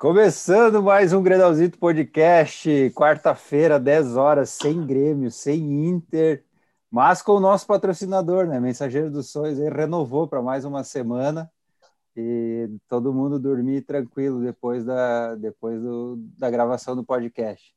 Começando 0.00 0.82
mais 0.82 1.12
um 1.12 1.22
Grenalzito 1.22 1.78
Podcast, 1.78 2.90
quarta-feira, 2.94 3.78
10 3.78 4.16
horas, 4.16 4.48
sem 4.48 4.86
Grêmio, 4.86 5.30
sem 5.30 5.88
Inter, 5.88 6.42
mas 6.90 7.20
com 7.20 7.32
o 7.32 7.40
nosso 7.40 7.66
patrocinador, 7.66 8.46
né? 8.46 8.58
Mensageiro 8.58 9.10
dos 9.10 9.28
Sonhos, 9.28 9.58
ele 9.58 9.68
renovou 9.68 10.26
para 10.26 10.40
mais 10.40 10.64
uma 10.64 10.82
semana 10.84 11.52
e 12.16 12.70
todo 12.88 13.12
mundo 13.12 13.38
dormir 13.38 13.82
tranquilo 13.82 14.40
depois 14.40 14.86
da, 14.86 15.34
depois 15.34 15.82
do, 15.82 16.16
da 16.38 16.48
gravação 16.48 16.96
do 16.96 17.04
podcast. 17.04 17.76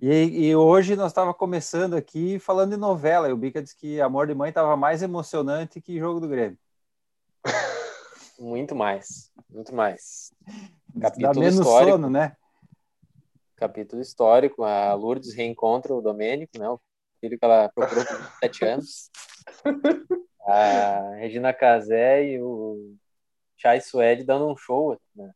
E, 0.00 0.48
e 0.48 0.56
hoje 0.56 0.96
nós 0.96 1.12
estava 1.12 1.32
começando 1.32 1.94
aqui 1.94 2.40
falando 2.40 2.72
de 2.72 2.76
novela, 2.76 3.28
e 3.28 3.32
o 3.32 3.36
Bica 3.36 3.62
disse 3.62 3.76
que 3.76 4.00
Amor 4.00 4.26
de 4.26 4.34
Mãe 4.34 4.48
estava 4.48 4.76
mais 4.76 5.04
emocionante 5.04 5.80
que 5.80 6.00
Jogo 6.00 6.18
do 6.18 6.26
Grêmio. 6.26 6.58
Muito 8.40 8.74
mais, 8.74 9.30
muito 9.48 9.72
mais. 9.72 10.32
Capítulo 11.00 11.34
Dá 11.34 11.40
menos 11.40 11.54
histórico, 11.56 11.92
sono, 11.92 12.10
né? 12.10 12.36
Capítulo 13.56 14.00
histórico. 14.00 14.62
A 14.62 14.94
Lourdes 14.94 15.34
reencontra 15.34 15.92
o 15.92 16.00
Domênico, 16.00 16.58
né? 16.58 16.68
O 16.68 16.80
filho 17.20 17.38
que 17.38 17.44
ela 17.44 17.68
procurou 17.74 18.04
por 18.04 18.32
sete 18.38 18.64
anos. 18.64 19.10
A 20.46 21.16
Regina 21.16 21.52
Casé 21.52 22.24
e 22.24 22.40
o 22.40 22.94
Chai 23.56 23.80
Suede 23.80 24.24
dando 24.24 24.46
um 24.46 24.56
show, 24.56 24.98
né? 25.14 25.32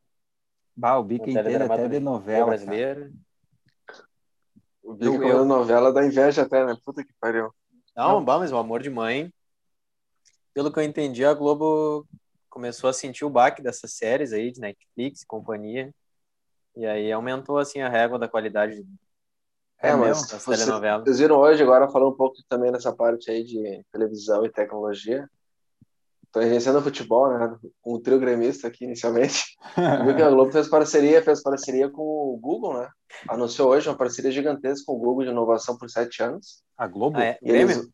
Bah, 0.77 0.97
o 0.97 1.03
Bica 1.03 1.29
entende 1.29 1.57
até 1.57 1.89
de 1.89 1.99
novela. 1.99 2.47
Brasileira. 2.47 3.11
O 4.83 4.95
Bica 4.95 5.09
eu, 5.09 5.23
eu... 5.23 5.45
novela 5.45 5.93
da 5.93 6.07
inveja 6.07 6.43
até, 6.43 6.65
né? 6.65 6.77
Puta 6.85 7.03
que 7.03 7.13
pariu. 7.21 7.53
Não, 7.97 8.25
bah, 8.25 8.39
mas 8.39 8.53
o 8.53 8.57
amor 8.57 8.81
de 8.81 8.91
mãe. 8.91 9.33
Pelo 10.55 10.73
que 10.73 10.79
eu 10.79 10.85
entendi, 10.85 11.25
a 11.25 11.35
Globo 11.35 12.07
começou 12.59 12.91
a 12.91 12.93
sentir 12.93 13.25
o 13.25 13.31
baque 13.31 13.63
dessas 13.63 13.93
séries 13.93 14.33
aí 14.33 14.51
de 14.51 14.61
Netflix 14.61 15.23
e 15.23 15.27
companhia. 15.27 15.95
E 16.75 16.85
aí 16.85 17.13
aumentou 17.13 17.57
assim 17.57 17.81
a 17.81 17.89
régua 17.89 18.19
da 18.19 18.27
qualidade 18.27 18.85
é, 19.81 19.95
mas 19.95 20.27
das 20.27 20.45
você. 20.45 20.65
Vocês 21.05 21.21
viram 21.21 21.37
hoje, 21.37 21.63
agora 21.63 21.89
falando 21.89 22.11
um 22.11 22.17
pouco 22.17 22.37
também 22.49 22.73
nessa 22.73 22.93
parte 22.93 23.31
aí 23.31 23.45
de 23.45 23.85
televisão 23.93 24.45
e 24.45 24.51
tecnologia. 24.51 25.31
Estou 26.27 26.43
regenciando 26.43 26.81
o 26.81 26.83
futebol, 26.83 27.29
né? 27.31 27.57
Com 27.81 27.95
o 27.95 28.01
trio 28.01 28.19
gremista 28.19 28.67
aqui 28.67 28.85
inicialmente. 28.85 29.57
Viu 30.05 30.17
que 30.17 30.23
a 30.23 30.29
Globo 30.29 30.51
fez 30.51 30.69
parceria, 30.69 31.23
fez 31.23 31.41
parceria 31.41 31.89
com 31.89 32.03
o 32.03 32.37
Google, 32.39 32.81
né? 32.81 32.89
Anunciou 33.29 33.71
hoje 33.71 33.89
uma 33.89 33.97
parceria 33.97 34.33
gigantesca 34.33 34.85
com 34.85 34.95
o 34.95 34.99
Google 34.99 35.25
de 35.25 35.31
inovação 35.31 35.79
por 35.79 35.89
sete 35.89 36.25
anos. 36.25 36.61
A 36.77 36.89
Globo? 36.89 37.19
Ah, 37.19 37.25
é? 37.25 37.39
Eles... 37.41 37.89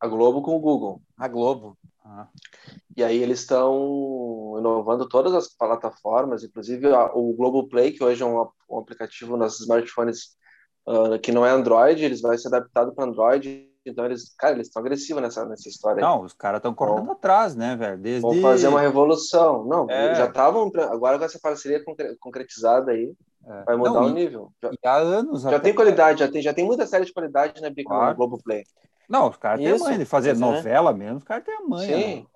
A 0.00 0.08
Globo 0.08 0.40
com 0.40 0.56
o 0.56 0.60
Google. 0.60 1.02
A 1.18 1.28
Globo. 1.28 1.76
Ah. 2.12 2.26
E 2.96 3.04
aí 3.04 3.22
eles 3.22 3.40
estão 3.40 4.56
inovando 4.58 5.08
todas 5.08 5.32
as 5.32 5.48
plataformas, 5.48 6.42
inclusive 6.42 6.88
o 7.14 7.32
Globo 7.34 7.68
Play, 7.68 7.92
que 7.92 8.02
hoje 8.02 8.22
é 8.22 8.26
um, 8.26 8.48
um 8.68 8.78
aplicativo 8.78 9.36
nos 9.36 9.60
smartphones 9.60 10.36
uh, 10.88 11.18
que 11.20 11.30
não 11.30 11.46
é 11.46 11.50
Android, 11.50 12.04
eles 12.04 12.20
vai 12.20 12.36
ser 12.36 12.48
adaptado 12.48 12.92
para 12.92 13.04
Android. 13.04 13.68
Então 13.86 14.04
eles, 14.04 14.34
cara, 14.36 14.54
eles 14.54 14.66
estão 14.66 14.82
agressivos 14.82 15.22
nessa, 15.22 15.46
nessa 15.46 15.68
história. 15.68 16.00
Não, 16.00 16.22
os 16.22 16.32
caras 16.32 16.58
estão 16.58 16.74
correndo 16.74 17.02
então, 17.02 17.12
atrás, 17.12 17.54
né, 17.54 17.76
velho? 17.76 17.98
Desde... 17.98 18.20
Vão 18.20 18.40
fazer 18.42 18.68
uma 18.68 18.80
revolução. 18.80 19.64
Não, 19.64 19.88
é. 19.88 20.14
já 20.14 20.26
estavam. 20.26 20.70
Agora 20.90 21.16
com 21.16 21.24
essa 21.24 21.38
parceria 21.40 21.82
concretizada 22.18 22.90
aí, 22.90 23.14
é. 23.46 23.64
vai 23.64 23.76
mudar 23.76 23.90
não, 23.90 24.06
o 24.06 24.10
nível. 24.10 24.52
Já, 24.62 24.92
há 24.92 24.96
anos. 24.96 25.42
Já 25.42 25.60
tem 25.60 25.74
qualidade, 25.74 26.20
já 26.20 26.28
tem, 26.30 26.42
já 26.42 26.52
tem 26.52 26.64
muita 26.64 26.86
série 26.86 27.04
de 27.04 27.12
qualidade, 27.12 27.60
né, 27.60 27.70
Bico, 27.70 27.90
claro. 27.90 28.10
no 28.10 28.16
Globo 28.16 28.42
Play. 28.42 28.64
Não, 29.08 29.28
os 29.28 29.36
caras 29.36 29.60
têm 29.60 29.78
mãe 29.78 29.98
de 29.98 30.04
fazer 30.04 30.36
novela 30.36 30.92
mesmo, 30.92 31.18
os 31.18 31.24
caras 31.24 31.44
têm 31.44 31.54
a 31.54 31.62
mãe. 31.62 31.86
Sim. 31.86 32.20
Né? 32.20 32.26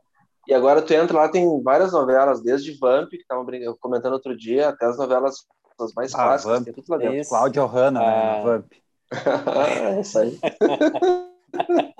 E 0.46 0.52
agora 0.52 0.82
tu 0.82 0.92
entra 0.92 1.16
lá, 1.16 1.28
tem 1.28 1.62
várias 1.62 1.92
novelas, 1.92 2.42
desde 2.42 2.76
Vamp, 2.78 3.08
que 3.08 3.16
estavam 3.16 3.46
comentando 3.80 4.12
outro 4.12 4.36
dia, 4.36 4.68
até 4.68 4.86
as 4.86 4.98
novelas 4.98 5.46
as 5.80 5.92
mais 5.94 6.14
ah, 6.14 6.18
clássicas, 6.18 6.54
Vamp. 6.56 6.64
tem 6.64 6.74
tudo 6.74 6.86
lá 6.88 6.96
dentro. 6.98 7.28
Cláudia 7.28 7.64
Hanna, 7.64 8.00
né, 8.00 8.06
ah. 8.06 8.36
né, 8.36 8.42
Vamp. 8.42 8.72
é 9.96 10.00
isso 10.00 10.18
aí. 10.18 10.38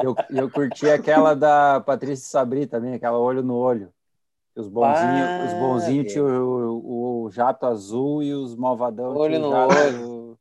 eu, 0.03 0.15
eu 0.31 0.51
curti 0.51 0.89
aquela 0.89 1.35
da 1.35 1.81
Patrícia 1.81 2.29
Sabri 2.29 2.67
também, 2.67 2.95
aquela 2.95 3.19
Olho 3.19 3.43
no 3.43 3.55
Olho. 3.55 3.93
Os 4.57 4.69
bonzinhos, 4.69 5.29
ah, 5.29 5.45
os 5.47 5.53
bonzinhos 5.55 6.13
tinham 6.13 6.27
o, 6.27 6.79
o, 6.79 7.23
o, 7.25 7.31
jato 7.31 7.67
azul 7.67 8.23
e 8.23 8.33
os 8.33 8.55
malvadão 8.55 9.17
olho 9.17 9.39
no 9.41 9.51
olho. 9.51 10.39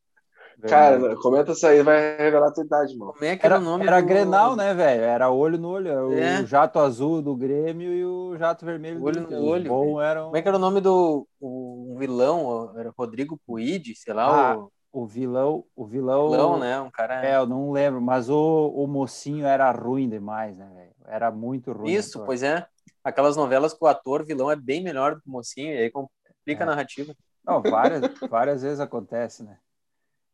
Cara, 0.67 1.15
comenta 1.17 1.51
isso 1.51 1.65
aí, 1.67 1.81
vai 1.83 2.15
revelar 2.15 2.47
a 2.47 2.51
tua 2.51 2.63
idade, 2.63 2.97
mano. 2.97 3.13
Como 3.13 3.25
é 3.25 3.35
que 3.35 3.45
era, 3.45 3.55
era 3.55 3.61
o 3.61 3.65
nome? 3.65 3.85
Era 3.85 3.99
do... 3.99 4.07
Grenal, 4.07 4.55
né, 4.55 4.73
velho? 4.73 5.03
Era 5.03 5.29
olho 5.29 5.57
no 5.57 5.69
olho. 5.69 6.13
É. 6.13 6.41
O 6.41 6.45
jato 6.45 6.79
azul 6.79 7.21
do 7.21 7.35
Grêmio 7.35 7.91
e 7.91 8.05
o 8.05 8.37
jato 8.37 8.65
vermelho 8.65 9.03
olho 9.03 9.25
do 9.25 9.31
no 9.31 9.45
olho. 9.45 9.67
Bom 9.69 10.01
eram... 10.01 10.25
Como 10.25 10.37
é 10.37 10.41
que 10.41 10.47
era 10.47 10.57
o 10.57 10.59
nome 10.59 10.79
do 10.79 11.27
o 11.41 11.95
vilão? 11.99 12.71
Era 12.77 12.93
Rodrigo 12.97 13.37
Puig, 13.45 13.93
sei 13.95 14.13
lá. 14.13 14.53
Ah, 14.53 14.57
o... 14.57 14.71
o 14.93 15.05
vilão, 15.05 15.65
o 15.75 15.85
vilão. 15.85 16.29
Vilão, 16.29 16.59
né? 16.59 16.79
Um 16.79 16.89
cara. 16.89 17.25
É, 17.25 17.35
eu 17.35 17.45
não 17.45 17.71
lembro, 17.71 18.01
mas 18.01 18.29
o, 18.29 18.71
o 18.73 18.87
mocinho 18.87 19.45
era 19.45 19.69
ruim 19.71 20.07
demais, 20.07 20.55
né, 20.55 20.69
velho? 20.73 20.93
Era 21.05 21.29
muito 21.29 21.73
ruim. 21.73 21.91
Isso, 21.91 22.23
pois 22.23 22.41
é. 22.41 22.65
Aquelas 23.03 23.35
novelas 23.35 23.73
que 23.73 23.83
o 23.83 23.87
ator 23.87 24.25
vilão 24.25 24.49
é 24.49 24.55
bem 24.55 24.81
melhor 24.81 25.15
do 25.15 25.21
que 25.21 25.27
o 25.27 25.31
mocinho, 25.31 25.73
e 25.73 25.77
aí 25.77 25.91
complica 25.91 26.13
é. 26.45 26.63
a 26.63 26.65
narrativa. 26.65 27.15
Não, 27.45 27.61
várias, 27.61 28.01
várias 28.29 28.61
vezes 28.61 28.79
acontece, 28.79 29.43
né? 29.43 29.57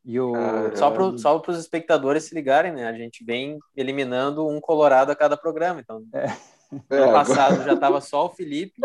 E 0.06 0.20
o... 0.20 0.34
Só 0.76 0.92
para 0.92 1.18
só 1.18 1.42
os 1.46 1.60
espectadores 1.60 2.24
se 2.24 2.36
ligarem, 2.36 2.72
né? 2.72 2.88
A 2.88 2.94
gente 2.94 3.24
vem 3.24 3.60
eliminando 3.76 4.48
um 4.48 4.62
colorado 4.62 5.12
a 5.12 5.16
cada 5.16 5.36
programa. 5.36 5.80
Então, 5.80 6.04
é. 6.14 6.28
no 6.72 6.82
é, 6.90 7.12
passado 7.12 7.54
agora... 7.54 7.64
já 7.64 7.74
estava 7.74 8.02
só 8.02 8.26
o 8.26 8.30
Felipe, 8.30 8.80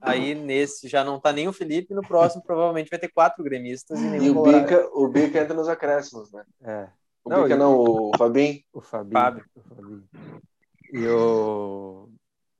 aí 0.00 0.34
nesse 0.34 0.88
já 0.88 1.04
não 1.04 1.16
está 1.16 1.32
nem 1.32 1.48
o 1.48 1.52
Felipe, 1.52 1.94
no 1.94 2.02
próximo 2.02 2.42
provavelmente 2.42 2.90
vai 2.90 2.98
ter 2.98 3.08
quatro 3.08 3.42
gremistas 3.44 4.00
e 4.00 4.04
nenhum 4.04 4.24
E 4.24 4.30
o 4.30 4.42
Bica, 4.42 4.88
o 4.92 5.08
Bica 5.08 5.40
entra 5.40 5.54
nos 5.54 5.68
acréscimos, 5.68 6.32
né? 6.32 6.44
É. 6.62 6.88
O 7.24 7.30
não, 7.30 7.42
Bica 7.42 7.56
não, 7.56 7.76
o 7.76 8.10
Fabinho. 8.16 8.60
O 8.72 8.80
Fabinho. 8.80 9.12
Fábio. 9.12 9.44
O 9.54 9.74
Fabinho. 9.74 10.04
E 10.92 11.08
o... 11.08 12.08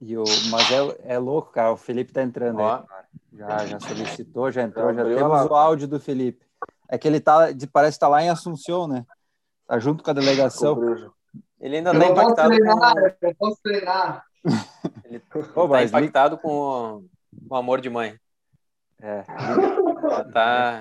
E 0.01 0.17
o... 0.17 0.25
Mas 0.51 0.71
é, 0.71 1.15
é 1.15 1.19
louco, 1.19 1.53
cara. 1.53 1.73
O 1.73 1.77
Felipe 1.77 2.13
tá 2.13 2.23
entrando 2.23 2.61
Ó. 2.61 2.75
aí. 2.75 2.83
Já, 3.33 3.67
já 3.67 3.81
solicitou, 3.81 4.51
já 4.51 4.63
entrou, 4.63 4.95
já, 4.95 5.05
já 5.05 5.17
temos 5.17 5.51
o 5.51 5.55
áudio 5.55 5.89
do 5.89 5.99
Felipe. 5.99 6.47
É 6.89 6.97
que 6.97 7.09
ele 7.09 7.21
tá, 7.21 7.49
parece 7.73 7.97
estar 7.97 8.07
tá 8.07 8.11
lá 8.11 8.23
em 8.23 8.29
Assunção, 8.29 8.87
né? 8.87 9.05
Tá 9.67 9.79
junto 9.79 10.05
com 10.05 10.11
a 10.11 10.15
delegação. 10.15 10.79
Ele 11.61 11.79
ainda 11.79 11.99
tá 11.99 12.07
impactado 12.07 12.51
treinar, 12.51 12.95
com... 12.95 13.27
Eu 13.27 13.35
posso 13.35 13.61
treinar. 13.63 14.27
Ele 15.05 15.21
Pô, 15.55 15.69
tá 15.69 15.83
impactado 15.83 16.37
com 16.37 16.51
o... 16.51 17.05
com 17.49 17.55
o 17.55 17.57
amor 17.57 17.81
de 17.81 17.89
mãe. 17.89 18.19
É. 19.01 19.23
tá... 20.33 20.81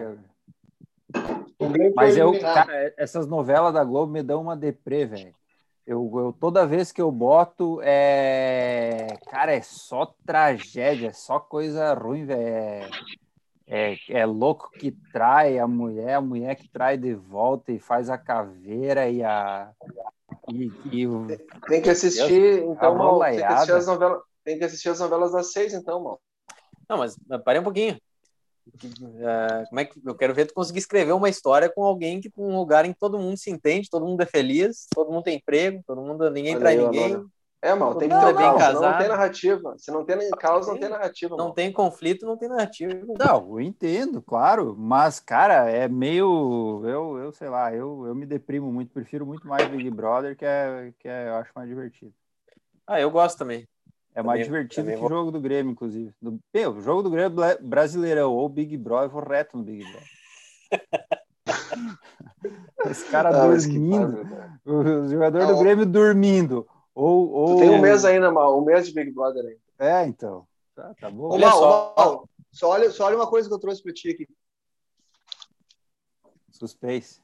Mas 1.95 2.17
eu, 2.17 2.37
cara, 2.39 2.93
essas 2.97 3.25
novelas 3.25 3.73
da 3.73 3.83
Globo 3.83 4.11
me 4.11 4.21
dão 4.21 4.41
uma 4.41 4.55
deprê, 4.55 5.05
velho. 5.05 5.33
Eu, 5.85 6.11
eu, 6.15 6.33
toda 6.39 6.65
vez 6.65 6.91
que 6.91 7.01
eu 7.01 7.11
boto, 7.11 7.79
é. 7.83 9.07
Cara, 9.29 9.53
é 9.53 9.61
só 9.61 10.13
tragédia, 10.25 11.07
é 11.07 11.13
só 11.13 11.39
coisa 11.39 11.93
ruim, 11.93 12.25
velho. 12.25 12.41
É 12.41 12.89
é, 13.65 13.97
é 14.09 14.25
louco 14.25 14.69
que 14.71 14.91
trai 15.11 15.57
a 15.57 15.67
mulher, 15.67 16.15
a 16.15 16.21
mulher 16.21 16.55
que 16.55 16.67
trai 16.67 16.97
de 16.97 17.13
volta 17.13 17.71
e 17.71 17.79
faz 17.79 18.09
a 18.09 18.17
caveira 18.17 19.09
e 19.09 19.23
a. 19.23 19.71
E, 20.51 20.71
e 20.91 21.07
tem 21.67 21.81
que 21.81 21.89
assistir, 21.89 22.59
Deus, 22.59 22.75
então, 22.75 22.95
mal, 22.95 23.19
tem 23.21 23.37
que 23.37 23.43
assistir 23.43 23.71
as 23.71 23.87
novelas. 23.87 24.21
Tem 24.43 24.57
que 24.57 24.63
assistir 24.65 24.89
as 24.89 24.99
novelas 24.99 25.31
das 25.31 25.53
seis, 25.53 25.73
então, 25.73 26.03
mal. 26.03 26.21
Não, 26.89 26.97
mas 26.97 27.17
parei 27.45 27.61
um 27.61 27.63
pouquinho. 27.63 27.97
Uh, 28.65 29.67
como 29.69 29.79
é 29.79 29.85
que 29.85 29.99
eu 30.03 30.15
quero 30.15 30.33
ver 30.33 30.45
tu 30.45 30.53
conseguir 30.53 30.79
escrever 30.79 31.11
uma 31.11 31.29
história 31.29 31.69
com 31.69 31.83
alguém 31.83 32.21
que 32.21 32.31
um 32.37 32.57
lugar 32.57 32.85
em 32.85 32.93
que 32.93 32.99
todo 32.99 33.19
mundo 33.19 33.37
se 33.37 33.51
entende, 33.51 33.89
todo 33.89 34.05
mundo 34.05 34.21
é 34.21 34.25
feliz, 34.25 34.87
todo 34.93 35.11
mundo 35.11 35.23
tem 35.23 35.37
emprego, 35.37 35.83
todo 35.85 36.01
mundo 36.01 36.29
ninguém 36.29 36.53
Olha 36.55 36.59
trai 36.59 36.77
aí, 36.77 36.85
ninguém. 36.85 37.11
Mano. 37.11 37.31
É, 37.63 37.73
mal, 37.73 37.95
tem 37.95 38.09
que 38.09 38.19
ter 38.19 38.35
bem 38.35 38.57
casado. 38.57 38.81
Não 38.81 38.97
tem 38.97 39.07
narrativa. 39.07 39.75
Se 39.77 39.89
não 39.89 40.03
tem 40.03 40.29
causa, 40.31 40.73
não 40.73 40.77
tem 40.77 40.89
narrativa. 40.89 41.37
Não 41.37 41.53
tem 41.53 41.71
conflito, 41.71 42.25
não 42.25 42.35
tem 42.35 42.49
narrativa. 42.49 42.93
Não, 43.17 43.51
eu 43.51 43.61
entendo, 43.61 44.21
claro. 44.21 44.75
Mas, 44.77 45.21
cara, 45.21 45.69
é 45.69 45.87
meio. 45.87 46.81
Eu, 46.83 47.17
eu 47.19 47.31
sei 47.31 47.47
lá, 47.47 47.73
eu, 47.73 48.05
eu 48.05 48.13
me 48.13 48.25
deprimo 48.25 48.69
muito. 48.69 48.91
Prefiro 48.91 49.25
muito 49.25 49.47
mais 49.47 49.65
Big 49.69 49.89
Brother, 49.89 50.35
que 50.35 50.43
é, 50.43 50.93
que 50.99 51.07
é, 51.07 51.29
eu 51.29 51.35
acho 51.35 51.51
mais 51.55 51.69
divertido. 51.69 52.13
Ah, 52.85 52.99
eu 52.99 53.09
gosto 53.09 53.37
também. 53.37 53.65
É 54.15 54.21
mais 54.21 54.45
também, 54.45 54.61
divertido 54.61 54.85
também 54.85 54.99
que 54.99 55.05
o 55.05 55.09
jogo 55.09 55.31
do 55.31 55.41
Grêmio, 55.41 55.71
inclusive. 55.71 56.13
Do, 56.21 56.39
meu, 56.53 56.71
o 56.71 56.81
jogo 56.81 57.01
do 57.01 57.09
Grêmio 57.09 57.35
brasileirão 57.61 58.31
ou 58.31 58.47
Big 58.47 58.77
Brother, 58.77 59.07
eu 59.07 59.11
vou 59.11 59.23
reto 59.23 59.57
no 59.57 59.63
Big 59.63 59.83
Brother. 59.83 60.07
Esse 62.85 63.09
cara 63.09 63.31
dormindo. 63.31 64.27
o 64.65 65.07
jogador 65.07 65.47
do 65.47 65.57
Grêmio 65.57 65.85
dormindo. 65.85 66.67
Ou, 66.93 67.31
ou... 67.31 67.55
Tu 67.55 67.61
tem 67.61 67.69
um 67.71 67.81
mês 67.81 68.05
ainda, 68.05 68.31
Mal, 68.31 68.59
um 68.59 68.65
mês 68.65 68.87
de 68.87 68.93
Big 68.93 69.11
Brother 69.11 69.43
ainda. 69.43 69.59
É, 69.79 70.05
então. 70.05 70.45
Tá, 70.75 70.93
tá 70.99 71.09
bom. 71.09 71.29
Olha 71.31 71.47
Mal, 71.47 71.57
só. 71.57 71.93
Mal, 71.97 72.29
só, 72.51 72.69
olha, 72.69 72.91
só 72.91 73.05
olha 73.05 73.15
uma 73.15 73.27
coisa 73.27 73.47
que 73.47 73.53
eu 73.53 73.59
trouxe 73.59 73.81
para 73.81 73.93
ti 73.93 74.09
aqui. 74.09 74.27
Suspense. 76.51 77.19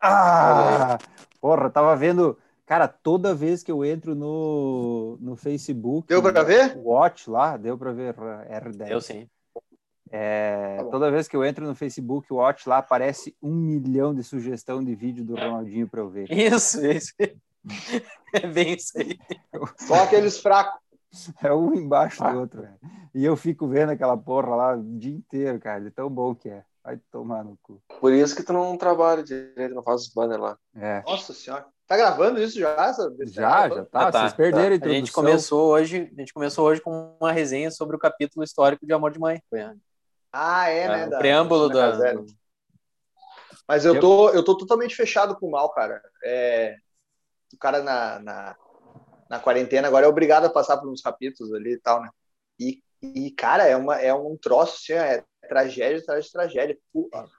Ah! 0.00 0.98
Porra, 1.40 1.70
tava 1.70 1.96
vendo. 1.96 2.38
Cara, 2.70 2.86
toda 2.86 3.34
vez 3.34 3.64
que 3.64 3.72
eu 3.72 3.84
entro 3.84 4.14
no, 4.14 5.18
no 5.20 5.34
Facebook. 5.34 6.06
Deu 6.06 6.22
para 6.22 6.44
ver? 6.44 6.78
Watch 6.78 7.28
lá, 7.28 7.56
deu 7.56 7.76
para 7.76 7.92
ver 7.92 8.14
R10. 8.14 8.88
Eu 8.88 9.00
sim. 9.00 9.28
É, 10.08 10.76
tá 10.76 10.84
toda 10.84 11.10
vez 11.10 11.26
que 11.26 11.34
eu 11.34 11.44
entro 11.44 11.66
no 11.66 11.74
Facebook 11.74 12.32
Watch, 12.32 12.68
lá 12.68 12.78
aparece 12.78 13.34
um 13.42 13.50
milhão 13.50 14.14
de 14.14 14.22
sugestão 14.22 14.84
de 14.84 14.94
vídeo 14.94 15.24
do 15.24 15.34
Ronaldinho 15.34 15.88
para 15.88 15.98
eu 15.98 16.08
ver. 16.08 16.30
Isso, 16.30 16.86
isso. 16.86 17.12
É 18.32 18.46
bem 18.46 18.74
isso 18.74 18.96
aí. 18.96 19.18
Só 19.76 20.04
aqueles 20.04 20.38
fracos. 20.38 20.80
É 21.42 21.52
um 21.52 21.74
embaixo 21.74 22.22
do 22.22 22.38
outro, 22.38 22.62
velho. 22.62 22.78
E 23.12 23.24
eu 23.24 23.34
fico 23.36 23.66
vendo 23.66 23.90
aquela 23.90 24.16
porra 24.16 24.54
lá 24.54 24.76
o 24.76 24.82
dia 24.96 25.12
inteiro, 25.12 25.58
cara, 25.58 25.80
de 25.80 25.90
tão 25.90 26.08
bom 26.08 26.36
que 26.36 26.48
é. 26.48 26.62
Vai 26.84 27.00
tomar 27.10 27.42
no 27.44 27.58
cu. 27.60 27.82
Por 28.00 28.12
isso 28.12 28.36
que 28.36 28.44
tu 28.44 28.52
não 28.52 28.78
trabalha 28.78 29.24
direito, 29.24 29.74
não 29.74 29.82
faz 29.82 30.02
os 30.02 30.14
banner 30.14 30.40
lá. 30.40 30.56
É. 30.76 31.02
Nossa 31.04 31.32
senhora. 31.34 31.66
Tá 31.90 31.96
gravando 31.96 32.40
isso 32.40 32.56
já? 32.56 32.70
Essa... 32.86 33.12
Já, 33.26 33.68
já 33.68 33.84
tá. 33.84 34.06
Ah, 34.06 34.12
tá 34.12 34.20
Vocês 34.20 34.34
perderam 34.34 34.78
tá. 34.78 34.86
A 34.86 34.90
gente 34.90 35.10
começou 35.10 35.72
hoje, 35.72 36.08
a 36.16 36.20
gente 36.20 36.32
começou 36.32 36.64
hoje 36.68 36.80
com 36.80 37.16
uma 37.20 37.32
resenha 37.32 37.68
sobre 37.68 37.96
o 37.96 37.98
capítulo 37.98 38.44
histórico 38.44 38.86
de 38.86 38.92
Amor 38.92 39.10
de 39.10 39.18
Mãe. 39.18 39.42
Ah, 40.32 40.68
é, 40.68 40.86
né? 40.86 41.16
O 41.16 41.18
preâmbulo 41.18 41.68
da. 41.68 42.12
Do... 42.12 42.26
Mas 43.66 43.84
eu 43.84 43.98
tô, 43.98 44.30
eu 44.30 44.44
tô 44.44 44.56
totalmente 44.56 44.94
fechado 44.94 45.34
com 45.36 45.48
o 45.48 45.50
mal, 45.50 45.68
cara. 45.70 46.00
É... 46.22 46.76
O 47.52 47.58
cara 47.58 47.82
na, 47.82 48.20
na, 48.20 48.56
na 49.28 49.40
quarentena 49.40 49.88
agora 49.88 50.06
é 50.06 50.08
obrigado 50.08 50.44
a 50.44 50.50
passar 50.50 50.76
por 50.76 50.88
uns 50.88 51.02
capítulos 51.02 51.52
ali 51.52 51.72
e 51.72 51.80
tal, 51.80 52.00
né? 52.00 52.08
E, 52.56 52.80
e 53.02 53.32
cara, 53.32 53.64
é, 53.64 53.74
uma, 53.74 54.00
é 54.00 54.14
um 54.14 54.36
troço, 54.40 54.76
assim, 54.76 54.92
é 54.92 55.24
tragédia 55.50 55.98
atrás 55.98 56.24
de 56.26 56.32
tragédia. 56.32 56.78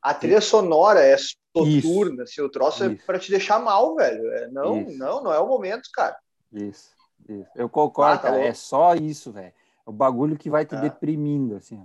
A 0.03 0.13
trilha 0.13 0.41
sonora 0.41 0.99
é 0.99 1.15
soturna, 1.17 2.23
assim, 2.23 2.41
o 2.41 2.49
troço 2.49 2.83
é 2.83 2.87
isso. 2.87 3.01
é 3.01 3.05
para 3.05 3.17
te 3.17 3.31
deixar 3.31 3.57
mal, 3.57 3.95
velho. 3.95 4.29
É, 4.33 4.47
não, 4.49 4.81
isso. 4.81 4.97
não, 4.97 5.23
não 5.23 5.33
é 5.33 5.39
o 5.39 5.47
momento, 5.47 5.89
cara. 5.93 6.17
Isso, 6.51 6.89
isso. 7.29 7.49
Eu 7.55 7.69
concordo, 7.69 8.15
ah, 8.15 8.17
tá 8.17 8.29
cara. 8.31 8.43
É 8.45 8.53
só 8.53 8.93
isso, 8.95 9.31
velho. 9.31 9.47
É 9.47 9.89
o 9.89 9.93
bagulho 9.93 10.37
que 10.37 10.49
vai 10.49 10.65
te 10.65 10.75
é. 10.75 10.81
deprimindo, 10.81 11.55
assim. 11.55 11.81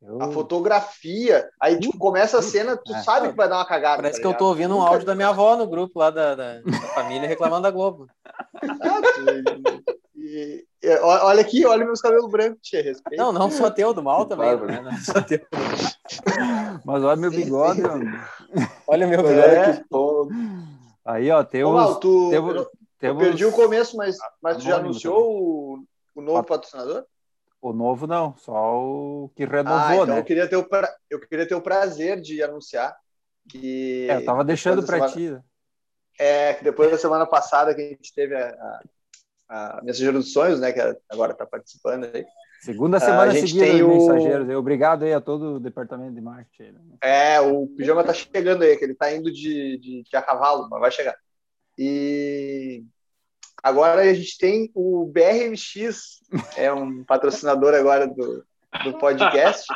Eu... 0.00 0.20
A 0.20 0.32
fotografia, 0.32 1.48
aí 1.60 1.78
tipo, 1.78 1.96
começa 1.98 2.38
a 2.38 2.42
cena, 2.42 2.76
tu 2.76 2.92
é. 2.92 3.02
sabe 3.02 3.28
que 3.28 3.36
vai 3.36 3.48
dar 3.48 3.58
uma 3.58 3.66
cagada. 3.66 4.02
Parece 4.02 4.20
tá 4.20 4.22
que 4.22 4.34
eu 4.34 4.36
tô 4.36 4.46
ouvindo 4.46 4.74
um 4.76 4.82
áudio 4.82 5.06
da 5.06 5.14
minha 5.14 5.28
avó 5.28 5.54
no 5.54 5.66
grupo 5.66 5.98
lá 5.98 6.10
da, 6.10 6.34
da, 6.34 6.60
da 6.60 6.80
família 6.94 7.28
reclamando 7.28 7.62
da 7.62 7.70
Globo. 7.70 8.08
E, 10.24 10.64
e, 10.80 10.98
olha 11.00 11.40
aqui, 11.40 11.66
olha 11.66 11.84
meus 11.84 12.00
cabelos 12.00 12.30
brancos, 12.30 12.60
tia, 12.62 12.80
respeito. 12.80 13.20
Não, 13.20 13.32
não 13.32 13.50
só 13.50 13.68
teu 13.68 13.92
do 13.92 14.04
mal 14.04 14.24
também, 14.24 14.56
né? 14.56 14.80
Não 14.80 14.96
só 14.98 15.20
teu. 15.20 15.40
Mas 16.86 17.02
olha 17.02 17.16
meu 17.16 17.30
bigode, 17.30 17.82
mano. 17.82 18.04
Olha 18.86 19.06
meu 19.08 19.20
bigode. 19.20 19.40
É. 19.40 19.84
Aí, 21.04 21.28
ó, 21.28 21.42
tem 21.42 21.64
Ô, 21.64 21.96
tu, 21.96 22.30
temos, 22.30 22.54
eu, 22.54 22.70
temos... 23.00 23.22
perdi 23.24 23.44
o 23.44 23.50
começo, 23.50 23.96
mas, 23.96 24.16
mas 24.40 24.58
tu 24.58 24.62
já 24.62 24.76
anunciou 24.76 25.18
o, 25.18 25.84
o 26.14 26.22
novo 26.22 26.44
patrocinador? 26.44 27.04
O 27.60 27.72
novo 27.72 28.06
não, 28.06 28.36
só 28.36 28.80
o 28.80 29.28
que 29.34 29.44
renovou, 29.44 29.76
ah, 29.76 29.94
então 29.94 30.06
né? 30.06 30.20
Eu 30.20 30.24
queria, 30.24 30.48
ter 30.48 30.54
o 30.54 30.62
pra... 30.62 30.88
eu 31.10 31.18
queria 31.18 31.48
ter 31.48 31.56
o 31.56 31.60
prazer 31.60 32.20
de 32.20 32.40
anunciar 32.40 32.96
que. 33.48 34.06
É, 34.08 34.18
eu 34.18 34.24
tava 34.24 34.44
deixando 34.44 34.84
para 34.84 35.08
semana... 35.08 35.12
ti. 35.12 35.30
Né? 35.30 35.42
É, 36.20 36.54
que 36.54 36.62
depois 36.62 36.92
da 36.92 36.98
semana 36.98 37.26
passada 37.26 37.74
que 37.74 37.80
a 37.80 37.88
gente 37.88 38.14
teve 38.14 38.36
a, 38.36 38.50
a 38.50 38.80
a 39.52 39.80
Mensageiro 39.82 40.18
dos 40.18 40.32
Sonhos, 40.32 40.58
né, 40.58 40.72
que 40.72 40.80
agora 41.10 41.32
está 41.32 41.44
participando 41.44 42.04
aí. 42.04 42.24
Segunda 42.62 42.98
semana 42.98 43.32
seguida 43.34 43.66
tem 43.66 43.82
o... 43.82 43.88
Mensageiros. 43.88 44.48
Obrigado 44.56 45.04
aí 45.04 45.12
a 45.12 45.20
todo 45.20 45.56
o 45.56 45.60
departamento 45.60 46.14
de 46.14 46.20
marketing. 46.20 46.72
Né? 46.72 46.80
É, 47.02 47.40
o 47.40 47.66
Pijama 47.66 48.00
está 48.00 48.14
chegando 48.14 48.62
aí, 48.62 48.76
que 48.76 48.84
ele 48.84 48.92
está 48.92 49.12
indo 49.12 49.30
de, 49.30 49.78
de, 49.78 50.02
de, 50.04 50.16
a 50.16 50.22
cavalo, 50.22 50.68
mas 50.70 50.80
vai 50.80 50.90
chegar. 50.90 51.16
E 51.76 52.82
agora 53.62 54.02
a 54.02 54.14
gente 54.14 54.38
tem 54.38 54.70
o 54.74 55.06
BRMX, 55.12 56.20
é 56.56 56.72
um 56.72 57.04
patrocinador 57.04 57.74
agora 57.74 58.06
do, 58.06 58.44
do 58.84 58.96
podcast. 58.96 59.66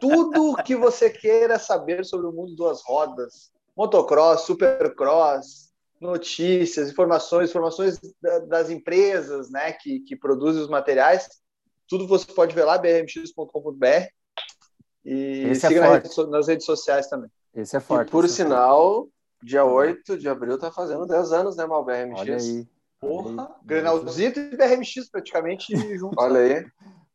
Tudo 0.00 0.56
que 0.64 0.74
você 0.74 1.10
queira 1.10 1.58
saber 1.58 2.04
sobre 2.04 2.26
o 2.26 2.32
mundo 2.32 2.56
das 2.56 2.82
rodas, 2.84 3.52
motocross, 3.76 4.46
supercross, 4.46 5.65
notícias, 6.00 6.90
informações, 6.90 7.50
informações 7.50 7.98
das 8.48 8.70
empresas 8.70 9.50
né, 9.50 9.72
que, 9.72 10.00
que 10.00 10.16
produzem 10.16 10.62
os 10.62 10.68
materiais. 10.68 11.28
Tudo 11.88 12.06
você 12.06 12.26
pode 12.32 12.54
ver 12.54 12.64
lá, 12.64 12.76
brmx.com.br. 12.78 14.08
E 15.04 15.44
Esse 15.50 15.66
é 15.66 15.68
siga 15.68 15.86
é 15.86 15.92
rede, 15.94 16.30
nas 16.30 16.48
redes 16.48 16.66
sociais 16.66 17.08
também. 17.08 17.30
Esse 17.54 17.76
é 17.76 17.80
forte. 17.80 18.08
E, 18.08 18.10
por 18.10 18.24
é 18.24 18.28
sinal, 18.28 19.08
dia 19.42 19.64
8 19.64 20.18
de 20.18 20.28
abril 20.28 20.56
está 20.56 20.70
fazendo 20.70 21.06
10 21.06 21.32
anos, 21.32 21.56
né, 21.56 21.64
Mal 21.64 21.84
BRMX? 21.84 22.20
Olha 22.20 22.36
aí. 22.36 22.68
Porra, 22.98 23.54
Grenalzito 23.64 24.40
e 24.40 24.56
BRMX 24.56 25.08
praticamente 25.10 25.76
juntos. 25.96 26.16
Olha 26.18 26.40
aí. 26.40 26.66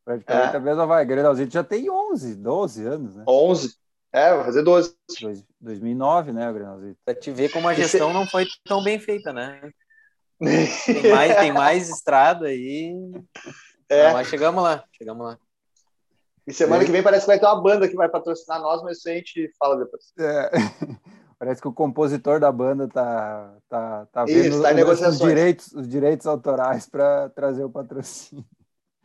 Praticamente 0.04 0.54
é. 0.54 0.56
a 0.56 0.60
mesma 0.60 0.86
vai. 0.86 1.04
Grenalzito 1.04 1.52
já 1.52 1.62
tem 1.62 1.90
11, 1.90 2.34
12 2.36 2.84
anos, 2.86 3.16
né? 3.16 3.24
11. 3.28 3.76
É, 4.12 4.34
vai 4.34 4.44
fazer 4.44 4.62
12. 4.62 4.94
2009, 5.60 6.32
né, 6.32 6.50
o 6.50 6.54
Grenalzito? 6.54 6.98
Pra 7.04 7.14
te 7.14 7.30
ver 7.30 7.50
como 7.50 7.68
a 7.68 7.74
gestão 7.74 8.12
não 8.12 8.26
foi 8.26 8.46
tão 8.64 8.82
bem 8.82 8.98
feita, 8.98 9.32
né? 9.32 9.60
Tem 10.84 11.12
mais, 11.12 11.36
tem 11.36 11.52
mais 11.52 11.88
estrada 11.88 12.46
aí. 12.46 12.92
É. 13.88 14.12
mas 14.12 14.26
chegamos 14.26 14.60
lá, 14.60 14.82
chegamos 14.90 15.24
lá. 15.24 15.38
E 16.44 16.52
semana 16.52 16.82
é. 16.82 16.86
que 16.86 16.90
vem 16.90 17.02
parece 17.02 17.22
que 17.22 17.28
vai 17.28 17.38
ter 17.38 17.46
uma 17.46 17.62
banda 17.62 17.88
que 17.88 17.94
vai 17.94 18.08
patrocinar 18.08 18.60
nós, 18.60 18.82
mas 18.82 18.98
isso 18.98 19.08
a 19.08 19.12
gente 19.12 19.52
fala 19.56 19.76
depois. 19.76 20.12
É. 20.18 20.50
Parece 21.38 21.60
que 21.60 21.66
o 21.66 21.72
compositor 21.72 22.38
da 22.38 22.52
banda 22.52 22.86
tá, 22.86 23.52
tá, 23.68 24.06
tá 24.12 24.24
vendo 24.24 24.62
tá 24.62 25.08
os, 25.08 25.18
direitos, 25.18 25.72
os 25.72 25.88
direitos 25.88 26.24
autorais 26.24 26.88
para 26.88 27.30
trazer 27.30 27.64
o 27.64 27.70
patrocínio. 27.70 28.44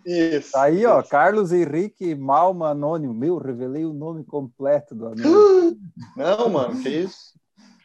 Isso. 0.08 0.54
Tá 0.54 0.64
aí, 0.64 0.86
ó, 0.86 1.04
Carlos 1.04 1.52
Henrique 1.52 2.16
Malma 2.16 2.70
Anônimo. 2.70 3.14
Meu, 3.14 3.38
revelei 3.38 3.84
o 3.84 3.92
nome 3.92 4.24
completo 4.24 4.96
do 4.96 5.08
amigo. 5.08 5.28
Não, 6.16 6.48
mano, 6.48 6.82
que 6.82 6.88
isso? 6.88 7.38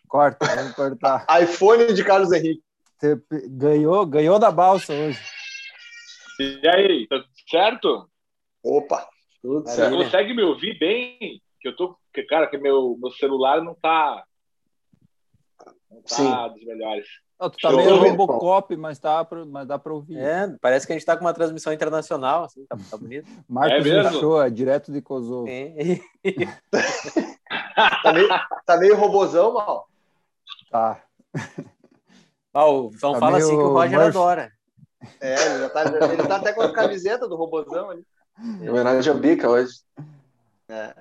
Corta, 0.06 0.46
vamos 0.54 0.72
cortar. 0.72 1.26
iPhone 1.42 1.92
de 1.92 2.04
Carlos 2.04 2.30
Henrique. 2.30 2.62
Você 2.96 3.20
ganhou, 3.48 4.06
ganhou 4.06 4.38
da 4.38 4.52
balsa 4.52 4.92
hoje. 4.92 5.20
E 6.38 6.68
aí, 6.68 7.08
tá 7.08 7.24
certo? 7.50 8.08
Opa, 8.62 9.08
tudo 9.42 9.68
certo. 9.68 9.96
Você 9.96 10.04
consegue 10.04 10.32
me 10.32 10.42
ouvir 10.42 10.78
bem? 10.78 11.42
Que 11.60 11.68
eu 11.68 11.76
tô, 11.76 11.96
que, 12.14 12.22
cara, 12.22 12.46
que 12.46 12.56
meu, 12.56 12.96
meu 13.00 13.10
celular 13.10 13.60
não 13.60 13.74
tá, 13.74 14.24
não 15.90 16.00
tá 16.02 16.14
Sim. 16.14 16.54
dos 16.54 16.64
melhores. 16.64 17.08
Não, 17.42 17.50
tu 17.50 17.58
tá 17.58 17.72
meio 17.72 17.96
Robocop, 17.96 18.76
mas, 18.76 19.00
tá 19.00 19.24
pra, 19.24 19.44
mas 19.44 19.66
dá 19.66 19.76
para 19.76 19.92
ouvir. 19.92 20.16
É, 20.16 20.54
parece 20.60 20.86
que 20.86 20.92
a 20.92 20.96
gente 20.96 21.04
tá 21.04 21.16
com 21.16 21.24
uma 21.24 21.34
transmissão 21.34 21.72
internacional, 21.72 22.44
assim, 22.44 22.64
tá, 22.66 22.76
tá 22.88 22.96
bonito. 22.96 23.28
Marcos 23.48 23.84
é 23.84 24.12
Show, 24.12 24.48
direto 24.48 24.92
de 24.92 25.02
Kosovo. 25.02 25.48
É. 25.48 25.98
tá, 28.04 28.12
meio, 28.12 28.28
tá 28.64 28.76
meio 28.76 28.96
robozão, 28.96 29.54
mal? 29.54 29.88
Tá. 30.70 31.02
Ah, 32.54 32.68
então 32.94 33.14
tá 33.14 33.18
fala 33.18 33.38
assim 33.38 33.56
que 33.56 33.62
o 33.62 33.72
Roger 33.72 33.98
Murphy. 33.98 34.08
adora. 34.08 34.52
É, 35.20 35.46
ele, 35.46 35.58
já 35.58 35.68
tá, 35.70 35.82
ele 36.12 36.28
tá 36.28 36.36
até 36.36 36.52
com 36.52 36.62
a 36.62 36.72
camiseta 36.72 37.26
do 37.26 37.34
robozão 37.34 37.90
ali. 37.90 38.06
Em 38.38 38.68
homenagem 38.68 39.12
ao 39.12 39.18
Bica 39.18 39.48
hoje. 39.48 39.80
É. 40.68 40.94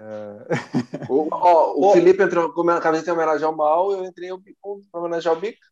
O, 1.08 1.28
ó, 1.30 1.74
o 1.76 1.94
Felipe 1.94 2.24
entrou 2.24 2.52
com 2.52 2.68
a 2.68 2.82
camiseta 2.82 3.12
em 3.12 3.14
homenagem 3.14 3.46
ao 3.46 3.56
Mal, 3.56 3.92
eu 3.92 4.06
entrei 4.06 4.30
com 4.60 4.82
homenagem 4.92 5.30
ao 5.30 5.36
Bica. 5.36 5.71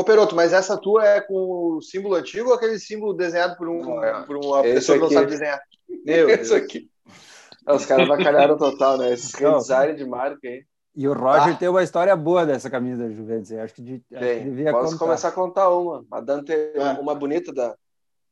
Ô, 0.00 0.04
Peroto, 0.04 0.34
mas 0.34 0.54
essa 0.54 0.78
tua 0.78 1.06
é 1.06 1.20
com 1.20 1.76
o 1.76 1.82
símbolo 1.82 2.14
antigo 2.14 2.48
ou 2.48 2.54
aquele 2.54 2.78
símbolo 2.78 3.12
desenhado 3.12 3.54
por, 3.58 3.68
um, 3.68 4.02
é. 4.02 4.24
por 4.24 4.34
uma 4.34 4.66
Esse 4.66 4.74
pessoa 4.76 4.96
aqui. 4.96 5.08
que 5.08 5.14
não 5.14 5.20
sabe 5.20 5.30
desenhar? 5.30 5.62
Meu 6.06 6.30
Esse 6.30 6.54
aqui. 6.54 6.90
Os 7.68 7.84
caras 7.84 8.08
bacalharam 8.08 8.56
total, 8.56 8.96
né? 8.96 9.12
Esse 9.12 9.36
redesign 9.36 9.94
de 9.94 10.06
marca 10.06 10.48
aí. 10.48 10.64
E 10.96 11.06
o 11.06 11.12
Roger 11.12 11.52
ah. 11.52 11.56
tem 11.58 11.68
uma 11.68 11.82
história 11.82 12.16
boa 12.16 12.46
dessa 12.46 12.70
camisa 12.70 13.02
da 13.02 13.10
Juventus. 13.10 13.52
acho 13.52 13.74
que, 13.74 13.82
de, 13.82 14.02
acho 14.14 14.24
que 14.24 14.40
devia 14.44 14.72
Posso 14.72 14.92
contar. 14.92 15.04
começar 15.04 15.28
a 15.28 15.32
contar 15.32 15.68
uma. 15.68 16.02
A 16.10 16.20
Dante, 16.22 16.54
ah. 16.78 16.98
uma 16.98 17.14
bonita 17.14 17.52
da. 17.52 17.76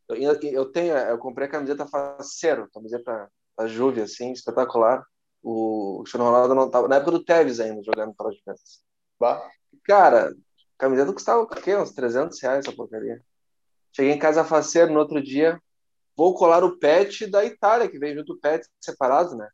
Eu, 0.09 0.41
eu, 0.41 0.73
tenho, 0.73 0.97
eu 0.97 1.19
comprei 1.19 1.49
a 1.49 1.51
camiseta 1.51 1.87
faceiro, 1.87 2.67
camiseta 2.73 3.31
da 3.59 3.67
Juve, 3.67 4.01
assim, 4.01 4.33
espetacular. 4.33 5.05
O 5.43 5.99
Cristiano 5.99 6.25
Ronaldo 6.25 6.55
não 6.55 6.71
tava. 6.71 6.89
Na 6.89 6.97
época 6.97 7.11
do 7.11 7.23
Tevez 7.23 7.61
ainda, 7.61 7.83
jogando 7.83 8.15
para 8.15 8.31
a 8.31 8.33
Juventus. 8.33 8.81
Cara, 9.85 10.33
camiseta 10.79 11.13
custava 11.13 11.43
o 11.43 11.47
quê? 11.47 11.77
Uns 11.77 11.93
300 11.93 12.41
reais 12.41 12.67
essa 12.67 12.75
porcaria. 12.75 13.21
Cheguei 13.93 14.13
em 14.13 14.19
casa 14.19 14.45
faceiro 14.45 14.93
no 14.93 15.01
outro 15.01 15.23
dia. 15.23 15.61
Vou 16.17 16.35
colar 16.35 16.65
o 16.65 16.79
pet 16.79 17.27
da 17.27 17.45
Itália, 17.45 17.89
que 17.89 17.99
veio 17.99 18.19
junto 18.19 18.33
o 18.33 18.39
pet 18.39 18.67
separado, 18.81 19.37
né? 19.37 19.49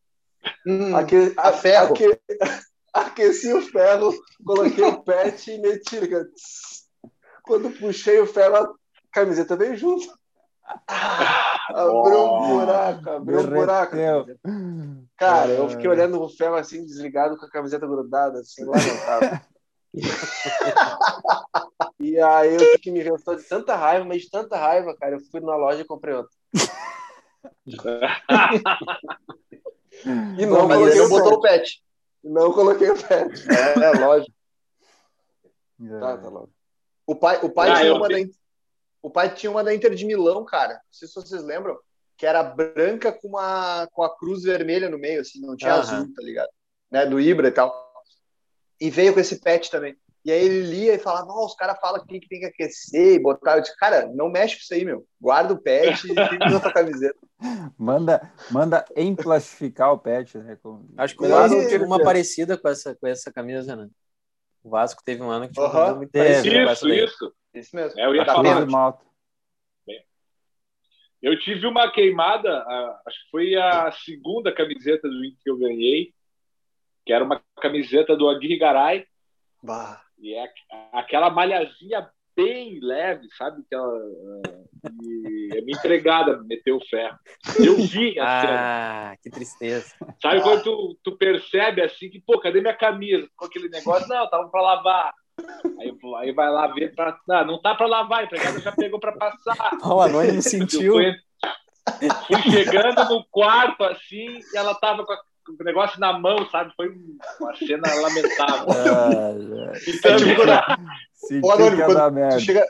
Hum, 0.66 0.95
Aque, 0.95 1.35
a 1.37 1.52
ferro. 1.52 1.95
Aque, 1.95 2.21
aqueci 2.93 3.52
o 3.52 3.61
ferro, 3.61 4.14
coloquei 4.45 4.85
o 4.85 5.02
pet 5.02 5.50
e 5.50 5.59
meti. 5.59 5.99
Quando 7.43 7.71
puxei 7.71 8.21
o 8.21 8.26
ferro, 8.26 8.57
a 8.57 8.73
camiseta 9.12 9.57
veio 9.57 9.76
junto. 9.76 10.07
abriu 11.69 12.25
um 12.25 12.49
buraco, 12.49 13.11
abriu 13.11 13.40
um 13.40 13.47
buraco. 13.47 13.97
Cara, 15.16 15.50
eu 15.50 15.69
fiquei 15.69 15.88
olhando 15.88 16.23
o 16.23 16.28
ferro 16.28 16.54
assim, 16.54 16.85
desligado, 16.85 17.37
com 17.37 17.45
a 17.45 17.50
camiseta 17.50 17.87
grudada, 17.87 18.40
assim, 18.40 18.64
tava 18.64 19.43
e 22.00 22.18
aí 22.20 22.54
eu 22.54 22.78
que 22.80 22.90
me 22.90 23.00
restou 23.00 23.36
de 23.36 23.44
tanta 23.44 23.76
raiva, 23.76 24.04
mas 24.04 24.22
de 24.22 24.30
tanta 24.30 24.56
raiva, 24.56 24.96
cara, 24.96 25.14
eu 25.16 25.20
fui 25.30 25.40
na 25.40 25.56
loja 25.56 25.82
e 25.82 25.86
comprei 25.86 26.14
outro. 26.14 26.32
E 30.36 30.46
não, 30.46 30.68
coloquei 30.68 31.00
o 31.00 31.08
botou 31.08 31.34
o 31.34 31.40
pet. 31.40 31.82
Não 32.22 32.52
coloquei 32.52 32.90
o 32.90 32.94
pet. 32.94 33.48
É, 33.50 33.84
é 33.84 33.90
lógico. 34.04 34.34
É. 35.80 36.00
Tá, 36.00 36.18
tá 36.18 36.28
logo. 36.28 36.50
O 37.06 37.14
pai, 37.14 37.38
o 37.42 37.50
pai 37.50 37.70
ah, 37.70 37.76
tinha 37.76 37.94
uma 37.94 38.08
da, 38.08 38.16
o 39.02 39.10
pai 39.10 39.34
tinha 39.34 39.50
uma 39.50 39.62
da 39.62 39.74
Inter 39.74 39.94
de 39.94 40.06
Milão, 40.06 40.44
cara. 40.44 40.74
Não 40.74 40.80
sei 40.90 41.06
se 41.06 41.14
vocês 41.14 41.44
lembram, 41.44 41.78
que 42.16 42.26
era 42.26 42.42
branca 42.42 43.12
com 43.12 43.28
uma 43.28 43.86
com 43.92 44.02
a 44.02 44.16
cruz 44.16 44.42
vermelha 44.42 44.88
no 44.88 44.98
meio, 44.98 45.20
assim, 45.20 45.40
não 45.40 45.56
tinha 45.56 45.74
azul, 45.74 46.12
tá 46.14 46.22
ligado? 46.22 46.48
Né, 46.90 47.04
do 47.06 47.20
Ibra 47.20 47.48
e 47.48 47.52
tal. 47.52 47.84
E 48.81 48.90
veio 48.90 49.14
com 49.14 49.21
esse 49.21 49.40
pet 49.40 49.71
também. 49.71 49.97
E 50.25 50.33
aí 50.33 50.43
ele 50.43 50.62
lia 50.62 50.95
e 50.95 50.99
falava, 50.99 51.31
oh, 51.31 51.45
os 51.45 51.54
caras 51.54 51.78
falam 51.78 52.02
que 52.04 52.26
tem 52.26 52.40
que 52.40 52.47
aquecer 52.47 53.14
e 53.14 53.19
botar. 53.19 53.57
Eu 53.57 53.61
disse, 53.61 53.76
cara, 53.76 54.07
não 54.14 54.31
mexe 54.31 54.57
com 54.57 54.62
isso 54.62 54.75
aí, 54.75 54.85
meu. 54.85 55.07
Guarda 55.21 55.52
o 55.52 55.61
pet 55.61 56.11
e 56.11 56.14
tem 56.14 56.38
que 56.38 56.73
camiseta. 56.73 57.19
Manda, 57.76 58.33
manda 58.50 58.85
emplastificar 58.97 59.93
o 59.93 59.99
pet, 59.99 60.38
né? 60.38 60.57
Com... 60.62 60.87
Acho 60.97 61.14
que 61.14 61.25
o 61.25 61.28
Vasco 61.28 61.69
teve 61.69 61.85
uma 61.85 62.02
parecida 62.02 62.57
com 62.57 62.69
essa, 62.69 62.95
com 62.95 63.07
essa 63.07 63.31
camisa, 63.31 63.76
né? 63.76 63.88
O 64.62 64.71
Vasco 64.71 65.02
teve 65.04 65.23
um 65.23 65.31
ano 65.31 65.47
que 65.47 65.52
tinha 65.52 65.66
uma 65.66 65.95
muito 65.97 66.11
parecida. 66.11 66.73
Isso, 66.73 66.88
isso. 66.88 67.35
Isso 67.52 67.76
mesmo. 67.76 68.00
É, 68.00 68.07
eu 68.07 68.14
ia 68.14 68.25
falar. 68.25 68.66
Eu 71.21 71.38
tive 71.38 71.66
uma 71.66 71.90
queimada, 71.90 72.64
acho 73.07 73.25
que 73.25 73.31
foi 73.31 73.54
a 73.57 73.90
segunda 73.93 74.54
camiseta 74.54 75.09
do 75.09 75.25
Inter 75.25 75.38
que 75.43 75.50
eu 75.50 75.57
ganhei, 75.57 76.12
que 77.04 77.12
era 77.12 77.25
uma 77.25 77.40
camiseta 77.61 78.16
do 78.16 78.28
Aguirre 78.28 78.58
Garay. 78.58 79.06
Bah. 79.62 80.02
E 80.18 80.34
é 80.34 80.49
aquela 80.92 81.30
malhazinha 81.30 82.08
bem 82.37 82.78
leve, 82.80 83.28
sabe? 83.37 83.62
Aquela, 83.64 83.92
e 85.02 85.58
a 85.58 85.62
minha 85.62 85.76
empregada 85.76 86.42
meteu 86.44 86.76
o 86.76 86.84
ferro. 86.87 87.18
Eu 87.58 87.76
vi 87.76 88.18
a 88.18 88.25
ah, 88.25 88.40
cena. 88.40 89.16
que 89.23 89.30
tristeza. 89.30 89.94
Sabe 90.20 90.42
quando 90.42 90.62
tu, 90.62 90.99
tu 91.02 91.16
percebe 91.16 91.82
assim 91.82 92.11
que, 92.11 92.20
pô, 92.20 92.38
cadê 92.38 92.61
minha 92.61 92.76
camisa? 92.76 93.28
Com 93.37 93.46
aquele 93.46 93.68
negócio, 93.68 94.08
não, 94.08 94.28
tava 94.28 94.49
para 94.49 94.62
lavar. 94.62 95.14
Aí, 95.80 95.92
aí 96.18 96.32
vai 96.32 96.50
lá 96.50 96.68
ver 96.68 96.94
para 96.94 97.18
não, 97.26 97.46
não 97.46 97.61
tá 97.61 97.75
para 97.75 97.87
lavar, 97.87 98.20
a 98.20 98.25
empregada 98.25 98.61
já 98.61 98.73
pegou 98.73 99.00
para 99.00 99.12
passar. 99.12 99.70
O 99.84 100.00
Anônimo 100.00 100.42
sentiu. 100.42 100.94
Fui, 100.94 101.16
fui 102.26 102.52
chegando 102.52 103.04
no 103.08 103.25
quarto 103.30 103.84
assim, 103.84 104.40
e 104.52 104.56
ela 104.56 104.75
tava 104.75 105.04
com 105.04 105.12
a 105.12 105.18
o 105.48 105.64
negócio 105.64 106.00
na 106.00 106.18
mão, 106.18 106.48
sabe? 106.50 106.72
Foi 106.76 106.88
uma 107.40 107.54
cena 107.56 107.94
lamentável. 107.94 108.66
Ah, 108.70 109.32
então, 109.86 110.12
é 110.12 110.16
tipo, 110.16 111.40
quando, 111.40 111.84
quando, 111.84 112.40
chega, 112.40 112.66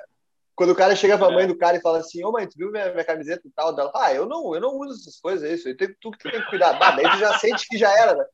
quando 0.54 0.70
o 0.70 0.74
cara 0.74 0.94
chega 0.94 1.18
pra 1.18 1.30
mãe 1.30 1.46
do 1.46 1.56
cara 1.56 1.76
e 1.76 1.80
fala 1.80 1.98
assim, 1.98 2.24
ô 2.24 2.30
mãe, 2.30 2.46
tu 2.46 2.56
viu 2.56 2.70
minha, 2.70 2.90
minha 2.92 3.04
camiseta 3.04 3.46
e 3.46 3.50
tal? 3.50 3.74
Dela, 3.74 3.92
ah, 3.94 4.12
eu 4.12 4.26
não, 4.26 4.54
eu 4.54 4.60
não 4.60 4.78
uso 4.78 5.00
essas 5.00 5.18
coisas, 5.20 5.48
é 5.48 5.54
isso. 5.54 5.68
Eu 5.68 5.76
tenho, 5.76 5.94
tu 6.00 6.10
que 6.12 6.30
tem 6.30 6.40
que 6.40 6.50
cuidar. 6.50 6.74
Bah, 6.74 6.92
daí 6.92 7.08
tu 7.10 7.18
já 7.18 7.36
sente 7.38 7.66
que 7.68 7.76
já 7.76 7.90
era, 7.98 8.14
né? 8.14 8.24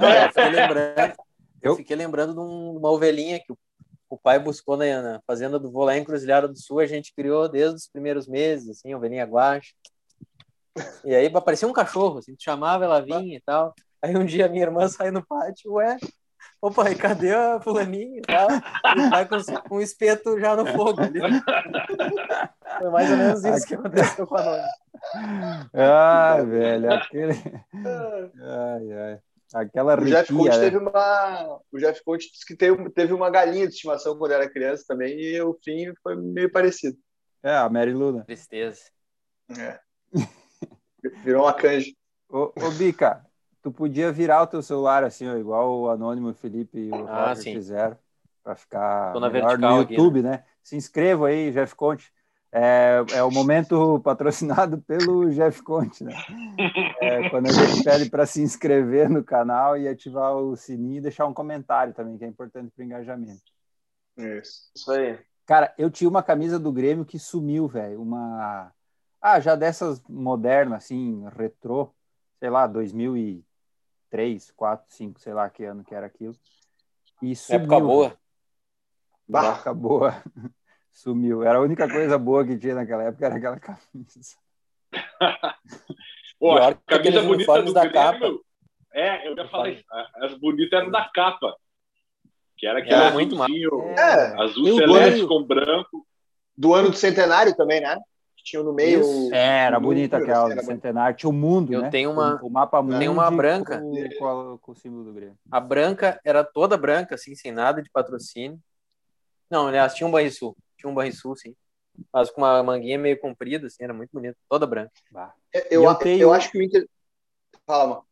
É, 0.00 0.24
eu 0.24 0.28
fiquei 0.28 0.50
lembrando, 0.50 1.14
eu 1.62 1.76
fiquei 1.76 1.96
lembrando 1.96 2.34
de 2.34 2.40
uma 2.40 2.90
ovelhinha 2.90 3.40
que 3.40 3.52
o, 3.52 3.58
o 4.10 4.18
pai 4.18 4.38
buscou 4.38 4.76
na, 4.76 5.02
na 5.02 5.20
fazenda 5.26 5.58
do 5.58 5.70
Vô 5.70 5.84
lá 5.84 5.96
em 5.96 6.04
Cruzilhada 6.04 6.46
do 6.46 6.58
Sul, 6.58 6.80
a 6.80 6.86
gente 6.86 7.14
criou 7.14 7.48
desde 7.48 7.76
os 7.76 7.88
primeiros 7.88 8.28
meses, 8.28 8.68
assim, 8.68 8.94
ovelhinha 8.94 9.24
guache. 9.24 9.74
E 11.04 11.14
aí 11.14 11.26
aparecia 11.26 11.66
um 11.66 11.72
cachorro, 11.72 12.18
assim, 12.18 12.34
tu 12.34 12.42
chamava, 12.42 12.84
ela 12.84 13.00
vinha 13.00 13.36
e 13.36 13.40
tal. 13.40 13.74
Aí 14.02 14.16
um 14.16 14.24
dia 14.24 14.48
minha 14.48 14.64
irmã 14.64 14.88
sai 14.88 15.10
no 15.10 15.24
pátio, 15.24 15.74
ué, 15.74 15.96
ô 16.60 16.70
pai, 16.70 16.94
cadê 16.94 17.34
a 17.34 17.60
fulaninha 17.60 18.18
e 18.18 18.22
tal? 18.22 18.48
E 18.96 19.10
vai 19.10 19.28
com, 19.28 19.36
um 19.76 19.80
espeto 19.80 20.38
já 20.38 20.56
no 20.56 20.66
fogo 20.66 21.02
ali. 21.02 21.20
Foi 22.78 22.90
mais 22.90 23.10
ou 23.10 23.16
menos 23.16 23.44
isso 23.44 23.66
que 23.66 23.74
aconteceu 23.74 24.26
com 24.26 24.36
a 24.36 24.42
Nona. 24.42 24.68
Ai, 25.74 26.46
velho, 26.46 26.92
aquele... 26.92 27.34
Ai, 28.42 28.92
ai. 28.92 29.20
Aquela 29.52 30.00
o 30.00 30.04
Jeff 30.04 30.32
Conte 30.32 30.56
né? 30.56 30.58
teve 30.60 30.76
uma 30.76 31.60
o 31.72 31.78
Jeff 31.78 32.04
Conte 32.04 32.30
disse 32.30 32.46
que 32.46 32.54
teve, 32.54 32.88
teve 32.90 33.12
uma 33.12 33.28
galinha 33.28 33.66
de 33.66 33.74
estimação 33.74 34.16
quando 34.16 34.30
era 34.30 34.48
criança 34.48 34.84
também 34.86 35.18
e 35.18 35.42
o 35.42 35.58
fim 35.64 35.92
foi 36.04 36.14
meio 36.14 36.50
parecido. 36.52 36.96
É, 37.42 37.56
a 37.56 37.68
Mary 37.68 37.92
Luna. 37.92 38.24
Tristeza. 38.24 38.82
É. 39.58 39.80
Virou 41.24 41.44
uma 41.44 41.52
canja. 41.52 41.90
Ô, 42.28 42.52
ô 42.54 42.70
Bica, 42.78 43.24
tu 43.62 43.70
podia 43.70 44.10
virar 44.12 44.42
o 44.42 44.46
teu 44.46 44.62
celular 44.62 45.04
assim, 45.04 45.28
ó, 45.28 45.36
igual 45.36 45.80
o 45.80 45.90
Anônimo 45.90 46.32
Felipe 46.34 46.78
e 46.78 46.90
o 46.90 47.06
ah, 47.08 47.28
Roger 47.28 47.54
fizeram, 47.54 47.98
para 48.42 48.56
ficar 48.56 49.12
melhor 49.30 49.58
no 49.58 49.78
YouTube, 49.78 50.20
aqui, 50.20 50.28
né? 50.28 50.36
né? 50.36 50.44
Se 50.62 50.76
inscreva 50.76 51.28
aí, 51.28 51.50
Jeff 51.52 51.74
Conte. 51.74 52.12
É, 52.52 53.04
é 53.12 53.22
o 53.22 53.30
momento 53.30 54.00
patrocinado 54.02 54.78
pelo 54.82 55.30
Jeff 55.30 55.62
Conte, 55.62 56.02
né? 56.02 56.12
É, 57.00 57.28
quando 57.30 57.46
a 57.48 57.52
gente 57.52 57.84
pede 57.84 58.10
para 58.10 58.26
se 58.26 58.42
inscrever 58.42 59.08
no 59.08 59.22
canal 59.22 59.76
e 59.76 59.86
ativar 59.86 60.34
o 60.34 60.56
sininho 60.56 60.98
e 60.98 61.00
deixar 61.00 61.26
um 61.26 61.34
comentário 61.34 61.94
também, 61.94 62.18
que 62.18 62.24
é 62.24 62.28
importante 62.28 62.72
para 62.74 62.82
o 62.82 62.84
engajamento. 62.84 63.42
Isso. 64.16 64.70
Isso 64.74 64.90
aí. 64.90 65.18
Cara, 65.46 65.72
eu 65.78 65.90
tinha 65.90 66.10
uma 66.10 66.22
camisa 66.22 66.58
do 66.58 66.72
Grêmio 66.72 67.04
que 67.04 67.18
sumiu, 67.18 67.68
velho. 67.68 68.02
Uma. 68.02 68.72
Ah, 69.20 69.38
já 69.38 69.54
dessas 69.54 70.02
modernas, 70.08 70.84
assim, 70.84 71.24
retrô, 71.36 71.92
sei 72.38 72.50
lá, 72.50 72.66
2000 72.66 73.16
e 73.16 73.44
3, 74.10 74.50
4, 74.50 74.86
5, 74.88 75.20
sei 75.20 75.32
lá 75.32 75.48
que 75.48 75.64
ano 75.64 75.84
que 75.84 75.94
era 75.94 76.06
aquilo. 76.06 76.34
E 77.22 77.34
sumiu. 77.36 77.60
Época 77.60 77.80
boa. 77.80 78.18
Bah. 79.28 79.52
Época 79.54 79.74
boa. 79.74 80.22
Sumiu. 80.92 81.42
Era 81.42 81.58
a 81.58 81.62
única 81.62 81.88
coisa 81.88 82.18
boa 82.18 82.44
que 82.44 82.58
tinha 82.58 82.74
naquela 82.74 83.04
época, 83.04 83.26
era 83.26 83.36
aquela 83.36 83.60
camisa. 83.60 84.36
Pô, 86.38 86.56
a 86.56 86.74
camisa 86.74 87.22
bonita 87.22 87.62
do 87.62 87.72
da 87.72 87.86
Grêmio, 87.86 88.12
capa. 88.12 88.38
É, 88.92 89.28
eu 89.28 89.36
já 89.36 89.46
falei, 89.48 89.84
as 90.16 90.34
bonitas 90.34 90.80
eram 90.80 90.90
da 90.90 91.08
capa. 91.08 91.54
Que 92.56 92.66
era 92.66 92.80
aquele 92.80 92.94
é, 92.94 93.12
muito 93.12 93.42
é, 93.42 94.42
azul 94.42 94.76
celeste 94.76 95.26
com 95.26 95.44
branco. 95.44 96.06
Do 96.56 96.74
ano 96.74 96.90
do 96.90 96.96
centenário 96.96 97.56
também, 97.56 97.80
né? 97.80 97.96
Que 98.40 98.44
tinham 98.44 98.64
no 98.64 98.72
meio. 98.72 99.02
É, 99.32 99.66
era 99.66 99.78
bonita 99.78 100.16
aquela 100.16 100.54
do 100.54 100.62
centenário. 100.64 101.16
Tinha 101.16 101.30
o 101.30 101.32
mundo, 101.32 101.72
eu 101.72 101.82
né? 101.82 101.90
Tenho 101.90 102.10
uma, 102.10 102.40
o, 102.42 102.46
o 102.46 102.50
mapa 102.50 102.82
mundo. 102.82 102.98
Tem 102.98 103.08
uma 103.08 103.30
branca. 103.30 103.78
Com, 103.78 104.08
com, 104.18 104.58
com, 104.58 104.72
o 104.72 104.74
símbolo 104.74 105.04
do 105.04 105.12
Grêmio. 105.12 105.36
A 105.50 105.60
branca 105.60 106.20
era 106.24 106.42
toda 106.42 106.76
branca, 106.76 107.14
assim, 107.14 107.34
sem 107.34 107.52
nada 107.52 107.82
de 107.82 107.90
patrocínio. 107.90 108.58
Não, 109.50 109.66
aliás, 109.66 109.94
tinha 109.94 110.06
um 110.06 110.10
Banrisul. 110.10 110.56
Tinha 110.76 110.90
um 110.90 110.94
Banrisul, 110.94 111.36
sim. 111.36 111.54
Mas 112.12 112.30
com 112.30 112.40
uma 112.40 112.62
manguinha 112.62 112.98
meio 112.98 113.20
comprida, 113.20 113.66
assim, 113.66 113.84
era 113.84 113.92
muito 113.92 114.10
bonito. 114.12 114.36
Toda 114.48 114.66
branca. 114.66 114.92
Bah. 115.10 115.34
Eu, 115.70 115.84
eu, 115.84 115.94
tenho... 115.96 116.22
eu 116.22 116.32
acho 116.32 116.50
que 116.50 116.58
o 116.58 116.62
Inter. 116.62 116.88
Fala, 117.66 117.86
mano. 117.86 118.04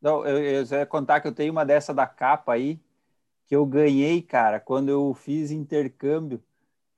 Não, 0.00 0.26
eu, 0.26 0.38
eu 0.38 0.64
ia 0.64 0.86
contar 0.86 1.20
que 1.20 1.28
eu 1.28 1.32
tenho 1.32 1.52
uma 1.52 1.64
dessa 1.64 1.92
da 1.92 2.06
capa 2.06 2.52
aí, 2.52 2.78
que 3.46 3.54
eu 3.54 3.64
ganhei, 3.66 4.20
cara, 4.22 4.60
quando 4.60 4.88
eu 4.88 5.12
fiz 5.14 5.50
intercâmbio 5.50 6.42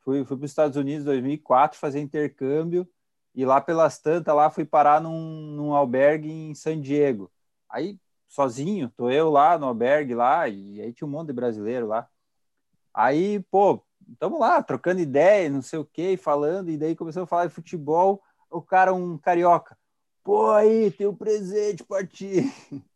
Fui, 0.05 0.25
fui 0.25 0.37
para 0.37 0.45
os 0.45 0.51
Estados 0.51 0.77
Unidos 0.77 1.03
em 1.03 1.07
2004 1.07 1.79
fazer 1.79 2.01
intercâmbio 2.01 2.87
e 3.35 3.45
lá 3.45 3.61
pelas 3.61 3.99
tantas 3.99 4.35
lá 4.35 4.51
fui 4.51 4.65
parar 4.65 5.01
num, 5.01 5.51
num 5.53 5.75
albergue 5.75 6.31
em 6.31 6.55
San 6.55 6.81
Diego. 6.81 7.33
Aí 7.69 7.99
sozinho, 8.29 8.93
tô 8.97 9.11
eu 9.11 9.31
lá 9.31 9.59
no 9.59 9.67
albergue 9.67 10.15
lá 10.15 10.47
e 10.49 10.81
aí 10.81 10.93
tinha 10.93 11.09
um 11.09 11.11
monte 11.11 11.29
de 11.29 11.33
brasileiro 11.33 11.87
lá. 11.87 12.07
Aí, 12.93 13.41
pô, 13.51 13.83
tamo 14.19 14.39
lá 14.39 14.63
trocando 14.63 15.01
ideia, 15.01 15.49
não 15.49 15.63
sei 15.63 15.79
o 15.79 15.85
que, 15.85 16.17
falando 16.17 16.71
e 16.71 16.77
daí 16.77 16.95
começou 16.95 17.23
a 17.23 17.27
falar 17.27 17.47
de 17.47 17.55
futebol. 17.55 18.23
O 18.51 18.61
cara 18.61 18.93
um 18.93 19.17
carioca, 19.17 19.77
pô, 20.23 20.51
aí 20.51 20.91
tem 20.91 21.07
um 21.07 21.17
presente 21.17 21.83
para 21.83 22.07
ti. 22.07 22.43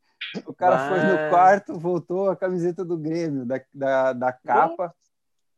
O 0.46 0.52
cara 0.52 0.90
foi 0.90 0.98
no 0.98 1.30
quarto, 1.30 1.78
voltou 1.78 2.28
a 2.28 2.36
camiseta 2.36 2.84
do 2.84 2.98
Grêmio, 2.98 3.46
da, 3.46 3.62
da, 3.72 4.12
da 4.12 4.32
capa 4.32 4.94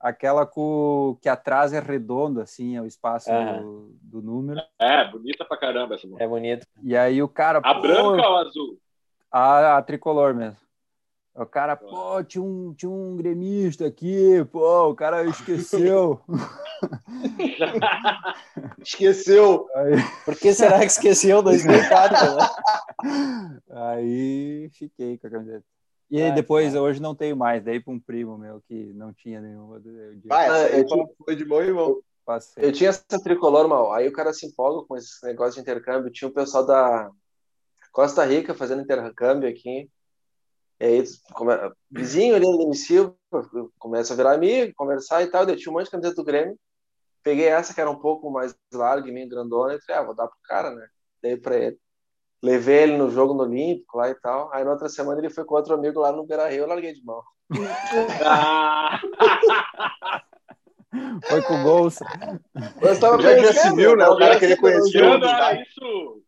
aquela 0.00 0.46
com, 0.46 1.18
que 1.20 1.28
atrás 1.28 1.72
é 1.72 1.78
redondo, 1.78 2.40
assim, 2.40 2.76
é 2.76 2.80
o 2.80 2.86
espaço 2.86 3.30
é. 3.30 3.60
do, 3.60 3.94
do, 4.02 4.22
número. 4.22 4.60
É, 4.78 5.08
bonita 5.10 5.44
pra 5.44 5.58
caramba 5.58 5.94
essa 5.94 6.08
É 6.18 6.26
bonita. 6.26 6.66
E 6.82 6.96
aí 6.96 7.22
o 7.22 7.28
cara. 7.28 7.58
A 7.58 7.74
pô, 7.74 7.82
branca 7.82 8.26
ou 8.26 8.36
a 8.36 8.40
azul? 8.40 8.78
A, 9.30 9.76
a 9.76 9.82
tricolor 9.82 10.34
mesmo. 10.34 10.56
O 11.32 11.46
cara, 11.46 11.76
pô, 11.76 12.22
tinha 12.24 12.42
um, 12.42 12.74
tinha 12.74 12.90
um 12.90 13.16
gremista 13.16 13.86
aqui, 13.86 14.44
pô, 14.50 14.88
o 14.88 14.94
cara 14.94 15.22
esqueceu. 15.28 16.20
esqueceu. 18.82 19.68
Aí... 19.74 19.92
Por 20.24 20.36
que 20.36 20.52
será 20.52 20.80
que 20.80 20.86
esqueceu 20.86 21.42
2004? 21.42 22.36
Né? 22.36 23.60
Aí 23.70 24.68
fiquei 24.70 25.18
com 25.18 25.28
a 25.28 25.30
camiseta. 25.30 25.64
E 26.10 26.22
ah, 26.22 26.30
depois, 26.30 26.72
cara. 26.72 26.82
hoje 26.82 27.00
não 27.00 27.14
tenho 27.14 27.36
mais, 27.36 27.62
daí 27.62 27.78
para 27.78 27.92
um 27.92 28.00
primo 28.00 28.36
meu 28.36 28.60
que 28.66 28.92
não 28.94 29.12
tinha 29.12 29.40
nenhuma. 29.40 29.80
Ah, 30.30 30.62
eu 30.68 30.84
tinha, 30.84 31.06
foi 31.24 31.36
de 31.36 31.44
bom 31.44 31.62
irmão. 31.62 32.00
Passei. 32.24 32.64
Eu 32.64 32.72
tinha 32.72 32.90
essa 32.90 33.04
tricolor, 33.22 33.68
mal. 33.68 33.92
Aí 33.92 34.08
o 34.08 34.12
cara 34.12 34.32
se 34.32 34.46
empolga 34.46 34.86
com 34.86 34.96
esse 34.96 35.24
negócio 35.24 35.54
de 35.54 35.60
intercâmbio. 35.60 36.12
Tinha 36.12 36.28
o 36.28 36.34
pessoal 36.34 36.66
da 36.66 37.10
Costa 37.92 38.24
Rica 38.24 38.54
fazendo 38.54 38.82
intercâmbio 38.82 39.48
aqui. 39.48 39.88
E 40.80 40.84
aí, 40.84 41.04
come... 41.32 41.52
vizinho 41.90 42.34
ali 42.34 42.46
no 42.46 42.62
início, 42.62 43.16
começa 43.78 44.12
a 44.12 44.16
virar 44.16 44.32
amigo, 44.32 44.72
conversar 44.74 45.22
e 45.22 45.28
tal. 45.28 45.48
Eu 45.48 45.56
tinha 45.56 45.70
um 45.70 45.74
monte 45.74 45.86
de 45.86 45.90
camiseta 45.90 46.16
do 46.16 46.24
Grêmio. 46.24 46.58
Peguei 47.22 47.46
essa 47.46 47.74
que 47.74 47.80
era 47.80 47.90
um 47.90 47.98
pouco 47.98 48.30
mais 48.30 48.56
larga 48.72 49.08
e 49.08 49.12
meio 49.12 49.28
grandona. 49.28 49.74
E 49.74 49.80
falei, 49.82 50.00
ah, 50.00 50.04
vou 50.04 50.14
dar 50.14 50.26
pro 50.26 50.36
cara, 50.44 50.70
né? 50.74 50.88
Dei 51.22 51.36
pra 51.36 51.56
ele. 51.56 51.78
Levei 52.42 52.84
ele 52.84 52.96
no 52.96 53.10
jogo 53.10 53.34
no 53.34 53.42
Olímpico 53.42 53.98
lá 53.98 54.08
e 54.10 54.14
tal. 54.14 54.52
Aí 54.52 54.64
na 54.64 54.72
outra 54.72 54.88
semana 54.88 55.20
ele 55.20 55.30
foi 55.30 55.44
com 55.44 55.54
outro 55.54 55.74
amigo 55.74 56.00
lá 56.00 56.12
no 56.12 56.26
Beira 56.26 56.48
Rio, 56.48 56.64
eu 56.64 56.68
larguei 56.68 56.92
de 56.92 57.04
mão. 57.04 57.22
Foi 61.28 61.40
com 61.42 61.54
o 61.54 61.62
Bolsa. 61.62 62.04
Eu 62.80 62.92
estava 62.92 63.20
já, 63.22 63.38
já 63.38 63.52
civil, 63.52 63.96
né? 63.96 64.08
O 64.08 64.18
cara 64.18 64.38
queria 64.38 64.56
conhecer. 64.56 64.90
Que 64.90 64.98
ano 64.98 65.24
era 65.24 65.62
isso? 65.62 66.22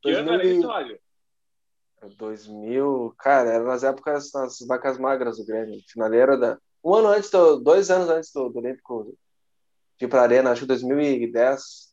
Que 0.00 0.10
ano 0.12 0.32
era 0.32 0.46
isso, 0.46 0.66
Mário? 0.66 0.98
2000, 2.16 3.14
cara, 3.18 3.50
era 3.50 3.64
nas 3.64 3.82
épocas 3.82 4.30
nas 4.32 4.58
vacas 4.66 4.98
magras 4.98 5.38
do 5.38 5.44
Grêmio. 5.44 5.80
Finaleira 5.88 6.36
da. 6.36 6.58
Um 6.84 6.94
ano 6.94 7.08
antes, 7.08 7.30
do, 7.30 7.56
dois 7.56 7.90
anos 7.90 8.08
antes 8.08 8.30
do, 8.32 8.48
do 8.48 8.58
Olímpico 8.58 9.16
de 9.98 10.04
ir 10.04 10.08
pra 10.08 10.22
Arena, 10.22 10.50
acho 10.50 10.62
que 10.62 10.68
2010. 10.68 11.85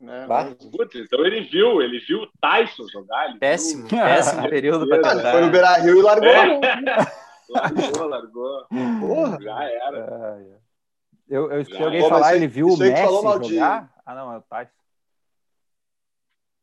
É, 0.00 0.54
Putz, 0.70 0.94
então 0.94 1.26
ele 1.26 1.40
viu, 1.40 1.82
ele 1.82 1.98
viu 1.98 2.22
o 2.22 2.30
Tyson 2.40 2.86
jogar. 2.88 3.36
péssimo, 3.40 3.88
viu... 3.88 3.98
péssimo 3.98 4.48
período 4.48 4.88
para 4.88 5.02
tentar. 5.02 5.32
Foi 5.32 5.40
no 5.40 5.50
Beira 5.50 5.74
Rio 5.78 5.98
e 5.98 6.02
largou. 6.02 6.28
É. 6.28 6.60
largou, 7.50 8.06
largou. 8.06 8.66
Porra. 9.00 9.38
Já 9.40 9.64
era. 9.64 10.38
Eu, 11.28 11.50
eu 11.50 11.60
escutei 11.60 11.84
alguém 11.84 12.08
falar, 12.08 12.36
ele 12.36 12.46
viu 12.46 12.68
o 12.68 12.76
Messi 12.76 13.02
jogar? 13.02 13.92
Ah, 14.06 14.14
não, 14.14 14.32
é 14.32 14.38
o 14.38 14.42
Tyson. 14.42 14.70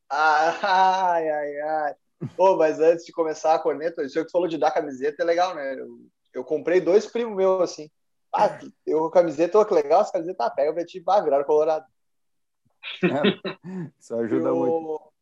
Ai, 0.09 1.29
ai, 1.29 1.59
ai. 1.59 1.95
Pô, 2.37 2.55
mas 2.55 2.79
antes 2.79 3.05
de 3.05 3.11
começar 3.11 3.53
a 3.53 3.59
corneta, 3.59 4.01
o 4.01 4.09
senhor 4.09 4.25
que 4.25 4.31
falou 4.31 4.47
de 4.47 4.57
dar 4.57 4.71
camiseta 4.71 5.21
é 5.21 5.25
legal, 5.25 5.53
né? 5.53 5.75
Eu, 5.77 5.87
eu 6.33 6.43
comprei 6.43 6.79
dois 6.79 7.05
primos 7.05 7.35
meus, 7.35 7.61
assim. 7.61 7.89
Ah, 8.33 8.59
eu 8.85 9.09
camiseta, 9.09 9.59
oh, 9.59 9.65
que 9.65 9.73
legal, 9.73 10.01
essa 10.01 10.11
camiseta, 10.11 10.45
ah, 10.45 10.49
pega 10.49 10.71
o 10.71 10.73
Betinho, 10.73 11.03
ah, 11.07 11.21
viraram 11.21 11.45
colorado. 11.45 11.85
É, 13.03 13.03
isso 13.99 14.15
ajuda 14.15 14.49
eu, 14.49 14.55
muito. 14.55 15.13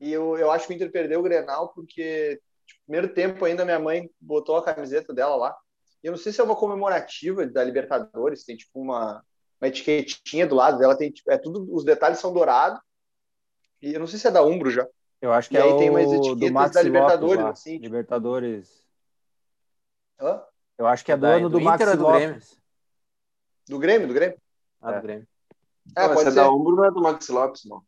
E 0.00 0.12
eu, 0.12 0.36
eu 0.36 0.50
acho 0.50 0.66
que 0.66 0.72
o 0.72 0.76
Inter 0.76 0.90
perdeu 0.90 1.20
o 1.20 1.22
Grenal 1.22 1.68
porque, 1.72 2.40
tipo, 2.66 2.80
primeiro 2.84 3.12
tempo 3.14 3.44
ainda, 3.44 3.64
minha 3.64 3.78
mãe 3.78 4.10
botou 4.20 4.56
a 4.56 4.64
camiseta 4.64 5.14
dela 5.14 5.36
lá. 5.36 5.56
E 6.02 6.06
eu 6.06 6.10
não 6.10 6.18
sei 6.18 6.32
se 6.32 6.40
é 6.40 6.44
uma 6.44 6.56
comemorativa 6.56 7.46
da 7.46 7.64
Libertadores, 7.64 8.44
tem 8.44 8.56
tipo 8.56 8.80
uma, 8.80 9.24
uma 9.60 9.68
etiquetinha 9.68 10.46
do 10.46 10.54
lado 10.54 10.78
dela, 10.78 10.96
tem 10.96 11.10
tipo, 11.10 11.30
é 11.30 11.38
tudo, 11.38 11.66
os 11.74 11.84
detalhes 11.84 12.18
são 12.18 12.32
dourados. 12.32 12.78
E 13.80 13.94
eu 13.94 14.00
não 14.00 14.06
sei 14.06 14.18
se 14.18 14.26
é 14.26 14.30
da 14.30 14.42
Umbro 14.42 14.70
já. 14.70 14.86
Eu 15.20 15.32
acho 15.32 15.48
que 15.48 15.54
e 15.54 15.58
é 15.58 15.62
aí 15.62 15.72
o 15.72 15.78
tem 15.78 15.88
umas 15.88 16.12
etiquetas 16.12 16.70
da 16.72 16.82
Libertadores, 16.82 17.42
Lopes, 17.42 17.60
assim. 17.60 17.72
Tipo... 17.72 17.84
Libertadores. 17.84 18.86
Hã? 20.20 20.42
Eu 20.76 20.86
acho 20.86 21.04
que 21.04 21.12
é 21.12 21.16
do 21.16 21.24
ano 21.24 21.48
do, 21.48 21.58
do 21.58 21.64
Max 21.64 21.82
Inter 21.82 21.96
do 21.96 22.06
Grêmio? 22.06 22.40
Do 23.66 23.78
Grêmio, 23.78 24.08
do 24.08 24.14
Grêmio? 24.14 24.38
Ah, 24.82 24.92
do 24.92 25.02
Grêmio. 25.02 25.26
É, 25.96 26.08
pode 26.08 26.22
ser. 26.22 26.34
da 26.34 26.50
Umbro 26.50 26.76
não 26.76 26.84
é 26.84 26.90
do 26.90 27.00
Max 27.00 27.28
Lopes, 27.28 27.64
não. 27.64 27.82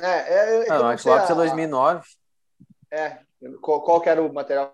É, 0.00 0.06
é, 0.06 0.64
é 0.64 0.68
não, 0.68 0.80
o 0.80 0.84
Max 0.84 1.04
Lopes 1.04 1.30
é 1.30 1.34
2009. 1.34 2.08
É, 2.90 3.18
qual, 3.60 3.82
qual 3.82 4.00
que 4.00 4.08
era 4.08 4.22
o 4.22 4.32
material? 4.32 4.72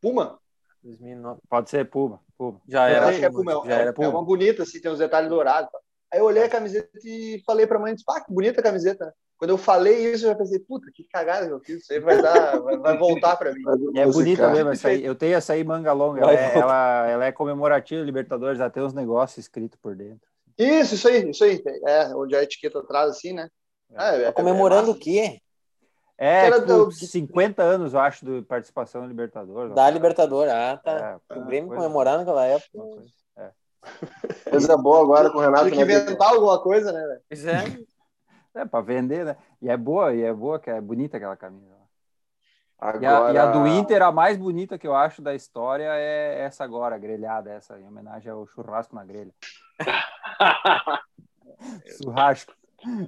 Puma? 0.00 0.38
2009. 0.82 1.40
Pode 1.48 1.70
ser 1.70 1.88
Puma. 1.88 2.20
Puma. 2.36 2.60
Já 2.68 2.90
eu 2.90 2.96
era. 2.96 3.08
Acho 3.08 3.18
que 3.18 3.24
é 3.24 3.30
Puma. 3.30 3.52
Já 3.66 3.78
é, 3.78 3.82
era 3.82 3.92
Puma. 3.92 4.06
é 4.06 4.10
uma 4.10 4.24
bonita, 4.24 4.62
assim, 4.62 4.80
tem 4.80 4.90
uns 4.90 4.98
detalhes 4.98 5.28
dourados. 5.28 5.70
Aí 6.12 6.20
eu 6.20 6.24
olhei 6.24 6.44
a 6.44 6.48
camiseta 6.48 6.88
e 7.04 7.42
falei 7.44 7.66
pra 7.66 7.78
mãe, 7.78 7.94
ah, 8.08 8.20
que 8.20 8.32
bonita 8.32 8.60
a 8.60 8.64
camiseta. 8.64 9.12
Quando 9.36 9.50
eu 9.50 9.58
falei 9.58 10.12
isso, 10.12 10.24
eu 10.24 10.30
já 10.30 10.34
pensei, 10.34 10.58
puta, 10.60 10.90
que 10.94 11.04
cagada 11.04 11.46
que 11.46 11.52
eu 11.52 11.60
fiz. 11.60 11.82
Isso 11.82 11.92
aí 11.92 12.00
vai, 12.00 12.22
dar, 12.22 12.58
vai, 12.58 12.78
vai 12.78 12.96
voltar 12.96 13.36
pra 13.36 13.52
mim. 13.52 13.60
é 13.94 14.06
bonita 14.06 14.48
mesmo 14.50 14.70
essa 14.70 14.88
aí. 14.88 15.04
Eu 15.04 15.14
tenho 15.14 15.34
essa 15.34 15.52
aí 15.52 15.62
manga 15.62 15.92
longa. 15.92 16.22
Ela 16.22 16.32
é, 16.32 16.58
ela, 16.58 17.06
ela 17.06 17.24
é 17.26 17.32
comemorativa 17.32 18.02
Libertadores, 18.02 18.58
tem 18.72 18.82
uns 18.82 18.94
negócios 18.94 19.38
escritos 19.38 19.78
por 19.78 19.94
dentro. 19.94 20.26
Isso, 20.58 20.94
isso 20.94 21.08
aí, 21.08 21.30
isso 21.30 21.44
aí. 21.44 21.62
É, 21.86 22.14
onde 22.14 22.34
a 22.34 22.42
etiqueta 22.42 22.78
atrás, 22.78 23.10
assim, 23.10 23.32
né? 23.32 23.48
É, 23.94 24.22
é, 24.22 24.24
tá 24.26 24.32
comemorando 24.32 24.90
é 24.90 24.94
o 24.94 24.98
quê? 24.98 25.40
É, 26.18 26.50
tipo, 26.50 26.66
do... 26.66 26.92
50 26.92 27.62
anos, 27.62 27.92
eu 27.92 28.00
acho, 28.00 28.24
de 28.24 28.42
participação 28.42 29.02
na 29.02 29.06
Libertadores. 29.06 29.74
Da 29.74 29.90
Libertadores, 29.90 30.52
ah, 30.52 30.80
tá. 30.82 31.20
É, 31.30 31.34
o 31.34 31.44
Grêmio 31.44 31.68
coisa... 31.68 31.82
comemorando 31.82 32.18
naquela 32.18 32.46
época. 32.46 32.78
É. 33.36 33.50
Coisa 34.50 34.76
boa 34.76 35.02
agora 35.02 35.30
com 35.30 35.38
o 35.38 35.40
Renato. 35.42 35.70
Tinha 35.70 35.86
que 35.86 35.92
inventar 35.92 36.30
alguma 36.30 36.60
coisa, 36.60 36.90
né? 36.90 37.20
Pois 37.28 37.46
é. 37.46 37.56
É, 38.54 38.64
para 38.64 38.82
vender, 38.82 39.22
né? 39.22 39.36
E 39.60 39.68
é 39.68 39.76
boa, 39.76 40.14
e 40.14 40.22
é 40.22 40.32
boa, 40.32 40.58
que 40.58 40.70
é 40.70 40.80
bonita 40.80 41.18
aquela 41.18 41.36
camisa. 41.36 41.76
Agora... 42.78 43.02
E, 43.02 43.06
a, 43.06 43.32
e, 43.34 43.38
a, 43.38 43.50
do 43.50 43.66
Inter, 43.66 44.00
a 44.00 44.10
mais 44.10 44.38
bonita 44.38 44.78
que 44.78 44.86
eu 44.86 44.94
acho 44.94 45.20
da 45.20 45.34
história 45.34 45.90
é 45.94 46.40
essa 46.40 46.64
agora, 46.64 46.96
grelhada, 46.96 47.50
essa, 47.50 47.78
em 47.78 47.86
homenagem 47.86 48.32
ao 48.32 48.46
churrasco 48.46 48.94
na 48.94 49.04
grelha. 49.04 49.34
Churrasco. 52.02 52.54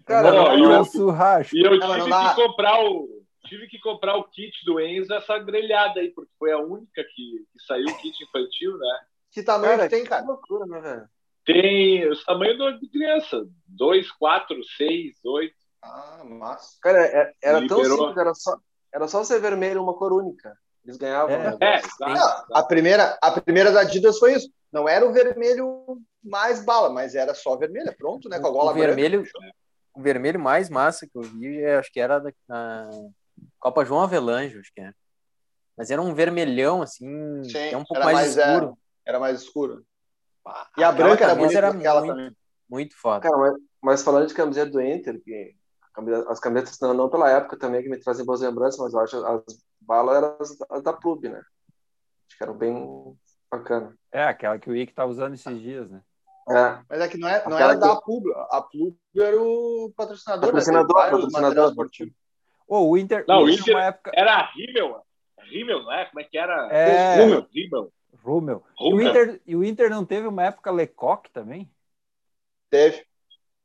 Cara, 0.07 0.33
não, 0.33 0.59
eu, 0.59 0.73
eu, 0.73 0.85
churrasco. 0.85 1.55
E 1.57 1.63
eu 1.65 1.79
tive 1.79 2.05
que 2.05 2.35
comprar 2.35 2.81
o 2.81 3.19
tive 3.49 3.67
que 3.67 3.79
comprar 3.81 4.17
o 4.17 4.25
kit 4.25 4.53
do 4.65 4.79
Enzo 4.79 5.13
essa 5.15 5.39
grelhada 5.39 6.01
aí, 6.01 6.11
porque 6.11 6.31
foi 6.39 6.53
a 6.53 6.59
única 6.59 7.03
que, 7.03 7.47
que 7.51 7.65
saiu 7.67 7.87
o 7.87 7.97
kit 7.99 8.23
infantil, 8.23 8.77
né? 8.77 9.01
Que 9.33 9.43
tamanho 9.43 9.77
cara, 9.77 9.89
tem, 9.89 10.05
cara? 10.05 10.23
Que 10.23 10.29
loucura, 10.29 10.67
né, 10.67 10.81
velho? 10.81 11.09
Tem 11.45 12.09
os 12.09 12.25
tamanhos 12.25 12.79
de 12.79 12.89
criança: 12.89 13.47
2, 13.67 14.11
4, 14.13 14.57
6, 14.77 15.25
8. 15.25 15.55
Ah, 15.83 16.23
massa. 16.25 16.77
Cara, 16.83 17.07
é, 17.07 17.33
era, 17.43 17.67
tão 17.67 17.83
simples, 17.83 18.17
era 18.17 18.35
só, 18.35 18.59
era 18.93 19.09
só 19.09 19.25
ser 19.25 19.41
vermelho 19.41 19.83
uma 19.83 19.95
cor 19.95 20.13
única. 20.13 20.55
Eles 20.85 20.97
ganhavam. 20.97 21.35
É, 21.35 21.57
é 21.61 21.77
exato, 21.79 22.53
A, 22.53 22.63
primeira, 22.63 23.19
a 23.23 23.41
primeira 23.41 23.73
da 23.73 23.81
Adidas 23.81 24.19
foi 24.19 24.35
isso. 24.35 24.51
Não 24.73 24.89
era 24.89 25.07
o 25.07 25.13
vermelho 25.13 25.99
mais 26.23 26.65
bala, 26.65 26.91
mas 26.91 27.15
era 27.15 27.35
só 27.35 27.57
vermelho, 27.57 27.95
pronto, 27.97 28.29
né? 28.29 28.39
Com 28.39 28.47
a 28.47 28.51
gola 28.51 28.73
o 28.73 28.75
vermelho, 28.75 29.23
branca. 29.23 29.57
O 29.95 30.03
vermelho 30.03 30.41
mais 30.41 30.69
massa 30.69 31.07
que 31.07 31.17
eu 31.17 31.23
vi, 31.23 31.65
acho 31.65 31.91
que 31.93 32.01
era 32.01 32.19
da, 32.19 32.33
na 32.49 32.91
Copa 33.59 33.85
João 33.85 34.03
Avelange, 34.03 34.59
acho 34.59 34.73
que 34.73 34.81
é. 34.81 34.93
Mas 35.77 35.91
era 35.91 36.03
um 36.03 36.15
vermelhão, 36.15 36.83
assim, 36.83 37.43
Sim, 37.45 37.59
é 37.59 37.77
um 37.77 37.85
pouco 37.85 38.05
mais, 38.05 38.17
mais, 38.17 38.37
escuro. 38.37 38.67
Era, 38.67 38.77
era 39.07 39.21
mais 39.21 39.43
escuro. 39.43 39.87
E 40.77 40.83
a 40.83 40.93
branca 40.93 41.25
era 41.25 41.35
bonita 41.35 41.59
era 41.59 41.69
aquela 41.69 42.01
muito, 42.01 42.15
também. 42.15 42.37
Muito 42.69 42.97
foda. 43.01 43.21
Cara, 43.21 43.37
mas, 43.37 43.55
mas, 43.83 44.03
falando 44.03 44.27
de 44.27 44.35
camiseta 44.35 44.71
do 44.71 44.81
Inter, 44.81 45.21
que 45.23 45.55
as 46.29 46.41
camisetas 46.41 46.79
não, 46.81 46.95
não 46.95 47.09
pela 47.09 47.31
época 47.31 47.59
também 47.59 47.83
que 47.83 47.89
me 47.89 47.99
trazem 47.99 48.25
boas 48.25 48.41
lembranças, 48.41 48.79
mas 48.79 48.93
eu 48.93 49.01
acho 49.01 49.27
as 49.27 49.43
balas 49.81 50.17
eram 50.17 50.37
as, 50.41 50.57
as 50.71 50.83
da 50.83 50.93
Plub, 50.93 51.29
né? 51.29 51.39
Acho 51.39 52.37
que 52.37 52.43
eram 52.43 52.55
bem 52.55 53.17
bacana. 53.51 53.97
É, 54.13 54.25
aquela 54.25 54.59
que 54.59 54.71
o 54.71 54.77
Ike 54.77 54.93
tá 54.93 55.05
usando 55.05 55.35
esses 55.35 55.61
dias, 55.61 55.91
né? 55.91 56.03
É. 56.51 56.83
Mas 56.89 57.01
é 57.01 57.09
que 57.09 57.19
não, 57.19 57.29
é, 57.29 57.45
não 57.47 57.59
era 57.59 57.75
da 57.75 57.97
Pub. 57.97 58.25
A 58.51 58.63
Pub 58.63 58.97
era 59.17 59.41
o 59.41 59.93
patrocinador. 59.97 60.47
Patrocinador, 60.47 60.97
né? 60.97 61.11
patrocinador 61.11 61.69
esportivo. 61.69 62.11
Oh, 62.67 62.91
o 62.91 62.99
Inter. 62.99 63.25
Não, 63.29 63.43
o 63.43 63.51
Inter 63.51 63.77
época... 63.77 64.13
era 64.15 64.51
Rimmel. 64.53 65.03
Rimmel, 65.51 65.83
não 65.83 65.93
é? 65.93 66.05
Como 66.07 66.21
é 66.21 66.25
que 66.25 66.39
era? 66.39 66.69
É... 66.73 67.23
Rummel. 67.23 67.47
Rimmel. 67.53 67.93
Rummel. 68.23 68.65
E 68.81 68.95
o, 68.95 69.01
Inter, 69.01 69.41
e 69.47 69.57
o 69.57 69.65
Inter 69.65 69.91
não 69.91 70.05
teve 70.05 70.27
uma 70.27 70.45
época 70.45 70.71
Lecoq 70.71 71.31
também? 71.33 71.71
Teve. 72.71 73.05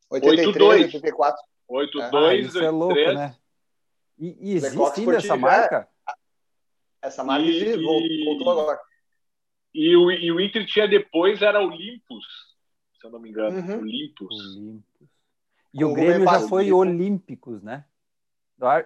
83, 0.09 0.93
84. 0.93 1.41
82, 1.67 2.13
ah, 2.13 2.35
isso 2.35 2.57
83. 2.57 2.65
é 2.65 2.69
louco, 2.69 3.13
né? 3.13 3.35
E, 4.19 4.51
e 4.51 4.55
existe 4.55 4.99
ainda 4.99 5.17
essa 5.17 5.35
marca? 5.35 5.87
É... 6.07 6.13
Essa 7.07 7.23
marca 7.23 7.45
e, 7.45 7.83
voltou 7.83 8.51
agora. 8.51 8.79
E 9.73 9.95
o, 9.95 10.11
e 10.11 10.31
o 10.31 10.39
Inter 10.39 10.65
tinha 10.65 10.87
depois, 10.87 11.41
era 11.41 11.59
Olympus, 11.59 12.25
se 13.03 13.07
eu 13.07 13.11
não 13.11 13.19
me 13.19 13.29
engano. 13.29 13.59
Uhum. 13.59 13.79
Olympus. 13.79 14.55
Olympus. 14.55 15.09
E 15.73 15.83
o, 15.83 15.91
o 15.91 15.93
Grêmio 15.93 16.25
já 16.25 16.39
foi 16.47 16.71
Olímpicos, 16.71 17.61
né? 17.61 17.83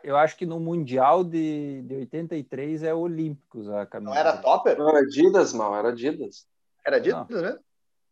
Eu 0.03 0.17
acho 0.17 0.35
que 0.35 0.45
no 0.45 0.59
Mundial 0.59 1.23
de, 1.23 1.83
de 1.83 1.95
83 1.97 2.81
é 2.81 2.95
Olímpicos 2.95 3.69
a 3.69 3.85
camisa. 3.85 4.09
Não 4.09 4.17
era 4.17 4.37
Topper? 4.37 4.77
Não, 4.77 4.89
era 4.89 4.99
Adidas, 4.99 5.53
mal, 5.53 5.75
era 5.75 5.89
Adidas. 5.89 6.47
Era 6.83 6.95
Adidas, 6.95 7.27
né? 7.29 7.59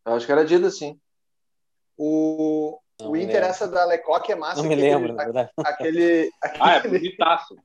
Eu 0.04 0.12
acho 0.12 0.26
que 0.26 0.32
era 0.32 0.42
Adidas, 0.42 0.78
sim. 0.78 1.00
O, 1.96 2.78
não 3.00 3.10
o 3.10 3.16
Inter, 3.16 3.42
essa 3.42 3.66
da 3.66 3.84
Lecoque 3.84 4.30
é 4.30 4.36
massa. 4.36 4.62
Não 4.62 4.68
me 4.68 4.74
aquele, 4.74 4.94
lembro, 4.94 5.12
na 5.14 5.24
verdade. 5.24 5.50
Aquele, 5.58 6.30
aquele, 6.40 6.62
ah, 6.62 6.74
é 6.74 6.88
bonitaço. 6.88 7.56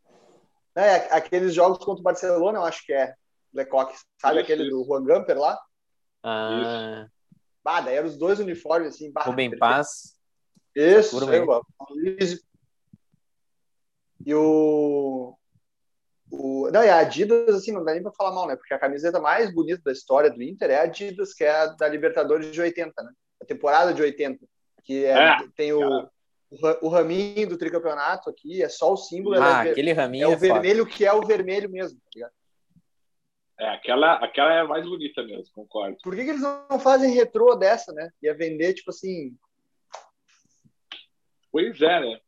É, 0.73 0.95
aqueles 1.13 1.54
jogos 1.54 1.77
contra 1.80 1.99
o 1.99 2.04
Barcelona, 2.04 2.58
eu 2.58 2.63
acho 2.63 2.84
que 2.84 2.93
é 2.93 3.13
Lecoque. 3.54 3.95
Sabe 4.19 4.38
isso, 4.38 4.43
aquele 4.45 4.63
isso. 4.63 4.71
do 4.71 4.86
Juan 4.86 5.04
Gamper 5.04 5.38
lá? 5.38 5.60
Ah. 6.23 7.06
Bah, 7.63 7.82
daí 7.82 7.95
eram 7.95 8.08
os 8.08 8.17
dois 8.17 8.39
uniformes, 8.39 8.95
assim. 8.95 9.12
Bah, 9.12 9.24
Rubem 9.24 9.58
Paz. 9.58 10.15
Isso, 10.76 11.19
isso 12.19 12.41
e 14.26 14.34
o, 14.34 15.36
o. 16.32 16.69
Não, 16.71 16.84
e 16.84 16.89
a 16.89 17.00
Adidas, 17.00 17.56
assim, 17.56 17.71
não 17.71 17.84
dá 17.84 17.93
nem 17.93 18.04
pra 18.04 18.12
falar 18.12 18.34
mal, 18.34 18.47
né? 18.47 18.56
Porque 18.56 18.74
a 18.74 18.80
camiseta 18.80 19.19
mais 19.19 19.54
bonita 19.54 19.82
da 19.86 19.91
história 19.91 20.30
do 20.30 20.41
Inter 20.41 20.69
é 20.69 20.80
a 20.80 20.84
Adidas, 20.84 21.34
que 21.34 21.43
é 21.43 21.52
a 21.52 21.67
da 21.67 21.88
Libertadores 21.88 22.52
de 22.52 22.62
80, 22.62 23.02
né? 23.04 23.12
A 23.41 23.45
temporada 23.45 23.93
de 23.93 24.02
80. 24.02 24.45
Que 24.84 25.06
é, 25.06 25.12
é 25.12 25.38
tem 25.56 25.74
o, 25.74 26.08
o, 26.82 26.89
raminho 26.89 27.47
do 27.47 27.58
tricampeonato 27.58 28.30
aqui, 28.30 28.63
é 28.63 28.69
só 28.69 28.93
o 28.93 28.97
símbolo. 28.97 29.41
Ah, 29.41 29.67
é, 29.67 29.71
aquele 29.71 29.93
raminho. 29.93 30.26
É 30.26 30.28
o 30.28 30.34
é 30.34 30.36
vermelho 30.36 30.84
foda. 30.86 30.95
que 30.95 31.06
é 31.06 31.13
o 31.13 31.21
vermelho 31.21 31.69
mesmo, 31.69 32.00
tá 32.00 32.10
ligado? 32.15 32.34
É, 33.62 33.69
aquela, 33.69 34.13
aquela 34.15 34.52
é 34.52 34.62
a 34.62 34.67
mais 34.67 34.84
bonita 34.84 35.21
mesmo, 35.21 35.54
concordo. 35.54 35.95
Por 36.02 36.15
que, 36.15 36.24
que 36.24 36.32
eles 36.32 36.41
não 36.41 36.80
fazem 36.80 37.13
retrô 37.13 37.54
dessa, 37.54 37.93
né? 37.93 38.12
Ia 38.19 38.34
vender, 38.34 38.74
tipo 38.74 38.89
assim. 38.89 39.38
Pois 41.52 41.80
é, 41.80 42.00
né? 42.00 42.19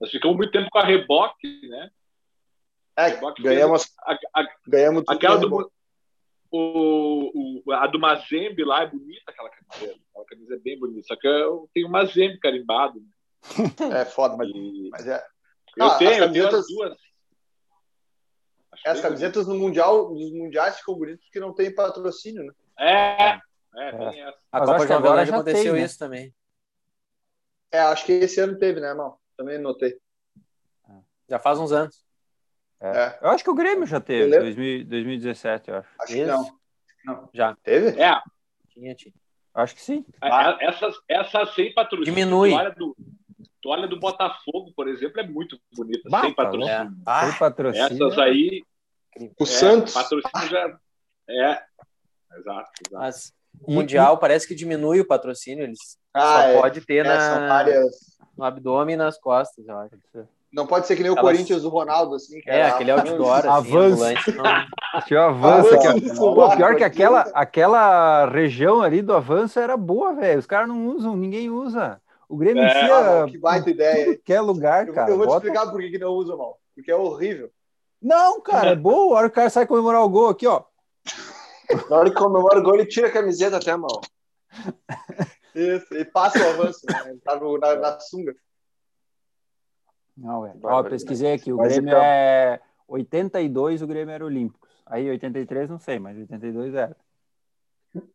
Nós 0.00 0.10
ficamos 0.10 0.36
muito 0.36 0.50
tempo 0.50 0.68
com 0.70 0.78
a 0.80 0.84
reboque, 0.84 1.68
né? 1.68 1.88
É, 2.96 3.06
reboque 3.06 3.44
ganhamos, 3.44 3.92
a, 4.00 4.18
a, 4.34 4.48
ganhamos 4.66 5.04
aquela 5.06 5.36
do, 5.36 5.70
o, 6.50 7.62
o, 7.64 7.72
a 7.72 7.86
do 7.86 8.00
Mazembe 8.00 8.64
lá 8.64 8.82
é 8.82 8.86
bonita, 8.88 9.30
aquela 9.30 9.50
camisa. 9.50 9.94
Aquela 10.10 10.26
camisa 10.26 10.54
é 10.54 10.58
bem 10.58 10.76
bonita. 10.76 11.06
Só 11.06 11.14
que 11.14 11.28
eu 11.28 11.70
tenho 11.72 11.86
um 11.86 11.92
Mazembe 11.92 12.40
carimbado. 12.40 12.98
Né? 12.98 13.06
É 14.00 14.04
foda, 14.04 14.36
mas, 14.36 14.50
mas 14.90 15.06
é. 15.06 15.24
Eu 15.76 15.86
ah, 15.86 15.96
tenho, 15.96 16.24
eu 16.24 16.32
tenho 16.32 16.48
as 16.48 16.66
duas. 16.66 17.03
As 18.86 19.00
camisetas 19.00 19.46
no 19.46 19.54
Mundial, 19.54 20.10
nos 20.10 20.32
Mundiais 20.32 20.78
ficam 20.78 20.94
bonitas 20.94 21.24
porque 21.24 21.40
não 21.40 21.54
tem 21.54 21.74
patrocínio, 21.74 22.44
né? 22.44 22.52
É, 22.78 23.32
é, 23.32 23.90
é. 23.90 24.20
é. 24.20 24.34
A 24.50 24.60
Copa 24.60 24.86
João 24.86 24.98
Agora 24.98 25.24
já 25.24 25.34
aconteceu 25.34 25.72
tem, 25.72 25.80
né? 25.80 25.86
isso 25.86 25.98
também. 25.98 26.34
É, 27.70 27.80
acho 27.80 28.04
que 28.06 28.12
esse 28.12 28.40
ano 28.40 28.58
teve, 28.58 28.80
né, 28.80 28.88
irmão? 28.88 29.16
Também 29.36 29.58
notei. 29.58 29.98
Já 31.28 31.38
faz 31.38 31.58
uns 31.58 31.72
anos. 31.72 32.04
É. 32.80 32.88
É. 32.88 33.18
Eu 33.22 33.30
acho 33.30 33.42
que 33.42 33.50
o 33.50 33.54
Grêmio 33.54 33.86
já 33.86 34.00
teve, 34.00 34.38
2000, 34.38 34.84
2017, 34.86 35.70
eu 35.70 35.76
acho. 35.78 35.88
Acho 36.00 36.12
que 36.12 36.24
não. 36.24 36.58
não. 37.04 37.28
Já. 37.32 37.56
Teve? 37.62 38.00
É. 38.00 38.20
Tinha, 38.68 38.94
tinha. 38.94 39.14
Acho 39.54 39.74
que 39.74 39.80
sim. 39.80 40.04
Ah. 40.20 40.58
Essas, 40.60 40.94
essas 41.08 41.54
sem 41.54 41.72
patrocínio. 41.72 42.14
Diminui. 42.14 42.52
Do, 42.74 42.96
olha 43.68 43.88
do 43.88 43.98
Botafogo, 43.98 44.72
por 44.76 44.88
exemplo, 44.88 45.20
é 45.20 45.26
muito 45.26 45.58
bonita. 45.74 46.08
Bah, 46.10 46.22
sem 46.22 46.34
tá 46.34 46.44
patrocínio. 46.44 46.68
É. 46.68 46.90
Ah, 47.06 47.30
sem 47.30 47.38
patrocínio. 47.38 48.06
Essas 48.06 48.18
aí. 48.18 48.62
O 49.38 49.44
é, 49.44 49.46
Santos. 49.46 49.94
Patrocínio 49.94 50.48
já. 50.48 50.78
É. 51.28 51.62
Exato. 52.36 52.70
exato. 52.86 52.92
Mas, 52.92 53.32
o 53.62 53.72
Mundial 53.72 54.18
parece 54.18 54.46
que 54.46 54.54
diminui 54.54 55.00
o 55.00 55.06
patrocínio. 55.06 55.64
Eles 55.64 55.98
ah, 56.12 56.20
só 56.20 56.40
é. 56.40 56.60
pode 56.60 56.80
ter 56.80 57.04
na, 57.04 57.48
várias... 57.48 58.18
no 58.36 58.44
abdômen 58.44 58.94
e 58.94 58.98
nas 58.98 59.18
costas, 59.18 59.66
eu 59.66 59.78
acho. 59.78 59.96
Não 60.52 60.66
pode 60.68 60.86
ser 60.86 60.94
que 60.94 61.02
nem 61.02 61.10
o 61.10 61.18
Elas... 61.18 61.24
Corinthians 61.24 61.62
do 61.62 61.68
Ronaldo, 61.68 62.14
assim. 62.14 62.40
é, 62.46 62.60
era... 62.60 62.74
aquele 62.74 62.92
outdoor, 62.92 63.38
assim, 63.38 63.48
avanço. 63.48 64.04
Tinha 65.06 65.24
avanço 65.24 65.74
aqui. 65.74 66.16
Pô, 66.16 66.56
pior 66.56 66.76
que 66.76 66.84
aquela, 66.84 67.22
aquela 67.34 68.26
região 68.26 68.80
ali 68.80 69.02
do 69.02 69.12
avanço 69.12 69.58
era 69.58 69.76
boa, 69.76 70.14
velho. 70.14 70.38
Os 70.38 70.46
caras 70.46 70.68
não 70.68 70.86
usam, 70.86 71.16
ninguém 71.16 71.50
usa. 71.50 72.00
O 72.28 72.36
Grêmio 72.36 72.62
é, 72.62 72.66
enfia. 72.66 73.22
Ah, 73.22 73.26
que 73.28 73.38
baita 73.38 73.70
ideia. 73.70 74.16
Que 74.16 74.32
é 74.32 74.40
lugar, 74.40 74.86
cara. 74.92 75.10
Eu 75.10 75.16
vou 75.16 75.26
Bota... 75.26 75.40
te 75.40 75.46
explicar 75.46 75.70
por 75.70 75.80
que 75.80 75.98
não 75.98 76.10
usa, 76.10 76.36
mal. 76.36 76.58
Porque 76.74 76.90
é 76.90 76.96
horrível. 76.96 77.50
Não, 78.00 78.40
cara, 78.40 78.70
é 78.70 78.76
boa. 78.76 79.14
A 79.14 79.18
hora 79.18 79.28
que 79.28 79.32
o 79.32 79.36
cara 79.36 79.50
sai 79.50 79.66
comemorar 79.66 80.02
o 80.02 80.08
gol 80.08 80.28
aqui, 80.28 80.46
ó. 80.46 80.64
Na 81.90 81.96
hora 81.96 82.10
que 82.10 82.16
comemora 82.16 82.58
o 82.58 82.62
gol, 82.62 82.74
ele 82.74 82.86
tira 82.86 83.08
a 83.08 83.12
camiseta 83.12 83.56
até, 83.56 83.74
mal. 83.76 84.00
Isso, 85.54 85.94
e 85.94 86.04
passa 86.04 86.38
o 86.38 86.48
avanço, 86.50 86.80
né? 86.86 87.10
Ele 87.10 87.20
tá 87.20 87.36
no, 87.36 87.56
na, 87.58 87.76
na 87.76 88.00
sunga. 88.00 88.34
Não, 90.16 90.46
é. 90.46 90.54
Ó, 90.62 90.82
pesquisei 90.84 91.32
aqui, 91.32 91.52
o 91.52 91.56
Grêmio 91.56 91.88
então... 91.88 92.02
é 92.02 92.60
82, 92.86 93.82
o 93.82 93.86
Grêmio 93.86 94.12
era 94.12 94.24
Olímpicos. 94.24 94.70
Aí 94.86 95.08
83 95.08 95.70
não 95.70 95.78
sei, 95.78 95.98
mas 95.98 96.16
82 96.16 96.74
era. 96.74 96.96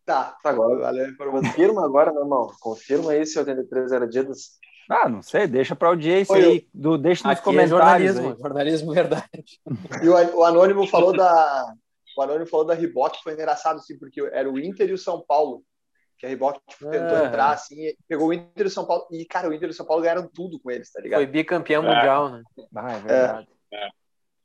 Tá, 0.05 0.35
tá 0.43 0.49
agora 0.49 0.77
valeu 0.77 1.15
Confirma 1.17 1.85
agora, 1.85 2.11
meu 2.11 2.23
irmão. 2.23 2.51
Confirma 2.59 3.11
aí 3.11 3.25
se 3.25 3.39
83 3.39 3.91
era 3.91 4.07
dia 4.07 4.23
dos. 4.23 4.59
Ah, 4.89 5.07
não 5.07 5.21
sei, 5.21 5.47
deixa 5.47 5.75
para 5.75 5.89
audiência 5.89 6.33
Oi, 6.33 6.43
aí, 6.43 6.67
do, 6.73 6.97
deixa 6.97 7.27
nos 7.27 7.39
comentários. 7.39 7.71
É 7.71 7.77
jornalismo, 7.77 8.29
aí. 8.29 8.37
jornalismo 8.39 8.93
verdade. 8.93 9.61
E 10.01 10.09
o, 10.09 10.39
o 10.39 10.43
Anônimo 10.43 10.87
falou 10.87 11.15
da. 11.15 11.73
O 12.17 12.21
Anônimo 12.21 12.47
falou 12.47 12.65
da 12.65 12.73
Riboc, 12.73 13.15
foi 13.23 13.33
engraçado, 13.33 13.77
assim, 13.77 13.97
porque 13.97 14.19
era 14.33 14.49
o 14.51 14.59
Inter 14.59 14.89
e 14.89 14.93
o 14.93 14.97
São 14.97 15.23
Paulo 15.25 15.63
que 16.19 16.25
a 16.25 16.29
Reebok 16.29 16.59
tipo, 16.67 16.91
tentou 16.91 17.17
é. 17.17 17.25
entrar 17.27 17.51
assim, 17.51 17.93
pegou 18.07 18.27
o 18.27 18.33
Inter 18.33 18.65
e 18.65 18.67
o 18.67 18.69
São 18.69 18.85
Paulo, 18.85 19.07
e 19.09 19.25
cara, 19.25 19.47
o 19.47 19.53
Inter 19.53 19.69
e 19.69 19.71
o 19.71 19.73
São 19.73 19.85
Paulo 19.85 20.03
ganharam 20.03 20.27
tudo 20.27 20.59
com 20.59 20.69
eles, 20.69 20.91
tá 20.91 21.01
ligado? 21.01 21.19
Foi 21.19 21.25
bicampeão 21.25 21.81
é. 21.81 21.95
mundial, 21.95 22.29
né? 22.29 22.43
Ah, 22.75 22.91
é 22.91 22.99
verdade. 22.99 23.47
É. 23.71 23.87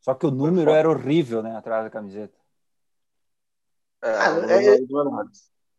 Só 0.01 0.14
que 0.14 0.27
o 0.27 0.31
número 0.31 0.70
era 0.70 0.88
horrível, 0.88 1.42
né, 1.42 1.57
atrás 1.57 1.85
da 1.85 1.90
camiseta. 1.90 2.35
É, 4.05 4.11
ah, 4.11 4.37
é, 4.51 4.79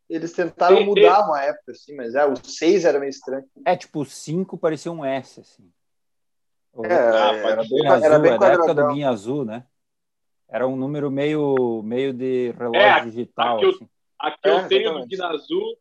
eles 0.09 0.33
tentaram 0.33 0.83
mudar 0.83 1.25
uma 1.25 1.41
época, 1.41 1.71
assim, 1.71 1.95
mas 1.95 2.15
é, 2.15 2.25
o 2.25 2.35
6 2.35 2.85
era 2.85 2.99
meio 2.99 3.09
estranho. 3.09 3.45
É, 3.65 3.75
tipo, 3.75 4.01
o 4.01 4.05
5 4.05 4.57
parecia 4.57 4.91
um 4.91 5.05
S, 5.05 5.39
assim. 5.41 5.71
É, 6.83 6.93
ah, 6.93 7.33
era, 7.35 7.63
bem, 7.63 7.87
azul, 7.87 8.05
era 8.05 8.19
bem 8.19 8.33
é 8.33 8.37
da 8.37 8.47
época 8.47 8.73
do 8.73 8.87
Guinha 8.87 9.09
Azul, 9.09 9.45
né? 9.45 9.65
Era 10.49 10.67
um 10.67 10.75
número 10.75 11.09
meio, 11.09 11.81
meio 11.83 12.13
de 12.13 12.51
relógio 12.51 12.81
é, 12.81 13.01
digital. 13.05 13.57
Aqui, 13.57 13.65
assim. 13.67 13.83
eu, 13.83 13.89
aqui 14.19 14.49
é, 14.49 14.51
eu 14.51 14.67
tenho 14.67 14.93
do 14.99 15.05
Guinha 15.05 15.27
Azul 15.27 15.77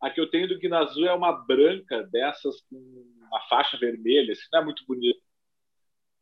a 0.00 0.10
que 0.10 0.20
eu 0.20 0.30
tenho 0.30 0.48
do 0.48 0.58
Guinazu 0.58 1.04
é 1.04 1.12
uma 1.12 1.32
branca 1.32 2.04
dessas 2.04 2.60
com 2.62 2.76
uma 2.76 3.40
faixa 3.48 3.76
vermelha, 3.76 4.32
assim, 4.32 4.44
não 4.52 4.60
é 4.60 4.64
muito 4.64 4.84
bonito. 4.86 5.20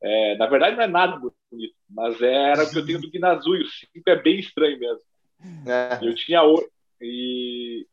É, 0.03 0.37
na 0.37 0.47
verdade, 0.47 0.77
não 0.77 0.83
é 0.83 0.87
nada 0.87 1.19
muito 1.19 1.37
bonito, 1.51 1.75
mas 1.89 2.21
era 2.21 2.65
o 2.65 2.71
que 2.71 2.79
eu 2.79 2.87
tenho 2.87 3.01
do 3.01 3.11
Guinazu, 3.11 3.55
e 3.55 3.63
o 3.63 3.67
5 3.67 4.11
é 4.11 4.17
bem 4.17 4.39
estranho 4.39 4.79
mesmo. 4.79 5.03
É. 5.67 5.99
Eu 6.03 6.15
tinha 6.15 6.43
oito. 6.43 6.71
E. 7.01 7.87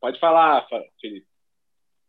Pode 0.00 0.18
falar, 0.18 0.66
Felipe. 1.00 1.26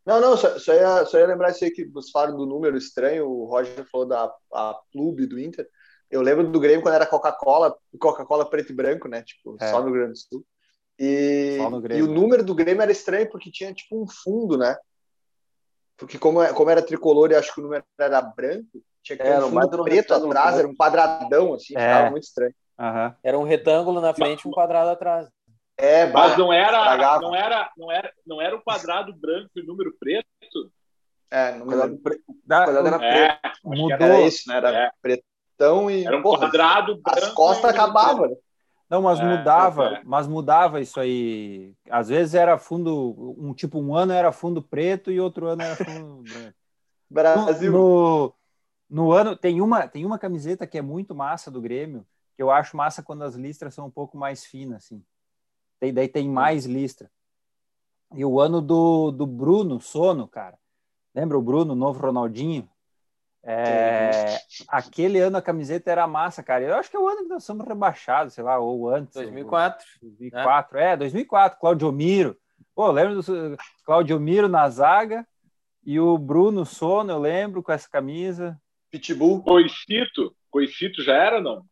Não, 0.04 0.20
não, 0.20 0.36
só, 0.36 0.58
só, 0.58 0.72
ia, 0.72 1.04
só 1.04 1.18
ia 1.18 1.26
lembrar 1.26 1.50
isso 1.50 1.64
aí 1.64 1.70
que 1.70 1.84
vocês 1.84 2.10
falaram 2.10 2.36
do 2.36 2.46
número 2.46 2.76
estranho, 2.76 3.28
o 3.28 3.44
Roger 3.44 3.84
falou 3.88 4.06
da 4.06 4.34
a 4.52 4.80
clube 4.90 5.26
do 5.26 5.38
Inter. 5.38 5.68
Eu 6.10 6.20
lembro 6.22 6.50
do 6.50 6.60
Grêmio 6.60 6.82
quando 6.82 6.94
era 6.94 7.06
Coca-Cola, 7.06 7.74
Coca-Cola 7.98 8.48
preto 8.48 8.72
e 8.72 8.74
branco, 8.74 9.08
né? 9.08 9.22
Tipo, 9.22 9.56
é. 9.60 9.70
só 9.70 9.78
no 9.78 9.86
Rio 9.86 9.94
Grande 9.94 10.12
do 10.12 10.18
Sul. 10.18 10.44
E, 10.98 11.58
e, 11.90 12.02
o 12.02 12.06
número 12.06 12.44
do 12.44 12.54
Grêmio 12.54 12.82
era 12.82 12.92
estranho 12.92 13.30
porque 13.30 13.50
tinha 13.50 13.72
tipo 13.72 14.00
um 14.00 14.06
fundo, 14.06 14.58
né? 14.58 14.76
Porque 15.96 16.18
como, 16.18 16.42
é, 16.42 16.52
como 16.52 16.68
era 16.68 16.82
tricolor 16.82 17.30
e 17.30 17.34
acho 17.34 17.54
que 17.54 17.60
o 17.60 17.64
número 17.64 17.84
era 17.98 18.20
branco, 18.20 18.82
tinha 19.02 19.16
que 19.16 19.22
ter 19.22 19.42
um 19.42 19.50
fundo 19.50 19.84
preto 19.84 20.12
atrás, 20.12 20.58
era 20.58 20.68
um 20.68 20.76
quadradão, 20.76 21.54
assim, 21.54 21.74
é. 21.76 21.80
ficava 21.80 22.10
muito 22.10 22.24
estranho. 22.24 22.54
Uhum. 22.82 23.14
Era 23.22 23.38
um 23.38 23.44
retângulo 23.44 24.00
na 24.00 24.12
frente 24.12 24.42
e 24.42 24.48
um 24.48 24.50
quadrado 24.50 24.90
atrás. 24.90 25.28
É, 25.76 26.06
mas 26.06 26.36
não 26.36 26.52
era, 26.52 26.96
não 27.20 27.34
era, 27.34 27.70
não 27.76 27.92
era, 27.92 28.12
não 28.26 28.42
era 28.42 28.56
o 28.56 28.62
quadrado 28.62 29.14
branco 29.14 29.50
e 29.54 29.60
o 29.60 29.66
número 29.66 29.94
preto. 29.98 30.26
É, 31.30 31.52
no 31.52 31.64
quadrado, 31.64 31.96
preto. 31.98 32.22
o 32.28 32.34
quadrado 32.46 32.86
era 32.88 33.04
é, 33.04 33.36
preto. 33.38 33.58
Mudou. 33.64 33.92
Era 33.92 34.20
isso, 34.22 34.48
né? 34.48 34.56
Era 34.56 34.70
é. 34.70 34.90
pretão 35.00 35.88
e. 35.88 36.04
Era 36.04 36.18
um 36.18 36.22
porra, 36.22 36.40
quadrado 36.40 36.96
branco. 36.96 37.18
As 37.18 37.32
costas 37.32 37.70
acabavam. 37.70 38.28
Né? 38.28 38.36
Não, 38.90 39.00
mas 39.00 39.20
é, 39.20 39.24
mudava, 39.24 39.84
é. 39.86 40.02
mas 40.04 40.26
mudava 40.26 40.80
isso 40.80 41.00
aí. 41.00 41.72
Às 41.88 42.08
vezes 42.08 42.34
era 42.34 42.58
fundo, 42.58 43.34
um 43.38 43.54
tipo 43.54 43.80
um 43.80 43.94
ano 43.94 44.12
era 44.12 44.32
fundo 44.32 44.60
preto 44.60 45.10
e 45.10 45.18
outro 45.18 45.46
ano 45.46 45.62
era 45.62 45.76
fundo 45.76 46.22
branco. 47.08 47.44
Brasil. 47.46 47.72
No, 47.72 48.34
no, 48.90 49.12
ano 49.12 49.34
tem 49.34 49.62
uma 49.62 49.88
tem 49.88 50.04
uma 50.04 50.18
camiseta 50.18 50.66
que 50.66 50.76
é 50.76 50.82
muito 50.82 51.14
massa 51.14 51.50
do 51.50 51.60
Grêmio, 51.60 52.04
eu 52.42 52.50
acho 52.50 52.76
massa 52.76 53.02
quando 53.02 53.22
as 53.22 53.34
listras 53.34 53.74
são 53.74 53.86
um 53.86 53.90
pouco 53.90 54.16
mais 54.16 54.44
finas 54.44 54.84
assim. 54.84 55.02
Tem, 55.80 55.92
daí 55.92 56.08
tem 56.08 56.28
mais 56.28 56.64
listra. 56.64 57.10
E 58.14 58.24
o 58.24 58.38
ano 58.38 58.60
do, 58.60 59.10
do 59.10 59.26
Bruno 59.26 59.80
Sono, 59.80 60.28
cara. 60.28 60.58
Lembra 61.14 61.38
o 61.38 61.42
Bruno, 61.42 61.74
novo 61.74 62.00
Ronaldinho? 62.00 62.68
É, 63.44 64.38
aquele 64.68 65.18
ano 65.18 65.36
a 65.36 65.42
camiseta 65.42 65.90
era 65.90 66.06
massa, 66.06 66.42
cara. 66.42 66.62
Eu 66.62 66.76
acho 66.76 66.88
que 66.88 66.96
é 66.96 67.00
o 67.00 67.08
ano 67.08 67.22
que 67.22 67.28
nós 67.28 67.42
somos 67.42 67.66
rebaixados, 67.66 68.34
sei 68.34 68.44
lá, 68.44 68.58
ou 68.58 68.88
antes. 68.88 69.14
2004. 69.14 69.86
2004, 70.00 70.78
é, 70.78 70.92
é 70.92 70.96
2004. 70.96 71.58
Claudio 71.58 71.90
Miro. 71.90 72.36
Pô, 72.74 72.90
lembro 72.90 73.20
do 73.20 73.56
Claudio 73.84 74.20
Miro 74.20 74.48
na 74.48 74.68
zaga 74.68 75.26
e 75.84 75.98
o 75.98 76.16
Bruno 76.16 76.64
Sono, 76.64 77.10
eu 77.10 77.18
lembro, 77.18 77.62
com 77.62 77.72
essa 77.72 77.88
camisa. 77.88 78.56
Pitbull. 78.90 79.42
Coicito. 79.42 80.34
Coicito 80.50 81.02
já 81.02 81.14
era 81.14 81.40
não? 81.40 81.64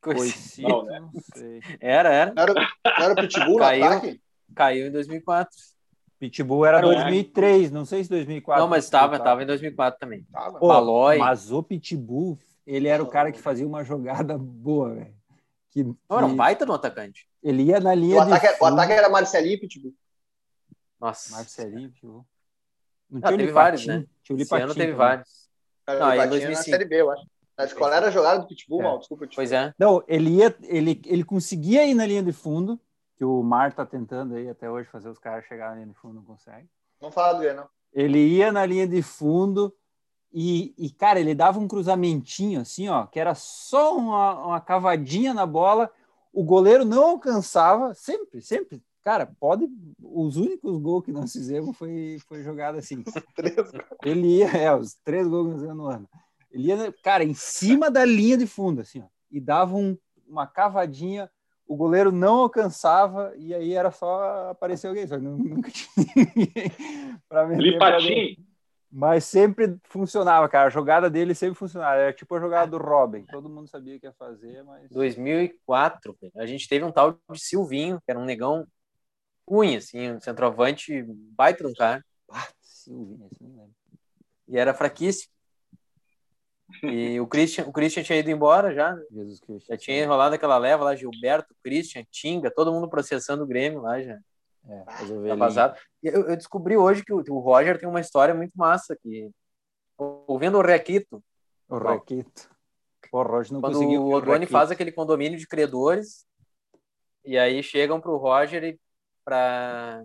Coicito, 0.00 0.68
não, 0.68 0.84
né? 0.84 1.00
não 1.00 1.10
sei. 1.34 1.60
Era, 1.78 2.08
era. 2.10 2.32
Era, 2.36 2.54
era 2.98 3.14
Pitbull 3.14 3.58
caiu, 3.58 3.84
ataque? 3.84 4.20
Caiu 4.54 4.86
em 4.86 4.92
2004. 4.92 5.56
Pitbull 6.18 6.66
era 6.66 6.80
2003, 6.80 7.70
não 7.70 7.84
sei 7.84 8.04
se 8.04 8.10
2004. 8.10 8.62
Não, 8.62 8.68
mas 8.68 8.84
estava, 8.84 9.16
estava 9.16 9.42
em 9.42 9.46
2004 9.46 9.98
também. 9.98 10.26
Pô, 10.58 10.68
Balói. 10.68 11.18
Mas 11.18 11.50
o 11.50 11.62
Pitbull, 11.62 12.38
ele 12.66 12.88
era 12.88 13.02
o 13.02 13.06
cara 13.06 13.30
que 13.32 13.40
fazia 13.40 13.66
uma 13.66 13.84
jogada 13.84 14.36
boa, 14.38 14.94
velho. 14.94 15.14
Que, 15.70 15.84
que... 15.84 15.94
Não, 16.08 16.18
era 16.18 16.26
um 16.26 16.36
baita 16.36 16.66
no 16.66 16.74
atacante. 16.74 17.26
Ele 17.42 17.64
ia 17.64 17.80
na 17.80 17.94
linha 17.94 18.16
o 18.16 18.20
ataque, 18.20 18.54
de... 18.54 18.62
O 18.62 18.66
ataque 18.66 18.92
era 18.92 19.08
Marcelinho 19.08 19.54
e 19.54 19.60
Pitbull. 19.60 19.94
Nossa. 21.00 21.32
Marcelinho 21.32 21.88
e 21.88 21.90
Pitbull. 21.90 22.26
Não, 23.10 23.20
tinha 23.20 23.38
teve 23.38 23.52
vários, 23.52 23.86
né? 23.86 24.04
Tinha 24.22 24.36
o 24.36 24.38
Lipatinho. 24.38 24.70
Esse 24.70 24.70
ano 24.70 24.74
teve 24.74 24.92
vários. 24.92 25.48
Não, 25.86 26.06
aí 26.06 26.20
em 26.20 26.28
2005. 26.28 26.58
na 26.58 26.62
Série 26.62 26.84
B, 26.84 27.00
eu 27.00 27.10
acho. 27.10 27.26
Na 27.60 27.66
escola 27.66 27.96
era 27.96 28.10
jogada 28.10 28.40
do 28.40 28.46
Pitbull, 28.46 28.80
é. 28.80 28.84
mal, 28.84 28.98
desculpa. 28.98 29.28
Pois 29.34 29.52
é. 29.52 29.74
Não, 29.78 30.02
ele 30.08 30.30
ia, 30.30 30.56
ele, 30.62 31.00
ele 31.04 31.22
conseguia 31.22 31.86
ir 31.86 31.94
na 31.94 32.06
linha 32.06 32.22
de 32.22 32.32
fundo, 32.32 32.80
que 33.16 33.24
o 33.24 33.42
Mar 33.42 33.72
tá 33.74 33.84
tentando 33.84 34.34
aí 34.34 34.48
até 34.48 34.70
hoje 34.70 34.88
fazer 34.88 35.10
os 35.10 35.18
caras 35.18 35.44
chegarem 35.44 35.84
no 35.84 35.92
fundo, 35.92 36.14
não 36.14 36.24
consegue. 36.24 36.66
Não 37.00 37.12
fala 37.12 37.38
do 37.38 37.54
não. 37.54 37.68
Ele 37.92 38.18
ia 38.18 38.50
na 38.50 38.64
linha 38.64 38.86
de 38.86 39.02
fundo 39.02 39.74
e, 40.32 40.74
e, 40.78 40.90
cara, 40.90 41.20
ele 41.20 41.34
dava 41.34 41.58
um 41.58 41.68
cruzamentinho 41.68 42.60
assim, 42.60 42.88
ó, 42.88 43.06
que 43.06 43.20
era 43.20 43.34
só 43.34 43.96
uma, 43.96 44.46
uma 44.46 44.60
cavadinha 44.60 45.34
na 45.34 45.44
bola, 45.44 45.90
o 46.32 46.42
goleiro 46.42 46.84
não 46.84 47.10
alcançava, 47.10 47.92
sempre, 47.94 48.40
sempre, 48.40 48.82
Cara, 49.02 49.26
pode. 49.40 49.66
Os 50.02 50.36
únicos 50.36 50.78
gols 50.78 51.04
que 51.04 51.12
nós 51.12 51.32
fizemos 51.32 51.76
foi, 51.76 52.18
foi 52.28 52.42
jogado 52.42 52.76
assim. 52.76 53.02
Ele 54.04 54.38
ia, 54.38 54.48
é, 54.48 54.74
os 54.74 54.94
três 54.94 55.26
gols 55.26 55.46
que 55.46 55.50
nós 55.52 55.60
fizemos 55.60 55.76
no 55.76 55.86
ano. 55.86 56.08
Ele 56.50 56.68
ia, 56.68 56.92
cara, 57.02 57.22
em 57.24 57.34
cima 57.34 57.90
da 57.90 58.04
linha 58.04 58.36
de 58.36 58.46
fundo, 58.46 58.80
assim, 58.80 59.00
ó, 59.00 59.06
e 59.30 59.40
dava 59.40 59.76
um, 59.76 59.96
uma 60.26 60.46
cavadinha, 60.46 61.30
o 61.66 61.76
goleiro 61.76 62.10
não 62.10 62.38
alcançava, 62.38 63.32
e 63.36 63.54
aí 63.54 63.74
era 63.74 63.90
só 63.92 64.50
aparecer 64.50 64.88
alguém, 64.88 65.06
só 65.06 65.16
nunca 65.18 65.70
tinha 65.70 65.94
ninguém 66.16 66.72
para 67.28 67.46
meter. 67.46 67.62
Mas 68.92 69.24
sempre 69.24 69.78
funcionava, 69.84 70.48
cara. 70.48 70.66
A 70.66 70.70
jogada 70.70 71.08
dele 71.08 71.32
sempre 71.32 71.54
funcionava. 71.54 71.94
Era 71.94 72.12
tipo 72.12 72.34
a 72.34 72.40
jogada 72.40 72.72
do 72.72 72.76
Robin. 72.76 73.24
Todo 73.26 73.48
mundo 73.48 73.68
sabia 73.68 73.96
o 73.96 74.00
que 74.00 74.06
ia 74.06 74.12
fazer, 74.12 74.64
mas. 74.64 74.90
2004, 74.90 76.18
a 76.36 76.44
gente 76.44 76.68
teve 76.68 76.84
um 76.84 76.90
tal 76.90 77.12
de 77.12 77.40
Silvinho, 77.40 78.00
que 78.04 78.10
era 78.10 78.18
um 78.18 78.24
negão 78.24 78.66
ruim, 79.48 79.76
assim, 79.76 80.10
um 80.10 80.20
centroavante 80.20 81.04
baita 81.06 81.66
um 81.66 81.72
cara. 81.72 82.04
Ah, 82.28 82.48
Silvinho, 82.60 83.28
não 83.40 83.48
lembro. 83.50 83.74
E 84.48 84.58
era 84.58 84.74
fraquíssimo. 84.74 85.32
E 86.82 87.20
o 87.20 87.26
Christian, 87.26 87.66
o 87.66 87.72
Christian 87.72 88.02
tinha 88.02 88.18
ido 88.18 88.30
embora 88.30 88.72
já. 88.74 88.94
Né? 88.94 89.02
Jesus 89.10 89.40
Cristo. 89.40 89.66
Já 89.68 89.76
tinha 89.76 90.02
enrolado 90.02 90.34
aquela 90.34 90.58
leva 90.58 90.84
lá, 90.84 90.94
Gilberto, 90.94 91.54
Christian, 91.62 92.04
Tinga, 92.10 92.50
todo 92.50 92.72
mundo 92.72 92.88
processando 92.88 93.44
o 93.44 93.46
Grêmio 93.46 93.80
lá 93.80 94.00
já. 94.00 94.18
É, 94.68 95.28
tá 95.28 95.34
vazado. 95.34 95.78
Eu, 96.02 96.28
eu, 96.28 96.36
descobri 96.36 96.76
hoje 96.76 97.04
que 97.04 97.12
o, 97.12 97.22
o, 97.28 97.38
Roger 97.38 97.78
tem 97.78 97.88
uma 97.88 98.00
história 98.00 98.34
muito 98.34 98.52
massa 98.54 98.92
aqui. 98.92 99.30
Ouvindo 99.96 100.58
o 100.58 100.62
Requito. 100.62 101.22
O 101.68 101.78
Requito. 101.78 102.48
O 103.12 103.22
Roger 103.22 103.52
não 103.52 103.60
Quando 103.60 103.74
conseguiu. 103.74 104.02
O 104.02 104.12
Odoni 104.12 104.46
faz 104.46 104.70
aquele 104.70 104.92
condomínio 104.92 105.38
de 105.38 105.46
credores 105.46 106.26
e 107.24 107.38
aí 107.38 107.62
chegam 107.62 108.00
para 108.00 108.10
o 108.10 108.16
Roger 108.16 108.78
para 109.24 110.04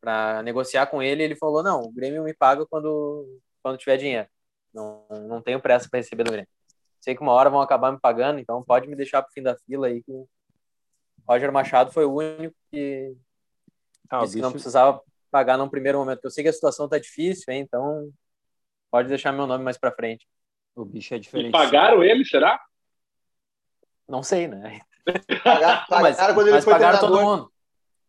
para 0.00 0.42
negociar 0.42 0.86
com 0.86 1.00
ele, 1.00 1.22
ele 1.22 1.36
falou: 1.36 1.62
"Não, 1.62 1.80
o 1.80 1.92
Grêmio 1.92 2.24
me 2.24 2.34
paga 2.34 2.66
quando 2.66 3.40
quando 3.62 3.78
tiver 3.78 3.96
dinheiro. 3.96 4.28
Não 4.72 5.04
não 5.28 5.42
tenho 5.42 5.60
pressa 5.60 5.88
para 5.88 5.98
receber 5.98 6.24
do 6.24 6.32
Grêmio. 6.32 6.48
Sei 7.00 7.14
que 7.16 7.22
uma 7.22 7.32
hora 7.32 7.50
vão 7.50 7.60
acabar 7.60 7.90
me 7.90 7.98
pagando, 7.98 8.38
então 8.38 8.62
pode 8.62 8.88
me 8.88 8.94
deixar 8.94 9.22
para 9.22 9.30
o 9.30 9.32
fim 9.32 9.42
da 9.42 9.56
fila 9.56 9.88
aí 9.88 10.02
que 10.02 10.12
Roger 11.28 11.52
Machado 11.52 11.92
foi 11.92 12.04
o 12.04 12.14
único 12.14 12.54
que 12.70 13.16
ah, 14.08 14.20
disse 14.20 14.36
que 14.36 14.42
não 14.42 14.52
precisava 14.52 15.00
pagar 15.30 15.56
num 15.56 15.68
primeiro 15.68 15.98
momento. 15.98 16.20
Eu 16.24 16.30
sei 16.30 16.44
que 16.44 16.50
a 16.50 16.52
situação 16.52 16.88
tá 16.88 16.98
difícil, 16.98 17.52
hein? 17.52 17.60
então 17.60 18.10
pode 18.90 19.08
deixar 19.08 19.32
meu 19.32 19.46
nome 19.46 19.64
mais 19.64 19.78
para 19.78 19.92
frente. 19.92 20.28
O 20.74 20.84
bicho 20.84 21.14
é 21.14 21.18
diferente. 21.18 21.48
E 21.48 21.52
pagaram 21.52 22.04
ele, 22.04 22.24
será? 22.24 22.60
Não 24.08 24.22
sei, 24.22 24.46
né? 24.46 24.80
Pagaram, 25.42 25.84
mas, 25.90 26.16
quando 26.16 26.42
ele 26.42 26.52
mas 26.52 26.64
foi 26.64 26.72
pagaram 26.72 27.00
todo 27.00 27.20
mundo. 27.20 27.52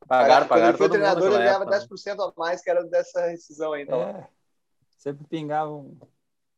Pagaram, 0.07 0.47
pagaram. 0.47 0.47
Quando 0.47 0.67
ele 0.67 0.77
foi 0.77 0.89
treinador, 0.89 1.31
ele 1.33 1.43
ganhava 1.43 1.65
10% 1.65 2.19
a 2.19 2.33
mais, 2.37 2.61
que 2.61 2.69
era 2.69 2.83
dessa 2.83 3.25
rescisão 3.25 3.73
aí. 3.73 3.83
Então. 3.83 4.01
É. 4.01 4.29
Sempre 4.97 5.25
pingavam 5.27 5.97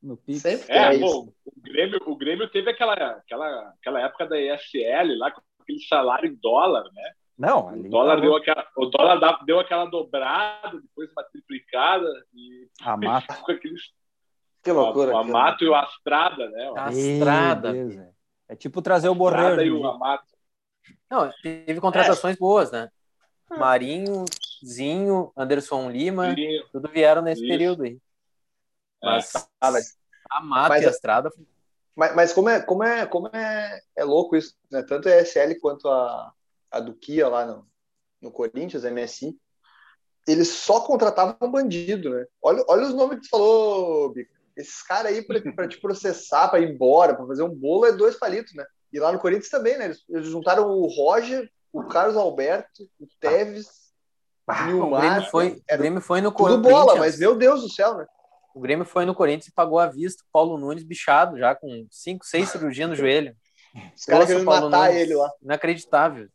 no 0.06 0.18
Pix. 0.18 0.42
Sempre 0.42 0.72
é, 0.72 0.96
é 0.96 0.98
bom, 0.98 1.30
o 1.46 1.62
Grêmio, 1.62 2.00
o 2.06 2.16
Grêmio 2.16 2.50
teve 2.50 2.70
aquela, 2.70 2.94
aquela, 2.94 3.70
aquela 3.80 4.02
época 4.02 4.28
da 4.28 4.40
ESL 4.40 5.18
lá, 5.18 5.32
com 5.32 5.42
aquele 5.60 5.80
salário 5.82 6.30
em 6.30 6.36
dólar, 6.36 6.84
né? 6.94 7.12
Não, 7.38 7.68
o 7.68 7.90
dólar, 7.90 8.22
deu 8.22 8.36
aquela, 8.36 8.66
o 8.78 8.86
dólar 8.86 9.44
deu 9.46 9.60
aquela 9.60 9.86
dobrada, 9.86 10.80
depois 10.80 11.12
uma 11.12 11.24
triplicada 11.24 12.08
e 12.34 12.70
a 12.82 12.96
mata. 12.98 13.36
com 13.36 13.52
aqueles 13.52 13.82
que 14.64 14.72
loucura. 14.72 15.14
O 15.14 15.18
Amato 15.18 15.64
e 15.64 15.68
o 15.68 15.76
Astrada, 15.76 16.50
né? 16.50 16.72
O 16.72 16.78
Astrada. 16.80 17.74
é 18.50 18.56
tipo 18.56 18.82
trazer 18.82 19.10
o 19.10 19.16
Borreiro. 19.16 19.62
e 19.62 19.72
o 19.72 19.86
Amato. 19.86 20.26
Não, 21.10 21.32
teve 21.44 21.80
contratações 21.80 22.36
é. 22.36 22.40
boas, 22.40 22.72
né? 22.72 22.90
Marinho, 23.52 24.26
Zinho, 24.66 25.32
Anderson 25.38 25.90
Lima, 25.92 26.34
Zinho. 26.34 26.64
tudo 26.72 26.90
vieram 26.90 27.22
nesse 27.22 27.42
Isso. 27.42 27.50
período 27.50 27.84
aí. 27.84 28.00
Mas, 29.06 29.32
mas 29.62 29.98
Amato 30.30 30.70
mas, 30.70 30.84
e 30.84 30.88
Astrada. 30.88 31.32
Mas, 31.96 32.16
mas 32.16 32.34
como 32.34 32.50
é 32.50 32.60
como 32.62 32.84
é 32.84 33.06
como 33.06 33.28
é, 33.28 33.82
é 33.96 34.04
louco 34.04 34.36
isso, 34.36 34.56
né? 34.72 34.84
Tanto 34.84 35.08
a 35.08 35.22
ESL 35.22 35.60
quanto 35.62 35.88
a 35.88 36.34
a 36.72 36.80
do 36.80 36.94
Kia 36.94 37.28
lá 37.30 37.46
no, 37.46 37.66
no 38.22 38.32
Corinthians, 38.32 38.84
MSI, 38.84 39.38
eles 40.28 40.50
só 40.50 40.82
contratavam 40.82 41.38
um 41.42 41.52
bandido, 41.52 42.10
né? 42.10 42.26
Olha, 42.42 42.66
olha 42.68 42.88
os 42.88 42.94
nomes 42.94 43.18
que 43.18 43.24
tu 43.24 43.30
falou, 43.30 44.12
Bico. 44.12 44.34
Esses 44.58 44.82
caras 44.82 45.12
aí 45.12 45.22
para 45.22 45.68
te 45.68 45.80
processar, 45.80 46.48
para 46.48 46.60
ir 46.60 46.72
embora, 46.72 47.14
para 47.14 47.28
fazer 47.28 47.44
um 47.44 47.54
bolo, 47.54 47.86
é 47.86 47.92
dois 47.92 48.18
palitos, 48.18 48.54
né? 48.54 48.66
E 48.92 49.00
lá 49.00 49.12
no 49.12 49.20
Corinthians 49.20 49.50
também, 49.50 49.78
né? 49.78 49.86
Eles, 49.86 50.04
eles 50.10 50.28
juntaram 50.28 50.70
o 50.70 50.88
Roger, 50.88 51.50
o 51.72 51.84
Carlos 51.86 52.16
Alberto, 52.16 52.90
o 53.00 53.08
Teves, 53.20 53.86
ah, 54.48 54.70
o, 54.70 54.84
o 54.84 54.98
Grêmio 54.98 55.30
foi, 55.30 55.64
o 55.72 55.78
Grêmio 55.78 56.02
foi 56.02 56.22
no 56.22 56.32
Corinthians. 56.32 56.64
Tudo 56.64 56.86
bola, 56.86 56.96
mas 56.98 57.18
meu 57.18 57.36
Deus 57.36 57.62
do 57.62 57.70
céu, 57.70 57.98
né? 57.98 58.06
O 58.56 58.62
Grêmio 58.62 58.86
foi 58.86 59.04
no 59.04 59.14
Corinthians 59.14 59.48
e 59.48 59.52
pagou 59.52 59.78
à 59.78 59.86
vista 59.86 60.24
Paulo 60.32 60.58
Nunes 60.58 60.86
bichado, 60.86 61.38
já 61.38 61.54
com 61.54 61.86
cinco, 61.92 62.26
seis 62.26 62.48
cirurgias 62.48 62.88
no 62.88 62.96
joelho. 62.96 63.36
Os 63.94 64.06
caras 64.06 64.28
querendo 64.28 64.46
matar 64.46 64.88
Nunes. 64.90 64.96
ele 64.96 65.14
lá. 65.14 65.30
Inacreditável. 65.42 66.30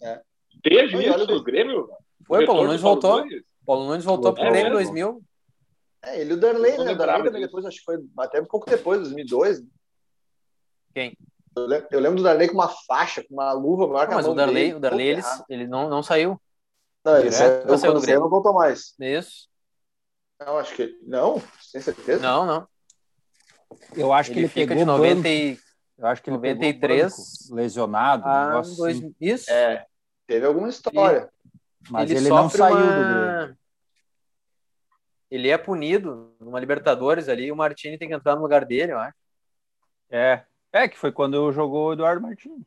É. 0.00 0.22
Teve 0.62 0.96
Oi, 0.96 1.04
isso 1.04 1.26
no 1.26 1.42
Grêmio? 1.42 1.90
Foi, 2.24 2.46
Paulo 2.46 2.64
Nunes 2.64 2.80
voltou. 2.80 3.24
Paulo 3.66 3.86
Nunes 3.86 4.04
voltou 4.04 4.32
para 4.32 4.48
o 4.48 4.52
Grêmio 4.52 4.68
em 4.68 4.72
2000. 4.72 5.20
É, 6.04 6.20
ele 6.20 6.30
e 6.30 6.34
o 6.34 6.36
Darley, 6.36 6.78
né? 6.78 6.92
O 6.92 6.96
Darley 6.96 7.24
também 7.24 7.42
depois, 7.42 7.66
acho 7.66 7.78
que 7.78 7.84
foi 7.84 7.98
até 8.18 8.40
um 8.40 8.46
pouco 8.46 8.70
depois, 8.70 9.00
2002. 9.00 9.60
Quem? 10.94 11.18
Eu 11.56 11.66
lembro, 11.66 11.88
eu 11.90 12.00
lembro 12.00 12.16
do 12.18 12.22
Darley 12.22 12.46
com 12.46 12.54
uma 12.54 12.68
faixa, 12.68 13.24
com 13.24 13.34
uma 13.34 13.52
luva 13.52 13.88
maior 13.88 14.06
que 14.06 14.12
a 14.12 14.16
Mas 14.16 14.28
o 14.28 14.34
Darley, 14.34 14.66
dele. 14.66 14.74
o 14.74 14.80
Darley 14.80 15.08
ele, 15.08 15.22
ele 15.48 15.66
não, 15.66 15.88
não 15.88 16.04
saiu. 16.04 16.40
Não, 17.04 17.18
ele 17.18 17.32
saiu, 17.32 17.66
não 17.66 17.76
saiu 17.76 17.94
do 17.94 18.00
Grêmio. 18.00 18.20
não 18.20 18.30
voltou 18.30 18.54
mais. 18.54 18.94
Isso. 19.00 19.48
Não, 20.40 20.58
acho 20.58 20.74
que. 20.74 20.98
Não, 21.02 21.42
sem 21.60 21.80
certeza. 21.80 22.22
Não, 22.22 22.46
não. 22.46 22.68
Eu 23.94 24.12
acho 24.12 24.30
que 24.30 24.38
ele, 24.38 24.46
ele 24.46 24.48
fica 24.48 24.74
pegou 24.74 24.78
de 24.78 24.84
90 24.84 25.28
e... 25.28 25.58
Eu 25.98 26.06
acho 26.06 26.22
que 26.22 26.30
ele 26.30 26.36
93 26.36 27.50
lesionado, 27.50 28.22
ah, 28.24 28.62
dois, 28.76 28.98
assim. 28.98 29.14
Isso. 29.20 29.50
É. 29.50 29.84
Teve 30.26 30.46
alguma 30.46 30.68
história. 30.68 31.28
Mas 31.90 32.10
ele, 32.10 32.20
ele 32.20 32.28
não 32.28 32.48
saiu 32.48 32.76
uma... 32.76 32.84
do 32.84 33.38
Grêmio. 33.38 33.58
Ele 35.30 35.48
é 35.48 35.58
punido 35.58 36.34
numa 36.40 36.60
Libertadores 36.60 37.28
ali, 37.28 37.46
e 37.46 37.52
o 37.52 37.56
Martini 37.56 37.98
tem 37.98 38.08
que 38.08 38.14
entrar 38.14 38.36
no 38.36 38.42
lugar 38.42 38.64
dele, 38.64 38.92
eu 38.92 38.98
acho. 38.98 39.16
É, 40.10 40.44
é 40.72 40.88
que 40.88 40.96
foi 40.96 41.12
quando 41.12 41.52
jogou 41.52 41.88
o 41.88 41.92
Eduardo 41.92 42.22
Martini. 42.22 42.64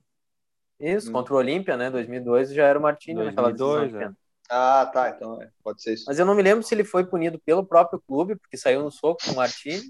Isso, 0.79 1.09
hum. 1.09 1.13
contra 1.13 1.33
o 1.33 1.37
Olímpia, 1.37 1.77
né? 1.77 1.89
2002 1.89 2.53
já 2.53 2.65
era 2.65 2.77
o 2.77 2.81
Martini 2.81 3.21
2002, 3.21 3.93
naquela 3.93 4.11
é. 4.11 4.20
Ah, 4.53 4.85
tá, 4.85 5.09
então 5.09 5.41
é, 5.41 5.49
pode 5.63 5.81
ser 5.81 5.93
isso. 5.93 6.03
Mas 6.05 6.19
eu 6.19 6.25
não 6.25 6.35
me 6.35 6.43
lembro 6.43 6.61
se 6.61 6.75
ele 6.75 6.83
foi 6.83 7.05
punido 7.05 7.39
pelo 7.39 7.65
próprio 7.65 8.03
clube, 8.05 8.35
porque 8.35 8.57
saiu 8.57 8.83
no 8.83 8.91
soco 8.91 9.23
com 9.23 9.31
o 9.31 9.35
Martini. 9.37 9.81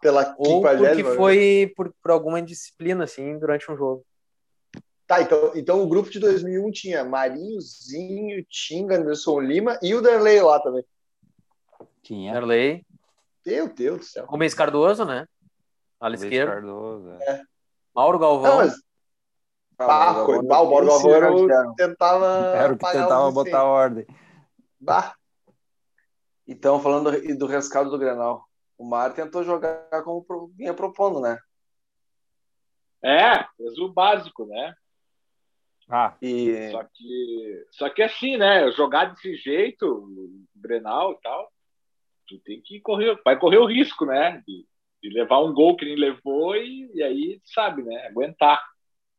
Pela 0.00 0.34
ou 0.38 0.62
porque 0.62 1.04
foi 1.04 1.70
por, 1.76 1.94
por 2.02 2.10
alguma 2.10 2.40
indisciplina, 2.40 3.04
assim, 3.04 3.38
durante 3.38 3.70
um 3.70 3.76
jogo. 3.76 4.02
Tá, 5.06 5.20
então, 5.20 5.52
então 5.54 5.82
o 5.82 5.86
grupo 5.86 6.08
de 6.08 6.18
2001 6.18 6.70
tinha 6.70 7.04
Marinhozinho, 7.04 8.42
Tinga, 8.48 8.96
Anderson 8.96 9.40
Lima 9.40 9.78
e 9.82 9.94
o 9.94 10.00
Darley 10.00 10.40
lá 10.40 10.58
também. 10.58 10.84
Tinha. 12.02 12.32
Darley. 12.32 12.86
Meu 13.44 13.68
Deus 13.68 13.98
do 13.98 14.04
céu. 14.04 14.24
Rubens 14.24 14.54
Cardoso, 14.54 15.04
né? 15.04 15.28
Ala 16.00 16.14
esquerda. 16.14 16.52
Cardoso, 16.52 17.10
é. 17.10 17.30
é. 17.30 17.42
Mauro 17.94 18.18
Galvão. 18.18 18.50
Não, 18.50 18.56
mas... 18.56 18.74
Ah, 19.78 19.86
bah, 19.86 20.24
o 20.24 20.42
Mauro 20.46 20.86
Galvão 20.86 21.14
era 21.14 21.32
o 21.32 21.74
tentava. 21.74 22.26
Era 22.54 22.72
o 22.72 22.78
que 22.78 22.92
tentava 22.92 23.30
botar 23.30 23.64
ordem. 23.64 24.06
Bah. 24.80 25.14
Então, 26.46 26.80
falando 26.80 27.10
do 27.36 27.46
rescaldo 27.46 27.90
do 27.90 27.98
Grenal, 27.98 28.44
o 28.76 28.84
Mar 28.84 29.14
tentou 29.14 29.44
jogar 29.44 29.88
como 30.04 30.24
vinha 30.56 30.74
propondo, 30.74 31.20
né? 31.20 31.38
É, 33.02 33.44
fez 33.56 33.78
o 33.78 33.88
básico, 33.88 34.46
né? 34.46 34.74
Ah, 35.88 36.16
e... 36.22 36.70
só, 36.70 36.84
que, 36.84 37.66
só 37.70 37.90
que 37.90 38.02
assim, 38.02 38.36
né? 38.36 38.70
Jogar 38.72 39.06
desse 39.06 39.34
jeito, 39.36 40.08
Grenal 40.54 41.12
e 41.12 41.20
tal, 41.20 41.52
tu 42.28 42.38
tem 42.40 42.60
que 42.62 42.80
correr, 42.80 43.20
vai 43.24 43.38
correr 43.38 43.58
o 43.58 43.66
risco, 43.66 44.06
né? 44.06 44.42
De, 44.46 44.66
de 45.02 45.10
levar 45.10 45.40
um 45.40 45.52
gol 45.52 45.76
que 45.76 45.84
nem 45.84 45.96
levou 45.96 46.56
e, 46.56 46.90
e, 46.94 47.02
aí, 47.02 47.40
sabe, 47.44 47.82
né? 47.82 48.06
Aguentar. 48.06 48.62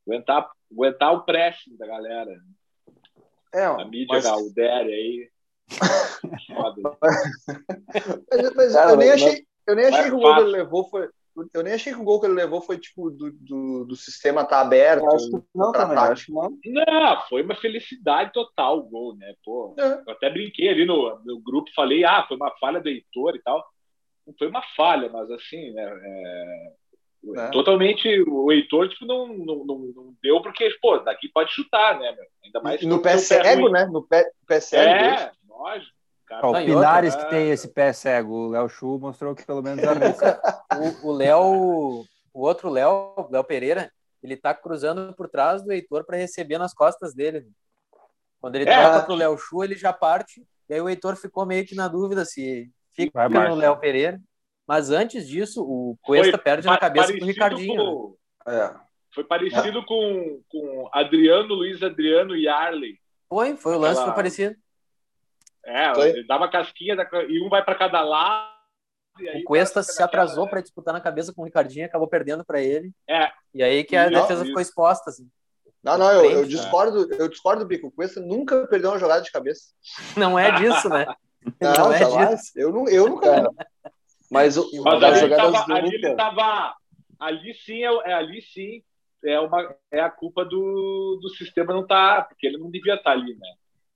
Aguentar, 0.07 0.49
aguentar 0.71 1.13
o 1.13 1.23
pressing 1.23 1.77
da 1.77 1.87
galera. 1.87 2.31
É, 3.53 3.65
a 3.65 3.85
mídia, 3.85 4.21
mas... 4.23 4.53
Derry 4.53 4.93
aí. 4.93 5.31
Foda. 6.47 6.97
mas, 8.31 8.55
mas 8.55 8.73
Cara, 8.73 8.91
eu 8.91 8.97
nem 8.97 9.11
achei, 9.11 9.45
eu 9.67 9.75
nem 9.75 9.85
achei 9.85 10.03
que 10.03 10.11
o 10.11 10.19
gol 10.19 10.35
que 10.35 10.41
ele 10.41 10.51
levou 10.51 10.89
foi 10.89 11.09
eu 11.53 11.63
nem 11.63 11.73
achei 11.73 11.91
que 11.91 11.99
o 11.99 12.03
gol 12.03 12.19
que 12.19 12.27
ele 12.27 12.35
levou 12.35 12.61
foi 12.61 12.77
tipo 12.77 13.09
do, 13.09 13.31
do, 13.31 13.85
do 13.85 13.95
sistema 13.95 14.45
tá 14.45 14.61
aberto. 14.61 15.03
Eu 15.03 15.15
acho 15.15 15.31
que 15.31 15.43
não, 15.55 15.71
também, 15.71 15.97
acho 15.97 16.25
que 16.27 16.31
não. 16.31 16.57
Não, 16.65 17.21
foi 17.27 17.41
uma 17.41 17.55
felicidade 17.55 18.31
total 18.31 18.79
o 18.79 18.83
gol, 18.83 19.15
né? 19.15 19.33
Pô, 19.43 19.75
é. 19.79 20.03
Eu 20.05 20.13
até 20.13 20.29
brinquei 20.29 20.69
ali 20.69 20.85
no, 20.85 21.19
no 21.25 21.39
grupo, 21.39 21.71
falei, 21.75 22.03
ah, 22.05 22.23
foi 22.27 22.37
uma 22.37 22.51
falha 22.59 22.79
do 22.79 22.87
Heitor 22.87 23.35
e 23.35 23.41
tal. 23.41 23.65
Não 24.27 24.33
foi 24.37 24.47
uma 24.47 24.61
falha, 24.75 25.09
mas 25.09 25.29
assim, 25.31 25.71
né? 25.71 25.83
É, 26.03 26.73
É. 27.36 27.47
Totalmente, 27.51 28.21
o 28.27 28.51
Heitor 28.51 28.89
tipo, 28.89 29.05
não, 29.05 29.27
não, 29.27 29.63
não, 29.63 29.79
não, 29.95 30.15
deu 30.21 30.41
porque, 30.41 30.69
pô, 30.81 30.97
daqui 30.99 31.29
pode 31.29 31.51
chutar, 31.51 31.97
né, 31.97 32.12
meu? 32.12 32.25
Ainda 32.43 32.62
mais 32.62 32.81
no 32.81 33.01
pé 33.01 33.17
cego, 33.17 33.69
né? 33.69 33.86
No 33.86 34.03
pé, 34.03 34.29
pé 34.45 34.59
cego. 34.59 34.89
É, 34.89 35.31
lógico. 35.47 35.93
Cara, 36.27 36.47
o 36.47 36.53
Pinares 36.65 37.13
outra, 37.13 37.29
que 37.29 37.36
tem 37.36 37.49
esse 37.49 37.67
pé 37.69 37.93
cego, 37.93 38.33
o 38.33 38.49
Léo 38.49 38.67
Chu 38.67 38.99
mostrou 38.99 39.33
que 39.33 39.45
pelo 39.45 39.62
menos 39.62 39.83
arrisca. 39.83 40.41
o 41.01 41.12
Léo, 41.13 42.05
o 42.33 42.41
outro 42.41 42.69
Léo, 42.69 43.29
Léo 43.31 43.43
Pereira, 43.43 43.89
ele 44.21 44.36
tá 44.36 44.53
cruzando 44.53 45.13
por 45.13 45.29
trás 45.29 45.63
do 45.63 45.71
Heitor 45.71 46.05
para 46.05 46.17
receber 46.17 46.57
nas 46.57 46.73
costas 46.73 47.13
dele. 47.13 47.47
Quando 48.41 48.55
ele 48.55 48.69
é, 48.69 48.81
troca 48.81 49.05
pro 49.05 49.15
Léo 49.15 49.38
Chu, 49.38 49.63
ele 49.63 49.75
já 49.75 49.93
parte. 49.93 50.45
E 50.69 50.73
aí 50.73 50.81
o 50.81 50.89
Heitor 50.89 51.15
ficou 51.15 51.45
meio 51.45 51.65
que 51.65 51.75
na 51.75 51.88
dúvida 51.88 52.25
se 52.25 52.69
fica 52.93 53.29
no 53.29 53.55
Léo 53.55 53.77
Pereira. 53.77 54.19
Mas 54.67 54.89
antes 54.89 55.28
disso, 55.28 55.62
o 55.62 55.97
Cuesta 56.02 56.38
foi 56.38 56.43
perde 56.43 56.67
na 56.67 56.78
cabeça 56.78 57.13
do 57.13 57.26
Ricardinho. 57.26 57.76
Com... 57.76 58.17
Né? 58.47 58.58
É. 58.60 58.76
Foi 59.13 59.23
parecido 59.23 59.80
é. 59.80 59.86
com, 59.86 60.41
com 60.49 60.89
Adriano, 60.91 61.54
Luiz 61.54 61.84
Adriano 61.84 62.36
e 62.36 62.47
Arley. 62.47 62.97
Foi, 63.30 63.56
foi 63.56 63.76
o 63.76 63.80
lance 63.80 63.93
Aquela... 63.93 64.08
foi 64.08 64.15
parecido. 64.15 64.56
É, 65.65 65.93
foi. 65.93 66.10
ele 66.10 66.28
dava 66.28 66.49
casquinha 66.49 66.95
da... 66.95 67.08
e 67.28 67.41
um 67.41 67.49
vai 67.49 67.63
para 67.63 67.76
cada 67.76 68.02
lado. 68.02 68.52
o 69.17 69.43
Cuesta 69.43 69.82
se 69.84 70.02
atrasou 70.02 70.47
para 70.47 70.62
disputar 70.62 70.93
na 70.93 71.02
cabeça 71.02 71.34
com 71.34 71.41
o 71.41 71.45
Ricardinho, 71.45 71.86
acabou 71.86 72.08
perdendo 72.08 72.43
para 72.43 72.62
ele. 72.62 72.91
É. 73.08 73.32
E 73.54 73.63
aí 73.63 73.84
que 73.84 73.95
a 73.95 74.10
não, 74.10 74.21
defesa 74.21 74.41
isso. 74.41 74.47
ficou 74.47 74.62
exposta. 74.62 75.10
Assim. 75.10 75.30
Não, 75.84 75.97
não, 75.97 76.12
eu, 76.12 76.32
eu 76.32 76.45
discordo, 76.45 77.13
eu 77.13 77.28
discordo, 77.28 77.65
Bico. 77.65 77.88
O 77.88 77.91
Cuesta 77.91 78.19
nunca 78.19 78.65
perdeu 78.67 78.89
uma 78.89 78.99
jogada 78.99 79.21
de 79.21 79.32
cabeça. 79.32 79.73
Não 80.17 80.38
é 80.38 80.52
disso, 80.52 80.89
né? 80.89 81.06
Não, 81.62 81.73
não 81.73 81.93
é 81.93 82.28
disso. 82.28 82.52
Eu, 82.56 82.71
não, 82.71 82.88
eu 82.88 83.10
nunca. 83.10 83.49
Mas, 84.34 84.58
o, 84.58 84.67
Mas 84.84 85.04
ali, 85.04 85.36
tava, 85.36 85.74
ali 85.74 85.96
ele 85.96 86.15
tava. 86.15 86.76
Ali 87.19 87.54
sim, 87.54 87.84
é, 87.84 87.93
é, 88.10 88.13
ali 88.13 88.41
sim 88.41 88.84
é, 89.24 89.39
uma, 89.39 89.76
é 89.91 90.02
a 90.02 90.10
culpa 90.10 90.43
do, 90.43 91.19
do 91.22 91.30
sistema 91.30 91.72
não 91.72 91.86
tá, 91.86 92.24
porque 92.24 92.48
ele 92.48 92.58
não 92.58 92.69
devia 92.72 92.96
estar 92.96 93.12
tá 93.12 93.12
ali, 93.12 93.36
né? 93.36 93.48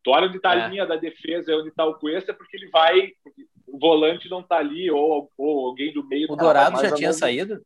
Tu 0.03 0.11
olha 0.11 0.27
onde 0.27 0.37
está 0.37 0.55
é. 0.55 0.61
a 0.61 0.67
linha 0.67 0.85
da 0.85 0.95
defesa, 0.95 1.55
onde 1.55 1.69
está 1.69 1.83
o 1.85 1.95
Cuesta, 1.95 2.33
porque 2.33 2.55
ele 2.55 2.69
vai. 2.69 3.11
Porque 3.23 3.47
o 3.65 3.79
volante 3.79 4.29
não 4.29 4.41
está 4.41 4.57
ali, 4.57 4.89
ou, 4.91 5.29
ou 5.35 5.65
alguém 5.65 5.91
do 5.91 6.07
meio. 6.07 6.31
O 6.31 6.37
tá 6.37 6.43
Dourado 6.43 6.81
já 6.81 6.93
tinha 6.93 7.11
saído? 7.11 7.59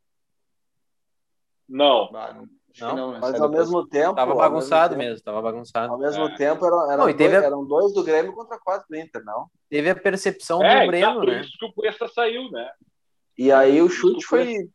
Não. 1.67 2.09
não. 2.11 2.47
Não. 2.79 3.19
mas 3.19 3.39
ao 3.39 3.49
mesmo 3.49 3.87
tempo. 3.87 4.15
Tava 4.15 4.35
bagunçado 4.35 4.95
mesmo, 4.95 5.15
tempo, 5.15 5.25
tava 5.25 5.41
bagunçado. 5.41 5.93
Ao 5.93 5.99
mesmo 5.99 6.25
é. 6.25 6.35
tempo, 6.35 6.65
eram, 6.65 6.91
eram, 6.91 7.07
não, 7.07 7.13
dois, 7.13 7.33
a... 7.33 7.45
eram 7.45 7.65
dois 7.65 7.93
do 7.93 8.03
Grêmio 8.03 8.33
contra 8.33 8.59
quatro 8.59 8.87
do 8.89 8.95
Inter, 8.95 9.23
não? 9.23 9.47
Teve 9.69 9.89
a 9.89 9.95
percepção 9.95 10.63
é, 10.63 10.81
do 10.81 10.87
Breno, 10.87 11.05
tá, 11.05 11.13
né? 11.13 11.19
Por 11.19 11.29
isso 11.29 11.57
que 11.57 11.65
o 11.65 11.73
Cuesta 11.73 12.07
saiu, 12.07 12.49
né? 12.51 12.69
E 13.37 13.51
aí 13.51 13.81
o 13.81 13.89
chute 13.89 14.25
foi. 14.25 14.69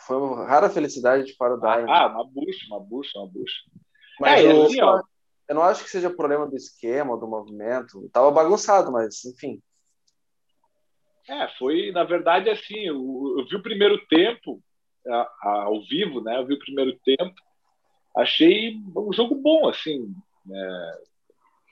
Foi 0.00 0.16
uma 0.16 0.44
rara 0.44 0.68
felicidade 0.68 1.24
de 1.24 1.36
fora 1.36 1.56
da 1.56 1.70
área. 1.70 1.86
Ah, 1.88 2.08
uma 2.08 2.24
bucha, 2.24 2.66
uma 2.66 2.80
bucha, 2.80 3.18
uma 3.18 3.28
bucha. 3.28 3.62
Mas 4.18 4.40
é, 4.40 4.52
eu, 4.52 4.64
assim, 4.64 4.80
ó, 4.80 5.00
eu 5.48 5.54
não 5.54 5.62
acho 5.62 5.84
que 5.84 5.90
seja 5.90 6.10
problema 6.10 6.46
do 6.46 6.56
esquema, 6.56 7.16
do 7.16 7.28
movimento. 7.28 8.08
Tava 8.12 8.30
bagunçado, 8.30 8.90
mas 8.90 9.24
enfim. 9.24 9.62
É, 11.28 11.48
foi, 11.56 11.92
na 11.92 12.04
verdade, 12.04 12.50
assim, 12.50 12.80
eu, 12.80 12.96
eu 13.38 13.46
vi 13.46 13.56
o 13.56 13.62
primeiro 13.62 14.04
tempo, 14.06 14.60
ao 15.42 15.80
vivo, 15.82 16.20
né? 16.20 16.38
Eu 16.38 16.46
vi 16.46 16.54
o 16.54 16.58
primeiro 16.58 16.98
tempo, 17.04 17.34
achei 18.16 18.76
um 18.96 19.12
jogo 19.12 19.34
bom, 19.34 19.68
assim. 19.68 20.14
Né? 20.46 20.98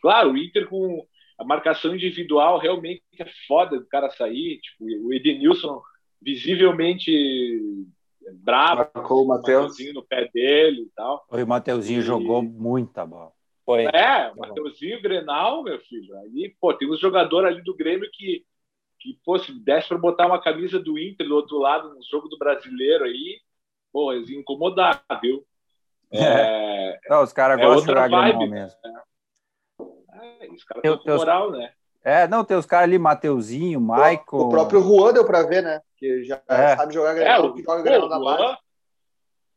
Claro, 0.02 0.32
o 0.32 0.38
Inter 0.38 0.68
com 0.68 1.06
a 1.38 1.44
marcação 1.44 1.94
individual 1.94 2.58
realmente 2.58 3.02
é 3.18 3.26
foda 3.46 3.78
do 3.78 3.86
cara 3.86 4.10
sair. 4.10 4.60
Tipo, 4.60 4.84
o 5.06 5.12
Edenilson 5.12 5.80
visivelmente 6.20 7.86
bravo, 8.34 8.90
Marcou 8.94 9.24
o 9.24 9.28
Matheus 9.28 9.76
no 9.94 10.02
pé 10.02 10.28
dele 10.32 10.82
e 10.82 10.90
tal. 10.94 11.24
O 11.30 11.46
Mateuzinho 11.46 12.00
e... 12.00 12.02
jogou 12.02 12.42
muita 12.42 13.06
bola. 13.06 13.32
Foi. 13.64 13.84
É, 13.84 14.30
o 14.32 14.40
Mateuzinho 14.40 15.00
Grenal, 15.00 15.62
meu 15.62 15.78
filho. 15.80 16.16
Aí, 16.18 16.54
pô, 16.60 16.74
tem 16.74 16.90
uns 16.90 17.00
jogadores 17.00 17.52
ali 17.52 17.62
do 17.62 17.74
Grêmio 17.74 18.08
que, 18.12 18.44
que 19.00 19.18
pô, 19.24 19.38
se 19.38 19.52
desse 19.52 19.88
para 19.88 19.98
botar 19.98 20.26
uma 20.26 20.40
camisa 20.40 20.78
do 20.78 20.98
Inter 20.98 21.26
do 21.26 21.34
outro 21.34 21.58
lado 21.58 21.94
no 21.94 22.02
jogo 22.08 22.28
do 22.28 22.38
brasileiro 22.38 23.04
aí, 23.04 23.40
pô, 23.92 24.12
eles 24.12 24.28
iam 24.28 24.40
incomodar, 24.40 25.02
viu? 25.20 25.44
É, 26.12 26.98
Não, 27.08 27.22
os 27.22 27.32
caras 27.32 27.56
é 27.56 27.64
gostam 27.64 27.94
de 27.94 28.00
jogar 28.00 28.08
Grenal 28.08 28.48
mesmo. 28.48 28.76
Né? 28.82 29.02
É, 30.40 30.48
os 30.50 30.64
caras 30.64 30.84
estão 30.84 30.98
com 30.98 31.16
moral, 31.16 31.52
né? 31.52 31.72
É, 32.02 32.26
não, 32.26 32.44
tem 32.44 32.56
os 32.56 32.66
caras 32.66 32.84
ali, 32.84 32.98
Mateuzinho, 32.98 33.80
Michael. 33.80 34.24
O 34.32 34.48
próprio 34.48 34.82
Juan 34.82 35.12
deu 35.12 35.24
para 35.24 35.42
ver, 35.42 35.62
né? 35.62 35.80
Que 35.96 36.24
já 36.24 36.42
é. 36.48 36.76
sabe 36.76 36.94
jogar 36.94 37.16
é, 37.16 37.38
o, 37.38 37.56
joga 37.56 38.08
na 38.08 38.18
base. 38.18 38.58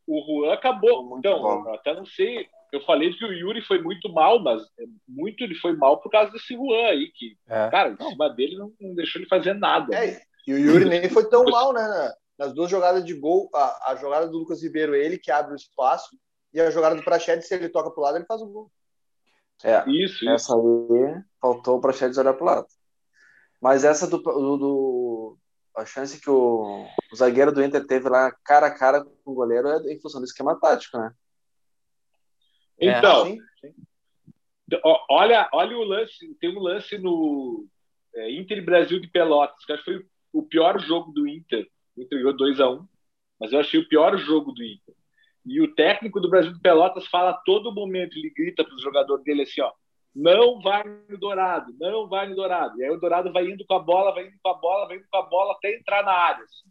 O 0.06 0.22
Juan 0.22 0.54
acabou. 0.54 1.18
Então, 1.18 1.42
bom. 1.42 1.74
até 1.74 1.96
não 1.96 2.06
sei. 2.06 2.48
Eu 2.74 2.82
falei 2.82 3.14
que 3.14 3.24
o 3.24 3.32
Yuri 3.32 3.62
foi 3.62 3.80
muito 3.80 4.12
mal, 4.12 4.42
mas 4.42 4.64
muito 5.08 5.44
ele 5.44 5.54
foi 5.54 5.76
mal 5.76 6.02
por 6.02 6.10
causa 6.10 6.32
desse 6.32 6.56
Juan 6.56 6.88
aí, 6.88 7.12
que, 7.14 7.38
é. 7.48 7.70
cara, 7.70 7.90
em 7.90 8.10
cima 8.10 8.28
dele 8.32 8.58
não, 8.58 8.74
não, 8.82 8.96
deixou 8.96 9.22
ele 9.22 9.30
fazer 9.30 9.54
nada. 9.54 9.96
É, 9.96 10.20
e 10.48 10.54
o 10.56 10.58
Yuri 10.58 10.86
nem 10.86 11.08
foi 11.08 11.30
tão 11.30 11.44
mal, 11.44 11.72
né? 11.72 12.12
Nas 12.36 12.52
duas 12.52 12.72
jogadas 12.72 13.06
de 13.06 13.14
gol, 13.14 13.48
a, 13.54 13.92
a 13.92 13.96
jogada 13.96 14.28
do 14.28 14.40
Lucas 14.40 14.64
Ribeiro, 14.64 14.96
ele 14.96 15.20
que 15.20 15.30
abre 15.30 15.54
o 15.54 15.56
espaço, 15.56 16.18
e 16.52 16.60
a 16.60 16.72
jogada 16.72 16.96
do 16.96 17.04
Prachedes, 17.04 17.48
se 17.48 17.54
ele 17.54 17.70
toca 17.70 17.92
pro 17.92 18.02
lado, 18.02 18.18
ele 18.18 18.26
faz 18.26 18.42
o 18.42 18.48
gol. 18.48 18.72
É, 19.64 19.88
isso, 19.88 20.28
essa 20.28 20.54
isso. 20.54 20.92
aí 20.96 21.22
faltou 21.40 21.80
para 21.80 21.92
Prachedes 21.92 22.18
olhar 22.18 22.34
pro 22.34 22.46
lado. 22.46 22.66
Mas 23.62 23.84
essa 23.84 24.08
do, 24.08 24.18
do, 24.18 24.58
do, 24.58 25.38
a 25.78 25.86
chance 25.86 26.20
que 26.20 26.30
o, 26.30 26.88
o, 27.12 27.16
zagueiro 27.16 27.52
do 27.52 27.64
Inter 27.64 27.86
teve 27.86 28.10
lá 28.10 28.32
cara 28.44 28.66
a 28.66 28.72
cara 28.72 29.06
com 29.06 29.32
o 29.32 29.36
goleiro 29.36 29.68
é 29.70 29.94
em 29.94 30.02
função 30.02 30.20
do 30.20 30.26
esquema 30.26 30.60
tático, 30.60 30.98
né? 30.98 31.14
Então, 32.80 33.28
é, 33.28 33.32
sim, 33.32 33.40
sim. 33.62 33.74
olha, 35.10 35.50
olha 35.54 35.78
o 35.78 35.84
lance, 35.84 36.36
tem 36.40 36.56
um 36.56 36.60
lance 36.60 36.98
no 36.98 37.66
é, 38.16 38.32
Inter 38.32 38.64
Brasil 38.64 39.00
de 39.00 39.08
Pelotas, 39.08 39.64
que 39.66 39.74
acho 39.74 39.84
que 39.84 39.94
foi 39.94 40.06
o 40.32 40.44
pior 40.44 40.80
jogo 40.80 41.12
do 41.12 41.28
Inter. 41.28 41.68
O 41.96 42.02
Inter 42.02 42.20
ganhou 42.20 42.36
2 42.36 42.60
a 42.60 42.70
1 42.70 42.74
um, 42.74 42.88
mas 43.40 43.54
eu 43.54 43.60
achei 43.60 43.80
o 43.80 43.88
pior 43.88 44.18
jogo 44.18 44.52
do 44.52 44.64
Inter. 44.64 44.96
E 45.46 45.62
o 45.62 45.74
técnico 45.76 46.22
do 46.22 46.30
Brasil 46.30 46.54
de 46.54 46.60
Pelotas 46.60 47.06
fala 47.08 47.32
a 47.32 47.38
todo 47.46 47.74
momento, 47.74 48.18
ele 48.18 48.32
grita 48.36 48.64
para 48.64 48.74
os 48.74 48.82
jogadores 48.82 49.24
dele 49.26 49.44
assim, 49.44 49.62
ó, 49.62 49.72
não 50.16 50.62
vai 50.62 50.84
no 51.10 51.18
Dourado, 51.18 51.74
não 51.80 52.08
vai 52.08 52.30
no 52.30 52.36
Dourado. 52.36 52.80
E 52.80 52.84
aí 52.84 52.92
o 52.92 53.00
Dourado 53.00 53.32
vai 53.34 53.50
indo 53.50 53.66
com 53.66 53.74
a 53.74 53.80
bola, 53.80 54.14
vai 54.14 54.28
indo 54.28 54.38
com 54.42 54.50
a 54.50 54.54
bola, 54.54 54.88
vai 54.88 54.98
indo 54.98 55.08
com 55.10 55.18
a 55.18 55.24
bola 55.24 55.54
até 55.54 55.76
entrar 55.76 56.04
na 56.04 56.14
área. 56.14 56.44
Assim. 56.44 56.70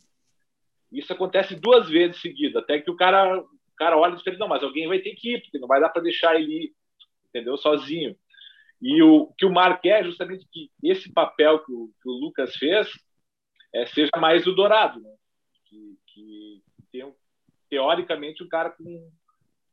Isso 0.92 1.12
acontece 1.12 1.56
duas 1.56 1.88
vezes 1.88 2.20
seguidas, 2.20 2.62
até 2.62 2.80
que 2.80 2.90
o 2.90 2.96
cara, 2.96 3.40
o 3.40 3.46
cara 3.82 3.98
olha 3.98 4.14
e 4.14 4.22
diz, 4.22 4.38
não, 4.38 4.46
mas 4.46 4.62
alguém 4.62 4.86
vai 4.86 5.00
ter 5.00 5.14
que 5.14 5.34
ir, 5.34 5.42
porque 5.42 5.58
não 5.58 5.66
vai 5.66 5.80
dar 5.80 5.88
para 5.88 6.02
deixar 6.02 6.36
ele 6.36 6.66
ir, 6.66 6.74
entendeu? 7.28 7.56
Sozinho. 7.56 8.16
E 8.80 9.02
o 9.02 9.32
que 9.36 9.44
o 9.44 9.52
Mar 9.52 9.80
quer 9.80 10.00
é 10.00 10.04
justamente 10.04 10.46
que 10.50 10.70
esse 10.82 11.12
papel 11.12 11.58
que 11.64 11.72
o, 11.72 11.90
que 12.00 12.08
o 12.08 12.12
Lucas 12.12 12.56
fez 12.56 12.88
é, 13.74 13.86
seja 13.86 14.10
mais 14.18 14.46
o 14.46 14.52
Dourado, 14.52 15.00
né? 15.00 15.10
que, 15.66 15.98
que 16.06 16.62
tem, 16.92 17.12
teoricamente, 17.68 18.42
um 18.42 18.48
cara 18.48 18.70
com 18.70 19.10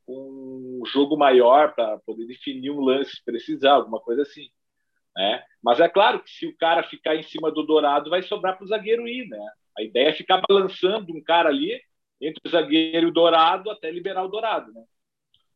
um 0.08 0.82
jogo 0.86 1.16
maior 1.16 1.72
para 1.74 1.98
poder 2.00 2.26
definir 2.26 2.70
um 2.70 2.80
lance, 2.80 3.16
se 3.16 3.24
precisar, 3.24 3.72
alguma 3.72 4.00
coisa 4.00 4.22
assim. 4.22 4.48
Né? 5.16 5.44
Mas 5.62 5.78
é 5.78 5.88
claro 5.88 6.20
que 6.20 6.30
se 6.30 6.46
o 6.46 6.56
cara 6.56 6.82
ficar 6.82 7.14
em 7.14 7.22
cima 7.22 7.50
do 7.52 7.62
Dourado, 7.62 8.10
vai 8.10 8.22
sobrar 8.22 8.56
para 8.56 8.64
o 8.64 8.68
zagueiro 8.68 9.06
ir. 9.06 9.28
Né? 9.28 9.38
A 9.78 9.82
ideia 9.82 10.08
é 10.08 10.12
ficar 10.12 10.42
balançando 10.48 11.12
um 11.12 11.22
cara 11.22 11.48
ali 11.48 11.80
entre 12.20 12.40
o 12.44 12.50
zagueiro 12.50 13.06
e 13.06 13.10
o 13.10 13.12
Dourado 13.12 13.70
até 13.70 13.90
liberar 13.90 14.24
o 14.24 14.28
Dourado. 14.28 14.72
Né? 14.72 14.82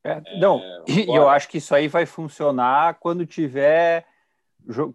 É, 0.05 0.39
não, 0.39 0.61
e 0.87 1.07
eu 1.09 1.29
acho 1.29 1.49
que 1.49 1.59
isso 1.59 1.75
aí 1.75 1.89
vai 1.89 2.07
funcionar 2.07 2.95
quando 3.01 3.27
tiver. 3.27 4.07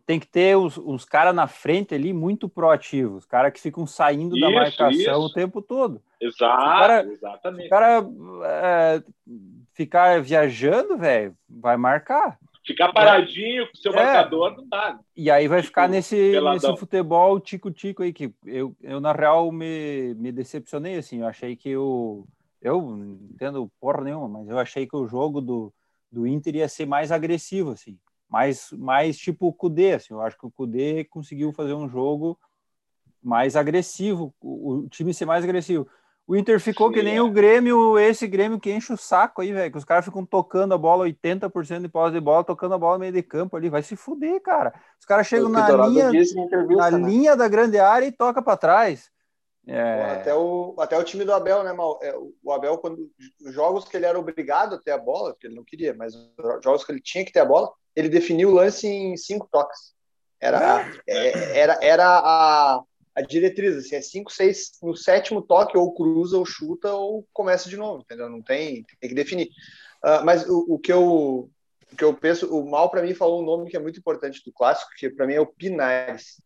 Tem 0.06 0.20
que 0.20 0.26
ter 0.26 0.58
os, 0.58 0.78
os 0.78 1.06
caras 1.06 1.34
na 1.34 1.46
frente 1.46 1.94
ali 1.94 2.12
muito 2.12 2.50
proativos, 2.50 3.26
caras 3.26 3.54
que 3.54 3.62
ficam 3.62 3.86
saindo 3.86 4.36
isso, 4.36 4.46
da 4.46 4.52
marcação 4.52 4.90
isso. 4.92 5.12
o 5.12 5.32
tempo 5.32 5.62
todo. 5.62 6.02
Exato, 6.20 6.58
cara, 6.58 7.04
exatamente. 7.06 7.68
O 7.68 7.70
cara 7.70 8.06
é, 8.46 9.04
ficar 9.74 10.22
viajando, 10.22 10.98
velho, 10.98 11.36
vai 11.48 11.78
marcar. 11.78 12.38
Ficar 12.70 12.94
paradinho 12.94 13.66
com 13.66 13.74
o 13.74 13.78
seu 13.78 13.92
é. 13.94 13.96
marcador 13.96 14.56
não 14.56 14.68
dá. 14.68 14.94
Né? 14.94 15.00
E 15.18 15.32
aí 15.32 15.48
vai 15.48 15.60
tipo, 15.60 15.70
ficar 15.70 15.90
nesse, 15.90 16.40
nesse 16.40 16.78
futebol 16.78 17.40
tico-tico 17.40 18.04
aí, 18.04 18.14
que 18.14 18.32
eu, 18.46 18.76
eu 18.80 19.02
na 19.02 19.12
real 19.12 19.52
me, 19.52 20.14
me 20.14 20.32
decepcionei, 20.32 20.96
assim, 20.98 21.22
eu 21.22 21.28
achei 21.28 21.56
que 21.56 21.76
o... 21.76 22.28
Eu 22.62 22.80
não 22.80 23.18
entendo 23.32 23.72
porra 23.80 24.04
nenhuma, 24.04 24.28
mas 24.28 24.50
eu 24.50 24.60
achei 24.60 24.86
que 24.86 24.96
o 24.96 25.08
jogo 25.08 25.42
do, 25.42 25.74
do 26.12 26.28
Inter 26.28 26.58
ia 26.58 26.70
ser 26.70 26.86
mais 26.86 27.12
agressivo, 27.12 27.72
assim. 27.72 27.98
Mais, 28.30 28.72
mais 28.74 29.18
tipo 29.18 29.48
o 29.48 29.54
Kudê, 29.54 29.94
assim. 29.94 30.14
Eu 30.14 30.22
acho 30.22 30.38
que 30.38 30.46
o 30.46 30.52
Kudê 30.52 31.06
conseguiu 31.06 31.52
fazer 31.52 31.74
um 31.74 31.90
jogo 31.90 32.38
mais 33.20 33.56
agressivo, 33.56 34.32
o, 34.40 34.74
o 34.74 34.90
time 34.90 35.12
ser 35.12 35.26
mais 35.26 35.44
agressivo. 35.44 35.88
O 36.30 36.36
Inter 36.36 36.60
ficou 36.60 36.90
Sim, 36.90 36.94
que 36.94 37.02
nem 37.02 37.18
é. 37.18 37.22
o 37.24 37.32
Grêmio, 37.32 37.98
esse 37.98 38.28
Grêmio 38.28 38.60
que 38.60 38.72
enche 38.72 38.94
o 38.94 38.98
saco 38.98 39.42
aí, 39.42 39.52
velho. 39.52 39.72
Que 39.72 39.80
os 39.80 39.84
caras 39.84 40.06
ficam 40.06 40.24
tocando 40.24 40.76
a 40.76 40.78
bola, 40.78 41.06
80% 41.06 41.82
de 41.82 41.88
posse 41.88 42.14
de 42.14 42.20
bola, 42.20 42.44
tocando 42.44 42.76
a 42.76 42.78
bola 42.78 42.94
no 42.94 43.00
meio 43.00 43.12
de 43.12 43.24
campo 43.24 43.58
ali. 43.58 43.68
Vai 43.68 43.82
se 43.82 43.96
fuder, 43.96 44.40
cara. 44.40 44.72
Os 45.00 45.08
caras 45.08 45.26
chegam 45.26 45.50
na, 45.50 45.68
linha, 45.88 46.12
na 46.78 46.92
né? 46.92 47.10
linha 47.10 47.36
da 47.36 47.48
grande 47.48 47.80
área 47.80 48.06
e 48.06 48.12
toca 48.12 48.44
para 48.44 48.56
trás. 48.56 49.10
É. 49.66 50.12
Até, 50.12 50.36
o, 50.36 50.76
até 50.78 50.96
o 51.00 51.04
time 51.04 51.26
do 51.26 51.34
Abel, 51.34 51.64
né, 51.64 51.74
Mal? 51.74 51.98
É, 52.00 52.14
o 52.16 52.52
Abel, 52.52 52.78
quando 52.78 53.10
jogos 53.48 53.86
que 53.86 53.98
ele 53.98 54.06
era 54.06 54.20
obrigado 54.20 54.76
a 54.76 54.80
ter 54.80 54.92
a 54.92 55.00
bola, 55.00 55.36
que 55.40 55.48
ele 55.48 55.56
não 55.56 55.64
queria, 55.64 55.96
mas 55.96 56.14
jogos 56.64 56.84
que 56.84 56.92
ele 56.92 57.02
tinha 57.02 57.26
que 57.26 57.32
ter 57.32 57.40
a 57.40 57.46
bola, 57.46 57.72
ele 57.96 58.08
definiu 58.08 58.50
o 58.50 58.54
lance 58.54 58.86
em 58.86 59.18
cinco 59.18 59.50
toques. 59.52 59.96
Era, 60.40 60.88
é, 61.08 61.58
era, 61.58 61.80
era 61.82 62.06
a, 62.08 62.84
a 63.20 63.22
diretriz, 63.22 63.76
assim, 63.76 63.96
é 63.96 64.02
5, 64.02 64.32
6, 64.32 64.72
no 64.82 64.96
sétimo 64.96 65.42
toque, 65.42 65.78
ou 65.78 65.94
cruza, 65.94 66.38
ou 66.38 66.46
chuta, 66.46 66.94
ou 66.94 67.28
começa 67.34 67.70
de 67.70 67.76
novo, 67.76 68.02
entendeu? 68.02 68.30
Não 68.30 68.42
tem, 68.42 68.86
tem 69.00 69.10
que 69.10 69.16
definir. 69.16 69.50
Uh, 70.04 70.24
mas 70.24 70.48
o, 70.48 70.76
o, 70.76 70.80
que 70.80 70.92
eu, 70.92 71.52
o 71.92 71.96
que 71.98 72.04
eu 72.04 72.14
penso, 72.14 72.48
o 72.56 72.70
Mal 72.70 72.90
para 72.90 73.02
mim 73.02 73.14
falou 73.14 73.42
um 73.42 73.46
nome 73.46 73.70
que 73.70 73.76
é 73.76 73.80
muito 73.80 74.00
importante 74.00 74.42
do 74.46 74.54
clássico, 74.54 74.92
que 74.98 75.10
para 75.10 75.28
mim 75.28 75.34
é 75.34 75.42
o 75.42 75.46
Pinares. 75.46 76.42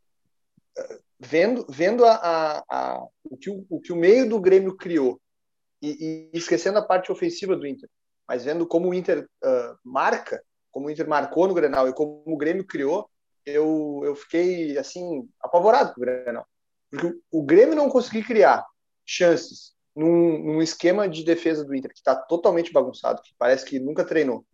Uh, 0.75 0.99
vendo 1.19 1.65
vendo 1.69 2.03
a, 2.05 2.15
a, 2.15 2.63
a, 2.67 3.07
o, 3.23 3.37
que 3.37 3.51
o, 3.51 3.65
o 3.69 3.79
que 3.79 3.93
o 3.93 3.95
meio 3.95 4.27
do 4.27 4.41
Grêmio 4.41 4.75
criou, 4.75 5.21
e, 5.79 6.29
e, 6.33 6.37
esquecendo 6.37 6.79
a 6.79 6.85
parte 6.85 7.11
ofensiva 7.11 7.55
do 7.55 7.67
Inter, 7.67 7.87
mas 8.27 8.45
vendo 8.45 8.65
como 8.65 8.89
o 8.89 8.93
Inter 8.95 9.29
uh, 9.43 9.77
marca, 9.83 10.43
como 10.71 10.87
o 10.87 10.89
Inter 10.89 11.07
marcou 11.07 11.47
no 11.47 11.53
Grenal 11.53 11.87
e 11.87 11.93
como 11.93 12.23
o 12.25 12.37
Grêmio 12.37 12.65
criou, 12.65 13.07
eu, 13.45 14.01
eu 14.03 14.15
fiquei 14.15 14.75
assim 14.77 15.29
apavorado 15.39 15.93
com 15.93 16.01
o 16.01 16.03
Grenal. 16.03 16.47
Porque 16.93 17.17
o 17.31 17.41
Grêmio 17.41 17.75
não 17.75 17.89
conseguiu 17.89 18.23
criar 18.23 18.63
chances 19.03 19.71
num, 19.95 20.43
num 20.43 20.61
esquema 20.61 21.09
de 21.09 21.23
defesa 21.23 21.65
do 21.65 21.73
Inter 21.73 21.91
que 21.91 21.97
está 21.97 22.15
totalmente 22.15 22.71
bagunçado, 22.71 23.21
que 23.23 23.33
parece 23.35 23.65
que 23.65 23.79
nunca 23.79 24.05
treinou. 24.05 24.45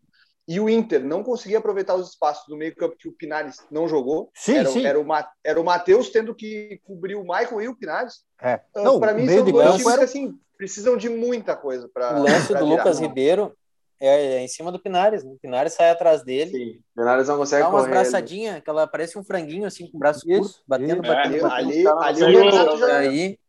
E 0.48 0.58
o 0.58 0.70
Inter 0.70 1.04
não 1.04 1.22
conseguia 1.22 1.58
aproveitar 1.60 1.96
os 1.96 2.10
espaços 2.10 2.48
do 2.48 2.56
meio 2.56 2.74
campo 2.76 2.96
que 2.98 3.10
o 3.10 3.12
Pinares 3.12 3.58
não 3.70 3.90
jogou. 3.90 4.32
Sim, 4.34 4.56
era, 4.56 4.70
sim. 4.70 4.86
Era 4.86 5.00
o, 5.00 5.06
era 5.44 5.62
o 5.62 5.66
Matheus 5.66 6.10
tendo 6.10 6.34
que 6.34 6.80
cobrir 6.86 7.16
o 7.16 7.24
Michael 7.24 7.62
e 7.62 7.68
o 7.68 7.76
Pinares. 7.76 8.24
É. 8.42 8.62
Uh, 8.76 9.00
para 9.00 9.14
mim, 9.14 9.28
são 9.28 9.44
dois 9.44 9.76
times 9.76 9.88
era... 9.88 9.98
que 9.98 10.04
assim, 10.06 10.40
precisam 10.58 10.96
de 10.96 11.10
muita 11.10 11.58
coisa 11.58 11.90
para. 11.94 12.20
O 12.20 12.24
lance 12.24 12.54
do 12.54 12.66
Lucas 12.66 13.00
Ribeiro 13.00 13.54
é, 14.00 14.38
é, 14.38 14.42
em 14.42 14.48
cima 14.48 14.72
do 14.72 14.80
Pinares. 14.80 15.24
Né? 15.24 15.32
O 15.32 15.40
Pinares 15.40 15.74
sai 15.74 15.90
atrás 15.90 16.24
dele. 16.24 16.52
Sim. 16.52 16.80
O 16.96 17.00
Pinares 17.00 17.28
não 17.28 17.38
consegue 17.38 17.64
Dá 17.64 17.70
umas 17.70 17.88
braçadinhas, 17.88 18.62
que 18.62 18.70
ela 18.70 18.88
parece 18.88 19.18
um 19.18 19.24
franguinho, 19.24 19.66
assim, 19.66 19.90
com 19.90 19.98
o 19.98 20.00
braço 20.00 20.30
isso, 20.30 20.42
curto, 20.42 20.64
batendo, 20.68 21.04
isso. 21.04 21.14
batendo, 21.14 21.36
é, 21.36 21.42
batendo. 21.42 21.90
Ali, 22.00 22.24
ali, 22.24 22.24
ali, 22.24 22.36
o 22.36 22.50
Renato 22.50 22.78
já, 22.78 22.98
aí... 22.98 23.40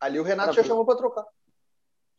ali 0.00 0.20
o 0.20 0.22
Renato 0.22 0.52
já 0.52 0.64
chamou 0.64 0.84
para 0.84 0.96
trocar. 0.96 1.24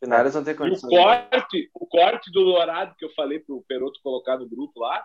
Pinares 0.00 0.34
não 0.34 0.44
tem 0.44 0.54
condição. 0.54 0.88
O 0.88 0.92
corte, 0.92 1.70
o 1.74 1.86
corte 1.86 2.30
do 2.30 2.44
Dourado 2.44 2.94
que 2.98 3.04
eu 3.04 3.10
falei 3.14 3.40
pro 3.40 3.64
Peroto 3.66 4.00
colocar 4.02 4.38
no 4.38 4.48
grupo 4.48 4.80
lá 4.80 5.04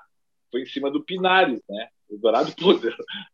foi 0.51 0.61
em 0.61 0.65
cima 0.65 0.91
do 0.91 1.03
Pinares, 1.03 1.61
né? 1.69 1.88
O 2.09 2.17
Dourado, 2.17 2.53
pô, 2.59 2.72
o 2.72 2.82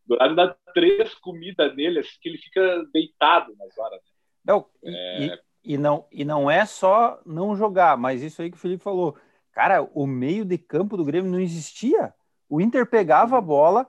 Dourado 0.06 0.36
dá 0.36 0.56
três 0.72 1.14
comidas 1.16 1.74
nele, 1.74 1.98
assim, 1.98 2.16
que 2.20 2.28
ele 2.28 2.38
fica 2.38 2.84
deitado 2.92 3.54
nas 3.56 3.76
horas. 3.76 4.00
Né? 4.00 4.12
Não, 4.44 4.66
é... 4.84 5.24
e, 5.24 5.38
e, 5.74 5.78
não, 5.78 6.06
e 6.12 6.24
não 6.24 6.50
é 6.50 6.64
só 6.64 7.20
não 7.26 7.56
jogar, 7.56 7.96
mas 7.98 8.22
isso 8.22 8.40
aí 8.40 8.50
que 8.50 8.56
o 8.56 8.60
Felipe 8.60 8.82
falou. 8.82 9.16
Cara, 9.58 9.82
o 9.92 10.06
meio 10.06 10.44
de 10.44 10.56
campo 10.56 10.96
do 10.96 11.04
Grêmio 11.04 11.32
não 11.32 11.40
existia. 11.40 12.14
O 12.48 12.60
Inter 12.60 12.86
pegava 12.88 13.36
a 13.38 13.40
bola 13.40 13.88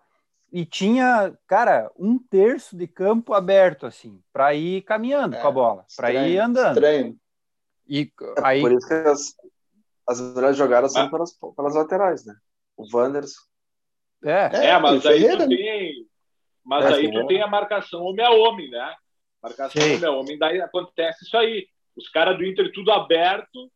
e 0.51 0.65
tinha, 0.65 1.31
cara, 1.45 1.91
um 1.95 2.17
terço 2.17 2.75
de 2.75 2.87
campo 2.87 3.35
aberto, 3.35 3.85
assim, 3.85 4.19
para 4.33 4.51
ir 4.55 4.81
caminhando 4.81 5.35
é, 5.35 5.39
com 5.39 5.47
a 5.47 5.51
bola, 5.51 5.85
para 5.95 6.11
ir 6.11 6.39
andando. 6.39 6.73
Estranho. 6.77 7.15
E 7.87 8.11
é 8.19 8.41
aí... 8.43 8.61
Por 8.61 8.71
isso 8.71 8.87
que 8.87 8.95
as, 8.95 9.35
as 10.07 10.19
melhores 10.19 10.57
jogadas 10.57 10.91
são 10.91 11.03
ah. 11.03 11.09
pelas, 11.11 11.37
pelas 11.55 11.75
laterais, 11.75 12.25
né? 12.25 12.33
O 12.75 12.87
Wanderson. 12.91 13.41
É, 14.23 14.69
é 14.71 14.79
mas 14.79 15.05
aí 15.05 15.37
tu 15.37 15.47
tem. 15.49 16.07
Mas 16.65 16.85
é, 16.85 16.93
aí 16.95 17.11
tu 17.11 17.27
tem 17.27 17.43
a 17.43 17.47
marcação 17.47 18.01
homem 18.01 18.25
a 18.25 18.31
homem, 18.31 18.71
né? 18.71 18.95
Marcação 19.39 19.79
sim. 19.79 19.97
homem 19.97 20.05
a 20.05 20.11
homem, 20.13 20.39
daí 20.39 20.59
acontece 20.61 21.25
isso 21.25 21.37
aí. 21.37 21.67
Os 21.95 22.09
caras 22.09 22.39
do 22.39 22.43
Inter 22.43 22.71
tudo 22.73 22.91
aberto, 22.91 23.69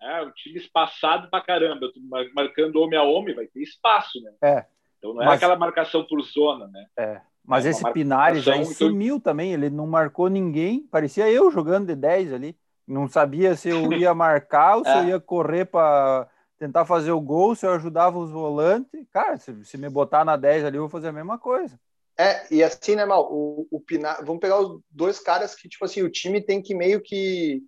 é, 0.00 0.22
o 0.22 0.30
time 0.32 0.58
espaçado 0.58 1.28
pra 1.30 1.40
caramba, 1.40 1.90
marcando 2.34 2.80
homem 2.80 2.98
a 2.98 3.02
homem, 3.02 3.34
vai 3.34 3.46
ter 3.46 3.62
espaço, 3.62 4.20
né? 4.20 4.32
É. 4.42 4.64
Então 4.98 5.14
não 5.14 5.22
é 5.22 5.26
mas... 5.26 5.36
aquela 5.36 5.56
marcação 5.56 6.04
por 6.04 6.20
zona, 6.22 6.66
né? 6.68 6.86
É. 6.96 7.20
Mas 7.44 7.64
é 7.64 7.70
esse 7.70 7.92
Pinares 7.92 8.48
aí 8.48 8.60
então... 8.60 8.74
sumiu 8.74 9.20
também, 9.20 9.52
ele 9.52 9.70
não 9.70 9.86
marcou 9.86 10.28
ninguém, 10.28 10.80
parecia 10.80 11.30
eu 11.30 11.50
jogando 11.50 11.86
de 11.86 11.94
10 11.94 12.32
ali. 12.32 12.56
Não 12.86 13.08
sabia 13.08 13.56
se 13.56 13.68
eu 13.68 13.92
ia 13.92 14.12
marcar 14.14 14.76
ou 14.76 14.84
se 14.84 14.90
é. 14.90 14.98
eu 15.00 15.04
ia 15.04 15.20
correr 15.20 15.64
para 15.64 16.28
tentar 16.58 16.84
fazer 16.84 17.12
o 17.12 17.20
gol, 17.20 17.54
se 17.54 17.66
eu 17.66 17.70
ajudava 17.70 18.18
os 18.18 18.30
volantes. 18.30 19.06
Cara, 19.12 19.36
se, 19.38 19.64
se, 19.64 19.78
me 19.78 19.88
botar 19.88 20.24
na 20.24 20.36
10 20.36 20.64
ali, 20.64 20.76
eu 20.76 20.82
vou 20.82 20.90
fazer 20.90 21.08
a 21.08 21.12
mesma 21.12 21.38
coisa. 21.38 21.78
É, 22.18 22.52
e 22.52 22.62
assim, 22.62 22.96
né, 22.96 23.04
Mal? 23.04 23.28
O, 23.30 23.66
o 23.70 23.80
Pinares, 23.80 24.24
vamos 24.24 24.40
pegar 24.40 24.58
os 24.58 24.80
dois 24.90 25.18
caras 25.18 25.54
que, 25.54 25.68
tipo 25.68 25.84
assim, 25.84 26.02
o 26.02 26.10
time 26.10 26.40
tem 26.40 26.62
que 26.62 26.74
meio 26.74 27.00
que 27.00 27.62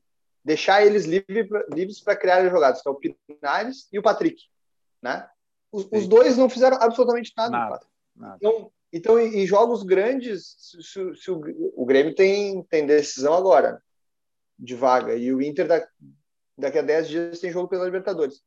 deixar 0.48 0.84
eles 0.84 1.04
livre 1.04 1.46
livres 1.70 2.00
para 2.00 2.16
criar 2.16 2.48
jogadas, 2.48 2.80
que 2.80 2.88
é 2.88 2.90
o 2.90 2.94
Pinares 3.26 3.86
e 3.92 3.98
o 3.98 4.02
Patrick, 4.02 4.42
né? 5.02 5.28
Os, 5.70 5.86
os 5.92 6.08
dois 6.08 6.38
não 6.38 6.48
fizeram 6.48 6.78
absolutamente 6.80 7.34
nada. 7.36 7.50
nada, 7.50 7.80
nada. 8.16 8.38
Então, 8.40 8.72
então, 8.90 9.20
em, 9.20 9.46
jogos 9.46 9.82
grandes, 9.82 10.56
se, 10.58 10.82
se, 10.82 11.14
se 11.16 11.30
o, 11.30 11.38
o, 11.76 11.84
Grêmio 11.84 12.14
tem, 12.14 12.62
tem 12.62 12.86
decisão 12.86 13.34
agora 13.34 13.82
de 14.58 14.74
vaga 14.74 15.14
e 15.14 15.30
o 15.30 15.42
Inter 15.42 15.68
da, 15.68 15.86
daqui 16.56 16.78
a 16.78 16.82
10 16.82 17.08
dias 17.08 17.40
tem 17.40 17.52
jogo 17.52 17.68
pela 17.68 17.84
Libertadores. 17.84 18.42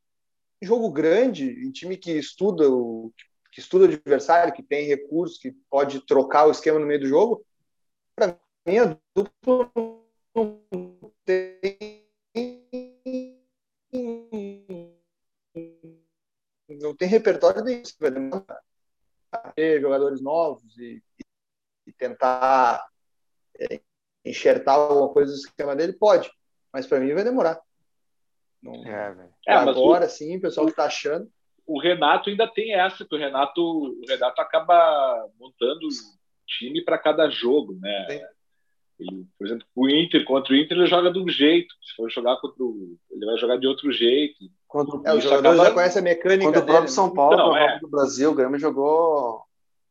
Jogo 0.59 0.89
grande, 0.91 1.63
em 1.63 1.71
time 1.71 1.95
que 1.95 2.13
estuda 2.13 2.67
o 2.67 3.13
que 3.51 3.59
estuda 3.59 3.85
o 3.85 3.87
adversário, 3.87 4.53
que 4.53 4.63
tem 4.63 4.87
recursos, 4.87 5.37
que 5.37 5.51
pode 5.69 6.05
trocar 6.05 6.47
o 6.47 6.51
esquema 6.51 6.79
no 6.79 6.85
meio 6.87 7.01
do 7.01 7.07
jogo, 7.07 7.45
para 8.15 8.39
mim 8.65 8.77
a 8.77 8.97
dupla 9.13 10.00
não 10.35 11.13
tem 11.25 11.59
não 16.81 16.95
tem 16.95 17.07
repertório 17.07 17.63
disso, 17.63 17.95
ter 19.55 19.81
jogadores 19.81 20.21
novos 20.21 20.77
e, 20.77 21.01
e 21.85 21.93
tentar 21.93 22.85
é, 23.59 23.81
enxertar 24.25 24.75
alguma 24.75 25.09
coisa 25.09 25.31
no 25.31 25.37
esquema 25.37 25.75
dele, 25.75 25.93
pode, 25.93 26.31
mas 26.71 26.87
para 26.87 26.99
mim 26.99 27.13
vai 27.13 27.23
demorar. 27.23 27.59
Não, 28.61 28.75
é, 28.85 29.29
é, 29.47 29.53
agora, 29.53 30.05
o, 30.05 30.09
sim, 30.09 30.37
o 30.37 30.41
pessoal 30.41 30.67
que 30.67 30.73
tá 30.73 30.85
achando. 30.85 31.29
O 31.65 31.79
Renato 31.79 32.29
ainda 32.29 32.47
tem 32.47 32.73
essa, 32.73 33.05
que 33.05 33.15
o 33.15 33.17
Renato, 33.17 33.61
o 33.61 34.05
Renato 34.07 34.41
acaba 34.41 35.29
montando 35.39 35.87
time 36.45 36.83
para 36.83 36.97
cada 36.97 37.29
jogo, 37.29 37.73
né? 37.79 38.29
Ele, 39.01 39.25
por 39.37 39.47
exemplo, 39.47 39.65
o 39.75 39.89
Inter 39.89 40.23
contra 40.25 40.53
o 40.53 40.55
Inter 40.55 40.77
ele 40.77 40.87
joga 40.87 41.11
de 41.11 41.19
um 41.19 41.27
jeito. 41.27 41.73
Se 41.81 41.95
for 41.95 42.09
jogar 42.09 42.37
contra 42.37 42.63
o, 42.63 42.95
ele 43.09 43.25
vai 43.25 43.37
jogar 43.37 43.57
de 43.57 43.67
outro 43.67 43.91
jeito. 43.91 44.37
Contra, 44.67 45.11
é, 45.11 45.13
o 45.13 45.19
jogador 45.19 45.49
acaba... 45.49 45.65
já 45.65 45.73
conhece 45.73 45.99
a 45.99 46.01
mecânica 46.01 46.45
contra 46.45 46.61
o 46.61 46.65
próprio 46.65 46.83
né? 46.83 46.95
São 46.95 47.13
Paulo, 47.13 47.33
então, 47.33 47.57
é. 47.57 47.79
do 47.79 47.89
Brasil, 47.89 48.31
o 48.31 48.35
Grêmio 48.35 48.59
jogou 48.59 49.43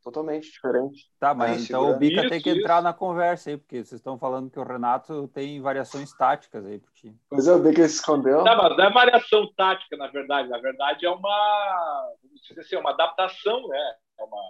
totalmente 0.02 0.50
diferente. 0.50 1.06
Tá, 1.18 1.34
mas 1.34 1.64
então 1.64 1.90
o 1.90 1.98
Bica 1.98 2.20
isso, 2.20 2.30
tem 2.30 2.40
que 2.40 2.50
isso. 2.50 2.60
entrar 2.60 2.82
na 2.82 2.92
conversa 2.92 3.50
aí, 3.50 3.56
porque 3.56 3.76
vocês 3.76 4.00
estão 4.00 4.18
falando 4.18 4.50
que 4.50 4.58
o 4.58 4.64
Renato 4.64 5.28
tem 5.28 5.60
variações 5.60 6.12
táticas 6.12 6.64
aí 6.64 6.78
pro 6.78 6.92
time. 6.92 7.18
Pois 7.28 7.46
é, 7.46 7.52
o 7.52 7.58
Bica 7.58 7.86
se 7.86 7.96
escondeu. 7.96 8.42
Não, 8.44 8.56
mas 8.56 8.76
não 8.76 8.84
é 8.84 8.92
variação 8.92 9.52
tática, 9.56 9.96
na 9.96 10.06
verdade. 10.06 10.48
Na 10.48 10.58
verdade, 10.58 11.04
é 11.04 11.10
uma, 11.10 12.12
assim, 12.58 12.76
uma 12.76 12.90
adaptação, 12.90 13.68
né? 13.68 13.94
É 14.18 14.24
uma, 14.24 14.40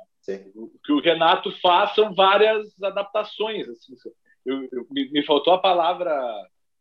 o 0.54 0.70
que 0.84 0.92
o 0.92 1.00
Renato 1.00 1.50
faz 1.60 1.94
são 1.94 2.14
várias 2.14 2.80
adaptações. 2.82 3.68
Assim, 3.68 3.94
eu, 4.44 4.68
eu 4.72 4.86
me, 4.90 5.10
me, 5.10 5.24
faltou 5.24 5.52
a 5.52 5.58
palavra 5.58 6.18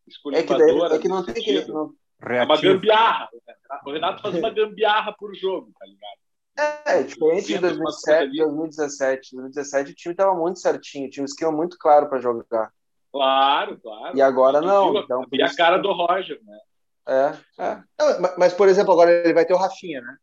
escolhedora. 0.07 0.63
É 0.63 0.89
que, 0.89 0.95
é 0.95 0.99
que 0.99 1.07
não 1.07 1.25
tem 1.25 1.35
que. 1.35 1.65
Não... 1.67 1.93
É 2.21 2.43
uma 2.43 2.59
gambiarra. 2.59 3.29
O 3.85 3.91
Renato 3.91 4.21
faz 4.21 4.35
uma 4.35 4.49
gambiarra 4.49 5.13
por 5.17 5.33
jogo, 5.35 5.71
tá 5.79 5.85
ligado? 5.85 6.19
É, 6.85 7.03
diferente 7.03 7.47
de 7.47 7.57
2007, 7.59 8.37
2017. 8.37 9.35
2017 9.35 9.91
o 9.91 9.95
time 9.95 10.13
estava 10.13 10.35
muito 10.35 10.59
certinho, 10.59 11.09
tinha 11.09 11.23
um 11.23 11.25
esquema 11.25 11.51
muito 11.51 11.77
claro 11.77 12.09
para 12.09 12.19
jogar. 12.19 12.73
Claro, 13.11 13.79
claro. 13.79 14.17
E 14.17 14.21
agora 14.21 14.59
não. 14.59 14.97
Então, 14.97 15.25
e 15.31 15.41
a 15.41 15.55
cara 15.55 15.77
do 15.77 15.91
Roger, 15.91 16.39
né? 16.43 16.59
É, 17.07 17.63
é. 17.63 17.83
Não, 17.97 18.35
mas, 18.37 18.53
por 18.53 18.67
exemplo, 18.67 18.93
agora 18.93 19.09
ele 19.09 19.33
vai 19.33 19.45
ter 19.45 19.53
o 19.53 19.57
Rafinha, 19.57 20.01
né? 20.01 20.17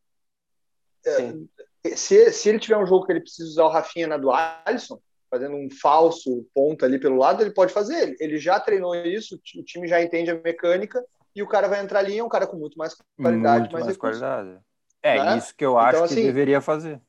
Sim. 1.03 1.49
É, 1.85 1.97
se, 1.97 2.33
se 2.33 2.49
ele 2.49 2.59
tiver 2.59 2.77
um 2.77 2.87
jogo 2.87 3.07
que 3.07 3.13
ele 3.13 3.21
precisa 3.21 3.49
usar 3.49 3.65
o 3.65 3.71
Rafinha 3.71 4.07
na 4.07 4.17
do 4.17 4.31
Alisson, 4.31 5.01
fazendo 5.31 5.57
um 5.57 5.69
falso 5.71 6.47
ponta 6.55 6.87
ali 6.87 6.99
pelo 6.99 7.17
lado, 7.17 7.43
ele 7.43 7.53
pode 7.53 7.73
fazer. 7.73 8.17
Ele 8.21 8.39
já 8.39 8.59
treinou 8.61 8.95
isso, 8.95 9.41
o 9.57 9.63
time 9.63 9.87
já 9.87 10.03
entende 10.03 10.31
a 10.31 10.41
mecânica 10.41 11.05
e 11.35 11.43
o 11.43 11.49
cara 11.49 11.69
vai 11.69 11.83
entrar 11.83 11.99
ali, 11.99 12.19
é 12.19 12.25
um 12.25 12.29
cara 12.29 12.47
com 12.47 12.57
muito 12.57 12.79
mais 12.79 12.95
qualidade, 13.17 13.61
muito 13.61 13.73
mais, 13.73 13.85
mais 13.85 13.97
qualidade. 13.97 14.59
É 15.03 15.23
né? 15.23 15.39
isso 15.39 15.55
que 15.55 15.65
eu 15.65 15.79
acho 15.79 15.97
então, 15.97 16.09
que 16.09 16.15
assim, 16.15 16.23
deveria 16.23 16.61
fazer. 16.61 17.01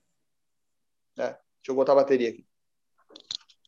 É, 1.18 1.24
deixa 1.24 1.70
eu 1.70 1.76
botar 1.76 1.94
a 1.94 1.96
bateria 1.96 2.30
aqui. 2.30 2.46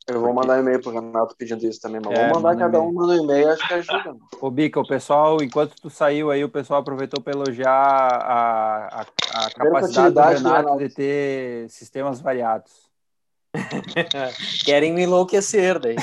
Eu 0.08 0.22
vou 0.22 0.34
mandar 0.34 0.60
e-mail 0.60 0.82
pro 0.82 0.91
Renato 0.91 1.36
pedindo 1.38 1.66
isso 1.66 1.80
também, 1.80 2.02
mas 2.04 2.18
é, 2.18 2.30
vou 2.30 2.41
mandar 2.41 2.58
cada 2.58 2.82
um 2.82 2.91
manda 2.91 3.16
e-mail, 3.16 3.52
acho 3.52 3.68
que 3.68 3.74
ajuda. 3.76 4.16
Ô, 4.41 4.50
Bica, 4.50 4.80
o 4.80 4.88
pessoal, 4.88 5.38
enquanto 5.41 5.76
tu 5.80 5.89
saiu 5.89 6.32
aí, 6.32 6.43
o 6.43 6.50
pessoal 6.50 6.82
aproveitou 6.82 7.22
para 7.22 7.34
elogiar 7.34 7.72
a, 7.72 9.02
a, 9.02 9.02
a 9.02 9.52
capacidade 9.52 10.41
do 10.41 10.50
Renato 10.50 10.78
de 10.80 10.89
ter 10.89 11.70
sistemas 11.70 12.20
variados. 12.20 12.88
Querem 14.66 14.93
me 14.93 15.04
enlouquecer 15.04 15.80
daí. 15.80 15.95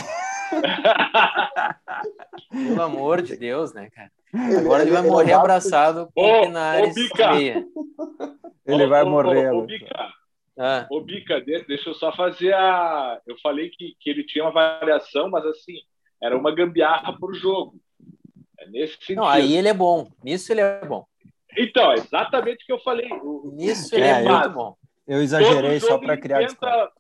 Pelo 2.51 2.83
amor 2.83 3.23
de 3.23 3.37
Deus, 3.37 3.73
né, 3.73 3.91
cara? 3.91 4.11
Agora 4.59 4.83
ele 4.83 4.91
vai 4.91 5.03
morrer 5.03 5.33
abraçado 5.33 6.09
com 6.15 6.23
o 6.23 6.43
Pinares. 6.43 6.95
Ele 8.67 8.87
vai 8.87 9.05
morrer. 9.05 9.51
Ô, 9.53 9.63
Bica, 9.63 10.13
ah. 10.59 10.87
ô, 10.91 11.01
Bica, 11.01 11.41
deixa 11.41 11.91
eu 11.91 11.95
só 11.95 12.13
fazer 12.13 12.53
a. 12.55 13.21
Eu 13.27 13.37
falei 13.39 13.71
que, 13.71 13.97
que 14.01 14.11
ele 14.11 14.25
tinha 14.25 14.45
uma 14.45 14.53
variação, 14.53 15.31
mas 15.31 15.45
assim, 15.47 15.75
era 16.23 16.37
uma 16.37 16.55
gambiarra 16.55 17.17
por 17.19 17.35
jogo. 17.35 17.77
É 18.59 18.69
nesse 18.69 18.95
sentido. 18.95 19.17
Não, 19.19 19.29
aí 19.29 19.57
ele 19.57 19.69
é 19.69 19.75
bom. 19.75 20.09
Nisso 20.23 20.53
ele 20.53 20.61
é 20.61 20.85
bom. 20.85 21.07
Então, 21.57 21.93
exatamente 21.95 22.65
o 22.65 22.67
que 22.67 22.73
eu 22.73 22.81
falei. 22.81 23.09
Nisso 23.53 23.95
ele 23.95 24.05
é, 24.05 24.11
é 24.11 24.23
muito 24.23 24.51
bom. 24.51 24.77
Eu 25.07 25.23
exagerei 25.23 25.79
só 25.79 25.99
para 25.99 26.17
criar 26.17 26.43
inventa, 26.43 26.91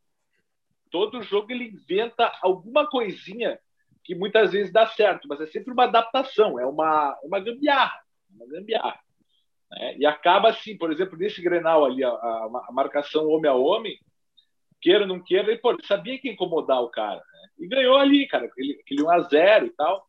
Todo 0.90 1.22
jogo 1.22 1.52
ele 1.52 1.68
inventa 1.68 2.32
alguma 2.42 2.88
coisinha 2.88 3.58
que 4.04 4.14
muitas 4.14 4.52
vezes 4.52 4.72
dá 4.72 4.86
certo, 4.86 5.26
mas 5.26 5.40
é 5.40 5.46
sempre 5.46 5.72
uma 5.72 5.84
adaptação, 5.84 6.60
é 6.60 6.64
uma, 6.64 7.18
uma 7.24 7.40
gambiarra. 7.40 8.00
Uma 8.30 8.46
gambiarra. 8.46 9.00
Né? 9.70 9.96
E 9.98 10.06
acaba 10.06 10.50
assim, 10.50 10.76
por 10.76 10.92
exemplo, 10.92 11.18
nesse 11.18 11.42
Grenal 11.42 11.84
ali, 11.84 12.04
a, 12.04 12.08
a, 12.08 12.66
a 12.68 12.72
marcação 12.72 13.26
homem 13.28 13.50
a 13.50 13.54
homem, 13.54 13.98
queira 14.80 15.00
ou 15.00 15.08
não 15.08 15.22
queira, 15.22 15.50
ele, 15.50 15.58
pô, 15.58 15.72
ele 15.72 15.84
sabia 15.84 16.18
que 16.20 16.30
incomodar 16.30 16.80
o 16.82 16.90
cara. 16.90 17.16
Né? 17.16 17.48
E 17.58 17.68
ganhou 17.68 17.96
ali, 17.96 18.28
cara, 18.28 18.46
aquele, 18.46 18.80
aquele 18.80 19.02
1x0 19.02 19.66
e 19.66 19.70
tal. 19.70 20.06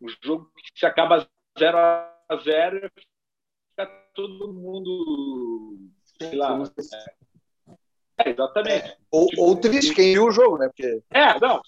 O 0.00 0.08
jogo 0.22 0.50
que 0.56 0.78
se 0.80 0.86
acaba 0.86 1.28
0 1.58 1.78
a 1.78 2.36
0 2.42 2.90
fica 2.96 3.86
todo 4.14 4.52
mundo, 4.52 5.90
sei 6.18 6.34
lá. 6.34 6.54
É, 6.54 7.23
exatamente. 8.26 8.88
É, 8.88 8.96
ou, 9.10 9.26
tipo, 9.26 9.42
ou 9.42 9.56
triste 9.56 9.94
quem 9.94 10.12
viu 10.12 10.26
o 10.26 10.30
jogo, 10.30 10.58
né? 10.58 10.68
Porque... 10.68 11.02
É, 11.10 11.38
não, 11.40 11.60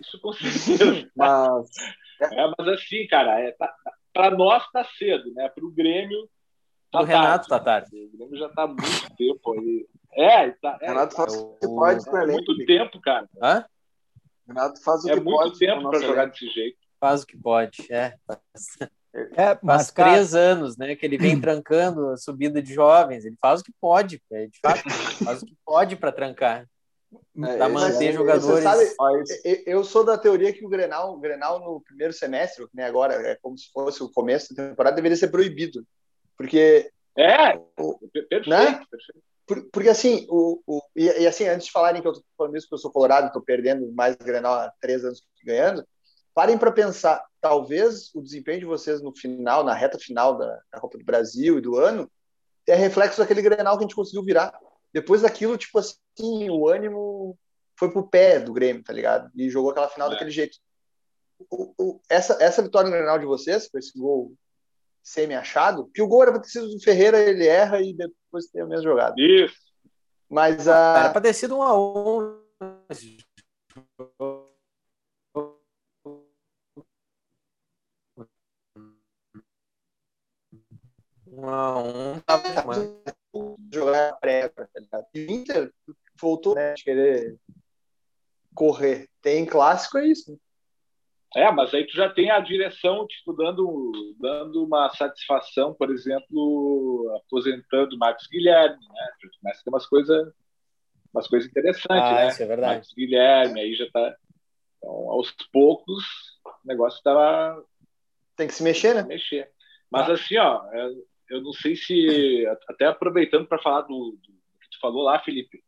isso 0.00 0.20
com 0.20 0.32
certeza. 0.32 1.10
mas... 1.16 1.70
É, 2.20 2.52
mas 2.56 2.68
assim, 2.68 3.06
cara, 3.08 3.40
é, 3.40 3.50
tá, 3.52 3.74
para 4.12 4.30
nós 4.30 4.62
tá 4.70 4.84
cedo, 4.98 5.32
né? 5.34 5.48
Para 5.48 5.64
o 5.64 5.70
Grêmio. 5.70 6.28
Tá 6.90 7.00
o 7.00 7.04
Renato 7.04 7.48
tá 7.48 7.58
tarde. 7.58 7.88
O 7.96 8.16
Grêmio 8.16 8.38
já 8.38 8.48
tá 8.50 8.62
há 8.62 8.66
muito 8.66 9.16
tempo 9.16 9.52
aí. 9.52 9.86
É, 10.12 10.50
tá, 10.50 10.78
é, 10.80 10.88
Renato 10.88 11.16
faz 11.16 11.34
o 11.34 11.54
que 11.54 11.66
pode 11.66 12.04
para 12.04 12.22
É 12.22 12.26
muito 12.26 12.66
tempo, 12.66 13.00
cara. 13.00 13.28
Hã? 13.42 13.64
Renato 14.46 14.82
faz 14.82 15.04
o 15.04 15.10
é 15.10 15.14
que 15.14 15.20
pode. 15.20 15.36
É 15.36 15.42
muito 15.42 15.58
tempo 15.58 15.90
para 15.90 16.00
jogar 16.00 16.26
desse 16.26 16.48
jeito. 16.50 16.78
Faz 17.00 17.22
o 17.22 17.26
que 17.26 17.36
pode, 17.36 17.92
é. 17.92 18.14
É, 19.14 19.58
mas, 19.62 19.90
faz 19.90 19.90
três 19.90 20.34
anos, 20.34 20.76
né, 20.76 20.96
que 20.96 21.04
ele 21.04 21.18
vem 21.18 21.38
trancando 21.40 22.08
a 22.08 22.16
subida 22.16 22.62
de 22.62 22.72
jovens. 22.72 23.24
Ele 23.24 23.36
faz 23.40 23.60
o 23.60 23.64
que 23.64 23.72
pode, 23.80 24.22
é, 24.32 24.46
de 24.46 24.58
fato, 24.60 24.82
faz 25.24 25.42
o 25.42 25.46
que 25.46 25.56
pode 25.64 25.96
para 25.96 26.10
trancar, 26.10 26.66
é, 27.44 27.56
para 27.56 27.68
manter 27.68 28.08
é, 28.08 28.12
jogadores. 28.12 28.64
Sabe, 28.64 29.62
eu 29.66 29.84
sou 29.84 30.04
da 30.04 30.16
teoria 30.16 30.52
que 30.52 30.64
o 30.64 30.68
Grenal, 30.68 31.14
o 31.14 31.20
Grenal 31.20 31.60
no 31.60 31.80
primeiro 31.82 32.12
semestre, 32.12 32.66
né, 32.72 32.86
agora 32.86 33.14
é 33.14 33.36
como 33.42 33.56
se 33.58 33.70
fosse 33.70 34.02
o 34.02 34.10
começo 34.10 34.54
da 34.54 34.70
temporada, 34.70 34.96
deveria 34.96 35.16
ser 35.16 35.28
proibido, 35.28 35.84
porque 36.36 36.90
é, 37.16 37.58
o, 37.78 37.98
perfeito, 38.10 38.48
né? 38.48 38.80
perfeito. 38.90 39.70
porque 39.70 39.90
assim, 39.90 40.26
o, 40.30 40.62
o 40.66 40.80
e, 40.96 41.04
e, 41.04 41.26
assim, 41.26 41.46
antes 41.46 41.66
de 41.66 41.72
falarem 41.72 42.00
que 42.00 42.08
eu 42.08 42.14
tô 42.14 42.22
falando 42.38 42.56
isso, 42.56 42.66
que 42.66 42.74
eu 42.74 42.78
sou 42.78 42.90
colorado, 42.90 43.26
estou 43.26 43.42
perdendo 43.42 43.92
mais 43.92 44.16
Grenal 44.16 44.54
há 44.54 44.72
três 44.80 45.04
anos 45.04 45.22
ganhando, 45.44 45.84
parem 46.34 46.58
para 46.58 46.72
pensar, 46.72 47.24
talvez 47.40 48.14
o 48.14 48.22
desempenho 48.22 48.60
de 48.60 48.66
vocês 48.66 49.02
no 49.02 49.14
final, 49.14 49.64
na 49.64 49.74
reta 49.74 49.98
final 49.98 50.36
da, 50.36 50.60
da 50.72 50.80
Copa 50.80 50.98
do 50.98 51.04
Brasil 51.04 51.58
e 51.58 51.60
do 51.60 51.76
ano, 51.76 52.10
é 52.66 52.74
reflexo 52.74 53.18
daquele 53.18 53.42
Grenal 53.42 53.76
que 53.76 53.84
a 53.84 53.86
gente 53.86 53.96
conseguiu 53.96 54.24
virar. 54.24 54.52
Depois 54.92 55.22
daquilo, 55.22 55.56
tipo 55.56 55.78
assim, 55.78 56.50
o 56.50 56.68
ânimo 56.68 57.36
foi 57.78 57.90
pro 57.90 58.08
pé 58.08 58.38
do 58.38 58.52
Grêmio, 58.52 58.84
tá 58.84 58.92
ligado? 58.92 59.30
E 59.34 59.50
jogou 59.50 59.70
aquela 59.70 59.88
final 59.88 60.08
é. 60.08 60.12
daquele 60.12 60.30
jeito. 60.30 60.58
O, 61.50 61.74
o, 61.76 62.00
essa, 62.08 62.36
essa 62.40 62.62
vitória 62.62 62.88
no 62.88 62.96
Grenal 62.96 63.18
de 63.18 63.26
vocês, 63.26 63.68
com 63.68 63.78
esse 63.78 63.98
gol 63.98 64.32
semi-achado, 65.02 65.90
que 65.92 66.00
o 66.00 66.06
gol 66.06 66.22
era 66.22 66.32
pra 66.32 66.40
ter 66.40 66.48
sido 66.48 66.68
do 66.68 66.80
Ferreira, 66.80 67.18
ele 67.18 67.46
erra 67.46 67.80
e 67.80 67.92
depois 67.92 68.46
tem 68.46 68.62
a 68.62 68.66
mesma 68.66 68.84
jogada. 68.84 69.14
Isso. 69.18 69.56
Mas 70.30 70.68
a... 70.68 70.98
Era 70.98 71.10
pra 71.10 71.20
ter 71.20 71.34
sido 71.34 71.56
um 71.56 71.62
a 71.62 71.76
um 71.76 72.40
Um 81.42 81.48
a 81.48 81.78
um 81.82 82.20
tava 82.20 82.72
jogar 83.72 84.12
pré, 84.20 84.48
tá 84.48 84.66
ligado? 84.76 85.06
E 85.12 85.26
o 85.26 85.30
Inter 85.30 85.72
voltou 86.20 86.54
né, 86.54 86.74
de 86.74 86.84
querer 86.84 87.36
correr. 88.54 89.08
Tem 89.20 89.44
clássico, 89.44 89.98
é 89.98 90.06
isso. 90.06 90.38
É, 91.34 91.50
mas 91.50 91.74
aí 91.74 91.84
tu 91.86 91.96
já 91.96 92.12
tem 92.12 92.30
a 92.30 92.38
direção, 92.38 93.06
tipo, 93.08 93.32
dando, 93.32 94.14
dando 94.20 94.64
uma 94.64 94.88
satisfação, 94.90 95.74
por 95.74 95.90
exemplo, 95.90 97.12
aposentando 97.16 97.96
o 97.96 97.98
Marcos 97.98 98.28
Guilherme, 98.28 98.86
né? 98.86 99.12
Começa 99.40 99.60
a 99.60 99.64
ter 99.64 99.70
umas 99.70 99.86
coisas 99.86 100.32
umas 101.12 101.26
coisas 101.28 101.48
interessantes, 101.48 101.88
ah, 101.88 102.14
né? 102.14 102.28
Isso 102.28 102.42
é 102.42 102.46
verdade. 102.46 102.72
Marcos 102.74 102.94
Guilherme, 102.94 103.60
aí 103.60 103.74
já 103.74 103.90
tá. 103.90 104.16
Então, 104.78 105.10
aos 105.10 105.32
poucos, 105.52 106.04
o 106.44 106.66
negócio 106.66 107.02
tava. 107.02 107.64
Tem 108.36 108.46
que 108.46 108.54
se 108.54 108.62
mexer, 108.62 108.94
né? 108.94 109.02
Mexer. 109.02 109.50
Mas 109.90 110.08
ah. 110.08 110.12
assim, 110.12 110.36
ó, 110.38 110.64
é, 110.72 110.90
eu 111.32 111.40
não 111.40 111.52
sei 111.52 111.74
se. 111.74 112.46
Até 112.68 112.86
aproveitando 112.86 113.46
para 113.46 113.62
falar 113.62 113.82
do, 113.82 114.18
do, 114.22 114.32
que 114.60 114.70
tu 114.70 114.78
falou 114.80 115.02
lá, 115.02 115.18
Felipe, 115.20 115.62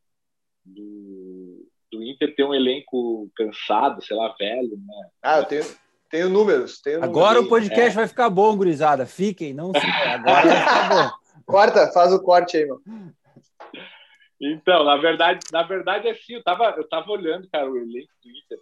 do, 0.62 1.66
do 1.90 2.02
Inter 2.02 2.34
ter 2.34 2.44
um 2.44 2.54
elenco 2.54 3.30
cansado, 3.34 4.04
sei 4.04 4.14
lá, 4.14 4.34
velho, 4.38 4.76
né? 4.76 5.10
Ah, 5.22 5.38
eu 5.38 5.44
tenho, 5.46 5.64
tenho 6.10 6.28
números. 6.28 6.80
Tenho 6.82 7.02
agora 7.02 7.40
números 7.40 7.46
o 7.46 7.48
podcast 7.48 7.90
é. 7.92 7.94
vai 7.94 8.06
ficar 8.06 8.28
bom, 8.28 8.54
gurizada. 8.54 9.06
Fiquem, 9.06 9.54
não 9.54 9.72
se. 9.72 9.86
Agora 9.86 10.46
vai 10.46 10.58
ficar 10.58 10.88
bom. 10.90 11.24
Corta, 11.46 11.92
faz 11.92 12.12
o 12.12 12.22
corte 12.22 12.56
aí, 12.56 12.66
mano. 12.66 12.82
Então, 14.40 14.82
na 14.82 14.96
verdade, 14.96 15.40
na 15.52 15.62
verdade, 15.62 16.08
assim, 16.08 16.34
eu 16.34 16.42
tava, 16.42 16.74
eu 16.76 16.88
tava 16.88 17.10
olhando, 17.10 17.48
cara, 17.50 17.70
o 17.70 17.76
elenco 17.76 18.12
do 18.22 18.30
Inter. 18.30 18.58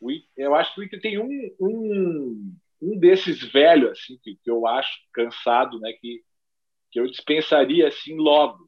O 0.00 0.10
Inter 0.10 0.28
eu 0.36 0.54
acho 0.54 0.74
que 0.74 0.80
o 0.80 0.84
Inter 0.84 1.00
tem 1.00 1.18
um, 1.18 1.54
um, 1.60 2.56
um 2.82 2.98
desses 2.98 3.42
velhos, 3.52 3.92
assim, 3.92 4.18
que, 4.22 4.36
que 4.42 4.50
eu 4.50 4.66
acho 4.66 4.90
cansado, 5.12 5.78
né, 5.78 5.92
que 5.92 6.22
que 6.96 7.00
eu 7.00 7.06
dispensaria 7.06 7.88
assim 7.88 8.16
logo, 8.16 8.66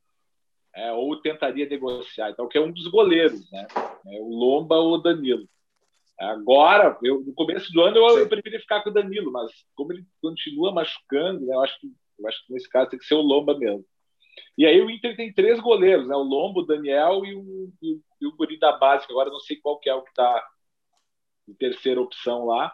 é, 0.75 0.93
ou 0.93 1.19
tentaria 1.21 1.67
negociar. 1.67 2.31
Então, 2.31 2.47
que 2.47 2.59
é 2.59 2.61
um 2.61 2.71
dos 2.71 2.87
goleiros, 2.89 3.51
né? 3.51 3.67
É 4.07 4.21
o 4.21 4.29
Lomba 4.29 4.77
ou 4.77 4.95
o 4.95 4.99
Danilo. 4.99 5.49
Agora, 6.21 6.99
eu, 7.03 7.21
no 7.21 7.33
começo 7.33 7.73
do 7.73 7.81
ano, 7.81 7.97
eu, 7.97 8.19
eu 8.19 8.29
preferia 8.29 8.61
ficar 8.61 8.83
com 8.83 8.91
o 8.91 8.93
Danilo, 8.93 9.33
mas 9.33 9.51
como 9.75 9.93
ele 9.93 10.05
continua 10.21 10.73
machucando, 10.73 11.47
né, 11.47 11.55
eu, 11.55 11.61
acho 11.61 11.81
que, 11.81 11.87
eu 12.19 12.29
acho 12.29 12.45
que 12.45 12.53
nesse 12.53 12.69
caso 12.69 12.91
tem 12.91 12.99
que 12.99 13.07
ser 13.07 13.15
o 13.15 13.23
Lomba 13.23 13.57
mesmo. 13.57 13.85
E 14.59 14.67
aí 14.67 14.81
o 14.81 14.91
Inter 14.91 15.17
tem 15.17 15.33
três 15.33 15.59
goleiros, 15.61 16.07
né? 16.07 16.15
O 16.15 16.23
Lombo, 16.23 16.61
o 16.61 16.67
Daniel 16.67 17.25
e 17.25 17.35
o, 17.35 17.73
e 17.81 18.01
e 18.21 18.27
o 18.27 18.37
Guri 18.37 18.59
da 18.59 18.73
base, 18.77 19.07
agora 19.09 19.31
não 19.31 19.41
sei 19.41 19.57
qual 19.57 19.79
que 19.79 19.89
é 19.89 19.95
o 19.95 20.03
que 20.03 20.11
está 20.11 20.49
em 21.49 21.55
terceira 21.55 22.01
opção 22.01 22.45
lá, 22.45 22.73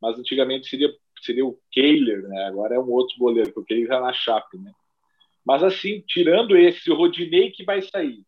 mas 0.00 0.18
antigamente 0.18 0.68
seria 0.68 0.90
seria 1.24 1.44
o 1.44 1.58
Kehler, 1.70 2.22
né? 2.28 2.44
Agora 2.46 2.74
é 2.74 2.78
um 2.78 2.90
outro 2.90 3.16
goleiro, 3.18 3.52
porque 3.52 3.74
ele 3.74 3.86
já 3.86 4.00
na 4.00 4.12
Chape, 4.12 4.58
né? 4.58 4.72
Mas 5.44 5.62
assim, 5.62 6.02
tirando 6.06 6.56
esse, 6.56 6.90
o 6.90 6.94
Rodinei 6.94 7.50
que 7.50 7.64
vai 7.64 7.82
sair, 7.82 8.24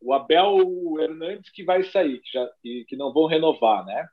o 0.00 0.12
Abel 0.12 0.56
Hernandes 1.00 1.50
que 1.50 1.64
vai 1.64 1.82
sair, 1.82 2.20
que, 2.20 2.32
já, 2.32 2.48
que, 2.62 2.84
que 2.86 2.96
não 2.96 3.12
vão 3.12 3.26
renovar, 3.26 3.84
né? 3.84 4.08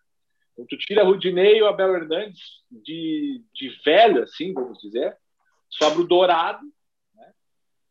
Então 0.54 0.66
tu 0.68 0.78
tira 0.78 1.04
o 1.04 1.08
Rodinei 1.08 1.58
e 1.58 1.62
o 1.62 1.68
Abel 1.68 1.96
Hernandes 1.96 2.42
de, 2.72 3.44
de 3.54 3.70
velho, 3.84 4.24
assim, 4.24 4.54
vamos 4.54 4.80
dizer, 4.80 5.18
sobra 5.70 6.02
o 6.02 6.08
Dourado, 6.08 6.66
né? 7.14 7.34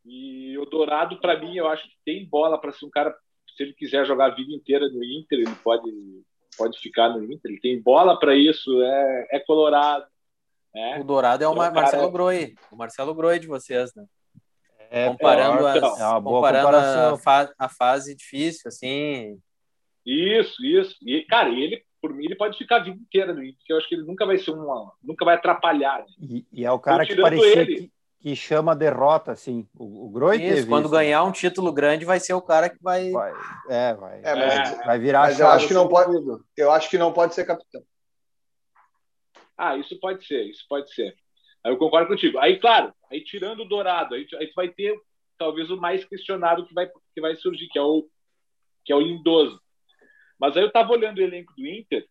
E 0.05 0.59
o 0.59 0.64
Dourado, 0.64 1.20
para 1.20 1.39
mim, 1.39 1.57
eu 1.57 1.68
acho 1.68 1.85
que 1.85 1.97
tem 2.05 2.27
bola 2.27 2.59
para 2.59 2.72
ser 2.72 2.87
um 2.87 2.91
cara, 2.91 3.14
se 3.57 3.62
ele 3.62 3.75
quiser 3.75 4.05
jogar 4.07 4.27
a 4.27 4.35
vida 4.35 4.53
inteira 4.53 4.89
no 4.89 5.03
Inter, 5.05 5.41
ele 5.41 5.55
pode 5.62 5.91
pode 6.57 6.79
ficar 6.79 7.09
no 7.09 7.25
Inter, 7.25 7.51
ele 7.51 7.61
tem 7.61 7.83
bola 7.83 8.18
para 8.18 8.37
isso, 8.37 8.83
é, 8.83 9.29
é 9.33 9.41
colorado, 9.41 10.07
é. 10.75 11.01
O 11.01 11.05
Dourado 11.05 11.45
é 11.45 11.49
o 11.49 11.53
então, 11.53 11.72
Marcelo 11.72 12.03
cara... 12.03 12.12
Groi, 12.12 12.55
o 12.70 12.77
Marcelo 12.77 13.14
Groi 13.14 13.39
de 13.39 13.47
vocês, 13.47 13.95
né? 13.95 14.05
É, 14.91 15.09
comparando, 15.09 15.66
é, 15.66 15.79
as, 15.79 16.01
é 16.01 16.22
comparando 16.22 16.77
a, 16.77 17.18
fa 17.18 17.53
a, 17.59 17.68
fase 17.68 18.14
difícil, 18.14 18.68
assim. 18.68 19.39
Isso, 20.05 20.64
isso. 20.64 20.97
E, 21.03 21.22
cara, 21.22 21.49
ele, 21.49 21.83
por 22.01 22.12
mim, 22.12 22.27
ele 22.27 22.37
pode 22.37 22.59
ficar 22.59 22.77
a 22.77 22.85
vida 22.85 22.97
inteira 22.97 23.33
no 23.33 23.43
Inter, 23.43 23.57
porque 23.57 23.72
eu 23.72 23.79
acho 23.79 23.89
que 23.89 23.95
ele 23.95 24.05
nunca 24.05 24.27
vai 24.27 24.39
ser 24.39 24.51
uma. 24.51 24.93
nunca 25.03 25.25
vai 25.25 25.35
atrapalhar. 25.35 26.01
Né? 26.01 26.07
E, 26.20 26.47
e, 26.53 26.64
é 26.64 26.70
o 26.70 26.79
cara 26.79 27.07
que 27.07 27.16
parecia 27.16 27.62
ele... 27.62 27.77
que, 27.77 27.93
que, 28.20 28.37
chama 28.37 28.72
a 28.72 28.77
derrota, 28.77 29.33
assim. 29.33 29.66
O, 29.75 30.07
o 30.07 30.11
Groi 30.11 30.37
isso, 30.37 30.55
teve 30.55 30.68
quando 30.68 30.85
isso, 30.85 30.95
ganhar 30.95 31.22
né? 31.22 31.29
um 31.29 31.33
título 31.33 31.72
grande, 31.72 32.05
vai 32.05 32.20
ser 32.20 32.35
o 32.35 32.43
cara 32.43 32.68
que 32.68 32.81
vai. 32.83 33.11
vai 33.11 33.33
é, 33.68 33.95
vai. 33.95 34.20
É, 34.22 34.35
mas, 34.35 34.87
vai 34.87 34.99
virar 34.99 35.20
mas 35.22 35.41
eu 35.41 35.49
acho 35.49 35.66
que 35.66 35.75
não 35.75 35.89
pode. 35.89 36.12
Eu 36.57 36.70
acho 36.70 36.91
que 36.91 36.99
não 36.99 37.12
pode 37.12 37.35
ser 37.35 37.45
capitão. 37.45 37.83
Ah, 39.57 39.76
isso 39.76 39.98
pode 40.00 40.26
ser, 40.26 40.44
isso 40.44 40.64
pode 40.68 40.92
ser. 40.92 41.16
Aí 41.62 41.72
eu 41.72 41.78
concordo 41.78 42.09
contigo. 42.09 42.38
Aí, 42.38 42.59
claro, 42.59 42.92
aí 43.11 43.22
tirando 43.22 43.61
o 43.61 43.68
Dourado, 43.68 44.14
aí, 44.14 44.26
aí 44.38 44.46
tu 44.48 44.55
vai 44.55 44.68
ter 44.68 45.00
talvez 45.38 45.70
o 45.70 45.76
mais 45.76 46.05
questionado 46.05 46.66
que 46.66 46.74
vai, 46.74 46.88
que 47.14 47.20
vai 47.20 47.36
surgir, 47.36 47.68
que 47.68 47.78
é 47.78 47.82
o, 47.82 48.09
que 48.84 48.92
é 48.92 48.96
o 48.96 49.00
Lindoso. 49.00 49.61
Mas 50.38 50.57
aí 50.57 50.62
eu 50.62 50.68
estava 50.68 50.92
olhando 50.92 51.18
o 51.18 51.22
elenco 51.22 51.55
do 51.57 51.66
Inter 51.66 52.07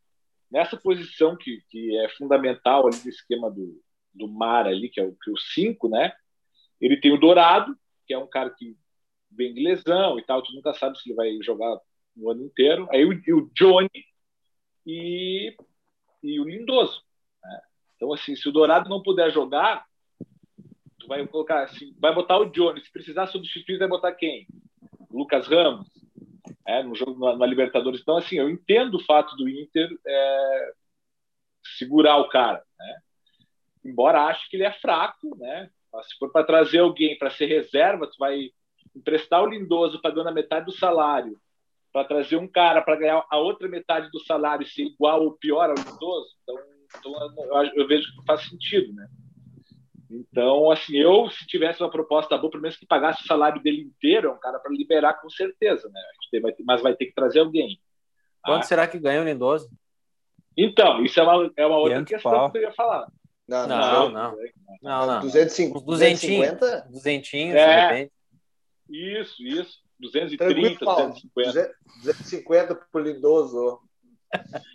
nessa 0.50 0.78
posição 0.78 1.36
que, 1.36 1.62
que 1.70 1.98
é 1.98 2.10
fundamental 2.10 2.88
ali 2.88 2.98
no 3.04 3.10
esquema 3.10 3.50
do, 3.50 3.82
do 4.14 4.28
Mar 4.28 4.68
ali, 4.68 4.90
que 4.90 5.00
é 5.00 5.04
o, 5.04 5.16
que 5.16 5.30
é 5.30 5.34
o 5.34 5.38
cinco, 5.38 5.90
né? 5.90 6.14
Ele 6.80 7.00
tem 7.00 7.14
o 7.14 7.20
Dourado, 7.20 7.76
que 8.06 8.14
é 8.14 8.18
um 8.18 8.28
cara 8.28 8.50
que 8.50 8.78
vem 9.32 9.54
de 9.54 9.64
lesão 9.64 10.20
e 10.20 10.24
tal, 10.24 10.42
tu 10.44 10.54
nunca 10.54 10.74
sabe 10.74 10.98
se 11.00 11.10
ele 11.10 11.16
vai 11.16 11.38
jogar 11.42 11.80
o 12.16 12.30
ano 12.30 12.44
inteiro. 12.44 12.88
Aí 12.92 13.04
o, 13.04 13.12
o 13.12 13.52
Johnny 13.54 13.90
e, 14.86 15.56
e 16.22 16.40
o 16.40 16.44
Lindoso. 16.44 17.02
Então, 17.96 18.14
assim, 18.14 18.36
se 18.36 18.48
o 18.48 18.52
Dourado 18.52 18.90
não 18.90 19.02
puder 19.02 19.32
jogar, 19.32 19.86
tu 21.00 21.08
vai 21.08 21.26
colocar 21.28 21.64
assim, 21.64 21.96
vai 22.00 22.14
botar 22.14 22.38
o 22.40 22.46
Johnny. 22.46 22.82
Se 22.82 22.92
precisar 22.92 23.28
substituir, 23.28 23.78
vai 23.78 23.88
botar 23.88 24.14
quem? 24.14 24.48
Lucas 25.12 25.48
Ramos, 25.48 25.88
é, 26.66 26.82
no 26.84 26.96
jogo 26.96 27.20
na, 27.20 27.36
na, 27.36 27.46
Libertadores. 27.46 28.02
Então, 28.02 28.18
assim, 28.18 28.38
eu 28.38 28.50
entendo 28.50 28.96
o 28.96 29.04
fato 29.04 29.36
do 29.36 29.48
Inter 29.48 29.90
é, 30.06 30.72
segurar 31.78 32.18
o 32.18 32.30
cara, 32.30 32.64
né? 32.78 32.98
Embora 33.86 34.24
ache 34.24 34.50
que 34.50 34.56
ele 34.56 34.64
é 34.64 34.72
fraco, 34.72 35.38
né? 35.38 35.70
Se 36.04 36.18
for 36.18 36.32
para 36.32 36.46
trazer 36.46 36.80
alguém 36.80 37.18
para 37.18 37.30
ser 37.30 37.46
reserva, 37.46 38.08
tu 38.08 38.16
vai 38.18 38.50
emprestar 38.96 39.44
o 39.44 39.48
Lindoso 39.48 40.02
pagando 40.02 40.30
a 40.30 40.34
metade 40.34 40.66
do 40.66 40.72
salário 40.72 41.40
para 41.92 42.06
trazer 42.06 42.38
um 42.38 42.48
cara 42.48 42.82
para 42.82 42.96
ganhar 42.96 43.24
a 43.30 43.38
outra 43.38 43.68
metade 43.68 44.10
do 44.10 44.20
salário 44.22 44.66
ser 44.66 44.84
igual 44.84 45.24
ou 45.24 45.34
pior 45.34 45.70
ao 45.70 45.76
Lindoso. 45.76 46.36
Então, 46.42 46.58
então 46.98 47.12
eu, 47.12 47.72
eu, 47.76 47.88
vejo 47.88 48.08
que 48.16 48.26
faz 48.26 48.48
sentido, 48.48 48.94
né? 48.94 49.08
Então, 50.10 50.70
assim, 50.70 50.96
eu, 50.98 51.30
se 51.30 51.46
tivesse 51.48 51.82
uma 51.82 51.90
proposta 51.90 52.38
boa, 52.38 52.52
pelo 52.52 52.62
menos 52.62 52.78
que 52.78 52.86
pagasse 52.86 53.24
o 53.24 53.28
salário 53.28 53.62
dele 53.62 53.82
inteiro, 53.82 54.30
é 54.30 54.32
um 54.32 54.40
cara 54.40 54.60
para 54.60 54.72
liberar 54.72 55.16
com 55.16 55.30
certeza, 55.30 55.90
né? 55.90 56.02
Vai 56.42 56.52
ter, 56.52 56.64
mas 56.64 56.82
vai 56.82 56.96
ter 56.96 57.08
que 57.08 57.14
trazer 57.14 57.40
alguém. 57.40 57.80
Quanto 58.44 58.64
ah. 58.64 58.68
será 58.68 58.88
que 58.88 59.00
ganha 59.00 59.22
o 59.22 59.26
Lindoso? 59.26 59.70
Então, 60.56 61.04
isso 61.04 61.20
é 61.20 61.24
uma, 61.24 61.52
é 61.58 61.66
uma 61.66 61.78
outra 61.78 62.04
questão 62.06 62.32
pau. 62.32 62.52
que 62.52 62.60
eu 62.60 62.62
ia 62.62 62.74
falar. 62.74 63.08
Não, 63.48 63.68
não, 63.68 63.78
não. 63.78 64.12
não, 64.12 64.38
não, 64.82 65.08
não. 65.08 65.22
250? 65.22 65.86
250? 65.86 66.88
Duzentinhos, 66.90 67.56
é, 67.56 67.66
de 67.66 67.82
repente. 67.82 68.14
Isso, 68.90 69.44
isso. 69.44 69.84
230, 70.00 70.86
250. 70.86 71.76
250 72.04 72.76
por 72.92 73.02
Lindoso. 73.02 73.80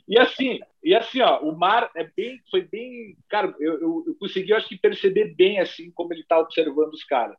E 0.08 0.18
assim, 0.18 0.60
e 0.82 0.94
assim, 0.94 1.20
ó, 1.20 1.40
o 1.40 1.56
Mar 1.56 1.90
é 1.94 2.04
bem, 2.16 2.40
foi 2.50 2.62
bem, 2.62 3.16
cara, 3.28 3.54
eu, 3.60 3.74
eu, 3.74 4.04
eu 4.06 4.14
consegui, 4.18 4.50
eu 4.50 4.56
acho 4.56 4.68
que 4.68 4.78
perceber 4.78 5.34
bem 5.34 5.60
assim 5.60 5.90
como 5.90 6.12
ele 6.12 6.22
está 6.22 6.38
observando 6.38 6.94
os 6.94 7.04
caras, 7.04 7.36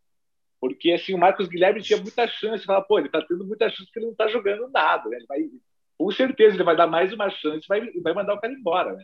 porque 0.60 0.92
assim 0.92 1.14
o 1.14 1.18
Marcos 1.18 1.48
Guilherme 1.48 1.82
tinha 1.82 2.00
muita 2.00 2.28
chance, 2.28 2.66
fala, 2.66 2.82
pô, 2.82 3.00
ele 3.00 3.08
está 3.08 3.22
tendo 3.22 3.46
muita 3.46 3.70
chance 3.70 3.86
porque 3.86 4.00
ele 4.00 4.06
não 4.06 4.12
está 4.12 4.28
jogando 4.28 4.70
nada, 4.70 5.10
né? 5.10 5.18
Ele 5.18 5.26
vai, 5.26 5.50
com 5.98 6.12
certeza 6.12 6.56
ele 6.56 6.64
vai 6.64 6.76
dar 6.76 6.88
mais 6.88 7.12
uma 7.12 7.30
chance, 7.30 7.68
vai, 7.68 7.82
vai 8.02 8.14
mandar 8.14 8.36
o 8.36 8.40
cara 8.40 8.54
embora, 8.54 8.94
né? 8.94 9.04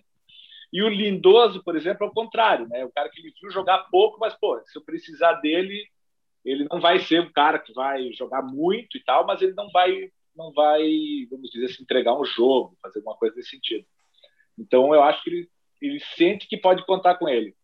E 0.71 0.83
o 0.83 0.89
Lindoso, 0.89 1.63
por 1.63 1.75
exemplo, 1.75 2.05
é 2.05 2.09
o 2.09 2.13
contrário, 2.13 2.67
né? 2.67 2.83
O 2.85 2.91
cara 2.91 3.09
que 3.09 3.19
ele 3.19 3.33
viu 3.41 3.49
jogar 3.49 3.87
pouco, 3.89 4.19
mas 4.19 4.33
pô, 4.35 4.61
se 4.65 4.77
eu 4.77 4.83
precisar 4.83 5.33
dele, 5.35 5.87
ele 6.43 6.67
não 6.69 6.79
vai 6.79 6.99
ser 6.99 7.21
um 7.21 7.31
cara 7.31 7.57
que 7.57 7.73
vai 7.73 8.11
jogar 8.13 8.41
muito 8.41 8.97
e 8.97 9.03
tal, 9.03 9.25
mas 9.25 9.41
ele 9.41 9.53
não 9.53 9.69
vai 9.71 10.11
não 10.35 10.51
vai, 10.51 10.83
vamos 11.29 11.49
dizer 11.49 11.65
assim, 11.65 11.83
entregar 11.83 12.19
um 12.19 12.25
jogo, 12.25 12.77
fazer 12.81 12.99
alguma 12.99 13.15
coisa 13.17 13.35
nesse 13.35 13.49
sentido. 13.49 13.85
Então, 14.57 14.93
eu 14.93 15.03
acho 15.03 15.23
que 15.23 15.29
ele, 15.29 15.49
ele 15.81 15.99
sente 16.15 16.47
que 16.47 16.57
pode 16.57 16.85
contar 16.85 17.15
com 17.15 17.27
ele. 17.27 17.55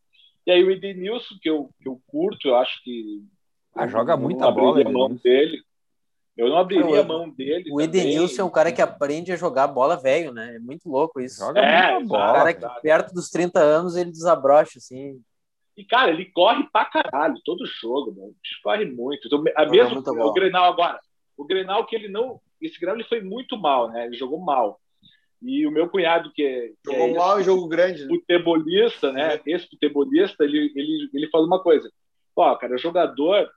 E 0.46 0.52
aí 0.52 0.64
o 0.64 0.72
Edenilson, 0.72 1.36
que 1.42 1.50
eu, 1.50 1.70
que 1.82 1.88
eu 1.88 2.02
curto, 2.08 2.48
eu 2.48 2.56
acho 2.56 2.82
que. 2.84 3.24
Ah, 3.76 3.88
joga 3.88 4.18
muita 4.18 4.50
bola. 4.52 4.82
A 4.82 4.92
mão 4.92 5.14
dele. 5.16 5.62
Eu 6.36 6.50
não 6.50 6.58
abriria 6.58 7.02
a 7.02 7.04
mão 7.04 7.30
dele. 7.30 7.70
O 7.72 7.80
Edenilson 7.80 8.42
é 8.42 8.46
um 8.46 8.50
cara 8.50 8.72
que 8.72 8.82
aprende 8.82 9.32
a 9.32 9.36
jogar 9.36 9.68
bola 9.68 9.96
velho, 9.96 10.34
né? 10.34 10.56
É 10.56 10.60
muito 10.60 10.90
louco 10.90 11.20
isso. 11.20 11.40
Joga 11.40 11.60
é, 11.60 11.94
muita 11.94 12.08
bola. 12.08 12.32
Um 12.32 12.34
cara 12.34 12.54
que 12.54 12.82
perto 12.82 13.14
dos 13.14 13.30
30 13.30 13.60
anos 13.60 13.96
ele 13.96 14.12
desabrocha, 14.12 14.80
assim. 14.80 15.22
E, 15.78 15.86
cara, 15.86 16.12
ele 16.12 16.26
corre 16.26 16.68
pra 16.72 16.86
caralho, 16.86 17.36
todo 17.46 17.66
jogo, 17.66 18.14
mano. 18.14 18.36
corre 18.64 18.86
muito. 18.86 19.28
Então, 19.28 19.44
a 19.56 19.66
mesmo 19.66 20.00
o 20.00 20.34
Grenal 20.34 20.66
agora. 20.66 21.00
O 21.38 21.46
Grenal 21.46 21.86
que 21.86 21.96
ele 21.96 22.08
não 22.08 22.42
esse 22.62 22.80
grau 22.80 22.96
ele 22.96 23.04
foi 23.04 23.22
muito 23.22 23.58
mal, 23.58 23.90
né? 23.90 24.06
Ele 24.06 24.16
jogou 24.16 24.40
mal. 24.40 24.80
E 25.42 25.66
o 25.66 25.72
meu 25.72 25.90
cunhado, 25.90 26.32
que 26.34 26.44
é. 26.44 26.68
Que 26.68 26.92
jogou 26.92 27.08
é 27.08 27.14
mal 27.14 27.40
em 27.40 27.44
jogo 27.44 27.68
grande. 27.68 28.06
Né? 28.06 28.10
Futebolista, 28.10 29.12
né? 29.12 29.40
Esse 29.46 29.68
futebolista, 29.68 30.44
ele, 30.44 30.72
ele, 30.76 31.10
ele 31.14 31.30
falou 31.30 31.48
uma 31.48 31.62
coisa. 31.62 31.92
Pô, 32.36 32.56
cara, 32.58 32.78
jogador 32.78 33.50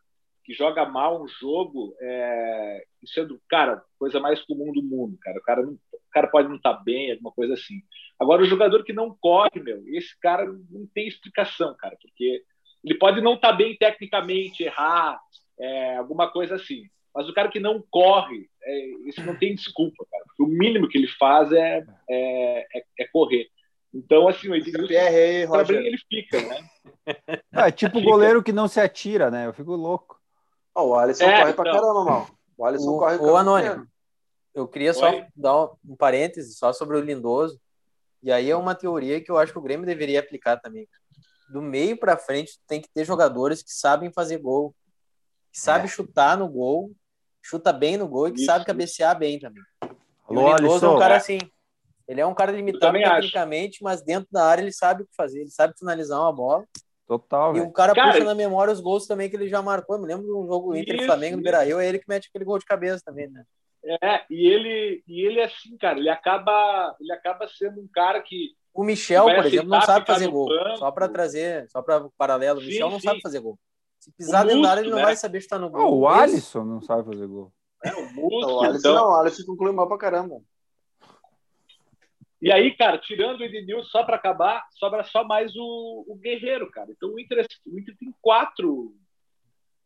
que 0.45 0.53
joga 0.53 0.85
mal 0.85 1.23
um 1.23 1.27
jogo, 1.27 1.97
é, 2.01 2.85
isso 3.03 3.19
é 3.19 3.25
do 3.25 3.41
cara, 3.49 3.83
coisa 3.99 4.21
mais 4.21 4.43
comum 4.43 4.73
do 4.73 4.83
mundo, 4.83 5.17
cara. 5.21 5.39
O 5.39 5.43
cara, 5.43 5.63
não, 5.63 5.73
o 5.73 6.11
cara 6.13 6.29
pode 6.29 6.49
não 6.49 6.57
estar 6.57 6.75
tá 6.75 6.83
bem, 6.83 7.13
alguma 7.13 7.33
coisa 7.33 7.55
assim. 7.55 7.81
Agora, 8.21 8.43
o 8.43 8.47
jogador 8.47 8.85
que 8.85 8.93
não 8.93 9.17
corre, 9.19 9.59
meu, 9.61 9.83
esse 9.89 10.19
cara 10.21 10.45
não 10.47 10.87
tem 10.95 11.09
explicação, 11.09 11.75
cara, 11.79 11.97
porque 12.01 12.43
ele 12.85 12.99
pode 12.99 13.23
não 13.23 13.35
estar 13.35 13.53
tá 13.53 13.57
bem 13.57 13.75
tecnicamente, 13.77 14.65
errar, 14.65 15.19
é, 15.59 15.97
alguma 15.97 16.31
coisa 16.31 16.57
assim. 16.57 16.85
Mas 17.15 17.29
o 17.29 17.35
cara 17.35 17.49
que 17.49 17.61
não 17.61 17.83
corre, 17.91 18.49
é, 18.63 18.87
isso 19.07 19.23
não 19.23 19.39
tem 19.39 19.55
desculpa, 19.55 20.05
cara. 20.11 20.25
o 20.41 20.47
mínimo 20.47 20.89
que 20.89 20.99
ele 20.99 21.07
faz 21.07 21.53
é, 21.53 21.85
é, 22.11 22.79
é, 22.79 22.85
é 23.01 23.09
correr. 23.13 23.49
Então, 23.95 24.27
assim, 24.27 24.49
o 24.49 24.55
Edilson, 24.57 24.93
aí, 24.93 25.45
Roger. 25.45 25.77
ele 25.77 25.99
fica, 26.09 26.41
né? 26.43 26.69
É 27.53 27.71
tipo 27.71 27.99
o 27.99 28.03
goleiro 28.03 28.43
que 28.43 28.53
não 28.53 28.67
se 28.67 28.81
atira, 28.81 29.31
né? 29.31 29.47
Eu 29.47 29.53
fico 29.53 29.77
louco. 29.77 30.21
Oh, 30.75 30.89
o 30.89 30.95
Alisson 30.97 31.25
é, 31.25 31.41
corre 31.41 31.53
pra 31.53 31.71
então. 31.71 31.81
caramba, 31.81 32.05
mal. 32.05 32.29
O 32.57 32.65
Alisson 32.65 32.91
o, 32.91 32.99
corre 32.99 33.17
O 33.19 33.37
Anônimo, 33.37 33.87
eu 34.53 34.67
queria 34.67 34.93
só 34.93 35.11
Oi? 35.11 35.25
dar 35.37 35.69
um 35.85 35.95
parêntese 35.97 36.55
só 36.55 36.73
sobre 36.73 36.97
o 36.97 37.01
Lindoso. 37.01 37.61
E 38.21 38.33
aí 38.33 38.51
é 38.51 38.57
uma 38.57 38.75
teoria 38.75 39.21
que 39.21 39.31
eu 39.31 39.39
acho 39.39 39.53
que 39.53 39.59
o 39.59 39.63
Grêmio 39.63 39.87
deveria 39.87 40.19
aplicar 40.19 40.57
também. 40.57 40.89
Do 41.53 41.63
meio 41.63 41.97
para 41.97 42.17
frente, 42.17 42.59
tem 42.67 42.81
que 42.81 42.89
ter 42.93 43.05
jogadores 43.05 43.63
que 43.63 43.73
sabem 43.73 44.11
fazer 44.11 44.39
gol, 44.39 44.75
que 45.53 45.61
sabe 45.61 45.85
é. 45.85 45.89
chutar 45.89 46.37
no 46.37 46.49
gol 46.49 46.91
chuta 47.45 47.73
bem 47.73 47.97
no 47.97 48.09
gol 48.09 48.29
e 48.29 48.33
que 48.33 48.39
Isso. 48.39 48.47
sabe 48.47 48.65
cabecear 48.65 49.17
bem 49.19 49.39
também. 49.39 49.63
Alô, 50.29 50.51
o 50.51 50.57
Lindoso 50.57 50.87
é 50.87 50.89
um 50.89 50.99
cara 50.99 51.17
assim. 51.17 51.39
Ele 52.09 52.21
é 52.21 52.27
um 52.27 52.35
cara 52.35 52.53
limitado 52.53 52.99
tecnicamente, 52.99 53.83
mas 53.83 54.03
dentro 54.03 54.29
da 54.31 54.45
área 54.45 54.63
ele 54.63 54.73
sabe 54.73 55.03
o 55.03 55.07
que 55.07 55.15
fazer. 55.15 55.41
Ele 55.41 55.51
sabe 55.51 55.75
finalizar 55.79 56.21
uma 56.21 56.33
bola. 56.33 56.65
Total. 57.07 57.57
E 57.57 57.61
o 57.61 57.71
cara, 57.71 57.95
cara, 57.95 58.13
puxa 58.13 58.25
na 58.25 58.35
memória 58.35 58.73
os 58.73 58.81
gols 58.81 59.07
também 59.07 59.29
que 59.29 59.37
ele 59.37 59.49
já 59.49 59.61
marcou. 59.61 59.97
Eu 59.97 60.03
me 60.03 60.09
lembro 60.09 60.25
de 60.25 60.33
um 60.33 60.47
jogo 60.47 60.75
Inter 60.75 60.97
e 60.97 61.05
Flamengo 61.05 61.37
no 61.37 61.43
Beira-Rio, 61.43 61.79
é 61.79 61.87
ele 61.87 61.99
que 61.99 62.09
mete 62.09 62.29
aquele 62.29 62.45
gol 62.45 62.59
de 62.59 62.65
cabeça 62.65 63.03
também, 63.05 63.29
né? 63.29 63.45
É, 64.03 64.23
e 64.31 64.47
ele, 64.47 65.03
e 65.07 65.27
ele 65.27 65.41
é 65.41 65.45
assim, 65.45 65.77
cara, 65.77 65.99
ele 65.99 66.09
acaba, 66.09 66.97
ele 66.99 67.13
acaba 67.13 67.47
sendo 67.47 67.81
um 67.81 67.89
cara 67.93 68.23
que. 68.23 68.53
O 68.73 68.83
Michel, 68.83 69.27
por 69.27 69.47
exemplo, 69.47 69.69
não 69.69 69.83
sabe 69.83 70.07
fazer 70.07 70.29
gol. 70.29 70.49
Só 70.79 70.91
para 70.91 71.09
trazer, 71.09 71.69
só 71.71 71.83
para 71.83 72.09
paralelo, 72.17 72.61
o 72.61 72.65
Michel 72.65 72.91
não 72.91 72.99
sim. 72.99 73.07
sabe 73.07 73.21
fazer 73.21 73.41
gol. 73.41 73.59
Se 74.05 74.13
pisar 74.13 74.45
dentro 74.45 74.61
da 74.61 74.71
área, 74.71 74.81
ele 74.83 74.91
não 74.91 74.99
né? 74.99 75.05
vai 75.05 75.17
saber 75.17 75.39
estar 75.39 75.59
no 75.59 75.71
gol. 75.71 75.81
Oh, 75.81 76.01
o 76.01 76.09
Alisson 76.09 76.63
não 76.63 76.83
sabe 76.83 77.11
fazer 77.11 77.27
gol. 77.27 77.51
É, 77.83 77.91
o 77.95 78.13
Musto, 78.13 78.51
o 78.51 78.61
Alisson 78.61 78.79
então... 78.91 78.95
não, 78.95 79.09
o 79.09 79.15
Alisson 79.15 79.47
concluiu 79.47 79.73
mal 79.73 79.89
pra 79.89 79.97
caramba. 79.97 80.43
E 82.43 82.53
aí, 82.53 82.77
cara, 82.77 82.99
tirando 82.99 83.41
o 83.41 83.45
Edenilson, 83.45 83.89
só 83.89 84.05
para 84.05 84.17
acabar, 84.17 84.63
sobra 84.73 85.05
só 85.05 85.25
mais 85.25 85.57
o, 85.57 86.05
o 86.07 86.17
Guerreiro, 86.17 86.71
cara. 86.71 86.91
Então 86.91 87.15
o 87.15 87.19
Inter, 87.19 87.47
o 87.67 87.79
Inter 87.79 87.97
tem 87.97 88.15
quatro 88.21 88.95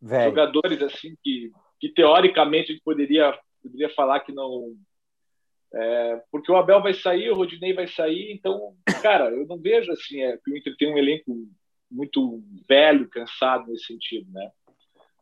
Velho. 0.02 0.30
jogadores 0.30 0.82
assim 0.82 1.16
que, 1.22 1.52
que 1.78 1.88
teoricamente 1.88 2.72
a 2.72 2.74
gente 2.74 2.82
poderia, 2.82 3.38
poderia 3.62 3.88
falar 3.94 4.18
que 4.18 4.32
não. 4.32 4.74
É, 5.72 6.22
porque 6.32 6.50
o 6.50 6.56
Abel 6.56 6.82
vai 6.82 6.92
sair, 6.92 7.30
o 7.30 7.36
Rodinei 7.36 7.72
vai 7.72 7.86
sair, 7.86 8.32
então, 8.32 8.74
cara, 9.00 9.30
eu 9.30 9.46
não 9.46 9.58
vejo 9.58 9.92
assim 9.92 10.22
é, 10.22 10.36
que 10.38 10.50
o 10.50 10.56
Inter 10.56 10.74
tem 10.76 10.92
um 10.92 10.98
elenco 10.98 11.48
muito 11.90 12.42
velho, 12.68 13.08
cansado 13.08 13.70
nesse 13.70 13.86
sentido, 13.86 14.30
né? 14.30 14.50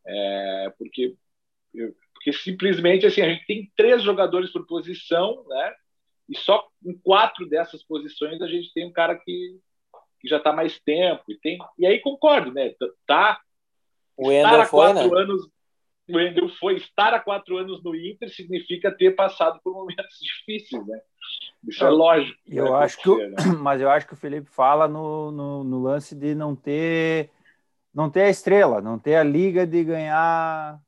É, 0.06 0.72
porque, 0.78 1.14
porque 2.14 2.32
simplesmente 2.32 3.06
assim 3.06 3.22
a 3.22 3.28
gente 3.28 3.46
tem 3.46 3.72
três 3.76 4.02
jogadores 4.02 4.50
por 4.50 4.66
posição, 4.66 5.44
né? 5.48 5.74
E 6.28 6.36
só 6.36 6.66
em 6.84 6.96
quatro 6.98 7.48
dessas 7.48 7.82
posições 7.84 8.40
a 8.42 8.48
gente 8.48 8.72
tem 8.72 8.86
um 8.86 8.92
cara 8.92 9.16
que, 9.16 9.60
que 10.20 10.28
já 10.28 10.38
está 10.38 10.52
mais 10.52 10.78
tempo 10.80 11.22
e 11.28 11.38
tem 11.38 11.58
e 11.78 11.86
aí 11.86 12.00
concordo, 12.00 12.52
né? 12.52 12.74
Tá 13.06 13.40
o 14.16 14.30
há 14.30 14.68
quatro 14.68 15.10
né? 15.10 15.22
anos 15.22 15.48
o 16.08 16.16
Wendel 16.16 16.48
foi 16.48 16.76
estar 16.76 17.12
há 17.12 17.20
quatro 17.20 17.56
anos 17.56 17.82
no 17.82 17.94
Inter 17.94 18.30
significa 18.30 18.96
ter 18.96 19.16
passado 19.16 19.60
por 19.62 19.72
momentos 19.74 20.18
difíceis, 20.22 20.86
né? 20.86 21.00
Isso 21.66 21.84
é 21.84 21.88
lógico. 21.88 22.38
Eu 22.46 22.76
acho 22.76 22.98
que, 22.98 23.26
né? 23.26 23.36
mas 23.58 23.80
eu 23.80 23.90
acho 23.90 24.06
que 24.06 24.14
o 24.14 24.16
Felipe 24.16 24.48
fala 24.48 24.86
no, 24.86 25.30
no, 25.32 25.64
no, 25.64 25.82
lance 25.82 26.14
de 26.14 26.34
não 26.34 26.54
ter, 26.54 27.30
não 27.92 28.08
ter 28.08 28.22
a 28.22 28.30
estrela, 28.30 28.80
não 28.80 28.98
ter 28.98 29.16
a 29.16 29.24
liga 29.24 29.66
de 29.66 29.82
ganhar, 29.82 30.78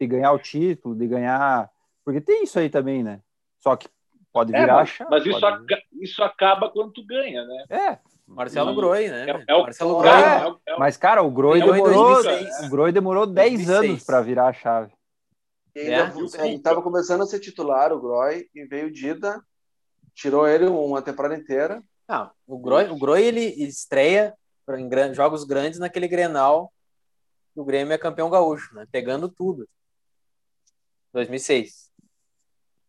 de 0.00 0.06
ganhar 0.06 0.32
o 0.32 0.38
título, 0.38 0.96
de 0.96 1.06
ganhar, 1.06 1.70
porque 2.04 2.20
tem 2.20 2.42
isso 2.42 2.58
aí 2.58 2.68
também, 2.68 3.02
né? 3.02 3.20
Só 3.60 3.76
que 3.76 3.88
pode 4.32 4.54
é, 4.54 4.60
virar. 4.60 4.72
É, 4.72 4.76
mas, 4.76 4.98
mas 5.08 5.26
isso, 5.26 5.46
ac 5.46 5.64
isso 6.00 6.22
acaba 6.22 6.70
quando 6.70 6.92
tu 6.92 7.04
ganha, 7.06 7.44
né? 7.44 7.64
É. 7.70 7.98
Marcelo 8.26 8.74
Groi, 8.76 9.08
né? 9.08 9.28
É, 9.28 9.44
é 9.48 9.54
o, 9.56 9.62
Marcelo 9.62 9.98
Groi. 9.98 10.12
É, 10.12 10.72
é 10.72 10.78
mas, 10.78 10.96
cara, 10.96 11.22
o 11.22 11.30
Groi 11.30 11.60
demorou, 11.60 12.20
o 12.64 12.70
Groi 12.70 12.92
demorou 12.92 13.26
10 13.26 13.68
anos 13.70 14.04
para 14.04 14.20
virar 14.20 14.46
a 14.46 14.52
chave. 14.52 14.92
E 15.74 15.80
é, 15.80 16.12
estava 16.52 16.80
começando 16.82 17.22
a 17.22 17.26
ser 17.26 17.40
titular 17.40 17.92
o 17.92 18.00
Groi 18.00 18.46
e 18.54 18.64
veio 18.66 18.88
o 18.88 18.92
Dida 18.92 19.40
tirou 20.20 20.46
ele 20.46 20.66
uma 20.66 21.00
temporada 21.00 21.34
inteira. 21.34 21.82
Não, 22.08 22.30
o 22.46 22.58
Groi, 22.58 22.88
o 22.90 22.98
Groi 22.98 23.24
ele 23.24 23.40
estreia 23.62 24.34
em 24.68 24.88
grandes, 24.88 25.16
jogos 25.16 25.44
grandes 25.44 25.78
naquele 25.78 26.06
Grenal 26.06 26.72
o 27.54 27.64
Grêmio 27.64 27.92
é 27.92 27.98
campeão 27.98 28.30
gaúcho, 28.30 28.74
né? 28.74 28.86
Pegando 28.90 29.28
tudo. 29.28 29.68
2006. 31.12 31.90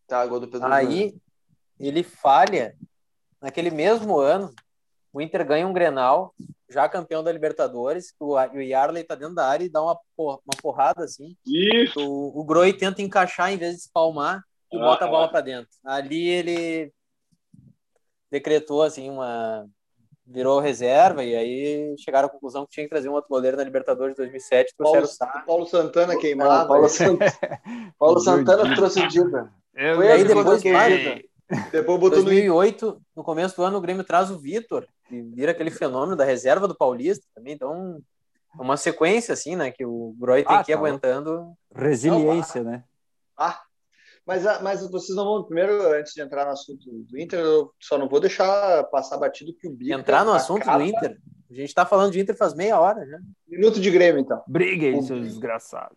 Tá, 0.06 0.24
gol 0.26 0.40
do 0.40 0.48
Pedro 0.48 0.72
Aí 0.72 1.14
ele 1.78 2.02
falha 2.02 2.76
naquele 3.40 3.70
mesmo 3.70 4.18
ano. 4.18 4.52
O 5.12 5.20
Inter 5.20 5.46
ganha 5.46 5.66
um 5.66 5.74
Grenal, 5.74 6.34
já 6.70 6.88
campeão 6.88 7.22
da 7.22 7.32
Libertadores. 7.32 8.14
O, 8.18 8.34
o 8.34 8.60
Yarley 8.60 9.04
tá 9.04 9.14
dentro 9.14 9.34
da 9.34 9.46
área 9.46 9.64
e 9.64 9.68
dá 9.68 9.82
uma, 9.82 9.98
uma 10.16 10.56
porrada 10.62 11.04
assim. 11.04 11.36
Isso. 11.44 12.00
O, 12.00 12.40
o 12.40 12.44
Groi 12.44 12.72
tenta 12.72 13.02
encaixar 13.02 13.52
em 13.52 13.58
vez 13.58 13.74
de 13.74 13.80
espalmar 13.82 14.42
e 14.72 14.76
ah, 14.78 14.80
bota 14.80 15.04
a 15.04 15.08
bola 15.08 15.28
para 15.28 15.42
dentro. 15.42 15.70
Ali 15.84 16.28
ele 16.28 16.92
decretou 18.32 18.82
assim 18.82 19.10
uma 19.10 19.66
virou 20.26 20.58
reserva 20.58 21.22
e 21.22 21.36
aí 21.36 21.94
chegaram 21.98 22.26
à 22.26 22.30
conclusão 22.30 22.64
que 22.64 22.72
tinha 22.72 22.84
que 22.84 22.90
trazer 22.90 23.08
um 23.10 23.12
outro 23.12 23.28
goleiro 23.28 23.58
na 23.58 23.64
Libertadores 23.64 24.14
de 24.14 24.22
2007 24.22 24.74
trouxeram 24.74 25.08
Paulo, 25.18 25.42
o 25.42 25.46
Paulo 25.46 25.66
Santana 25.66 26.16
queimava. 26.16 26.66
Paulo, 26.66 26.88
Paulo 27.98 28.20
Santana 28.20 28.74
trouxe 28.74 29.00
o 29.00 29.08
Dida. 29.08 29.52
Foi 29.96 30.10
aí 30.10 30.24
depois, 30.24 30.62
que... 30.62 30.72
depois 31.70 32.00
botou 32.00 32.22
2008, 32.22 32.86
no... 32.86 33.02
no 33.16 33.24
começo 33.24 33.56
do 33.56 33.62
ano, 33.62 33.76
o 33.76 33.80
Grêmio 33.80 34.04
traz 34.04 34.30
o 34.30 34.38
Vitor, 34.38 34.86
e 35.10 35.20
vira 35.20 35.52
aquele 35.52 35.70
fenômeno 35.70 36.16
da 36.16 36.24
reserva 36.24 36.66
do 36.66 36.74
Paulista 36.74 37.26
também, 37.34 37.54
então 37.54 38.00
é 38.58 38.62
uma 38.62 38.76
sequência 38.76 39.32
assim, 39.32 39.56
né, 39.56 39.70
que 39.70 39.84
o 39.84 40.14
Groy 40.18 40.44
tem 40.44 40.56
ah, 40.56 40.64
que 40.64 40.72
ir 40.72 40.74
tá. 40.74 40.80
aguentando. 40.80 41.52
Resiliência, 41.74 42.62
né? 42.62 42.84
Ah, 43.36 43.44
mas, 43.44 43.54
ah, 43.54 43.62
mas 44.26 44.88
vocês 44.88 45.16
não 45.16 45.24
vão, 45.24 45.44
primeiro, 45.44 45.92
antes 45.92 46.14
de 46.14 46.22
entrar 46.22 46.44
no 46.44 46.52
assunto 46.52 46.84
do 46.88 47.18
Inter, 47.18 47.40
eu 47.40 47.72
só 47.80 47.98
não 47.98 48.08
vou 48.08 48.20
deixar 48.20 48.84
passar 48.84 49.16
batido 49.18 49.54
que 49.54 49.66
o 49.66 49.70
Bica. 49.70 49.94
Entrar 49.94 50.24
no 50.24 50.32
assunto 50.32 50.62
acaba... 50.62 50.78
do 50.78 50.84
Inter? 50.84 51.18
A 51.50 51.54
gente 51.54 51.68
está 51.68 51.84
falando 51.84 52.12
de 52.12 52.20
Inter 52.20 52.36
faz 52.36 52.54
meia 52.54 52.80
hora 52.80 53.04
já. 53.06 53.18
Minuto 53.46 53.80
de 53.80 53.90
Grêmio, 53.90 54.20
então. 54.20 54.42
Briguem, 54.46 54.98
o... 54.98 55.02
seus 55.02 55.22
desgraçados. 55.22 55.96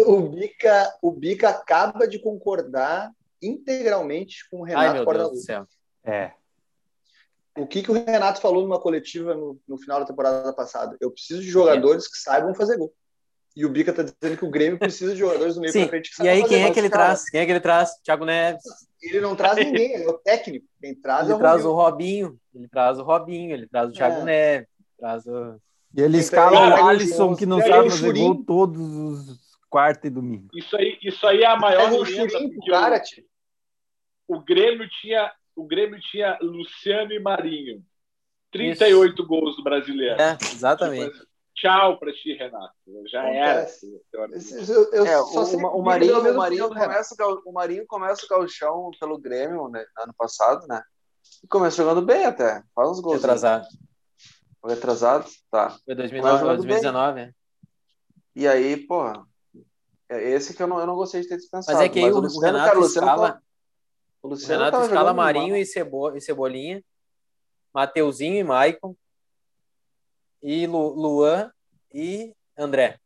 O 0.00 0.20
Bica, 0.20 0.92
o 1.00 1.10
Bica 1.10 1.48
acaba 1.48 2.06
de 2.06 2.18
concordar 2.18 3.10
integralmente 3.40 4.48
com 4.50 4.60
o 4.60 4.64
Renato 4.64 4.86
Ai, 4.86 5.04
meu 5.04 5.14
Deus 5.14 5.30
do 5.30 5.36
céu. 5.36 5.66
É. 6.04 6.32
O 7.56 7.66
que, 7.66 7.82
que 7.82 7.90
o 7.90 7.94
Renato 7.94 8.40
falou 8.40 8.62
numa 8.62 8.80
coletiva 8.80 9.34
no, 9.34 9.60
no 9.68 9.78
final 9.78 10.00
da 10.00 10.06
temporada 10.06 10.52
passada? 10.52 10.96
Eu 11.00 11.10
preciso 11.10 11.42
de 11.42 11.48
jogadores 11.48 12.08
que 12.08 12.18
saibam 12.18 12.54
fazer 12.54 12.76
gol. 12.76 12.92
E 13.54 13.66
o 13.66 13.68
Bica 13.68 13.92
tá 13.92 14.02
dizendo 14.02 14.38
que 14.38 14.44
o 14.44 14.50
Grêmio 14.50 14.78
precisa 14.78 15.12
de 15.12 15.18
jogadores 15.18 15.54
do 15.54 15.60
meio 15.60 15.72
Sim. 15.72 15.80
pra 15.80 15.88
frente. 15.90 16.10
Que 16.16 16.22
e 16.22 16.28
aí, 16.28 16.44
quem 16.44 16.64
é 16.64 16.70
que 16.70 16.78
ele 16.78 16.88
cara. 16.88 17.04
traz? 17.04 17.28
Quem 17.28 17.40
é 17.40 17.44
que 17.44 17.52
ele 17.52 17.60
traz? 17.60 17.90
Thiago 18.02 18.24
Neves. 18.24 18.62
Ele 19.02 19.20
não 19.20 19.36
traz 19.36 19.56
ninguém, 19.64 19.94
é 19.94 20.08
o 20.08 20.14
técnico. 20.14 20.66
Quem 20.80 20.94
traz 20.94 21.24
ele 21.24 21.32
é 21.32 21.36
o 21.36 21.38
traz 21.38 21.64
o 21.64 21.72
Robinho, 21.72 22.38
ele 22.54 22.68
traz 22.68 22.98
o 22.98 23.02
Robinho, 23.02 23.54
ele 23.54 23.66
traz 23.66 23.90
o 23.90 23.92
Thiago 23.92 24.20
é. 24.20 24.24
Neves, 24.24 24.68
traz 24.98 25.26
o. 25.26 25.60
E 25.94 26.00
ele 26.00 26.18
escala 26.18 26.82
o 26.82 26.86
Alisson, 26.86 27.36
que 27.36 27.44
não 27.44 27.60
sabe 27.60 27.90
fazer 27.90 28.14
gol 28.14 28.42
todos 28.44 28.80
os 28.80 29.38
quartos 29.68 30.04
e 30.04 30.10
domingo. 30.10 30.48
Isso 30.54 30.74
aí, 30.74 30.98
isso 31.02 31.26
aí 31.26 31.42
é 31.42 31.46
a 31.46 31.56
maior 31.56 31.92
é 31.92 31.98
lenda. 31.98 32.32
Cara, 32.70 32.98
tio. 32.98 33.24
O 34.26 34.40
Grêmio 34.40 34.88
tinha, 35.00 35.30
o 35.54 35.66
Grêmio 35.66 36.00
tinha 36.00 36.38
Luciano 36.40 37.12
e 37.12 37.20
Marinho. 37.20 37.82
38 38.52 39.14
isso. 39.14 39.26
gols 39.26 39.56
do 39.56 39.62
brasileiro. 39.62 40.20
É, 40.20 40.36
exatamente. 40.52 41.12
Tipo, 41.12 41.26
tchau 41.54 41.98
para 41.98 42.12
ti, 42.12 42.34
Renato. 42.34 42.74
Já 43.10 43.24
era. 43.28 43.66
Eu, 44.68 44.92
eu 44.92 45.06
é, 45.06 45.20
o, 45.20 45.78
o, 45.78 45.82
Marinho, 45.82 46.18
o, 46.18 46.36
Marinho 46.36 46.68
começa, 46.68 47.16
o 47.44 47.52
Marinho 47.52 47.86
começa 47.86 48.24
o 48.24 48.28
gauchão 48.28 48.90
pelo 48.98 49.18
Grêmio 49.18 49.68
né, 49.68 49.84
ano 49.98 50.14
passado, 50.16 50.66
né? 50.66 50.82
E 51.42 51.46
começa 51.46 51.76
jogando 51.76 52.02
bem 52.02 52.24
até. 52.24 52.62
Faz 52.74 52.88
uns 52.90 53.00
gols. 53.00 53.16
Retrasado. 53.16 53.66
Foi 54.60 54.74
atrasado? 54.74 55.28
Tá. 55.50 55.76
Foi 55.84 55.94
2009, 55.94 56.44
2019, 56.44 57.14
né? 57.20 57.32
E 58.34 58.46
aí, 58.46 58.76
porra, 58.76 59.26
é 60.08 60.30
esse 60.30 60.54
que 60.54 60.62
eu 60.62 60.68
não, 60.68 60.78
eu 60.78 60.86
não 60.86 60.94
gostei 60.94 61.20
de 61.20 61.28
ter 61.28 61.36
dispensado. 61.36 61.76
Mas 61.76 61.86
é 61.86 61.88
que 61.88 61.98
aí 61.98 62.10
o, 62.10 62.16
o, 62.16 62.20
Luciano, 62.20 62.58
Renato 62.58 62.74
cara, 62.74 62.86
escala... 62.86 63.32
Tá, 63.32 63.42
o 64.22 64.28
Luciano, 64.28 64.62
o 64.62 64.64
Renato 64.64 64.84
escala 64.84 65.12
Marinho 65.12 65.56
e, 65.56 65.66
Cebo, 65.66 66.16
e 66.16 66.20
Cebolinha, 66.20 66.82
Mateuzinho 67.74 68.38
e 68.38 68.44
Maicon, 68.44 68.94
e 70.42 70.66
Lu, 70.66 70.88
Luan 70.94 71.50
e 71.92 72.34
André. 72.58 72.98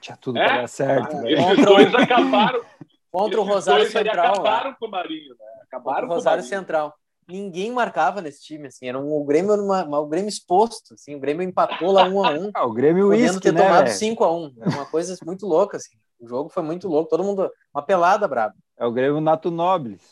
Tinha 0.00 0.16
tudo 0.16 0.38
é? 0.38 0.46
para 0.46 0.60
dar 0.62 0.68
certo. 0.68 1.16
Ah, 1.16 1.30
esses 1.30 1.64
dois 1.64 1.94
acabaram. 1.94 2.62
Contra 3.10 3.40
o 3.40 3.44
Rosário 3.44 3.90
Central. 3.90 4.32
Acabaram 4.32 4.74
com 4.78 4.86
o 4.86 4.90
Marinho, 4.90 5.30
né? 5.38 5.46
Acabaram 5.64 6.08
com 6.08 6.14
o 6.14 6.16
Rosário 6.16 6.42
Central. 6.42 6.94
Ninguém 7.28 7.70
marcava 7.70 8.20
nesse 8.20 8.42
time, 8.42 8.66
assim, 8.66 8.88
era 8.88 8.98
um, 8.98 9.12
o 9.12 9.24
Grêmio 9.24 9.54
uma, 9.54 9.84
uma, 9.84 10.00
o 10.00 10.06
Grêmio 10.06 10.28
exposto, 10.28 10.94
assim, 10.94 11.14
o 11.14 11.20
Grêmio 11.20 11.46
empatou 11.46 11.92
lá 11.92 12.04
um 12.04 12.24
a 12.24 12.30
um. 12.30 12.50
Ah, 12.52 12.66
o 12.66 12.72
Grêmio 12.72 13.08
podendo 13.08 13.40
ter 13.40 13.52
né, 13.52 13.62
tomado 13.62 13.88
5 13.88 14.24
a 14.24 14.32
1 14.32 14.44
um. 14.44 14.54
Era 14.60 14.70
uma 14.70 14.86
coisa 14.86 15.16
muito 15.24 15.46
louca, 15.46 15.76
assim. 15.76 15.96
O 16.18 16.26
jogo 16.26 16.48
foi 16.48 16.62
muito 16.62 16.88
louco, 16.88 17.08
todo 17.08 17.22
mundo, 17.22 17.50
uma 17.72 17.82
pelada 17.82 18.26
braba. 18.26 18.54
É 18.76 18.84
o 18.84 18.92
Grêmio 18.92 19.20
Nato 19.20 19.50
Nobles. 19.50 20.02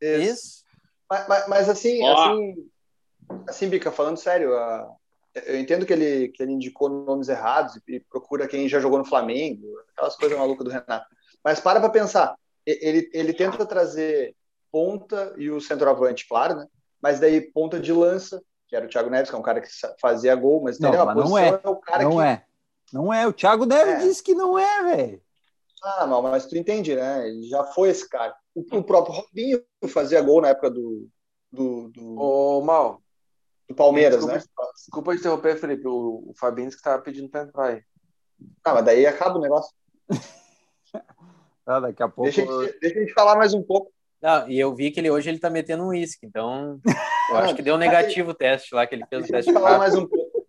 Isso. 0.00 0.32
Isso. 0.32 0.64
Mas, 1.10 1.28
mas, 1.28 1.48
mas 1.48 1.68
assim, 1.68 2.02
oh. 2.02 2.16
assim, 2.16 2.54
assim, 3.48 3.68
Bica, 3.68 3.90
falando 3.90 4.16
sério, 4.16 4.56
a, 4.56 4.94
eu 5.34 5.58
entendo 5.58 5.86
que 5.86 5.92
ele, 5.92 6.28
que 6.28 6.42
ele 6.42 6.52
indicou 6.52 6.88
nomes 6.88 7.28
errados 7.28 7.78
e 7.88 8.00
procura 8.00 8.46
quem 8.46 8.68
já 8.68 8.78
jogou 8.78 8.98
no 8.98 9.04
Flamengo, 9.04 9.66
aquelas 9.92 10.16
coisas 10.16 10.38
malucas 10.38 10.64
do 10.64 10.70
Renato. 10.70 11.06
Mas 11.42 11.60
para 11.60 11.80
para 11.80 11.88
pensar, 11.88 12.36
ele, 12.66 13.10
ele 13.12 13.32
tenta 13.32 13.64
trazer 13.64 14.34
ponta 14.70 15.34
e 15.36 15.50
o 15.50 15.60
centroavante, 15.60 16.26
claro, 16.28 16.56
né? 16.56 16.66
Mas 17.00 17.18
daí 17.18 17.40
ponta 17.40 17.80
de 17.80 17.92
lança, 17.92 18.42
que 18.68 18.76
era 18.76 18.86
o 18.86 18.88
Thiago 18.88 19.10
Neves, 19.10 19.28
que 19.28 19.36
é 19.36 19.38
um 19.38 19.42
cara 19.42 19.60
que 19.60 19.68
fazia 20.00 20.34
gol, 20.34 20.62
mas, 20.62 20.78
não, 20.78 21.06
mas 21.06 21.16
não 21.16 21.38
é. 21.38 21.48
é 21.48 21.68
o 21.68 21.76
cara 21.76 22.04
não 22.04 22.16
que... 22.16 22.22
é. 22.22 22.44
Não 22.92 23.12
é. 23.12 23.26
O 23.26 23.32
Thiago 23.32 23.64
Neves 23.64 23.94
é. 23.94 24.06
disse 24.06 24.22
que 24.22 24.34
não 24.34 24.58
é, 24.58 24.82
velho. 24.82 25.22
Ah, 25.82 26.06
não, 26.06 26.22
mas 26.22 26.46
tu 26.46 26.56
entende, 26.56 26.94
né? 26.94 27.28
Ele 27.28 27.48
já 27.48 27.64
foi 27.64 27.88
esse 27.88 28.08
cara. 28.08 28.34
O, 28.54 28.60
o 28.60 28.84
próprio 28.84 29.14
Robinho 29.14 29.62
fazia 29.88 30.20
gol 30.20 30.42
na 30.42 30.48
época 30.48 30.70
do. 30.70 31.08
do, 31.50 31.88
do... 31.88 32.20
Ô, 32.20 32.60
Mal, 32.62 33.02
do 33.72 33.76
Palmeiras, 33.76 34.24
desculpa, 34.24 34.62
né? 34.62 34.70
Desculpa 34.74 35.14
interromper, 35.14 35.56
Felipe. 35.56 35.86
O, 35.86 36.24
o 36.28 36.34
Fabinho 36.38 36.68
que 36.68 36.76
estava 36.76 37.02
pedindo 37.02 37.28
para 37.28 37.42
entrar 37.42 37.64
aí. 37.66 37.82
Ah, 38.64 38.74
mas 38.74 38.84
daí 38.84 39.06
acaba 39.06 39.38
o 39.38 39.40
negócio. 39.40 39.72
ah, 41.66 41.80
daqui 41.80 42.02
a 42.02 42.08
pouco. 42.08 42.30
Deixa, 42.30 42.42
eu... 42.42 42.80
deixa 42.80 42.98
a 42.98 43.02
gente 43.02 43.14
falar 43.14 43.36
mais 43.36 43.54
um 43.54 43.62
pouco. 43.62 43.92
Não, 44.20 44.48
e 44.48 44.58
eu 44.58 44.72
vi 44.74 44.90
que 44.90 45.00
ele 45.00 45.10
hoje 45.10 45.28
ele 45.28 45.40
tá 45.40 45.50
metendo 45.50 45.82
um 45.82 45.88
uísque, 45.88 46.24
então 46.24 46.80
eu 47.30 47.38
acho 47.38 47.56
que 47.56 47.62
deu 47.62 47.74
um 47.74 47.78
negativo 47.78 48.30
o 48.30 48.34
teste 48.34 48.72
lá, 48.72 48.86
que 48.86 48.94
ele 48.94 49.04
fez 49.06 49.24
o 49.24 49.28
teste. 49.28 49.52
falar 49.52 49.78
mais 49.78 49.96
um 49.96 50.06
pouco. 50.06 50.46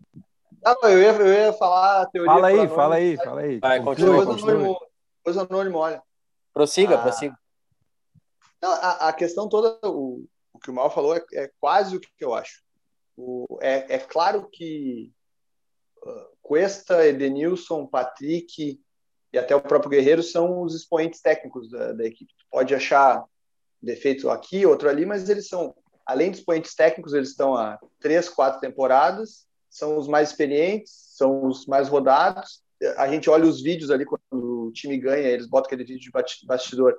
Não, 0.64 0.88
eu 0.88 1.02
ia, 1.02 1.10
eu 1.10 1.32
ia 1.46 1.52
falar 1.52 2.02
a 2.02 2.06
teoria. 2.06 2.32
Fala 2.32 2.46
aí, 2.46 2.68
fala 2.68 2.94
aí, 2.94 3.16
fala 3.16 3.40
aí. 3.40 3.58
Vai, 3.58 3.82
continua, 3.82 4.24
coisa 4.24 4.42
Anônimo, 4.42 4.80
coisa 5.24 5.42
anônimo, 5.42 5.78
olha. 5.78 6.02
Prossiga, 6.52 6.94
ah, 6.94 7.02
prossiga. 7.02 7.36
Não, 8.62 8.72
a, 8.72 9.08
a, 9.08 9.12
questão 9.12 9.48
toda, 9.48 9.76
o, 9.86 10.24
o 10.52 10.58
que 10.60 10.70
o 10.70 10.72
Mal 10.72 10.88
falou 10.88 11.16
é, 11.16 11.22
é 11.34 11.50
quase 11.60 11.96
o 11.96 12.00
que 12.00 12.08
eu 12.20 12.32
acho. 12.32 12.63
O, 13.16 13.58
é, 13.60 13.94
é 13.94 13.98
claro 13.98 14.48
que 14.50 15.12
uh, 16.04 16.36
Cuesta, 16.42 17.06
Edenilson, 17.06 17.86
Patrick 17.86 18.80
e 19.32 19.38
até 19.38 19.54
o 19.54 19.60
próprio 19.60 19.90
Guerreiro 19.90 20.22
são 20.22 20.62
os 20.62 20.74
expoentes 20.74 21.20
técnicos 21.20 21.68
da, 21.68 21.92
da 21.92 22.04
equipe. 22.04 22.32
pode 22.50 22.74
achar 22.74 23.24
defeito 23.82 24.30
aqui, 24.30 24.64
outro 24.64 24.88
ali, 24.88 25.04
mas 25.04 25.28
eles 25.28 25.48
são, 25.48 25.74
além 26.06 26.30
de 26.30 26.38
expoentes 26.38 26.74
técnicos, 26.74 27.12
eles 27.12 27.30
estão 27.30 27.54
há 27.56 27.78
três, 28.00 28.28
quatro 28.28 28.60
temporadas, 28.60 29.46
são 29.68 29.96
os 29.98 30.08
mais 30.08 30.30
experientes, 30.30 30.92
são 31.16 31.46
os 31.46 31.66
mais 31.66 31.88
rodados. 31.88 32.62
A 32.96 33.08
gente 33.08 33.28
olha 33.28 33.44
os 33.44 33.62
vídeos 33.62 33.90
ali 33.90 34.04
quando 34.04 34.68
o 34.68 34.72
time 34.72 34.96
ganha, 34.98 35.28
eles 35.28 35.48
botam 35.48 35.66
aquele 35.66 35.84
vídeo 35.84 36.00
de 36.00 36.46
bastidor. 36.46 36.96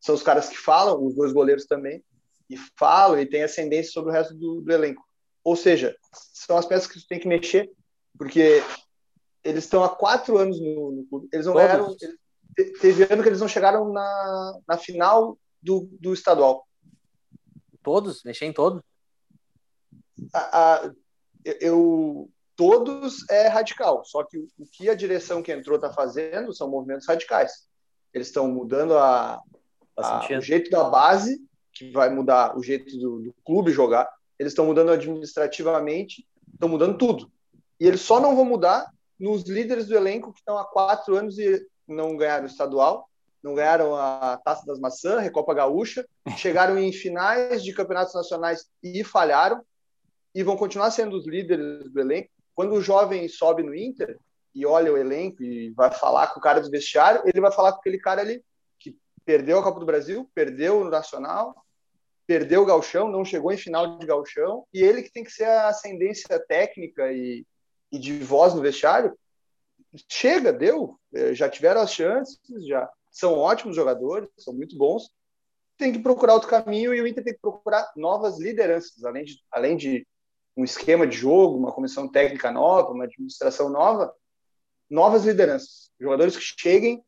São 0.00 0.14
os 0.14 0.22
caras 0.22 0.48
que 0.48 0.56
falam, 0.56 1.04
os 1.04 1.14
dois 1.14 1.32
goleiros 1.32 1.66
também, 1.66 2.04
e 2.48 2.56
falam 2.78 3.18
e 3.18 3.26
têm 3.26 3.42
ascendência 3.42 3.92
sobre 3.92 4.10
o 4.10 4.12
resto 4.12 4.34
do, 4.34 4.60
do 4.60 4.72
elenco. 4.72 5.03
Ou 5.44 5.54
seja, 5.54 5.94
são 6.10 6.56
as 6.56 6.64
peças 6.64 6.86
que 6.86 6.98
você 6.98 7.06
tem 7.06 7.20
que 7.20 7.28
mexer, 7.28 7.70
porque 8.16 8.62
eles 9.44 9.64
estão 9.64 9.84
há 9.84 9.94
quatro 9.94 10.38
anos 10.38 10.58
no, 10.58 10.92
no 10.92 11.04
clube. 11.06 11.28
Eles 11.30 11.44
não 11.44 11.52
Todos. 11.52 11.68
ganharam. 11.68 11.96
Teve 12.80 13.02
ano 13.12 13.22
que 13.22 13.28
eles 13.28 13.40
não 13.40 13.48
chegaram 13.48 13.92
na, 13.92 14.60
na 14.66 14.78
final 14.78 15.38
do, 15.62 15.88
do 16.00 16.14
estadual. 16.14 16.66
Todos? 17.82 18.24
Mexer 18.24 18.46
em 18.46 18.52
todos? 18.52 18.80
A, 20.32 20.84
a, 20.84 20.92
eu, 21.44 22.30
todos 22.56 23.28
é 23.28 23.48
radical, 23.48 24.04
só 24.04 24.24
que 24.24 24.38
o 24.38 24.66
que 24.72 24.88
a 24.88 24.94
direção 24.94 25.42
que 25.42 25.52
entrou 25.52 25.76
está 25.76 25.92
fazendo 25.92 26.54
são 26.54 26.70
movimentos 26.70 27.06
radicais. 27.06 27.66
Eles 28.14 28.28
estão 28.28 28.48
mudando 28.48 28.96
a, 28.96 29.42
a, 29.98 30.26
o 30.38 30.40
jeito 30.40 30.70
da 30.70 30.84
base, 30.84 31.44
que 31.72 31.90
vai 31.90 32.08
mudar 32.08 32.56
o 32.56 32.62
jeito 32.62 32.96
do, 32.96 33.20
do 33.20 33.34
clube 33.44 33.72
jogar 33.72 34.08
eles 34.38 34.52
estão 34.52 34.66
mudando 34.66 34.90
administrativamente, 34.90 36.26
estão 36.52 36.68
mudando 36.68 36.98
tudo. 36.98 37.30
E 37.80 37.86
eles 37.86 38.00
só 38.00 38.20
não 38.20 38.34
vão 38.34 38.44
mudar 38.44 38.90
nos 39.18 39.42
líderes 39.44 39.86
do 39.86 39.96
elenco 39.96 40.32
que 40.32 40.40
estão 40.40 40.58
há 40.58 40.64
quatro 40.64 41.16
anos 41.16 41.38
e 41.38 41.66
não 41.86 42.16
ganharam 42.16 42.44
o 42.44 42.48
estadual 42.48 43.08
não 43.44 43.54
ganharam 43.54 43.94
a 43.94 44.40
Taça 44.42 44.64
das 44.64 44.80
Maçãs, 44.80 45.22
Recopa 45.22 45.52
Gaúcha, 45.52 46.08
chegaram 46.38 46.78
em 46.78 46.90
finais 46.90 47.62
de 47.62 47.74
campeonatos 47.74 48.14
nacionais 48.14 48.66
e 48.82 49.04
falharam, 49.04 49.62
e 50.34 50.42
vão 50.42 50.56
continuar 50.56 50.90
sendo 50.90 51.16
os 51.16 51.28
líderes 51.28 51.92
do 51.92 52.00
elenco. 52.00 52.30
Quando 52.54 52.72
o 52.72 52.80
jovem 52.80 53.28
sobe 53.28 53.62
no 53.62 53.74
Inter 53.74 54.18
e 54.54 54.64
olha 54.64 54.92
o 54.92 54.96
elenco 54.96 55.42
e 55.42 55.70
vai 55.70 55.90
falar 55.92 56.28
com 56.28 56.40
o 56.40 56.42
cara 56.42 56.60
do 56.60 56.70
vestiário, 56.70 57.22
ele 57.26 57.40
vai 57.40 57.52
falar 57.52 57.72
com 57.72 57.78
aquele 57.78 57.98
cara 57.98 58.22
ali 58.22 58.42
que 58.80 58.96
perdeu 59.24 59.58
a 59.58 59.62
Copa 59.62 59.78
do 59.78 59.86
Brasil, 59.86 60.28
perdeu 60.34 60.80
o 60.80 60.90
Nacional, 60.90 61.54
perdeu 62.26 62.62
o 62.62 62.66
Galchão, 62.66 63.08
não 63.08 63.24
chegou 63.24 63.52
em 63.52 63.56
final 63.56 63.98
de 63.98 64.06
Galchão, 64.06 64.66
e 64.72 64.82
ele 64.82 65.02
que 65.02 65.12
tem 65.12 65.24
que 65.24 65.30
ser 65.30 65.44
a 65.44 65.68
ascendência 65.68 66.38
técnica 66.46 67.12
e, 67.12 67.46
e 67.92 67.98
de 67.98 68.18
voz 68.18 68.54
no 68.54 68.62
vestiário. 68.62 69.16
Chega, 70.08 70.52
deu, 70.52 70.98
é, 71.14 71.34
já 71.34 71.48
tiveram 71.48 71.80
as 71.80 71.92
chances, 71.92 72.38
já 72.66 72.90
são 73.10 73.38
ótimos 73.38 73.76
jogadores, 73.76 74.28
são 74.38 74.52
muito 74.52 74.76
bons. 74.76 75.10
Tem 75.76 75.92
que 75.92 75.98
procurar 75.98 76.34
outro 76.34 76.48
caminho 76.48 76.94
e 76.94 77.00
o 77.00 77.06
Inter 77.06 77.24
tem 77.24 77.34
que 77.34 77.40
procurar 77.40 77.92
novas 77.96 78.38
lideranças, 78.38 79.04
além 79.04 79.24
de, 79.24 79.40
além 79.50 79.76
de 79.76 80.06
um 80.56 80.64
esquema 80.64 81.06
de 81.06 81.16
jogo, 81.16 81.56
uma 81.56 81.72
comissão 81.72 82.10
técnica 82.10 82.50
nova, 82.50 82.92
uma 82.92 83.04
administração 83.04 83.68
nova, 83.68 84.12
novas 84.88 85.24
lideranças. 85.24 85.90
Jogadores 86.00 86.36
que 86.36 86.42
cheguem, 86.42 87.04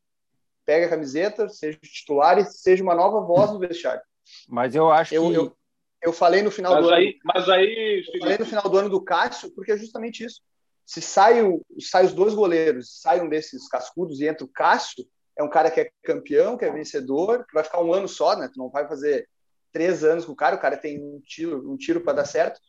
peguem 0.64 0.86
a 0.86 0.90
camiseta, 0.90 1.48
sejam 1.48 1.80
titulares, 1.80 2.60
seja 2.60 2.82
uma 2.82 2.94
nova 2.94 3.20
voz 3.20 3.52
no 3.52 3.58
vestiário. 3.58 4.02
Mas 4.48 4.74
eu 4.74 4.90
acho 4.90 5.14
eu, 5.14 5.28
que. 5.28 5.34
Eu, 5.34 5.56
eu 6.02 6.12
falei 6.12 6.42
no 6.42 6.50
final 6.50 6.74
mas 6.74 6.84
do 6.84 6.92
aí, 6.92 7.06
ano. 7.06 7.14
Mas 7.24 7.48
aí. 7.48 8.04
Eu 8.12 8.20
falei 8.20 8.38
no 8.38 8.46
final 8.46 8.68
do 8.68 8.78
ano 8.78 8.88
do 8.88 9.02
Cássio, 9.02 9.50
porque 9.54 9.72
é 9.72 9.78
justamente 9.78 10.24
isso. 10.24 10.40
Se 10.84 11.00
sai, 11.00 11.42
o, 11.42 11.64
sai 11.80 12.04
os 12.04 12.12
dois 12.12 12.32
goleiros, 12.32 13.00
sai 13.00 13.20
um 13.20 13.28
desses 13.28 13.68
cascudos 13.68 14.20
e 14.20 14.26
entra 14.28 14.44
o 14.44 14.48
Cássio, 14.48 15.04
é 15.36 15.42
um 15.42 15.50
cara 15.50 15.70
que 15.70 15.80
é 15.80 15.90
campeão, 16.04 16.56
que 16.56 16.64
é 16.64 16.70
vencedor, 16.70 17.44
que 17.44 17.54
vai 17.54 17.64
ficar 17.64 17.82
um 17.82 17.92
ano 17.92 18.08
só, 18.08 18.36
né? 18.36 18.48
Tu 18.52 18.58
não 18.58 18.70
vai 18.70 18.86
fazer 18.86 19.28
três 19.72 20.04
anos 20.04 20.24
com 20.24 20.32
o 20.32 20.36
cara, 20.36 20.56
o 20.56 20.60
cara 20.60 20.76
tem 20.76 21.02
um 21.02 21.20
tiro, 21.20 21.70
um 21.70 21.76
tiro 21.76 22.00
para 22.00 22.14
dar 22.14 22.24
certo. 22.24 22.60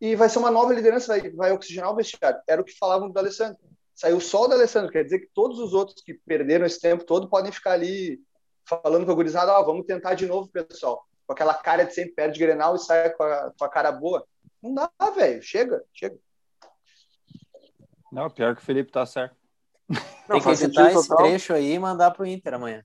E 0.00 0.14
vai 0.14 0.28
ser 0.28 0.38
uma 0.38 0.50
nova 0.50 0.72
liderança, 0.72 1.08
vai, 1.08 1.30
vai 1.30 1.52
oxigenar 1.52 1.90
o 1.90 1.96
vestiário. 1.96 2.40
Era 2.46 2.60
o 2.60 2.64
que 2.64 2.76
falavam 2.78 3.10
do 3.10 3.18
Alessandro. 3.18 3.58
Saiu 3.94 4.20
só 4.20 4.42
o 4.42 4.48
do 4.48 4.54
Alessandro, 4.54 4.90
quer 4.90 5.04
dizer 5.04 5.20
que 5.20 5.30
todos 5.34 5.58
os 5.58 5.74
outros 5.74 6.02
que 6.02 6.14
perderam 6.14 6.66
esse 6.66 6.80
tempo 6.80 7.04
todo 7.04 7.28
podem 7.28 7.52
ficar 7.52 7.72
ali 7.72 8.20
falando 8.64 9.04
com 9.04 9.12
a 9.12 9.14
gurizada, 9.14 9.56
ah, 9.56 9.62
vamos 9.62 9.86
tentar 9.86 10.14
de 10.14 10.26
novo, 10.26 10.48
pessoal. 10.48 11.06
Com 11.26 11.32
aquela 11.32 11.54
cara 11.54 11.84
de 11.84 11.94
sempre 11.94 12.12
perde 12.12 12.38
Grenal 12.38 12.76
e 12.76 12.78
sai 12.78 13.10
com 13.10 13.22
a, 13.22 13.52
com 13.56 13.64
a 13.64 13.68
cara 13.68 13.92
boa. 13.92 14.26
Não 14.62 14.74
dá, 14.74 14.90
velho. 15.14 15.42
Chega, 15.42 15.82
chega. 15.92 16.16
Não, 18.10 18.28
pior 18.30 18.54
que 18.54 18.62
o 18.62 18.64
Felipe 18.64 18.92
tá 18.92 19.06
certo. 19.06 19.36
Tem 20.28 20.40
que 20.40 20.48
editar 20.48 20.92
esse 20.92 21.08
total. 21.08 21.26
trecho 21.26 21.52
aí 21.52 21.72
e 21.72 21.78
mandar 21.78 22.10
pro 22.12 22.26
Inter 22.26 22.54
amanhã. 22.54 22.84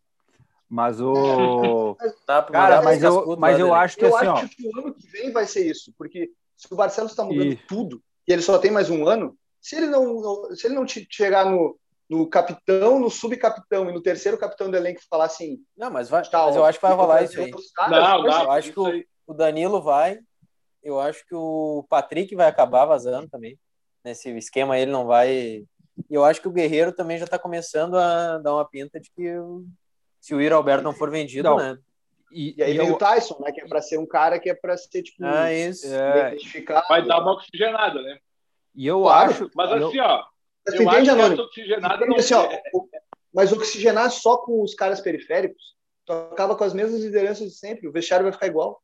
Mas 0.70 1.00
o. 1.00 1.96
Tá, 2.26 2.44
Cara, 2.44 2.82
mas 2.82 3.02
eu, 3.02 3.38
mas 3.38 3.58
eu 3.58 3.74
acho 3.74 3.96
que 3.96 4.04
eu 4.04 4.16
assim, 4.16 4.28
acho 4.28 4.46
ó. 4.46 4.50
que 4.50 4.68
o 4.68 4.80
ano 4.80 4.94
que 4.94 5.08
vem 5.08 5.32
vai 5.32 5.46
ser 5.46 5.66
isso, 5.66 5.94
porque 5.98 6.30
se 6.58 6.68
o 6.72 6.76
Barcelos 6.76 7.12
está 7.12 7.24
mudando 7.24 7.54
e... 7.54 7.56
tudo 7.56 8.04
e 8.28 8.34
ele 8.34 8.42
só 8.42 8.58
tem 8.58 8.70
mais 8.70 8.90
um 8.90 9.08
ano, 9.08 9.38
se 9.62 9.78
ele 9.78 9.88
não, 9.88 10.54
se 10.54 10.68
ele 10.68 10.76
não 10.76 10.86
chegar 10.86 11.50
no, 11.50 11.80
no 12.10 12.28
capitão, 12.28 13.00
no 13.00 13.10
subcapitão 13.10 13.90
e 13.90 13.94
no 13.94 14.02
terceiro 14.02 14.38
capitão 14.38 14.72
do 14.72 14.78
elenco 14.78 15.02
falar 15.10 15.26
assim. 15.26 15.60
Não, 15.76 15.92
mas, 15.92 16.10
vai, 16.10 16.24
tá, 16.24 16.46
mas 16.46 16.56
eu 16.56 16.66
acho 16.66 16.80
que 16.80 16.86
vai 16.86 16.96
rolar 16.96 17.24
isso 17.24 17.40
aí. 17.40 17.52
Caras, 17.76 17.92
não, 17.92 18.24
não, 18.24 18.44
eu 18.44 18.52
acho 18.52 18.72
que 18.72 18.80
o, 18.80 19.04
o 19.28 19.34
Danilo 19.34 19.82
vai. 19.82 20.20
Eu 20.82 21.00
acho 21.00 21.26
que 21.26 21.36
o 21.36 21.86
Patrick 21.90 22.34
vai 22.34 22.48
acabar 22.48 22.86
vazando 22.86 23.28
também. 23.28 23.60
Nesse 24.04 24.30
esquema 24.38 24.78
ele 24.78 24.92
não 24.92 25.06
vai. 25.06 25.66
E 26.10 26.14
eu 26.14 26.24
acho 26.24 26.42
que 26.42 26.48
o 26.48 26.52
Guerreiro 26.52 26.94
também 26.94 27.18
já 27.18 27.26
está 27.26 27.38
começando 27.38 27.98
a 27.98 28.38
dar 28.38 28.54
uma 28.54 28.66
pinta 28.66 29.00
de 29.00 29.12
que 29.12 29.36
se 30.22 30.34
o 30.34 30.42
Iro 30.42 30.56
Alberto 30.56 30.84
não 30.84 30.94
for 30.94 31.10
vendido, 31.10 31.50
não. 31.50 31.58
né? 31.58 31.78
E, 32.32 32.56
e 32.58 32.64
aí 32.64 32.74
e 32.74 32.78
vem 32.78 32.88
eu... 32.88 32.96
o 32.96 32.98
Tyson, 32.98 33.38
né? 33.40 33.52
Que 33.52 33.62
é 33.62 33.68
para 33.68 33.82
ser 33.82 33.98
um 33.98 34.06
cara 34.06 34.40
que 34.40 34.50
é 34.50 34.54
para 34.54 34.78
ser, 34.78 35.02
tipo, 35.02 35.26
ah, 35.26 35.52
isso. 35.52 35.88
É... 35.88 36.36
Vai 36.88 37.06
dar 37.06 37.22
uma 37.22 37.34
oxigenada, 37.34 38.02
né? 38.02 38.20
E 38.76 38.86
eu 38.86 39.02
claro, 39.02 39.32
acho. 39.32 39.52
Mas 39.56 39.72
eu... 39.72 39.88
assim, 39.88 40.00
ó. 40.00 40.24
Mas 40.68 40.80
eu 40.80 40.84
entende, 40.84 41.10
acho 41.10 41.34
essa 41.34 41.42
oxigenada 41.42 42.06
não 42.06 42.16
assim, 42.18 42.34
ó, 42.34 42.50
Mas 43.34 43.54
oxigenar 43.54 44.12
só 44.12 44.38
com 44.38 44.62
os 44.62 44.74
caras 44.74 45.00
periféricos, 45.02 45.76
tu 46.06 46.12
acaba 46.14 46.56
com 46.56 46.64
as 46.64 46.74
mesmas 46.74 47.02
lideranças 47.02 47.48
de 47.50 47.56
sempre. 47.58 47.88
O 47.88 47.92
vestiário 47.92 48.24
vai 48.26 48.34
ficar 48.34 48.48
igual. 48.48 48.82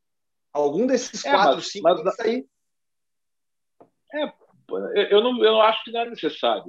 Algum 0.54 0.86
desses 0.86 1.26
É, 1.26 1.32
quatro, 1.32 1.56
mas- 1.56 1.72
cinco 1.72 1.84
mas- 1.84 1.96
tem 1.96 2.06
que 2.12 2.16
sair. 2.16 2.46
É, 4.14 5.14
eu 5.14 5.22
não, 5.22 5.44
eu 5.44 5.52
não 5.54 5.62
acho 5.62 5.84
que 5.84 5.92
não 5.92 6.02
é 6.02 6.10
necessário 6.10 6.64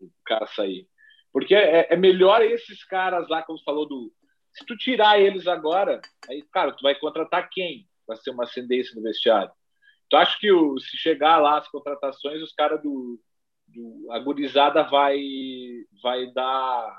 o 0.00 0.08
cara 0.24 0.46
sair. 0.46 0.88
Porque 1.32 1.54
é, 1.54 1.92
é 1.92 1.96
melhor 1.96 2.40
esses 2.42 2.82
caras 2.84 3.28
lá, 3.28 3.42
como 3.42 3.58
você 3.58 3.64
falou, 3.64 3.86
do. 3.86 4.12
Se 4.54 4.64
tu 4.64 4.76
tirar 4.76 5.20
eles 5.20 5.46
agora, 5.46 6.00
aí, 6.30 6.42
cara, 6.50 6.72
tu 6.72 6.82
vai 6.82 6.94
contratar 6.94 7.48
quem 7.50 7.86
para 8.06 8.16
ser 8.16 8.30
uma 8.30 8.44
ascendência 8.44 8.94
no 8.94 9.02
vestiário? 9.02 9.50
Tu 10.08 10.16
acha 10.16 10.38
que 10.38 10.50
o, 10.50 10.78
se 10.78 10.96
chegar 10.96 11.38
lá 11.38 11.58
as 11.58 11.68
contratações, 11.68 12.40
os 12.40 12.52
caras 12.54 12.80
do, 12.82 13.20
do. 13.68 14.10
A 14.12 14.18
gurizada 14.18 14.82
vai, 14.84 15.18
vai 16.02 16.26
dar 16.32 16.42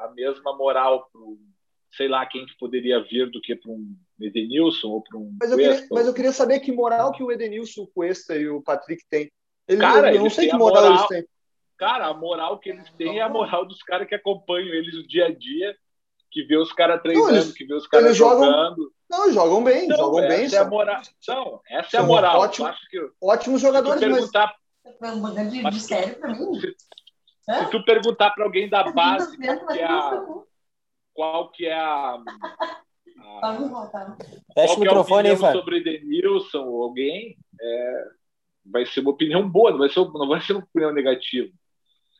a 0.02 0.12
mesma 0.16 0.56
moral 0.58 1.08
pro, 1.12 1.38
sei 1.92 2.08
lá, 2.08 2.26
quem 2.26 2.46
que 2.46 2.58
poderia 2.58 3.02
vir 3.04 3.30
do 3.32 3.42
que 3.42 3.56
para 3.56 3.72
um 3.72 3.96
Edenilson 4.20 4.90
ou 4.90 5.02
para 5.04 5.18
um. 5.18 5.36
Mas 5.40 5.52
eu, 5.52 5.58
queria, 5.58 5.88
mas 5.92 6.08
eu 6.08 6.14
queria 6.14 6.32
saber 6.32 6.60
que 6.60 6.72
moral 6.72 7.12
que 7.12 7.24
o 7.24 7.32
Edenilson, 7.32 7.84
o 7.84 7.88
Cuesta 7.88 8.36
e 8.36 8.48
o 8.50 8.62
Patrick 8.62 9.04
têm. 9.10 9.32
Ele, 9.68 9.82
Cara, 9.82 10.14
eu 10.14 10.22
não 10.22 10.30
sei 10.30 10.50
que 10.50 10.56
moral, 10.56 10.82
moral. 10.84 10.96
eles 10.98 11.08
têm. 11.08 11.26
Cara, 11.78 12.08
a 12.08 12.14
moral 12.14 12.58
que 12.60 12.70
eles 12.70 12.90
têm 12.98 13.20
é 13.20 13.22
a 13.22 13.30
moral 13.30 13.66
dos 13.66 13.84
caras 13.84 14.08
que 14.08 14.16
acompanham 14.16 14.74
eles 14.74 14.96
no 14.96 15.08
dia 15.08 15.28
a 15.28 15.32
dia, 15.34 15.76
que 16.32 16.44
vê 16.44 16.58
os 16.58 16.74
caras 16.74 17.02
treinando, 17.02 17.30
eles- 17.36 17.52
que 17.54 17.66
vê 17.66 17.74
os 17.76 17.86
caras 17.88 18.16
jogam- 18.18 18.46
jogando. 18.46 18.92
Não, 19.10 19.32
jogam 19.32 19.64
bem, 19.64 19.88
Não, 19.88 19.96
jogam 19.98 20.20
essa 20.24 20.38
bem. 20.38 20.56
é 20.56 20.58
a 20.58 20.66
moral. 20.68 21.02
Não, 21.28 21.62
essa 21.70 21.98
é 21.98 22.00
a 22.00 22.04
moral. 22.04 22.50
que 22.50 22.64
Ótimos 23.22 23.62
jogadores, 23.62 24.02
mas 24.02 24.32
Um 25.02 25.34
grande 25.34 25.62
Mas- 25.62 25.74
mistério 25.76 26.16
pra 26.20 26.30
mim. 26.34 26.60
se 26.60 27.72
tu 27.72 27.84
perguntar 27.86 28.32
para 28.32 28.44
alguém 28.44 28.70
da 28.70 28.84
base 28.92 29.38
Mesmo, 29.38 29.66
qual 29.66 29.68
que 29.72 29.80
é 29.80 29.86
a, 29.86 30.24
qual 31.14 31.52
que 31.52 31.66
é 31.66 31.74
a, 31.74 32.18
a. 32.18 33.48
Fecha 33.48 33.76
qual 33.76 34.18
o 34.18 34.48
que 34.54 34.56
é 34.56 34.66
a 34.66 34.78
microfone 34.80 35.30
aí, 35.30 35.38
sobre 35.38 35.78
Edenilson 35.78 36.64
ou 36.66 36.84
alguém, 36.84 37.38
é, 37.62 38.04
vai 38.66 38.86
ser 38.86 39.00
uma 39.02 39.12
opinião 39.12 39.48
boa, 39.50 39.72
não 39.72 39.80
vai 39.80 39.90
ser, 39.90 40.00
não 40.00 40.28
vai 40.28 40.42
ser 40.42 40.54
uma 40.54 40.64
opinião 40.64 40.94
negativa. 40.94 41.50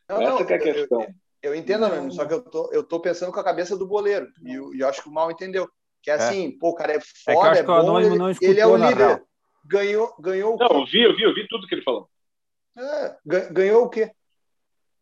Não, 0.08 0.20
Essa 0.22 0.30
não, 0.30 0.46
que 0.46 0.52
é 0.52 0.56
a 0.56 0.58
eu- 0.58 0.74
questão. 0.74 1.06
Eu 1.40 1.54
entendo, 1.54 1.84
Anônimo, 1.84 2.10
só 2.10 2.24
que 2.26 2.34
eu 2.34 2.42
tô, 2.42 2.68
eu 2.72 2.82
tô 2.82 2.98
pensando 2.98 3.30
com 3.32 3.38
a 3.38 3.44
cabeça 3.44 3.76
do 3.76 3.86
boleiro. 3.86 4.26
E 4.42 4.54
eu, 4.54 4.74
eu 4.74 4.88
acho 4.88 5.02
que 5.02 5.08
o 5.08 5.12
mal 5.12 5.30
entendeu. 5.30 5.68
Que 6.02 6.10
é 6.10 6.14
assim, 6.14 6.50
pô, 6.58 6.70
o 6.70 6.74
cara 6.74 6.92
é 6.92 6.96
É 6.96 6.98
eu 6.98 7.02
foda, 7.34 7.58
é, 7.58 7.62
que 7.64 7.70
Anônimo 7.70 8.18
bom, 8.18 8.28
ele, 8.30 8.38
ele 8.40 8.60
é 8.60 8.66
o 8.66 8.76
líder. 8.76 9.22
Ganhou, 9.64 10.12
ganhou 10.18 10.54
o 10.54 10.58
Não, 10.58 10.80
eu 10.80 10.86
vi, 10.86 11.00
eu 11.02 11.14
vi, 11.14 11.22
eu 11.22 11.32
vi 11.34 11.46
tudo 11.46 11.66
que 11.68 11.76
ele 11.76 11.82
falou. 11.82 12.08
É, 12.78 13.16
ga- 13.26 13.48
ganhou 13.50 13.84
o 13.84 13.90
quê? 13.90 14.10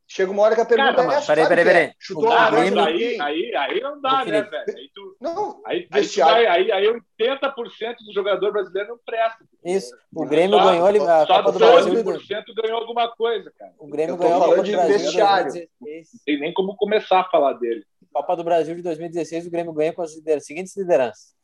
Chega 0.08 0.30
uma 0.30 0.42
hora 0.44 0.54
que 0.54 0.60
a 0.60 0.64
pergunta 0.64 0.94
Cara, 0.94 1.02
é 1.02 1.06
mas 1.16 1.26
peraí, 1.26 1.48
peraí, 1.48 1.64
peraí. 1.64 1.92
Chutou 1.98 2.30
a 2.32 2.48
mas 2.48 2.54
Grêmio- 2.60 2.84
aí, 2.84 3.20
aí, 3.20 3.54
aí 3.56 3.80
não 3.80 4.00
dá, 4.00 4.24
né, 4.24 4.40
velho? 4.42 4.64
Aí, 4.68 4.90
tu, 4.94 5.16
Não, 5.20 5.60
aí, 5.66 5.88
aí, 5.90 6.06
tu 6.08 6.20
vai, 6.20 6.46
aí, 6.46 6.70
aí 6.70 6.86
80% 6.86 7.96
do 8.06 8.12
jogador 8.14 8.52
brasileiro 8.52 8.90
não 8.90 8.98
presta. 9.04 9.44
Isso. 9.64 9.92
O 10.14 10.24
Grêmio 10.24 10.56
Só- 10.58 10.64
ganhou 10.64 10.86
a 11.08 11.26
Só 11.26 11.36
Copa 11.38 11.52
do 11.52 11.58
Brasil. 11.58 11.92
12% 12.04 12.54
ganhou 12.62 12.78
alguma 12.78 13.08
coisa, 13.16 13.52
cara. 13.58 13.72
O 13.80 13.88
Grêmio 13.88 14.16
ganhou 14.16 14.36
a 14.36 14.38
Copa 14.38 14.50
falando 14.50 14.62
do 14.64 14.70
de 14.70 14.76
Brasil. 14.76 14.98
vestiário. 14.98 15.52
2016. 15.52 16.08
Não 16.14 16.20
tem 16.24 16.40
nem 16.40 16.54
como 16.54 16.76
começar 16.76 17.20
a 17.22 17.24
falar 17.28 17.54
dele. 17.54 17.84
Copa 18.12 18.36
do 18.36 18.44
Brasil 18.44 18.76
de 18.76 18.82
2016, 18.82 19.44
o 19.46 19.50
Grêmio 19.50 19.72
ganha 19.72 19.92
com 19.92 20.02
as 20.02 20.14
lider- 20.14 20.40
seguintes 20.40 20.76
lideranças: 20.76 21.34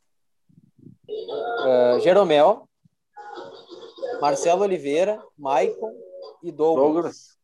Ah, 1.64 1.98
Jeromel, 2.00 2.68
Marcelo 4.20 4.62
Oliveira, 4.62 5.20
Maicon 5.36 5.92
e 6.42 6.50
Douglas. 6.52 7.38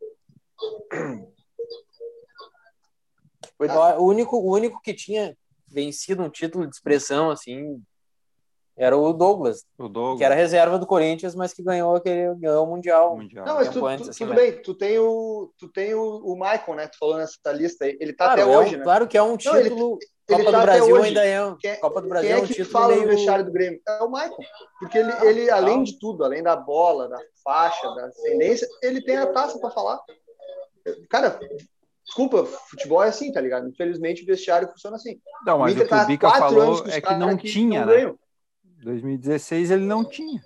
O 3.98 4.04
único, 4.04 4.36
o 4.36 4.52
único 4.52 4.80
que 4.80 4.94
tinha 4.94 5.36
vencido 5.66 6.22
um 6.22 6.30
título 6.30 6.66
de 6.66 6.74
expressão 6.74 7.30
assim 7.30 7.82
era 8.76 8.96
o 8.96 9.12
Douglas, 9.12 9.66
O 9.76 9.88
Douglas. 9.88 10.18
que 10.18 10.24
era 10.24 10.36
reserva 10.36 10.78
do 10.78 10.86
Corinthians, 10.86 11.34
mas 11.34 11.52
que 11.52 11.64
ganhou 11.64 11.96
aquele 11.96 12.32
ganhou 12.36 12.64
o 12.64 12.70
mundial. 12.70 13.16
Mundial. 13.16 13.44
Não, 13.44 13.56
mas 13.56 13.68
tu, 13.70 13.84
antes, 13.84 14.06
tu- 14.06 14.10
assim, 14.10 14.24
tudo 14.24 14.34
mas- 14.36 14.38
bem, 14.52 14.62
tu 14.62 14.72
tem 14.74 14.98
o, 15.00 15.52
tu 15.58 15.68
tem 15.68 15.94
o, 15.94 16.00
o 16.24 16.34
Michael, 16.34 16.74
né? 16.76 16.86
Tu 16.86 16.96
falou 16.96 17.16
nessa 17.16 17.36
lista 17.52 17.84
aí. 17.86 17.96
Ele 18.00 18.12
tá 18.12 18.26
Claro, 18.26 18.42
até 18.42 18.50
é 18.52 18.56
um- 18.56 18.60
hoje, 18.60 18.76
né? 18.76 18.84
claro 18.84 19.08
que 19.08 19.18
é 19.18 19.22
um 19.22 19.36
título. 19.36 19.58
ele 19.58 20.06
Copa 20.28 20.44
tá 20.44 20.50
do 20.50 20.56
até 20.56 20.66
Brasil 20.66 20.94
hoje. 20.94 21.08
ainda 21.08 21.24
é 21.24 21.44
um. 21.44 21.56
Quem, 21.56 21.76
Copa 21.80 22.02
do 22.02 22.08
Brasil 22.08 22.28
quem 22.28 22.36
é 22.36 22.38
é 22.38 22.42
um 22.42 22.46
que 22.46 22.54
título 22.54 22.70
fala 22.70 22.88
meio. 22.88 23.02
no 23.02 23.08
vestiário 23.08 23.44
do 23.44 23.52
Grêmio? 23.52 23.80
É 23.88 24.02
o 24.02 24.10
Michael. 24.10 24.36
Porque 24.78 24.98
ele, 24.98 25.12
ele 25.22 25.50
além 25.50 25.82
de 25.82 25.98
tudo, 25.98 26.24
além 26.24 26.42
da 26.42 26.54
bola, 26.56 27.08
da 27.08 27.18
faixa, 27.42 27.88
da 27.94 28.06
ascendência, 28.06 28.68
ele 28.82 29.02
tem 29.02 29.16
a 29.16 29.26
taça 29.26 29.58
para 29.58 29.70
falar. 29.70 29.98
Cara, 31.10 31.38
desculpa, 32.04 32.44
futebol 32.44 33.02
é 33.02 33.08
assim, 33.08 33.32
tá 33.32 33.40
ligado? 33.40 33.68
Infelizmente 33.68 34.22
o 34.22 34.26
vestiário 34.26 34.68
funciona 34.68 34.96
assim. 34.96 35.18
Não, 35.46 35.58
mas 35.58 35.72
o, 35.72 35.76
Inter 35.76 35.88
que 35.88 35.94
o 35.94 35.98
tá 35.98 36.04
Bica 36.04 36.30
falou 36.30 36.72
os 36.72 36.88
é 36.88 37.00
que 37.00 37.14
não 37.14 37.36
que 37.36 37.48
tinha, 37.48 37.80
não 37.80 37.86
né? 37.86 37.92
ganham. 37.94 38.18
2016 38.82 39.70
ele 39.70 39.84
não 39.84 40.04
tinha. 40.04 40.40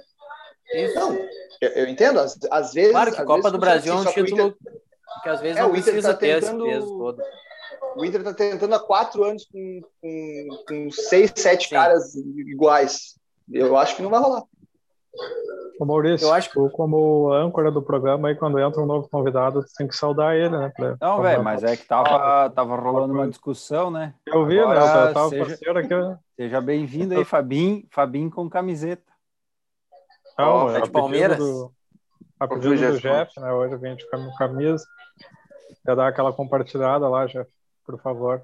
Não, 0.95 1.15
eu, 1.61 1.69
eu 1.71 1.89
entendo, 1.89 2.19
às, 2.19 2.39
às 2.51 2.73
vezes. 2.73 2.93
Claro 2.93 3.13
que 3.13 3.21
às 3.21 3.27
Copa 3.27 3.37
vezes 3.43 3.53
do 3.53 3.59
Brasil 3.59 3.93
é 3.93 3.97
um 3.97 3.99
assim, 4.01 4.13
que 4.13 4.21
o 4.21 4.25
título 4.25 4.49
Inter- 4.49 4.73
que 5.23 5.29
às 5.29 5.41
vezes 5.41 5.57
É, 5.59 5.61
não 5.61 5.69
o 5.69 5.77
Inter 5.77 5.85
precisa 5.93 6.15
tá 6.15 6.19
ter 6.19 6.27
esse 6.29 6.41
tentando- 6.47 6.65
peso 6.65 6.87
todo. 6.99 7.23
O 7.97 8.05
Inter 8.05 8.21
está 8.21 8.35
tentando 8.35 8.75
há 8.75 8.81
quatro 8.81 9.25
anos 9.25 9.47
com, 9.47 9.81
com, 10.01 10.49
com 10.67 10.91
seis, 10.91 11.33
sete 11.35 11.69
Sim. 11.69 11.75
caras 11.75 12.15
iguais. 12.15 13.19
Eu 13.51 13.77
acho 13.77 13.97
que 13.97 14.03
não 14.03 14.11
vai 14.11 14.21
rolar. 14.21 14.43
Ô 15.79 15.85
Maurício, 15.85 16.27
eu 16.27 16.33
acho 16.33 16.51
que... 16.51 16.71
como 16.71 17.33
âncora 17.33 17.71
do 17.71 17.83
programa, 17.83 18.29
aí 18.29 18.35
quando 18.35 18.59
entra 18.59 18.81
um 18.81 18.87
novo 18.87 19.09
convidado, 19.11 19.65
tem 19.77 19.87
que 19.87 19.97
saudar 19.97 20.37
ele, 20.37 20.57
né? 20.57 20.73
Pra... 20.75 20.97
Não, 21.01 21.21
velho, 21.21 21.43
mas 21.43 21.63
é 21.63 21.77
que 21.77 21.85
tava, 21.87 22.49
tava 22.51 22.77
rolando 22.77 23.13
uma 23.13 23.29
discussão, 23.29 23.91
né? 23.91 24.15
Eu 24.27 24.47
vi, 24.47 24.59
Agora, 24.59 24.81
né? 24.81 25.11
Eu 25.11 25.15
tava 25.15 25.29
seja, 25.29 25.55
aqui. 25.55 26.19
Seja 26.37 26.61
bem-vindo 26.61 27.15
aí, 27.15 27.25
Fabinho, 27.25 27.87
Fabinho 27.91 28.31
com 28.31 28.49
camiseta. 28.49 29.13
Não, 30.39 30.67
oh, 30.67 30.77
é 30.77 30.81
de 30.81 30.91
Palmeiras? 30.91 31.39
Do, 31.39 31.73
a 32.41 32.49
pedido 32.49 32.75
do 32.75 33.01
Jeff, 33.01 33.39
né? 33.39 33.53
Hoje 33.53 33.75
a 33.75 33.79
gente 33.79 34.09
com 34.11 34.35
camisa. 34.37 34.85
Quer 35.85 35.97
dar 35.97 36.09
aquela 36.09 36.33
compartilhada 36.33 37.09
lá, 37.09 37.27
Jeff, 37.27 37.51
por 37.97 38.03
favor. 38.03 38.43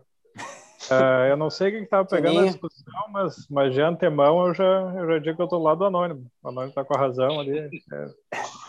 É, 0.90 1.30
eu 1.30 1.36
não 1.36 1.50
sei 1.50 1.72
quem 1.72 1.82
estava 1.82 2.04
pegando 2.04 2.40
a 2.40 2.46
discussão, 2.46 3.08
mas, 3.10 3.46
mas 3.50 3.74
de 3.74 3.80
antemão 3.80 4.46
eu 4.46 4.54
já, 4.54 4.94
eu 4.96 5.06
já 5.06 5.18
digo 5.18 5.36
que 5.36 5.42
eu 5.42 5.44
estou 5.44 5.58
do 5.58 5.64
lado 5.64 5.78
do 5.78 5.84
Anônimo. 5.84 6.30
O 6.42 6.48
Anônimo 6.48 6.70
está 6.70 6.84
com 6.84 6.94
a 6.94 7.00
razão 7.00 7.40
ali. 7.40 7.68
É, 7.92 8.10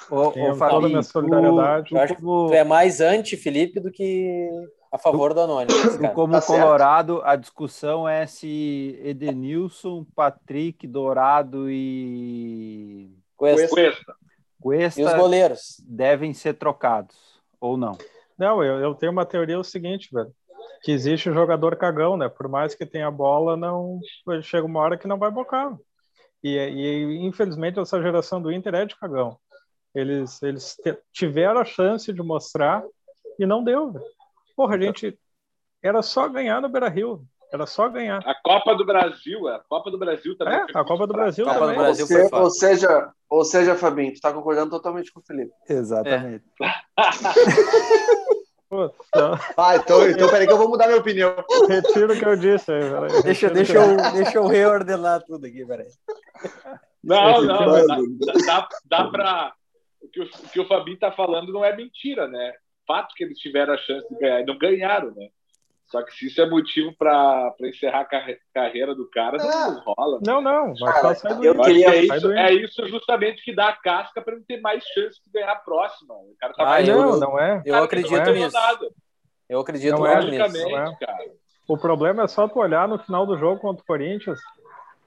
ô, 0.10 0.28
ô, 0.28 0.58
toda 0.58 0.88
a 0.88 0.90
minha 0.90 1.04
solidariedade. 1.04 1.90
Tu, 1.90 1.96
eu 1.96 2.02
acho 2.02 2.16
que 2.16 2.22
tu 2.22 2.54
é 2.54 2.64
mais 2.64 3.00
anti-Felipe 3.00 3.80
do 3.80 3.92
que 3.92 4.50
a 4.92 4.98
favor 4.98 5.34
do 5.34 5.42
Anônimo. 5.42 5.72
como 6.14 6.34
tá 6.34 6.42
Colorado, 6.42 7.22
a 7.24 7.36
discussão 7.36 8.10
é 8.10 8.26
se 8.26 9.00
Edenilson, 9.04 10.06
Patrick, 10.16 10.88
Dourado 10.88 11.70
e. 11.70 13.16
Cuesta. 13.38 13.70
Cuesta. 13.70 14.16
Cuesta 14.60 15.00
e 15.00 15.06
os 15.06 15.14
goleiros 15.14 15.82
devem 15.88 16.34
ser 16.34 16.56
trocados, 16.56 17.16
ou 17.62 17.78
não? 17.78 17.98
Não, 18.38 18.62
eu, 18.62 18.80
eu 18.80 18.94
tenho 18.94 19.12
uma 19.12 19.26
teoria 19.26 19.58
o 19.58 19.64
seguinte, 19.64 20.10
velho 20.12 20.34
que 20.82 20.92
existe 20.92 21.30
o 21.30 21.34
jogador 21.34 21.76
cagão, 21.76 22.18
né? 22.18 22.30
Por 22.30 22.48
mais 22.48 22.76
que 22.76 22.86
tenha 22.86 23.12
bola, 23.12 23.58
não 23.58 24.00
chega 24.42 24.66
uma 24.66 24.80
hora 24.80 24.98
que 24.98 25.08
não 25.08 25.18
vai 25.18 25.32
bocar. 25.32 25.76
E, 26.44 26.58
e 26.58 27.26
infelizmente 27.26 27.80
essa 27.80 28.02
geração 28.02 28.42
do 28.42 28.52
Inter 28.52 28.76
é 28.76 28.86
de 28.86 28.96
cagão. 28.96 29.38
Eles 29.94 30.42
eles 30.42 30.78
tiveram 31.12 31.60
a 31.60 31.66
chance 31.66 32.14
de 32.14 32.22
mostrar 32.22 32.84
e 33.38 33.46
não 33.46 33.64
deu. 33.64 33.94
Porra, 34.56 34.76
a 34.76 34.80
gente 34.80 35.18
era 35.82 36.02
só 36.02 36.28
ganhar 36.28 36.62
no 36.62 36.70
Beira-Rio. 36.70 37.26
Era 37.52 37.66
só 37.66 37.90
ganhar. 37.90 38.22
A 38.26 38.36
Copa 38.36 38.76
do 38.76 38.86
Brasil, 38.86 39.48
a 39.48 39.60
Copa 39.60 39.90
do 39.90 39.98
Brasil 39.98 40.38
também. 40.38 40.54
É, 40.54 40.66
a 40.76 40.84
Copa 40.84 41.08
do 41.08 41.14
Brasil 41.14 41.46
Copa 41.46 41.60
também. 41.60 41.76
Do 41.76 41.82
Brasil 41.82 42.06
Você, 42.06 42.30
ou 42.32 42.50
seja, 42.52 43.12
ou 43.28 43.44
seja, 43.44 43.76
Fabinho, 43.76 44.12
tu 44.12 44.16
está 44.16 44.32
concordando 44.32 44.70
totalmente 44.70 45.12
com 45.12 45.20
o 45.20 45.24
Felipe. 45.24 45.52
Exatamente. 45.68 46.46
É. 46.62 46.70
Ah, 49.58 49.76
então, 49.76 50.08
então 50.08 50.30
peraí 50.30 50.46
que 50.46 50.54
eu 50.54 50.58
vou 50.58 50.70
mudar 50.70 50.88
minha 50.88 51.00
opinião. 51.00 51.36
Retiro 51.68 52.14
o 52.14 52.18
que 52.18 52.26
eu 52.26 52.36
disse. 52.36 52.72
Aí, 52.72 53.24
deixa, 53.24 53.50
deixa, 53.50 53.74
eu, 53.74 53.98
deixa 54.14 54.38
eu 54.38 54.46
reordenar 54.46 55.24
tudo 55.24 55.48
aqui, 55.48 55.66
peraí. 55.66 55.88
Não, 57.04 57.42
não, 57.42 57.88
dá, 57.88 57.98
dá, 58.46 58.70
dá 58.86 59.04
para. 59.06 59.54
O 60.02 60.08
que 60.08 60.22
o, 60.22 60.24
o 60.24 60.50
que 60.52 60.60
o 60.60 60.68
Fabinho 60.68 60.96
está 60.96 61.12
falando 61.12 61.52
não 61.52 61.66
é 61.66 61.76
mentira, 61.76 62.28
né? 62.28 62.54
Fato 62.88 63.14
que 63.16 63.24
eles 63.24 63.40
tiveram 63.40 63.74
a 63.74 63.78
chance 63.78 64.08
de 64.08 64.20
ganhar 64.20 64.42
e 64.42 64.46
não 64.46 64.58
ganharam, 64.58 65.14
né? 65.16 65.30
Só 65.90 66.04
que 66.04 66.14
se 66.14 66.28
isso 66.28 66.40
é 66.40 66.48
motivo 66.48 66.94
para 66.96 67.56
encerrar 67.62 68.02
a 68.02 68.38
carreira 68.54 68.94
do 68.94 69.10
cara, 69.10 69.38
não, 69.38 69.74
não 69.74 69.84
rola. 69.84 70.20
Não, 70.24 70.42
não. 70.42 70.74
Mas 70.80 71.22
tá 71.22 71.40
eu 71.42 71.60
queria... 71.60 71.88
é, 71.88 72.04
isso, 72.04 72.32
é 72.32 72.54
isso 72.54 72.88
justamente 72.88 73.44
que 73.44 73.56
dá 73.56 73.70
a 73.70 73.76
casca 73.76 74.22
para 74.22 74.36
ele 74.36 74.44
ter 74.48 74.62
mais 74.62 74.84
chance 74.84 75.20
de 75.26 75.32
ganhar 75.32 75.52
a 75.52 75.56
próxima. 75.56 76.14
O 76.14 76.36
cara 76.40 76.54
tá 76.54 76.64
ah, 76.64 76.66
mais 76.68 76.88
não, 76.88 77.20
não 77.20 77.40
é. 77.40 77.64
Eu 77.66 77.84
acredito 77.84 78.16
é. 78.16 78.32
nisso. 78.32 78.58
Eu 79.50 79.60
acredito 79.62 79.98
não 79.98 80.06
é, 80.06 80.24
nisso. 80.24 80.70
Não 80.70 80.78
é. 80.78 80.96
Cara. 80.96 81.18
O 81.68 81.76
problema 81.76 82.24
é 82.24 82.28
só 82.28 82.48
tu 82.48 82.60
olhar 82.60 82.88
no 82.88 83.00
final 83.00 83.26
do 83.26 83.38
jogo 83.38 83.60
contra 83.60 83.82
o 83.82 83.86
Corinthians. 83.86 84.40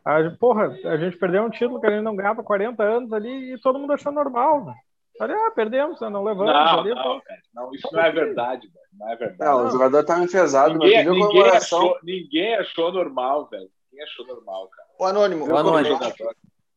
A, 0.05 0.19
porra, 0.39 0.67
a 0.85 0.97
gente 0.97 1.17
perdeu 1.17 1.45
um 1.45 1.51
título 1.51 1.81
que 1.81 1.87
a 1.87 1.91
gente 1.91 2.03
não 2.03 2.17
ganhava 2.17 2.43
40 2.43 2.83
anos 2.83 3.13
ali 3.13 3.55
e 3.55 3.61
todo 3.61 3.79
mundo 3.79 3.93
achou 3.93 4.11
normal. 4.11 4.65
Né? 4.65 4.75
Ali, 5.21 5.33
ah, 5.33 5.53
perdemos, 5.55 6.01
né? 6.01 6.09
não 6.09 6.25
levamos. 6.25 6.53
Não, 6.53 6.81
ali, 6.81 6.93
não, 6.93 7.23
não, 7.55 7.73
isso 7.73 7.89
não 7.93 8.01
é 8.01 8.11
verdade, 8.11 8.67
velho. 8.67 8.82
Não 8.99 9.11
é 9.11 9.17
verdade. 9.17 9.51
Não, 9.51 9.67
o 9.67 9.71
jogador 9.71 10.05
tá 10.05 10.19
enfesado. 10.23 10.79
Ninguém, 10.79 11.09
ninguém, 11.09 11.49
achou, 11.49 11.99
ninguém 12.03 12.55
achou 12.57 12.93
normal, 12.93 13.49
velho. 13.49 13.71
Ninguém 13.91 14.07
achou 14.07 14.27
normal, 14.27 14.69
cara. 14.69 14.89
O 14.99 15.05
Anônimo, 15.05 15.49
o 15.49 15.57
Anônimo. 15.57 15.99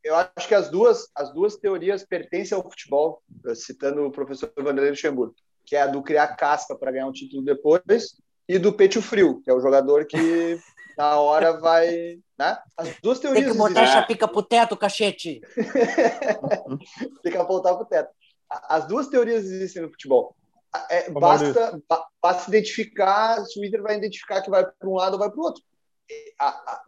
Eu 0.04 0.16
acho 0.16 0.48
que 0.48 0.54
as 0.54 0.70
duas, 0.70 1.10
as 1.16 1.34
duas 1.34 1.56
teorias 1.56 2.06
pertencem 2.06 2.56
ao 2.56 2.64
futebol, 2.64 3.24
citando 3.56 4.06
o 4.06 4.12
professor 4.12 4.52
Vanderlei 4.56 4.92
Luxemburgo, 4.92 5.34
que 5.66 5.76
é 5.76 5.82
a 5.82 5.88
do 5.88 6.04
criar 6.04 6.36
casca 6.36 6.76
para 6.76 6.92
ganhar 6.92 7.08
um 7.08 7.12
título 7.12 7.44
depois, 7.44 8.16
e 8.48 8.60
do 8.60 8.72
peito 8.72 9.02
frio, 9.02 9.42
que 9.44 9.50
é 9.50 9.54
o 9.54 9.60
jogador 9.60 10.06
que 10.06 10.16
na 10.96 11.20
hora 11.20 11.60
vai. 11.60 12.20
Né? 12.38 12.58
As 12.78 13.00
duas 13.02 13.20
teorias. 13.20 13.46
Tem 13.46 13.54
que 13.54 13.58
botar 13.58 13.82
essa 13.82 14.04
pica 14.04 14.28
pro 14.28 14.44
teto, 14.44 14.78
cachete. 14.78 15.42
Tem 17.24 17.32
que 17.32 17.38
apontar 17.38 17.76
pro 17.76 17.86
teto. 17.86 18.10
As 18.48 18.86
duas 18.88 19.08
teorias 19.08 19.44
existem 19.46 19.82
no 19.82 19.90
futebol. 19.90 20.36
É, 20.90 21.10
basta, 21.10 21.82
basta 22.22 22.50
identificar 22.50 23.44
se 23.46 23.60
o 23.60 23.66
Inter 23.66 23.82
vai 23.82 23.98
identificar 23.98 24.42
que 24.42 24.50
vai 24.50 24.66
para 24.66 24.90
um 24.90 24.96
lado 24.96 25.14
ou 25.14 25.20
vai 25.20 25.30
para 25.30 25.40
o 25.40 25.44
outro. 25.44 25.64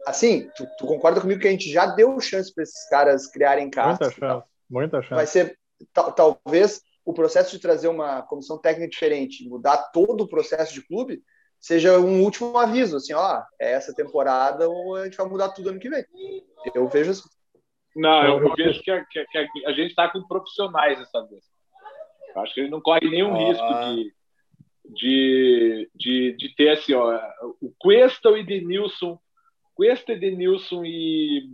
Assim, 0.06 0.48
tu, 0.56 0.66
tu, 0.78 0.86
concorda 0.86 1.20
comigo 1.20 1.40
que 1.40 1.48
a 1.48 1.50
gente 1.50 1.70
já 1.70 1.86
deu 1.86 2.20
chance 2.20 2.54
para 2.54 2.62
esses 2.62 2.88
caras 2.88 3.26
criarem 3.26 3.68
casas? 3.68 3.98
Muita 3.98 4.14
chance, 4.14 4.46
muita 4.70 5.02
chance. 5.02 5.14
Vai 5.14 5.26
ser, 5.26 5.58
talvez, 6.14 6.82
o 7.04 7.12
processo 7.12 7.50
de 7.50 7.58
trazer 7.58 7.88
uma 7.88 8.22
comissão 8.22 8.58
técnica 8.58 8.90
diferente, 8.90 9.48
mudar 9.48 9.90
todo 9.92 10.22
o 10.22 10.28
processo 10.28 10.72
de 10.72 10.86
clube, 10.86 11.22
seja 11.60 11.98
um 11.98 12.22
último 12.22 12.56
aviso, 12.56 12.96
assim, 12.96 13.12
ó, 13.12 13.42
é 13.60 13.72
essa 13.72 13.94
temporada 13.94 14.68
ou 14.68 14.94
a 14.94 15.04
gente 15.04 15.16
vai 15.16 15.26
mudar 15.26 15.48
tudo 15.48 15.70
ano 15.70 15.80
que 15.80 15.90
vem. 15.90 16.04
Eu 16.74 16.86
vejo 16.88 17.10
assim. 17.10 17.28
Não, 17.96 18.24
eu, 18.24 18.46
eu 18.46 18.54
vejo 18.54 18.80
que 18.82 18.90
a, 18.90 19.04
que, 19.04 19.24
que 19.24 19.66
a 19.66 19.72
gente 19.72 19.90
está 19.90 20.08
com 20.08 20.22
profissionais 20.28 20.98
dessa 20.98 21.26
vez. 21.26 21.42
Eu 22.34 22.42
acho 22.42 22.54
que 22.54 22.60
ele 22.60 22.70
não 22.70 22.80
corre 22.80 23.08
nenhum 23.08 23.34
ah. 23.34 23.38
risco 23.38 23.94
de, 23.94 24.14
de, 24.94 25.90
de, 25.94 26.36
de, 26.36 26.54
ter 26.54 26.70
assim, 26.70 26.94
ó, 26.94 27.18
o 27.60 27.72
Cuesta, 27.78 28.30
o 28.30 28.36
Edenilson, 28.36 29.18
Cuesta, 29.74 30.12
Edenilson 30.12 30.84
e. 30.84 31.48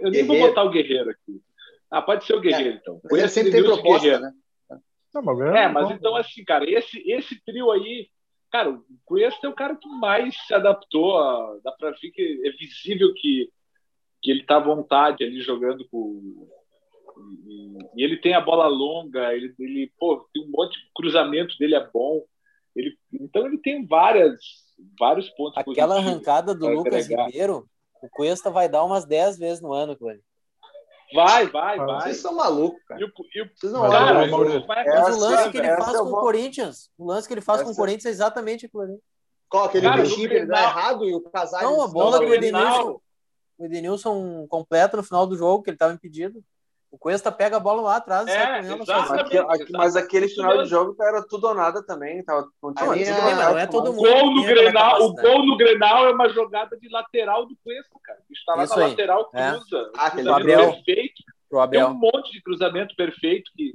Eu 0.00 0.10
nem 0.10 0.24
vou 0.24 0.38
botar 0.38 0.64
o 0.64 0.70
Guerreiro 0.70 1.10
aqui. 1.10 1.42
Ah, 1.90 2.00
pode 2.00 2.24
ser 2.24 2.34
o 2.34 2.40
Guerreiro, 2.40 2.76
é, 2.76 2.80
então. 2.80 3.00
Cuesta, 3.00 3.28
sempre 3.28 3.52
tem 3.52 3.62
proposta, 3.62 4.00
Guerreiro. 4.00 4.22
né? 4.22 4.32
Não, 5.14 5.56
é, 5.56 5.68
mas 5.68 5.90
então, 5.90 6.14
assim, 6.16 6.44
cara, 6.44 6.68
esse, 6.68 6.98
esse 7.10 7.42
trio 7.44 7.70
aí, 7.70 8.08
cara, 8.50 8.70
o 8.70 8.84
Cuesta 9.04 9.46
é 9.46 9.50
o 9.50 9.54
cara 9.54 9.76
que 9.76 9.88
mais 9.88 10.36
se 10.46 10.54
adaptou. 10.54 11.18
A, 11.18 11.58
dá 11.62 11.72
pra 11.72 11.90
ver 11.90 12.10
que 12.10 12.42
é 12.44 12.50
visível 12.50 13.12
que, 13.14 13.50
que 14.22 14.30
ele 14.30 14.44
tá 14.44 14.56
à 14.56 14.60
vontade 14.60 15.24
ali 15.24 15.40
jogando 15.40 15.86
com, 15.88 16.48
e, 17.46 17.78
e, 17.96 18.04
ele 18.04 18.16
tem 18.18 18.34
a 18.34 18.40
bola 18.40 18.66
longa, 18.66 19.32
ele, 19.32 19.54
ele 19.58 19.92
pô, 19.98 20.28
tem 20.32 20.44
um 20.44 20.50
monte 20.50 20.78
de 20.78 20.90
cruzamento 20.94 21.56
dele 21.58 21.74
é 21.74 21.90
bom. 21.92 22.22
Ele, 22.74 22.96
então 23.12 23.46
ele 23.46 23.58
tem 23.58 23.86
várias, 23.86 24.40
vários 24.98 25.28
pontos 25.30 25.56
Aquela 25.56 25.96
arrancada 25.96 26.54
do 26.54 26.68
Lucas 26.68 27.04
agregar. 27.04 27.26
Ribeiro, 27.26 27.66
o 28.02 28.08
Cuesta 28.10 28.50
vai 28.50 28.68
dar 28.68 28.84
umas 28.84 29.06
10 29.06 29.38
vezes 29.38 29.62
no 29.62 29.72
ano, 29.72 29.96
Clone. 29.96 30.20
Vai, 31.14 31.46
vai, 31.46 31.78
vai. 31.78 32.00
Vocês 32.02 32.16
são 32.18 32.34
malucos, 32.34 32.82
cara. 32.84 33.00
E 33.00 33.04
e 33.04 33.50
Vocês 33.54 33.72
não 33.72 33.82
cara, 33.82 34.26
mas 34.26 35.16
o 35.16 35.20
lance 35.20 35.50
que 35.50 35.58
ele 35.58 35.76
faz 35.76 35.98
com 35.98 36.08
o 36.08 36.20
Corinthians, 36.20 36.90
o 36.98 37.06
lance 37.06 37.28
que 37.28 37.34
ele 37.34 37.40
faz 37.40 37.62
com 37.62 37.70
o 37.70 37.76
Corinthians 37.76 38.06
é 38.06 38.10
exatamente 38.10 38.66
aquilo 38.66 38.82
ali. 38.82 38.98
Qual 39.48 39.64
aquele 39.64 39.86
cara, 39.86 40.02
que 40.02 40.24
ele 40.24 40.46
dá 40.46 40.62
errado 40.62 41.04
e 41.04 41.14
o 41.14 41.20
Casares... 41.20 41.68
Não, 41.68 41.82
a 41.82 41.88
bola 41.88 42.18
do 42.18 42.34
Edenilson, 42.34 43.00
o 43.56 43.64
Edenilson 43.64 44.46
completa 44.48 44.96
no 44.96 45.04
final 45.04 45.26
do 45.26 45.36
jogo, 45.36 45.62
que 45.62 45.70
ele 45.70 45.76
estava 45.76 45.94
impedido. 45.94 46.42
O 46.90 46.98
Cuesta 46.98 47.32
pega 47.32 47.56
a 47.56 47.60
bola 47.60 47.82
lá 47.82 47.96
atrás 47.96 48.28
é, 48.28 48.60
aqui, 48.60 49.72
mas 49.72 49.96
aquele 49.96 50.28
final 50.28 50.62
de 50.62 50.68
jogo 50.68 50.96
era 51.02 51.22
tudo 51.26 51.48
ou 51.48 51.54
nada 51.54 51.84
também. 51.84 52.24
Tava, 52.24 52.48
não, 52.62 52.90
bem, 52.90 53.04
não 53.04 53.58
é 53.58 53.66
todo 53.66 53.92
mundo. 53.92 54.08
Gol 54.08 54.34
no 54.34 54.44
Grenal, 54.44 55.02
o 55.02 55.14
gol 55.14 55.44
no 55.44 55.56
Grenal 55.56 56.06
é 56.06 56.12
uma 56.12 56.28
jogada 56.28 56.76
de 56.78 56.88
lateral 56.88 57.44
do 57.46 57.56
Cuesta, 57.62 57.98
cara. 58.02 58.18
Está 58.30 58.54
lá 58.54 58.64
Isso 58.64 58.78
na 58.78 58.84
aí. 58.84 58.90
lateral, 58.90 59.30
é. 59.34 59.50
cruza. 59.50 59.78
É. 59.78 59.90
Ah, 59.96 60.06
aquele 60.06 60.30
Abel. 60.30 60.72
perfeito. 60.72 61.22
Pro 61.50 61.60
Abel. 61.60 61.86
Tem 61.86 61.94
um 61.94 61.98
monte 61.98 62.32
de 62.32 62.42
cruzamento 62.42 62.94
perfeito 62.96 63.50
que. 63.56 63.74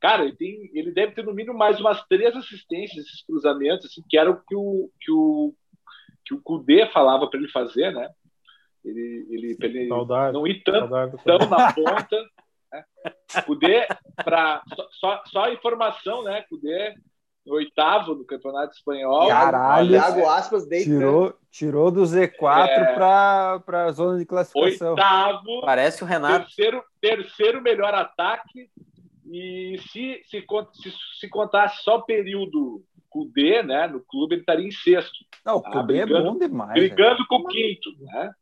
Cara, 0.00 0.22
ele, 0.22 0.36
tem, 0.36 0.70
ele 0.74 0.92
deve 0.92 1.12
ter 1.12 1.24
no 1.24 1.34
mínimo 1.34 1.58
mais 1.58 1.80
umas 1.80 2.00
três 2.06 2.34
assistências, 2.36 3.04
esses 3.04 3.24
cruzamentos, 3.26 3.86
assim, 3.86 4.02
que 4.08 4.16
era 4.16 4.30
o 4.30 4.36
que 4.36 4.54
o, 4.54 4.88
que 5.00 5.10
o, 5.10 5.52
que 6.24 6.34
o 6.34 6.40
Kudê 6.40 6.86
falava 6.92 7.28
para 7.28 7.40
ele 7.40 7.50
fazer, 7.50 7.92
né? 7.92 8.08
Ele, 8.84 9.26
ele, 9.30 9.56
ele 9.60 9.88
saudade, 9.88 10.32
não 10.32 10.46
ir 10.46 10.62
tanto, 10.62 11.18
tão 11.24 11.38
na 11.48 11.72
ponta. 11.72 12.16
Né? 12.72 12.84
Cudê, 13.44 13.86
pra, 14.24 14.62
só, 14.92 15.22
só 15.26 15.52
informação, 15.52 16.22
né? 16.22 16.44
Cudê, 16.48 16.94
oitavo 17.46 18.14
no 18.14 18.24
Campeonato 18.24 18.74
Espanhol. 18.74 19.28
Caralho, 19.28 19.90
Thiago 19.90 20.28
Aspas 20.28 20.66
tirou, 20.68 21.34
tirou 21.50 21.90
do 21.90 22.02
Z4 22.02 22.68
é, 22.68 22.94
para 22.94 23.84
a 23.84 23.92
zona 23.92 24.18
de 24.18 24.26
classificação. 24.26 24.90
Oitavo. 24.90 25.60
Parece 25.62 26.02
o 26.02 26.06
Renato. 26.06 26.46
Terceiro, 26.46 26.84
terceiro 27.00 27.62
melhor 27.62 27.94
ataque. 27.94 28.70
E 29.30 29.78
se, 29.90 30.22
se, 30.26 30.46
se, 30.72 30.92
se 31.20 31.28
contasse 31.28 31.82
só 31.82 31.96
o 31.96 32.02
período 32.02 32.82
Cudê, 33.10 33.62
né, 33.62 33.86
no 33.86 34.00
clube, 34.00 34.34
ele 34.34 34.42
estaria 34.42 34.66
em 34.66 34.70
sexto. 34.70 35.18
Não, 35.44 35.56
o 35.56 35.62
tá? 35.62 35.70
Cudê 35.70 35.98
é 35.98 36.06
bom 36.06 36.38
demais. 36.38 36.72
Brigando 36.72 37.26
com 37.26 37.36
o 37.36 37.46
quinto, 37.46 37.90
né? 38.00 38.32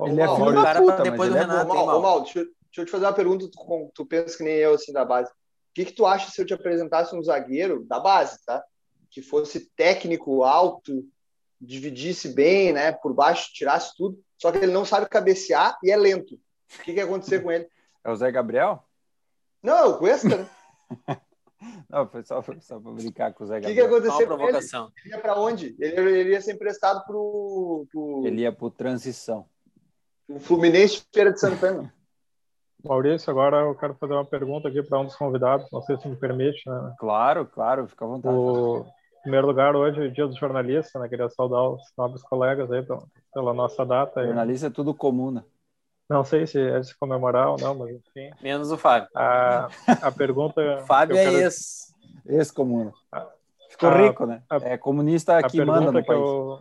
Ele 0.00 0.20
é 0.20 0.28
filho 0.28 0.52
da 0.52 0.74
puta, 0.74 1.02
depois 1.02 1.30
do 1.30 1.36
é 1.36 1.40
Renato. 1.40 1.68
Mal, 1.68 1.86
mal. 1.86 2.02
mal 2.02 2.20
deixa, 2.22 2.40
deixa, 2.40 2.52
eu 2.78 2.84
te 2.84 2.90
fazer 2.90 3.04
uma 3.04 3.12
pergunta, 3.12 3.48
tu, 3.50 3.90
tu 3.94 4.06
pensa 4.06 4.36
que 4.36 4.44
nem 4.44 4.54
eu, 4.54 4.74
assim, 4.74 4.92
da 4.92 5.04
base. 5.04 5.30
O 5.30 5.74
que, 5.74 5.84
que 5.86 5.92
tu 5.92 6.04
acha 6.04 6.30
se 6.30 6.40
eu 6.40 6.46
te 6.46 6.52
apresentasse 6.52 7.14
um 7.16 7.22
zagueiro 7.22 7.84
da 7.84 7.98
base, 7.98 8.38
tá? 8.44 8.62
Que 9.10 9.22
fosse 9.22 9.70
técnico, 9.74 10.42
alto, 10.42 11.04
dividisse 11.60 12.28
bem, 12.28 12.72
né? 12.72 12.92
Por 12.92 13.14
baixo, 13.14 13.52
tirasse 13.52 13.96
tudo, 13.96 14.18
só 14.36 14.50
que 14.50 14.58
ele 14.58 14.72
não 14.72 14.84
sabe 14.84 15.08
cabecear 15.08 15.78
e 15.82 15.90
é 15.90 15.96
lento. 15.96 16.34
O 16.34 16.82
que, 16.82 16.92
que 16.92 16.98
ia 16.98 17.04
acontecer 17.04 17.40
com 17.42 17.50
ele? 17.50 17.66
É 18.04 18.10
o 18.10 18.16
Zé 18.16 18.32
Gabriel? 18.32 18.82
Não, 19.62 19.78
é 19.78 19.84
o 19.84 19.96
Cuesta, 19.96 20.36
né? 20.36 20.50
Não, 21.88 22.08
foi 22.08 22.24
só, 22.24 22.42
só 22.60 22.80
para 22.80 22.90
brincar 22.90 23.32
com 23.32 23.44
o 23.44 23.46
Zé 23.46 23.60
Gabriel. 23.60 23.86
O 23.86 23.88
que, 23.88 24.00
que 24.00 24.08
aconteceu 24.08 24.36
com 24.36 24.48
ele? 24.48 24.58
Ele 24.58 25.14
ia 25.14 25.20
para 25.20 25.38
onde? 25.38 25.76
Ele, 25.78 26.20
ele, 26.20 26.30
ia 26.30 26.40
ser 26.40 26.54
emprestado 26.54 27.04
para 27.06 27.16
o... 27.16 27.86
Ele 28.24 28.42
ia 28.42 28.52
para 28.52 28.70
Transição. 28.70 29.48
O 30.34 30.40
Fluminense 30.40 31.04
Feira 31.12 31.32
de 31.32 31.38
Santana. 31.38 31.92
Maurício, 32.84 33.30
agora 33.30 33.58
eu 33.58 33.74
quero 33.74 33.94
fazer 33.94 34.14
uma 34.14 34.24
pergunta 34.24 34.68
aqui 34.68 34.82
para 34.82 34.98
um 34.98 35.04
dos 35.04 35.14
convidados, 35.14 35.68
não 35.70 35.82
sei 35.82 35.96
se 35.98 36.08
me 36.08 36.16
permite. 36.16 36.68
Né? 36.68 36.94
Claro, 36.98 37.46
claro, 37.46 37.86
fica 37.86 38.04
à 38.04 38.08
vontade. 38.08 38.34
O 38.34 38.84
em 39.18 39.22
primeiro 39.22 39.46
lugar, 39.46 39.76
hoje 39.76 40.00
é 40.00 40.06
o 40.08 40.10
dia 40.10 40.26
do 40.26 40.36
jornalista, 40.36 40.98
né? 40.98 41.08
Queria 41.08 41.28
saudar 41.28 41.62
os 41.62 41.80
nobres 41.96 42.22
colegas 42.24 42.72
aí 42.72 42.84
pela 43.32 43.54
nossa 43.54 43.86
data. 43.86 44.26
Jornalista 44.26 44.66
é 44.66 44.70
tudo 44.70 44.92
comum, 44.92 45.30
né? 45.30 45.44
Não 46.10 46.24
sei 46.24 46.44
se 46.44 46.60
é 46.60 46.80
de 46.80 46.88
se 46.88 46.98
comemorar 46.98 47.50
ou 47.50 47.56
não, 47.56 47.72
mas 47.72 47.94
enfim. 47.94 48.32
Menos 48.42 48.72
o 48.72 48.76
Fábio. 48.76 49.08
A, 49.14 49.68
a 50.02 50.10
pergunta. 50.10 50.60
Fábio 50.88 51.16
é 51.16 51.24
quero... 51.24 51.36
esse. 51.36 51.94
Ex-comuna. 52.26 52.92
Ficou 53.70 53.90
a, 53.90 53.96
rico, 53.96 54.26
né? 54.26 54.42
A, 54.50 54.56
é 54.56 54.76
comunista 54.76 55.40
que 55.44 55.64
manda 55.64 55.92
no 55.92 56.00
que 56.00 56.06
país. 56.06 56.20
Eu, 56.20 56.60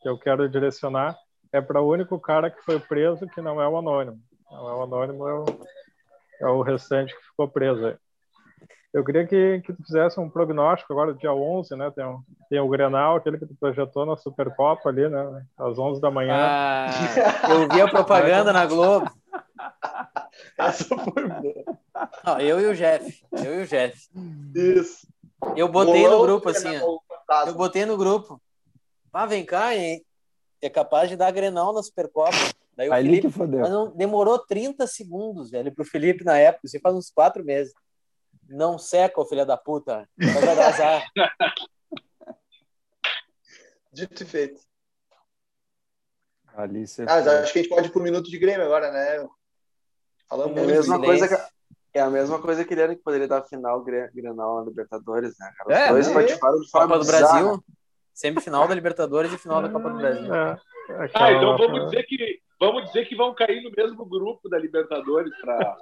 que 0.00 0.08
eu 0.08 0.16
quero 0.16 0.48
direcionar 0.48 1.18
é 1.56 1.60
para 1.60 1.80
o 1.80 1.88
único 1.88 2.18
cara 2.20 2.50
que 2.50 2.62
foi 2.62 2.78
preso 2.78 3.26
que 3.26 3.40
não 3.40 3.60
é 3.60 3.68
o 3.68 3.78
anônimo. 3.78 4.18
Não 4.50 4.68
é 4.68 4.74
o 4.74 4.82
anônimo, 4.82 5.28
é 5.28 5.34
o, 5.34 5.44
é 6.42 6.46
o 6.46 6.62
restante 6.62 7.14
que 7.16 7.22
ficou 7.22 7.48
preso 7.48 7.86
aí. 7.86 7.96
Eu 8.92 9.04
queria 9.04 9.26
que, 9.26 9.60
que 9.60 9.72
tu 9.72 9.82
fizesse 9.84 10.18
um 10.18 10.28
prognóstico 10.28 10.92
agora, 10.92 11.12
dia 11.12 11.32
11, 11.32 11.76
né? 11.76 11.90
Tem, 11.90 12.04
um, 12.04 12.20
tem 12.48 12.60
o 12.60 12.68
Grenal, 12.68 13.16
aquele 13.16 13.38
que 13.38 13.46
tu 13.46 13.54
projetou 13.58 14.06
na 14.06 14.16
Supercopa 14.16 14.88
ali, 14.88 15.08
né? 15.08 15.44
Às 15.58 15.78
11 15.78 16.00
da 16.00 16.10
manhã. 16.10 16.34
Ah, 16.34 16.86
eu 17.50 17.68
vi 17.68 17.80
a 17.80 17.88
propaganda 17.88 18.52
na 18.52 18.64
Globo. 18.64 19.10
Essa 20.56 20.96
foi 20.96 21.28
boa. 21.28 21.78
Não, 22.24 22.40
eu 22.40 22.60
e 22.60 22.66
o 22.66 22.74
Jeff. 22.74 23.22
Eu 23.32 23.60
e 23.60 23.62
o 23.64 23.66
Jeff. 23.66 24.08
Isso. 24.54 25.06
Eu 25.54 25.68
botei 25.68 26.08
no 26.08 26.20
grupo 26.20 26.48
assim, 26.48 26.78
ó. 26.78 26.98
Eu 27.46 27.54
botei 27.54 27.84
no 27.84 27.96
grupo. 27.96 28.40
Ah, 29.12 29.26
vem 29.26 29.44
cá, 29.44 29.74
hein? 29.74 30.02
É 30.60 30.70
capaz 30.70 31.08
de 31.08 31.16
dar 31.16 31.30
Grenal 31.30 31.72
na 31.72 31.82
Supercopa. 31.82 32.36
Daí 32.76 32.88
o 32.88 32.92
Aí 32.92 33.04
Felipe, 33.04 33.28
que 33.28 33.32
fodeu. 33.32 33.60
Mas 33.60 33.70
não, 33.70 33.90
demorou 33.96 34.38
30 34.38 34.86
segundos, 34.86 35.50
velho, 35.50 35.74
pro 35.74 35.84
Felipe 35.84 36.24
na 36.24 36.38
época. 36.38 36.66
Isso 36.66 36.80
faz 36.80 36.94
uns 36.94 37.10
quatro 37.10 37.44
meses. 37.44 37.72
Não 38.48 38.78
seca, 38.78 39.24
filha 39.24 39.44
da 39.46 39.56
puta. 39.56 40.08
Vai 40.16 40.56
dar 40.56 40.68
azar. 40.68 41.06
Dito 43.92 44.22
e 44.22 44.26
feito. 44.26 44.60
Ali 46.54 46.86
você 46.86 47.02
ah, 47.02 47.40
acho 47.40 47.52
que 47.52 47.58
a 47.58 47.62
gente 47.62 47.70
pode 47.70 47.88
ir 47.88 47.90
pro 47.90 48.02
minuto 48.02 48.30
de 48.30 48.38
Grêmio 48.38 48.64
agora, 48.64 48.90
né? 48.90 49.26
Falando 50.28 50.58
é 50.58 50.62
a 50.62 50.66
mesma 50.66 50.98
coisa 50.98 51.28
que 51.28 51.36
é 51.98 52.00
a 52.00 52.10
mesma 52.10 52.40
coisa 52.40 52.64
que 52.64 52.74
ele 52.74 52.80
era 52.82 52.94
que 52.94 53.02
poderia 53.02 53.28
dar 53.28 53.42
final 53.42 53.82
Grenal 53.82 54.60
na 54.60 54.64
Libertadores, 54.66 55.34
né? 55.38 55.52
Cara? 55.56 55.70
Os 55.70 55.76
é, 55.76 55.88
dois 55.88 56.08
patifaram 56.08 56.60
de 56.60 56.70
Copa 56.70 56.98
do 56.98 57.06
Brasil, 57.06 57.64
semifinal 58.16 58.66
da 58.66 58.74
Libertadores 58.74 59.30
e 59.32 59.38
final 59.38 59.60
da 59.60 59.68
Copa 59.68 59.90
do 59.90 59.98
Brasil. 59.98 60.34
É, 60.34 60.58
é 60.88 61.10
ah, 61.12 61.32
então 61.32 61.56
vamos 61.58 61.84
dizer 61.84 62.02
que 62.04 62.40
vamos 62.58 62.86
dizer 62.86 63.04
que 63.04 63.14
vão 63.14 63.34
cair 63.34 63.62
no 63.62 63.70
mesmo 63.70 64.06
grupo 64.06 64.48
da 64.48 64.58
Libertadores 64.58 65.32
para 65.38 65.76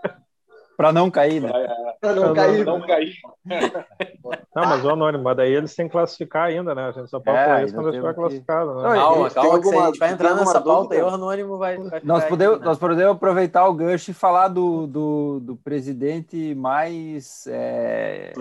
para 0.77 0.93
não 0.93 1.09
cair, 1.09 1.41
né? 1.41 1.53
Para 2.01 2.15
não, 2.15 2.35
cair. 2.35 2.67
Não, 2.67 2.81
cair. 2.85 3.15
Não, 3.47 4.67
mas 4.67 4.85
o 4.85 4.91
anônimo, 4.91 5.23
mas 5.23 5.37
daí 5.37 5.53
eles 5.53 5.73
têm 5.73 5.87
que 5.87 5.93
classificar 5.93 6.49
ainda, 6.49 6.75
né? 6.75 6.89
A 6.89 6.91
gente 6.91 7.09
só 7.09 7.21
pode 7.21 7.39
é, 7.39 7.45
falar 7.45 7.65
isso 7.65 7.75
quando 7.75 7.91
estiver 7.91 8.15
classificado. 8.15 8.75
Né? 8.75 8.83
Não, 8.83 8.95
calma, 8.95 9.31
calma, 9.31 9.55
alguma, 9.55 9.83
a 9.83 9.87
gente 9.87 9.99
vai 10.01 10.11
entrar 10.11 10.35
nessa 10.35 10.61
pauta 10.61 10.95
aí, 10.97 11.03
o 11.03 11.09
anônimo 11.09 11.57
vai. 11.57 11.79
vai 11.79 12.01
nós, 12.03 12.25
podemos, 12.25 12.61
nós 12.61 12.77
podemos 12.77 13.15
aproveitar 13.15 13.69
o 13.69 13.75
gancho 13.75 14.11
e 14.11 14.15
falar 14.15 14.49
do, 14.49 14.89
do, 14.89 15.41
do 15.41 15.57
presidente 15.57 16.57
mais. 16.57 17.47
É... 17.47 18.33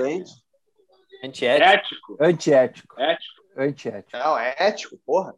Antiético. 1.24 2.18
Antiético. 2.20 3.00
Ético. 3.00 3.43
Antiético. 3.56 4.18
Não, 4.18 4.38
é 4.38 4.56
ético, 4.58 4.98
porra. 5.06 5.36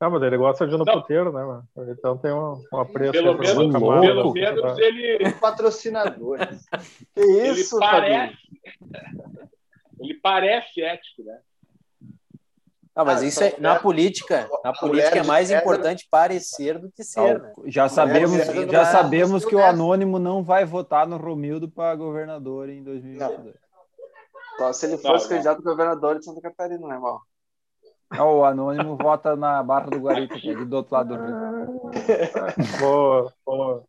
Não, 0.00 0.10
mas 0.10 0.22
ele 0.22 0.36
gosta 0.36 0.66
de 0.66 0.74
ir 0.74 0.78
no 0.78 0.84
não. 0.84 1.00
puteiro, 1.00 1.32
né, 1.32 1.44
mano? 1.44 1.68
Então 1.90 2.16
tem 2.16 2.32
um, 2.32 2.62
um 2.72 2.78
apreço. 2.78 3.12
Pelo 3.12 3.36
menos, 3.36 3.72
camada, 3.72 4.00
pelo 4.00 4.32
menos 4.32 4.78
ele. 4.78 5.32
Patrocinador. 5.32 6.38
que 7.14 7.20
isso, 7.20 7.76
ele 7.76 7.80
parece... 7.80 8.36
ele 10.00 10.14
parece 10.14 10.82
ético, 10.82 11.24
né? 11.24 11.40
Ah, 12.94 13.04
mas 13.04 13.22
ah, 13.22 13.26
isso 13.26 13.44
é, 13.44 13.54
na 13.60 13.78
política, 13.78 14.50
na 14.64 14.72
política 14.72 15.18
é 15.18 15.22
mais 15.22 15.52
importante 15.52 16.08
parecer 16.10 16.80
do 16.80 16.90
que 16.90 17.04
ser, 17.04 17.40
né? 17.40 17.52
Já 17.66 17.88
sabemos, 17.88 18.44
já 18.68 18.84
sabemos 18.86 19.44
que 19.44 19.54
o 19.54 19.62
anônimo 19.62 20.18
não 20.18 20.42
vai 20.42 20.64
votar 20.64 21.06
no 21.06 21.16
Romildo 21.16 21.68
para 21.68 21.94
governador 21.94 22.68
em 22.68 22.82
2022. 22.82 23.54
Só 24.58 24.72
se 24.72 24.86
ele 24.86 24.98
fosse 24.98 25.28
candidato 25.28 25.60
a 25.60 25.70
governador 25.70 26.18
de 26.18 26.24
Santa 26.24 26.40
Catarina, 26.40 26.86
né, 26.86 26.98
mal? 26.98 27.22
o 28.10 28.44
anônimo 28.44 28.96
vota 28.96 29.36
na 29.36 29.62
Barra 29.62 29.86
do 29.86 30.00
Guarita, 30.00 30.34
que 30.34 30.50
é 30.50 30.54
do 30.54 30.76
outro 30.76 30.94
lado 30.94 31.16
do 31.16 31.22
rio. 31.22 31.90
boa, 32.80 33.32
boa. 33.46 33.84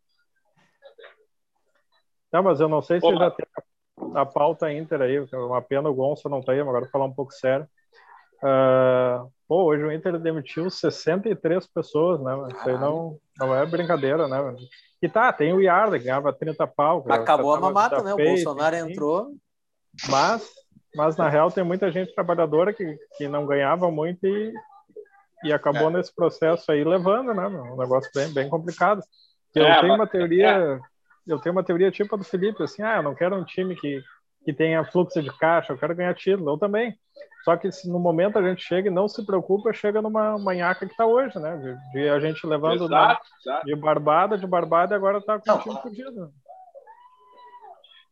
Não, 2.31 2.43
mas 2.43 2.59
eu 2.59 2.69
não 2.69 2.81
sei 2.81 2.99
se 2.99 3.07
Opa. 3.07 3.17
já 3.17 3.31
tem 3.31 3.45
a 4.13 4.25
pauta 4.25 4.71
Inter 4.71 5.01
aí. 5.01 5.15
É 5.15 5.37
uma 5.37 5.61
pena 5.61 5.89
o 5.89 5.93
Gonçalo 5.93 6.35
não 6.35 6.43
tá 6.43 6.51
aí, 6.51 6.59
mas 6.59 6.67
agora 6.67 6.83
vou 6.83 6.91
falar 6.91 7.05
um 7.05 7.13
pouco 7.13 7.31
sério. 7.33 7.67
Uh, 8.43 9.27
pô, 9.47 9.63
hoje 9.63 9.83
o 9.83 9.91
Inter 9.91 10.19
demitiu 10.19 10.69
63 10.69 11.65
pessoas, 11.67 12.21
né? 12.21 12.31
Isso 12.53 12.69
aí 12.69 12.77
não, 12.77 13.17
não 13.39 13.55
é 13.55 13.65
brincadeira, 13.65 14.27
né? 14.27 14.55
E 15.01 15.09
tá, 15.09 15.33
tem 15.33 15.53
o 15.53 15.61
Yarda 15.61 15.97
que 15.97 16.05
ganhava 16.05 16.31
30 16.31 16.67
pau. 16.67 17.03
Acabou 17.09 17.55
a 17.55 17.59
mamata, 17.59 18.03
né? 18.03 18.13
O 18.13 18.17
Bolsonaro 18.17 18.75
entrou. 18.75 19.31
Mas 20.07 20.59
mas 20.95 21.15
na 21.17 21.29
real 21.29 21.51
tem 21.51 21.63
muita 21.63 21.91
gente 21.91 22.13
trabalhadora 22.13 22.73
que, 22.73 22.97
que 23.17 23.27
não 23.27 23.45
ganhava 23.45 23.91
muito 23.91 24.25
e, 24.25 24.53
e 25.43 25.53
acabou 25.53 25.89
é. 25.89 25.93
nesse 25.93 26.13
processo 26.13 26.71
aí 26.71 26.83
levando, 26.83 27.33
né? 27.33 27.47
Um 27.47 27.77
negócio 27.77 28.09
bem, 28.13 28.33
bem 28.33 28.49
complicado. 28.49 29.01
Eu 29.53 29.65
é, 29.65 29.81
tenho 29.81 29.93
uma 29.93 30.07
teoria, 30.07 30.49
é. 30.49 30.79
eu 31.27 31.39
tenho 31.39 31.53
uma 31.53 31.63
teoria 31.63 31.91
tipo 31.91 32.15
a 32.15 32.17
do 32.17 32.23
Felipe, 32.23 32.63
assim, 32.63 32.81
ah, 32.81 32.97
eu 32.97 33.03
não 33.03 33.15
quero 33.15 33.35
um 33.35 33.43
time 33.43 33.75
que, 33.75 34.01
que 34.43 34.53
tenha 34.53 34.83
fluxo 34.83 35.21
de 35.21 35.35
caixa, 35.37 35.73
eu 35.73 35.77
quero 35.77 35.95
ganhar 35.95 36.13
título, 36.15 36.51
eu 36.51 36.57
também. 36.57 36.97
Só 37.43 37.55
que 37.55 37.71
se 37.71 37.89
no 37.89 37.99
momento 37.99 38.37
a 38.37 38.47
gente 38.47 38.61
chega 38.63 38.89
e 38.89 38.93
não 38.93 39.07
se 39.07 39.25
preocupa, 39.25 39.71
chega 39.71 40.01
numa 40.01 40.37
manhaca 40.37 40.85
que 40.85 40.91
está 40.91 41.05
hoje, 41.05 41.39
né? 41.39 41.55
De, 41.57 41.91
de, 41.93 42.09
a 42.09 42.19
gente 42.19 42.45
levando 42.45 42.85
exato, 42.85 43.21
exato. 43.39 43.65
de 43.65 43.75
barbada, 43.75 44.37
de 44.37 44.45
barbada 44.45 44.93
e 44.93 44.97
agora 44.97 45.19
está 45.19 45.39
com 45.39 45.51
o 45.51 45.59
time 45.59 45.81
fudido. 45.81 46.33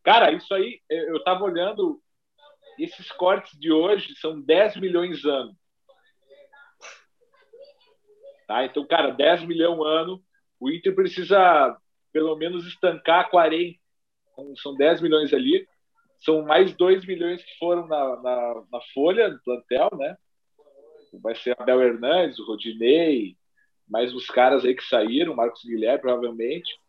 Cara, 0.08 0.32
isso 0.32 0.54
aí, 0.54 0.80
eu 0.90 1.18
estava 1.18 1.44
olhando 1.44 2.02
esses 2.80 3.12
cortes 3.12 3.60
de 3.60 3.74
hoje 3.74 4.16
são 4.16 4.40
10 4.40 4.78
milhões 4.78 5.26
ano. 5.26 5.54
Tá? 8.48 8.64
Então, 8.64 8.88
cara, 8.88 9.12
10 9.12 9.44
milhões 9.44 9.78
ano, 9.86 10.24
o 10.62 10.70
Inter 10.70 10.96
precisa 10.96 11.78
pelo 12.14 12.38
menos 12.38 12.66
estancar 12.66 13.30
40. 13.30 13.78
Então, 14.32 14.56
são 14.56 14.78
10 14.78 15.02
milhões 15.02 15.34
ali. 15.34 15.68
São 16.20 16.42
mais 16.42 16.74
2 16.74 17.06
milhões 17.06 17.44
que 17.44 17.58
foram 17.60 17.86
na, 17.86 18.22
na, 18.22 18.64
na 18.72 18.82
folha 18.94 19.30
do 19.30 19.44
plantel, 19.44 19.90
né? 19.92 20.18
Vai 21.22 21.36
ser 21.36 21.54
Abel 21.60 21.82
Hernandes, 21.82 22.40
o 22.40 22.46
Rodinei, 22.46 23.36
mais 23.86 24.14
os 24.14 24.28
caras 24.28 24.64
aí 24.64 24.74
que 24.74 24.86
saíram, 24.86 25.36
Marcos 25.36 25.66
Guilherme, 25.66 26.00
provavelmente. 26.00 26.80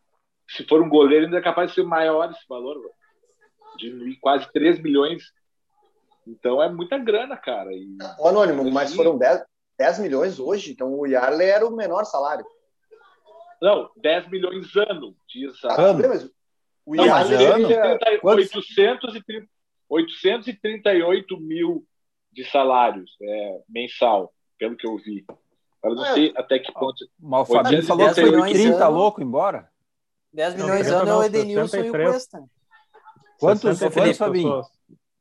Se 0.50 0.62
for 0.62 0.80
um 0.80 0.88
goleiro, 0.88 1.24
ainda 1.24 1.38
é 1.38 1.42
capaz 1.42 1.70
de 1.70 1.74
ser 1.74 1.82
maior 1.82 2.30
esse 2.30 2.46
valor, 2.48 2.80
de 3.78 4.18
quase 4.20 4.50
3 4.52 4.82
milhões 4.82 5.32
então 6.28 6.62
é 6.62 6.70
muita 6.70 6.98
grana, 6.98 7.36
cara. 7.36 7.72
E... 7.72 7.96
O 8.18 8.28
Anônimo, 8.28 8.70
mas 8.70 8.94
foram 8.94 9.16
10, 9.16 9.42
10 9.78 9.98
milhões 10.00 10.38
hoje, 10.38 10.72
então 10.72 10.92
o 10.92 11.06
Yarley 11.06 11.48
era 11.48 11.66
o 11.66 11.74
menor 11.74 12.05
salário. 12.05 12.44
Não, 13.60 13.90
10 13.96 14.28
milhões 14.28 14.76
ano, 14.76 15.16
diz 15.26 15.64
a... 15.64 15.90
Ah, 15.90 15.92
mas 15.94 16.30
o 16.84 16.94
Não, 16.94 17.06
Yarley 17.06 17.46
ano? 17.46 17.68
830, 18.22 19.48
838 19.88 21.40
mil 21.40 21.84
de 22.30 22.44
salários 22.44 23.16
é, 23.22 23.60
mensal, 23.68 24.32
pelo 24.59 24.76
que 24.76 24.86
eu 24.86 24.96
vi. 24.98 25.24
Eu 25.82 25.94
não 25.94 26.05
é. 26.05 26.12
sei 26.12 26.32
até 26.36 26.59
que 26.59 26.72
ponto. 26.72 27.09
Mas 27.18 27.48
o 27.48 27.52
Fabinho 27.52 27.82
falou 27.82 28.09
que 28.09 28.20
foi 28.20 28.52
30 28.52 28.84
ano, 28.84 28.96
louco 28.96 29.22
embora. 29.22 29.70
10 30.32 30.55
milhões 30.56 30.86
de 30.86 30.92
ano 30.92 31.10
é 31.10 31.16
o 31.16 31.22
Edenilson 31.22 31.76
e 31.78 31.90
o 31.90 31.92
Cuesta. 31.92 32.44
Quantos, 33.39 33.78
quantos 33.78 34.16
Fabinho? 34.16 34.62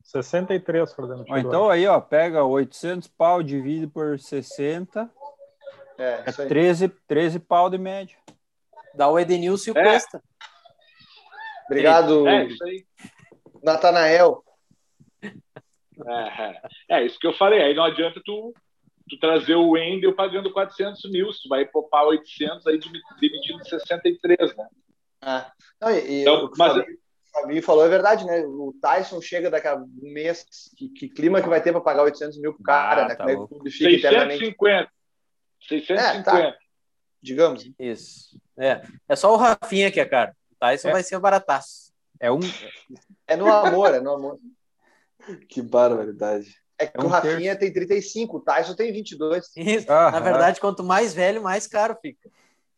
63 0.04 0.94
por 0.94 1.08
dentro. 1.08 1.38
Então 1.38 1.70
aí, 1.70 1.86
ó, 1.86 2.00
pega 2.00 2.44
800 2.44 3.08
pau, 3.10 3.44
divide 3.44 3.88
por 3.88 4.18
60. 4.18 5.10
É, 5.98 6.24
é 6.26 6.32
13, 6.32 6.90
13 7.08 7.40
pau 7.40 7.70
de 7.70 7.78
média. 7.78 8.18
Dá 8.94 9.10
o 9.10 9.20
Edenilson 9.20 9.72
e 9.72 9.74
o 9.74 9.78
é. 9.78 9.84
Cuesta. 9.84 10.24
Obrigado, 11.66 12.28
é, 12.28 12.46
isso 12.46 12.64
aí. 12.64 12.86
Natanael. 13.62 14.44
É, 15.22 16.62
é, 16.90 17.06
isso 17.06 17.20
que 17.20 17.28
eu 17.28 17.34
falei. 17.34 17.62
Aí 17.62 17.74
não 17.74 17.84
adianta 17.84 18.22
tu, 18.24 18.54
tu 19.10 19.20
trazer 19.20 19.56
o 19.56 19.72
Wendel 19.72 20.16
pagando 20.16 20.54
400 20.54 21.12
mil. 21.12 21.34
Se 21.34 21.44
tu 21.44 21.50
vai 21.50 21.66
poupar 21.66 22.06
800, 22.06 22.66
aí 22.68 22.80
demitindo 23.20 23.68
63, 23.68 24.56
né? 24.56 24.68
Ah, 25.22 25.52
não, 25.82 25.92
e, 25.92 26.22
então, 26.22 26.46
o 26.46 26.52
mas... 26.58 26.78
o 26.78 26.86
Fabinho 27.42 27.64
falou 27.64 27.86
é 27.86 27.90
verdade, 27.90 28.26
né? 28.26 28.42
O 28.42 28.74
Tyson 28.82 29.22
chega 29.22 29.50
daqui 29.50 29.68
a 29.68 29.76
um 29.76 29.88
mês. 30.02 30.46
Que, 30.76 30.90
que 30.90 31.10
clima 31.10 31.42
que 31.42 31.50
vai 31.50 31.62
ter 31.62 31.72
para 31.72 31.82
pagar 31.82 32.04
800 32.04 32.40
mil 32.40 32.54
pro 32.54 32.64
cara, 32.64 33.06
ah, 33.06 33.08
né? 33.08 33.16
Tá 33.16 33.24
Como 33.24 33.30
é 33.30 33.36
que 33.36 33.42
o 33.42 33.48
clube 33.48 33.72
fica 33.72 33.90
650. 33.90 34.92
650. 35.68 36.02
É, 36.02 36.24
tá. 36.24 36.58
Digamos. 37.22 37.70
Isso. 37.80 38.40
É. 38.58 38.82
é 39.08 39.16
só 39.16 39.34
o 39.34 39.38
Rafinha 39.38 39.92
que 39.92 40.00
é 40.00 40.06
caro. 40.06 40.32
O 40.52 40.56
Tyson 40.56 40.90
é. 40.90 40.92
vai 40.92 41.04
ser 41.04 41.20
barataço. 41.20 41.94
É 42.20 42.32
um. 42.32 42.40
É 43.28 43.36
no 43.36 43.52
amor, 43.52 43.94
é 43.94 44.00
no 44.00 44.12
amor. 44.12 44.38
que 45.48 45.62
barbaridade. 45.62 46.56
É 46.80 46.88
que 46.88 46.98
é 46.98 47.02
um 47.02 47.06
o 47.06 47.10
Rafinha 47.10 47.56
terço. 47.56 47.60
tem 47.60 47.74
35, 47.74 48.38
o 48.38 48.40
Tyson 48.40 48.76
tem 48.76 48.92
22. 48.92 49.52
Isso. 49.56 49.92
Ah, 49.92 50.12
Na 50.12 50.20
verdade, 50.20 50.60
quanto 50.60 50.84
mais 50.84 51.14
velho, 51.14 51.42
mais 51.42 51.68
caro 51.68 51.98
fica. 52.02 52.30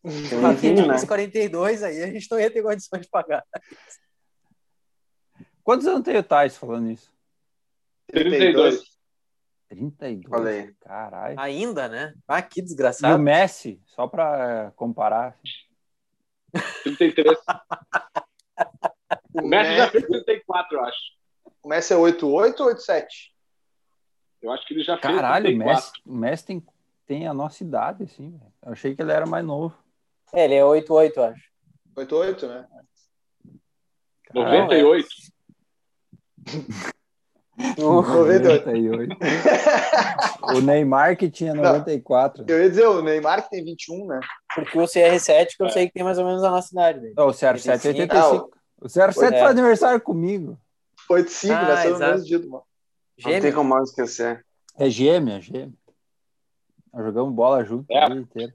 O 0.03 0.41
Rafinha 0.41 0.87
né? 0.87 1.05
42, 1.05 1.83
aí 1.83 2.03
a 2.03 2.07
gente 2.07 2.29
não 2.31 2.39
ia 2.39 2.49
ter 2.49 2.63
condições 2.63 3.01
de 3.01 3.09
pagar. 3.09 3.43
Quantos 5.69 5.85
anos 5.85 6.01
tem 6.03 6.17
o 6.17 6.23
Tyson 6.23 6.65
falando 6.65 6.89
isso? 6.89 7.13
32. 8.07 8.81
32? 9.67 10.27
Falei. 10.27 10.73
Caralho. 10.79 11.39
Ainda, 11.39 11.87
né? 11.87 12.15
Ah, 12.27 12.41
que 12.41 12.59
desgraçado. 12.59 13.13
E 13.13 13.15
o 13.15 13.19
Messi, 13.19 13.79
só 13.85 14.07
para 14.07 14.73
comparar. 14.75 15.37
33. 16.81 17.37
o 19.35 19.47
Messi 19.47 19.75
já 19.75 19.91
fez 19.91 20.07
34, 20.07 20.75
eu 20.75 20.83
acho. 20.85 20.99
O 21.61 21.69
Messi 21.69 21.93
é 21.93 21.97
88 21.97 22.59
ou 22.63 22.69
87? 22.69 23.35
Eu 24.41 24.51
acho 24.51 24.65
que 24.65 24.73
ele 24.73 24.83
já 24.83 24.97
fez 24.97 25.13
Caralho, 25.13 25.45
34. 25.45 25.53
o 25.53 25.75
Messi, 25.75 25.91
o 26.03 26.13
Messi 26.15 26.45
tem, 26.47 26.67
tem 27.05 27.27
a 27.27 27.33
nossa 27.35 27.63
idade, 27.63 28.05
assim. 28.05 28.41
Eu 28.65 28.71
achei 28.71 28.95
que 28.95 29.03
ele 29.03 29.11
era 29.11 29.27
mais 29.27 29.45
novo. 29.45 29.77
É, 30.33 30.45
ele 30.45 30.55
é 30.55 30.65
88, 30.65 31.21
acho. 31.21 31.51
88, 31.95 32.47
né? 32.47 32.67
98. 34.33 35.07
98. 37.77 39.17
o 40.55 40.61
Neymar 40.61 41.17
que 41.17 41.29
tinha 41.29 41.53
94. 41.53 42.45
Não, 42.47 42.55
eu 42.55 42.63
ia 42.63 42.69
dizer, 42.69 42.87
o 42.87 43.01
Neymar 43.01 43.43
que 43.43 43.49
tem 43.49 43.63
21, 43.63 44.07
né? 44.07 44.19
Porque 44.55 44.79
o 44.79 44.83
CR7 44.83 45.57
que 45.57 45.63
eu 45.63 45.67
é. 45.67 45.69
sei 45.69 45.87
que 45.87 45.93
tem 45.93 46.03
mais 46.03 46.17
ou 46.17 46.25
menos 46.25 46.43
a 46.43 46.49
nossa 46.49 46.69
idade. 46.71 46.99
Dele. 47.01 47.13
Não, 47.17 47.27
o 47.27 47.31
CR7 47.31 47.85
é 47.85 47.87
85. 47.89 48.51
o 48.81 48.85
CR7 48.87 49.33
é. 49.33 49.39
faz 49.39 49.51
aniversário 49.51 50.01
comigo. 50.01 50.57
85, 51.09 51.53
ah, 51.53 51.67
nasceu 51.67 51.93
no 51.93 51.99
mesmo 51.99 52.25
dia 52.25 52.39
do 52.39 52.49
mal. 52.49 52.67
Não 53.25 53.41
tem 53.41 53.53
como 53.53 53.69
mais 53.69 53.89
esquecer. 53.89 54.45
É 54.77 54.89
gêmea, 54.89 55.37
é 55.37 55.41
gêmea. 55.41 55.73
Nós 56.93 57.05
jogamos 57.05 57.33
bola 57.33 57.63
junto 57.63 57.85
é. 57.91 58.05
o 58.05 58.09
dia 58.09 58.19
inteiro. 58.21 58.53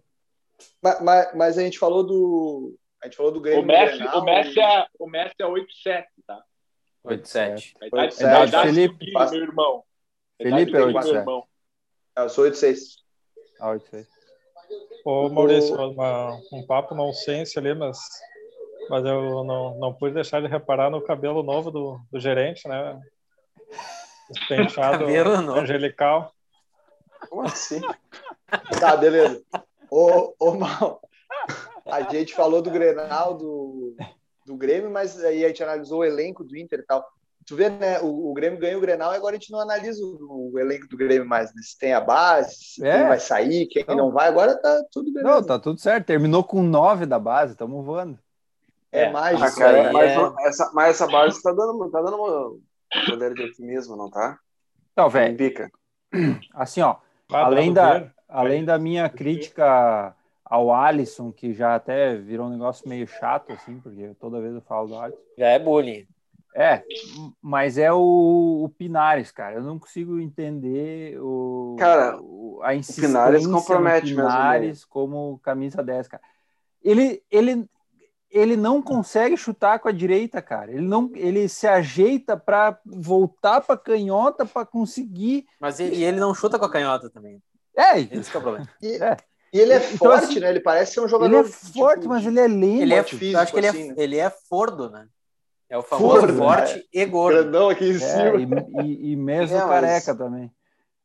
Mas, 0.82 1.00
mas, 1.02 1.34
mas, 1.34 1.58
a 1.58 1.62
gente 1.62 1.78
falou 1.78 2.04
do. 2.04 2.74
A 3.02 3.06
gente 3.06 3.16
falou 3.16 3.32
do 3.32 3.40
Grêmio. 3.40 3.62
O 3.62 3.66
Messi, 3.66 3.98
Grenal, 3.98 4.20
o 4.20 4.24
Messi, 4.24 4.60
é, 4.60 4.86
o 4.98 5.06
Messi 5.06 5.34
é 5.40 5.44
8-7, 5.44 6.04
tá? 6.26 6.42
8-7. 7.04 7.74
A 7.80 8.44
idade 8.44 8.56
Felipe, 8.62 9.12
meu 9.12 9.34
irmão. 9.34 9.84
Felipe 10.40 10.76
é 10.76 10.80
8-7. 10.80 11.44
Eu 12.16 12.28
sou 12.28 12.44
8-6. 12.44 12.78
Ah, 13.60 13.74
8-6. 13.74 14.06
Ô, 15.04 15.28
Maurício, 15.28 15.74
uma, 15.74 16.40
um 16.50 16.66
papo 16.66 16.94
nonsense 16.94 17.58
ali, 17.58 17.74
mas, 17.74 17.98
mas 18.88 19.04
eu 19.04 19.44
não, 19.44 19.78
não 19.78 19.92
pude 19.92 20.14
deixar 20.14 20.40
de 20.40 20.48
reparar 20.48 20.90
no 20.90 21.02
cabelo 21.02 21.42
novo 21.42 21.70
do, 21.70 22.00
do 22.10 22.18
gerente, 22.18 22.66
né? 22.66 22.98
O 24.30 24.48
penteado 24.48 25.04
angelical. 25.54 26.32
Como 27.28 27.42
assim? 27.42 27.80
Tá, 28.78 28.96
beleza. 28.96 29.42
Ô, 29.90 30.32
ô 30.38 30.52
Mal, 30.52 31.00
a 31.86 32.02
gente 32.02 32.34
falou 32.34 32.62
do 32.62 32.70
Grenal, 32.70 33.34
do, 33.34 33.96
do 34.44 34.56
Grêmio, 34.56 34.90
mas 34.90 35.22
aí 35.22 35.44
a 35.44 35.48
gente 35.48 35.62
analisou 35.62 36.00
o 36.00 36.04
elenco 36.04 36.44
do 36.44 36.56
Inter 36.56 36.80
e 36.80 36.82
tal. 36.84 37.04
Tu 37.46 37.56
vê, 37.56 37.68
né? 37.68 38.00
O, 38.00 38.30
o 38.30 38.34
Grêmio 38.34 38.58
ganhou 38.58 38.78
o 38.78 38.80
Grenal 38.80 39.12
e 39.12 39.16
agora 39.16 39.36
a 39.36 39.38
gente 39.38 39.52
não 39.52 39.60
analisa 39.60 40.02
o, 40.02 40.52
o 40.52 40.58
elenco 40.58 40.88
do 40.88 40.96
Grêmio 40.96 41.28
mais. 41.28 41.54
Né? 41.54 41.60
Se 41.62 41.78
tem 41.78 41.92
a 41.92 42.00
base, 42.00 42.54
se 42.54 42.86
é. 42.86 42.98
quem 42.98 43.08
vai 43.08 43.20
sair, 43.20 43.66
quem 43.66 43.84
não. 43.86 43.96
não 43.96 44.12
vai, 44.12 44.28
agora 44.28 44.56
tá 44.56 44.82
tudo 44.90 45.12
beleza. 45.12 45.34
Não, 45.34 45.42
tá 45.42 45.58
tudo 45.58 45.78
certo. 45.78 46.06
Terminou 46.06 46.42
com 46.42 46.62
nove 46.62 47.04
da 47.04 47.18
base, 47.18 47.52
estamos 47.52 47.84
voando. 47.84 48.18
É, 48.90 49.04
é 49.04 49.12
mais. 49.12 49.42
Ah, 49.42 49.54
cara, 49.54 49.92
mas, 49.92 50.10
é... 50.10 50.48
essa, 50.48 50.70
mas 50.72 50.90
essa 50.90 51.06
base 51.06 51.42
tá 51.42 51.52
dando, 51.52 51.90
tá 51.90 52.00
dando 52.00 52.60
poder 53.06 53.34
de 53.34 53.42
otimismo, 53.42 53.96
não 53.96 54.10
tá? 54.10 54.38
Não, 54.96 55.10
velho. 55.10 55.36
Assim, 56.54 56.80
ó, 56.80 56.96
além 57.30 57.72
da, 57.72 58.10
além 58.28 58.64
da 58.64 58.78
minha 58.78 59.08
crítica 59.08 60.14
ao 60.54 60.72
Alisson, 60.72 61.32
que 61.32 61.52
já 61.52 61.74
até 61.74 62.14
virou 62.14 62.46
um 62.46 62.50
negócio 62.50 62.88
meio 62.88 63.08
chato, 63.08 63.52
assim, 63.52 63.80
porque 63.80 64.14
toda 64.20 64.40
vez 64.40 64.54
eu 64.54 64.60
falo 64.60 64.86
do 64.86 64.96
Alisson. 64.96 65.20
Já 65.36 65.48
é 65.48 65.58
bullying. 65.58 66.06
É, 66.54 66.84
mas 67.42 67.76
é 67.76 67.92
o, 67.92 68.62
o 68.62 68.68
Pinares, 68.68 69.32
cara. 69.32 69.56
Eu 69.56 69.64
não 69.64 69.76
consigo 69.76 70.20
entender 70.20 71.20
o, 71.20 71.74
cara, 71.76 72.16
o, 72.20 72.60
a 72.62 72.72
insistência 72.72 73.08
o 73.08 73.12
Pinares 73.12 73.46
compromete 73.48 74.14
Pinares 74.14 74.66
mesmo, 74.66 74.86
como 74.88 75.40
camisa 75.42 75.82
10, 75.82 76.06
cara. 76.06 76.22
Ele, 76.80 77.20
ele, 77.28 77.68
ele 78.30 78.56
não 78.56 78.80
consegue 78.80 79.36
chutar 79.36 79.80
com 79.80 79.88
a 79.88 79.92
direita, 79.92 80.40
cara. 80.40 80.70
Ele 80.70 80.86
não, 80.86 81.10
ele 81.16 81.48
se 81.48 81.66
ajeita 81.66 82.36
para 82.36 82.78
voltar 82.86 83.60
para 83.60 83.76
canhota 83.76 84.46
para 84.46 84.64
conseguir. 84.64 85.46
Mas 85.58 85.80
ele, 85.80 85.96
e 85.96 86.04
ele 86.04 86.20
não 86.20 86.32
chuta 86.32 86.56
com 86.56 86.66
a 86.66 86.70
canhota 86.70 87.10
também. 87.10 87.42
É, 87.76 87.98
esse 87.98 88.32
é 88.32 88.38
o 88.38 88.42
problema. 88.42 88.68
E, 88.80 89.02
é. 89.02 89.16
E 89.54 89.60
ele 89.60 89.72
é 89.72 89.76
então, 89.76 89.96
forte, 89.98 90.24
assim, 90.24 90.40
né? 90.40 90.50
Ele 90.50 90.58
parece 90.58 90.94
ser 90.94 91.00
um 91.00 91.06
jogador. 91.06 91.32
Ele 91.32 91.46
é 91.46 91.48
forte, 91.48 92.00
tipo, 92.00 92.12
mas 92.12 92.26
ele 92.26 92.40
é 92.40 92.48
lento. 92.48 92.82
Ele 92.82 92.94
é 92.94 93.02
físico, 93.04 93.36
eu 93.36 93.38
acho 93.38 93.52
que 93.52 93.58
ele, 93.60 93.66
é, 93.66 93.70
assim, 93.70 93.88
né? 93.88 93.94
ele 93.96 94.18
é 94.18 94.28
fordo, 94.28 94.90
né? 94.90 95.06
É 95.70 95.78
o 95.78 95.82
famoso 95.82 96.20
fordo, 96.20 96.36
forte 96.36 96.74
né? 96.74 96.82
e 96.92 97.04
gordo. 97.04 97.42
Grandão 97.42 97.68
aqui 97.68 97.84
em 97.84 97.94
é, 97.94 97.98
cima. 97.98 98.66
E, 98.82 99.12
e, 99.12 99.16
mesmo 99.16 99.56
é, 99.56 99.60
careca 99.60 100.12
mas... 100.12 100.18
também. 100.18 100.50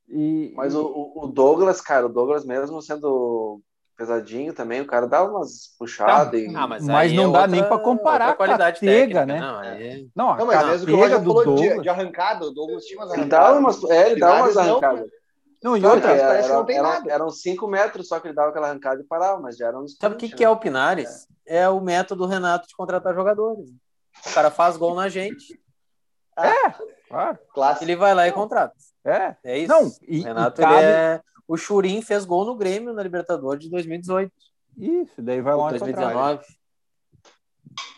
E, 0.07 0.51
mas 0.55 0.73
o, 0.73 1.13
o 1.15 1.27
Douglas, 1.27 1.79
cara, 1.79 2.07
o 2.07 2.09
Douglas 2.09 2.43
mesmo 2.43 2.81
sendo 2.81 3.61
pesadinho 3.95 4.51
também, 4.51 4.81
o 4.81 4.87
cara 4.87 5.05
dá 5.05 5.23
umas 5.23 5.75
puxadas. 5.77 6.31
Tá. 6.31 6.37
E... 6.37 6.55
Ah, 6.55 6.67
mas, 6.67 6.83
mas 6.87 7.13
não 7.13 7.29
é 7.29 7.31
dá 7.31 7.41
outra, 7.41 7.47
nem 7.47 7.63
para 7.63 7.77
comparar 7.77 8.35
com 8.35 8.43
a 8.43 8.71
Tega, 8.71 9.27
né? 9.27 9.39
Não, 9.39 9.59
aí... 9.59 10.09
não, 10.15 10.35
não 10.35 10.45
mas 10.47 10.65
mesmo 10.65 10.87
que 10.87 10.93
o 10.93 10.95
Roger 10.95 11.19
falou 11.19 11.43
Douglas... 11.43 11.75
de, 11.75 11.81
de, 11.81 11.89
arrancada, 11.89 12.45
o 12.45 12.51
Douglas 12.51 12.85
tinha 12.85 12.99
umas 12.99 13.11
arrancadas. 13.11 13.21
Ele 13.21 13.29
dá 13.29 13.59
umas, 13.59 13.83
é, 13.83 14.09
ele 14.09 14.19
dá 14.19 14.35
umas 14.41 14.57
arrancadas. 14.57 15.01
Não, 15.01 15.18
e 15.63 15.85
outra, 15.85 16.11
era, 16.11 16.27
parece 16.27 16.47
que 16.47 16.53
não 16.53 16.65
tem 16.65 16.77
era, 16.77 16.87
nada. 16.87 17.11
Eram 17.11 17.29
cinco 17.29 17.67
metros 17.67 18.07
só 18.07 18.19
que 18.19 18.27
ele 18.27 18.35
dava 18.35 18.49
aquela 18.49 18.69
arrancada 18.69 19.01
e 19.01 19.05
parava, 19.05 19.41
mas 19.41 19.57
já 19.57 19.67
eram 19.67 19.83
uns. 19.83 19.97
Sabe 19.99 20.15
o 20.15 20.17
que, 20.17 20.29
que 20.29 20.43
é 20.43 20.49
o 20.49 20.57
Pinares? 20.57 21.27
É. 21.45 21.59
é. 21.59 21.69
o 21.69 21.81
método 21.81 22.25
Renato 22.25 22.67
de 22.67 22.75
contratar 22.75 23.13
jogadores. 23.13 23.69
O 24.25 24.33
cara 24.33 24.49
faz 24.49 24.77
gol 24.77 24.95
na 24.95 25.09
gente. 25.09 25.59
É, 26.41 26.73
claro. 27.09 27.37
Clássico. 27.53 27.83
Ele 27.83 27.97
vai 27.97 28.15
lá 28.15 28.25
e 28.25 28.31
contrata. 28.31 28.73
É. 29.03 29.35
É 29.43 29.57
isso. 29.57 29.73
Não, 29.73 29.91
e, 30.07 30.21
o 30.21 30.23
Renato, 30.23 30.61
e 30.61 30.63
cabe... 30.63 30.75
ele 30.77 30.85
é 30.85 31.21
o 31.49 31.57
Churin 31.57 32.03
fez 32.03 32.25
gol 32.25 32.45
no 32.45 32.55
Grêmio 32.55 32.93
na 32.93 33.01
Libertadores 33.01 33.63
de 33.63 33.71
2018. 33.71 34.31
Isso, 34.77 35.19
daí 35.19 35.41
vai 35.41 35.55
lá 35.55 35.71
2019. 35.71 36.45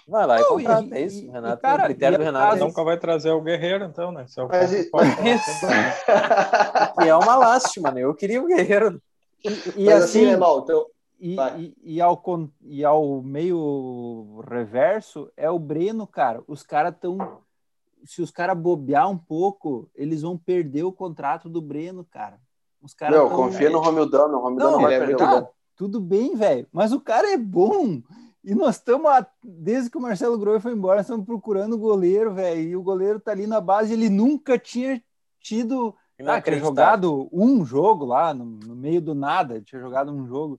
Vai 0.08 0.28
lá 0.28 0.42
e 0.42 0.44
contrata, 0.44 0.96
é 0.96 1.02
isso, 1.02 1.32
Renato. 1.32 1.60
E, 1.60 1.62
cara, 1.62 1.84
o 1.84 1.86
critério 1.86 2.18
do 2.18 2.24
Renato. 2.24 2.56
É 2.58 2.60
nunca 2.60 2.84
vai 2.84 2.98
trazer 2.98 3.32
o 3.32 3.42
Guerreiro, 3.42 3.86
então, 3.86 4.12
né? 4.12 4.26
Se 4.28 4.40
é, 4.40 4.44
o 4.44 4.48
mas, 4.48 4.72
isso. 4.72 4.90
e 7.02 7.08
é 7.08 7.16
uma 7.16 7.36
lástima, 7.36 7.92
né? 7.92 8.02
Eu 8.02 8.14
queria 8.14 8.42
o 8.42 8.48
Guerreiro. 8.48 9.02
E, 9.44 9.84
e 9.84 9.92
assim, 9.92 10.22
assim 10.22 10.26
né, 10.26 10.38
Mal, 10.38 10.60
então... 10.60 10.86
E, 11.24 11.36
e, 11.36 11.96
e, 11.96 12.02
ao, 12.02 12.22
e 12.64 12.84
ao 12.84 13.22
meio 13.22 14.44
reverso 14.50 15.32
é 15.38 15.50
o 15.52 15.60
Breno, 15.60 16.08
cara. 16.08 16.42
Os 16.48 16.64
caras 16.64 16.96
estão. 16.96 17.38
Se 18.04 18.24
os 18.24 18.32
caras 18.32 18.58
bobear 18.58 19.08
um 19.08 19.18
pouco, 19.18 19.88
eles 19.96 20.24
vão 20.24 20.36
perder 20.36 20.84
o 20.84 20.92
contrato 20.92 21.48
do 21.48 21.62
Breno, 21.62 22.04
cara. 22.04 22.40
Os 22.82 22.96
caras 22.96 23.16
não, 23.16 23.28
tão... 23.28 23.38
confia 23.38 23.70
no 23.70 23.80
Romildão, 23.80 24.28
no 24.28 24.40
Romildão 24.40 24.72
não, 24.72 24.78
não 24.80 24.82
vai 24.82 24.96
é 24.96 25.00
perder 25.00 25.48
Tudo 25.76 26.02
bem, 26.02 26.36
velho, 26.36 26.68
mas 26.74 26.92
o 26.92 27.00
cara 27.00 27.32
é 27.32 27.38
bom. 27.38 28.02
E 28.44 28.56
nós 28.56 28.78
estamos, 28.78 29.12
desde 29.44 29.90
que 29.90 29.98
o 29.98 30.02
Marcelo 30.02 30.38
Groi 30.38 30.60
foi 30.60 30.72
embora, 30.72 30.98
nós 30.98 31.06
estamos 31.06 31.26
procurando 31.26 31.74
o 31.74 31.80
goleiro, 31.80 32.34
velho. 32.34 32.62
E 32.62 32.76
o 32.76 32.82
goleiro 32.82 33.20
tá 33.20 33.32
ali 33.32 33.46
na 33.46 33.62
base, 33.62 33.94
ele 33.94 34.10
nunca 34.10 34.58
tinha 34.58 35.02
tido. 35.40 35.96
Ah, 36.26 36.42
tinha 36.42 36.60
jogado 36.60 37.30
um 37.32 37.66
jogo 37.66 38.06
lá, 38.06 38.34
no, 38.34 38.46
no, 38.46 38.76
meio 38.76 39.02
do 39.02 39.16
nada, 39.16 39.60
tinha 39.62 39.82
jogado 39.82 40.12
um 40.12 40.28
jogo. 40.28 40.58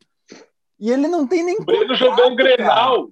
E 0.79 0.91
ele 0.91 1.07
não 1.07 1.27
tem 1.27 1.45
nem. 1.45 1.57
O 1.57 1.65
Breno 1.65 1.95
jogou 1.95 2.31
um 2.31 2.37
Grenal. 2.37 3.11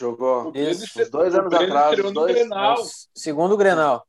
Jogou. 0.00 0.52
Isso, 0.54 1.10
dois 1.10 1.34
anos 1.34 1.52
atrás. 1.52 2.12
Dois, 2.12 2.34
Grenal. 2.34 2.76
Segundo 3.14 3.56
Grenal. 3.56 4.06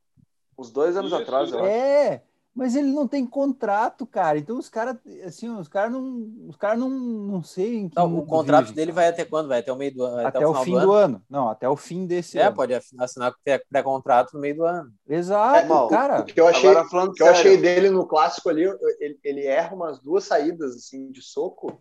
Uns 0.58 0.70
dois 0.70 0.96
anos 0.96 1.12
Isso, 1.12 1.22
atrás, 1.22 1.52
eu 1.52 1.64
É, 1.64 2.22
mas 2.54 2.76
ele 2.76 2.92
não 2.92 3.08
tem 3.08 3.26
contrato, 3.26 4.06
cara. 4.06 4.38
Então 4.38 4.56
os 4.56 4.68
caras, 4.68 4.96
assim, 5.26 5.48
os 5.48 5.66
caras 5.66 5.92
não, 5.92 6.30
os 6.48 6.56
caras 6.56 6.78
não, 6.78 6.88
não 6.88 7.42
sei 7.42 7.78
em 7.78 7.88
que 7.88 7.96
não, 7.96 8.18
O 8.18 8.24
contrato 8.24 8.66
vive. 8.66 8.76
dele 8.76 8.92
vai 8.92 9.08
até 9.08 9.24
quando? 9.24 9.48
Vai 9.48 9.58
até 9.58 9.72
o 9.72 9.76
meio 9.76 9.92
do 9.92 10.04
ano? 10.04 10.26
Até, 10.26 10.38
até 10.38 10.46
o, 10.46 10.54
fim 10.54 10.70
do 10.72 10.78
ano. 10.78 10.86
do 10.86 10.92
ano. 10.92 11.22
Não, 11.28 11.48
até 11.48 11.68
o 11.68 11.76
fim 11.76 12.06
desse 12.06 12.38
é, 12.38 12.42
ano. 12.42 12.52
É, 12.52 12.54
pode 12.54 12.74
assinar 12.74 13.34
pré-contrato 13.68 14.34
no 14.34 14.40
meio 14.40 14.56
do 14.56 14.64
ano. 14.64 14.88
Exato, 15.08 15.72
é, 15.72 15.88
cara. 15.88 16.20
O 16.20 16.24
que 16.24 16.40
eu 16.40 16.46
achei, 16.46 16.70
o 16.70 17.12
que 17.12 17.22
eu 17.22 17.26
achei 17.26 17.56
dele 17.56 17.90
no 17.90 18.06
clássico 18.06 18.48
ali, 18.48 18.62
ele, 19.00 19.18
ele 19.24 19.44
erra 19.44 19.74
umas 19.74 19.98
duas 19.98 20.22
saídas 20.22 20.76
assim 20.76 21.10
de 21.10 21.22
soco 21.22 21.76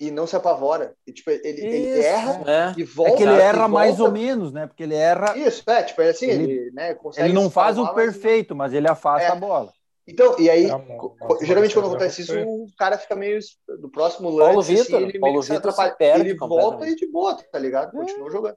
e 0.00 0.10
não 0.10 0.26
se 0.26 0.34
apavora. 0.34 0.94
E, 1.06 1.12
tipo, 1.12 1.30
ele, 1.30 1.40
ele 1.44 2.00
erra 2.00 2.42
é. 2.46 2.74
e 2.76 2.82
volta. 2.82 3.12
É 3.12 3.16
que 3.16 3.22
ele 3.22 3.40
erra 3.40 3.68
mais 3.68 4.00
ou 4.00 4.10
menos, 4.10 4.52
né? 4.52 4.66
Porque 4.66 4.82
ele 4.82 4.94
erra. 4.94 5.36
Isso, 5.38 5.62
é, 5.70 5.82
tipo, 5.84 6.02
é 6.02 6.08
assim, 6.08 6.26
ele, 6.26 6.50
ele, 6.50 6.70
né, 6.72 6.96
ele 7.18 7.32
não 7.32 7.48
faz 7.48 7.78
o 7.78 7.94
perfeito, 7.94 8.56
mas, 8.56 8.72
mas 8.72 8.78
ele 8.78 8.88
afasta 8.88 9.28
é. 9.28 9.30
a 9.30 9.36
bola. 9.36 9.70
Então, 10.10 10.34
e 10.40 10.50
aí, 10.50 10.66
é 10.66 11.46
geralmente 11.46 11.72
quando 11.72 11.86
acontece 11.86 12.22
isso, 12.22 12.36
o 12.36 12.66
cara 12.76 12.98
fica 12.98 13.14
meio 13.14 13.38
do 13.80 13.88
próximo 13.88 14.28
lance. 14.28 14.44
Paulo 14.46 14.60
assim, 14.60 14.74
Vitor, 14.74 15.02
ele 15.02 15.18
Paulo 15.20 15.40
Vitor 15.40 15.72
se 15.72 15.96
perde 15.96 16.30
Ele 16.30 16.36
volta 16.36 16.88
e 16.88 16.96
de 16.96 17.06
boa, 17.06 17.36
tá 17.36 17.58
ligado? 17.58 17.92
Continua 17.92 18.28
é. 18.28 18.30
jogando. 18.32 18.56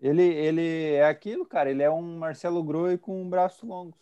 Ele, 0.00 0.22
ele 0.22 0.92
é 0.94 1.04
aquilo, 1.04 1.44
cara. 1.44 1.68
Ele 1.68 1.82
é 1.82 1.90
um 1.90 2.18
Marcelo 2.18 2.62
Groi 2.62 2.96
com 2.96 3.28
braços 3.28 3.68
longos. 3.68 3.98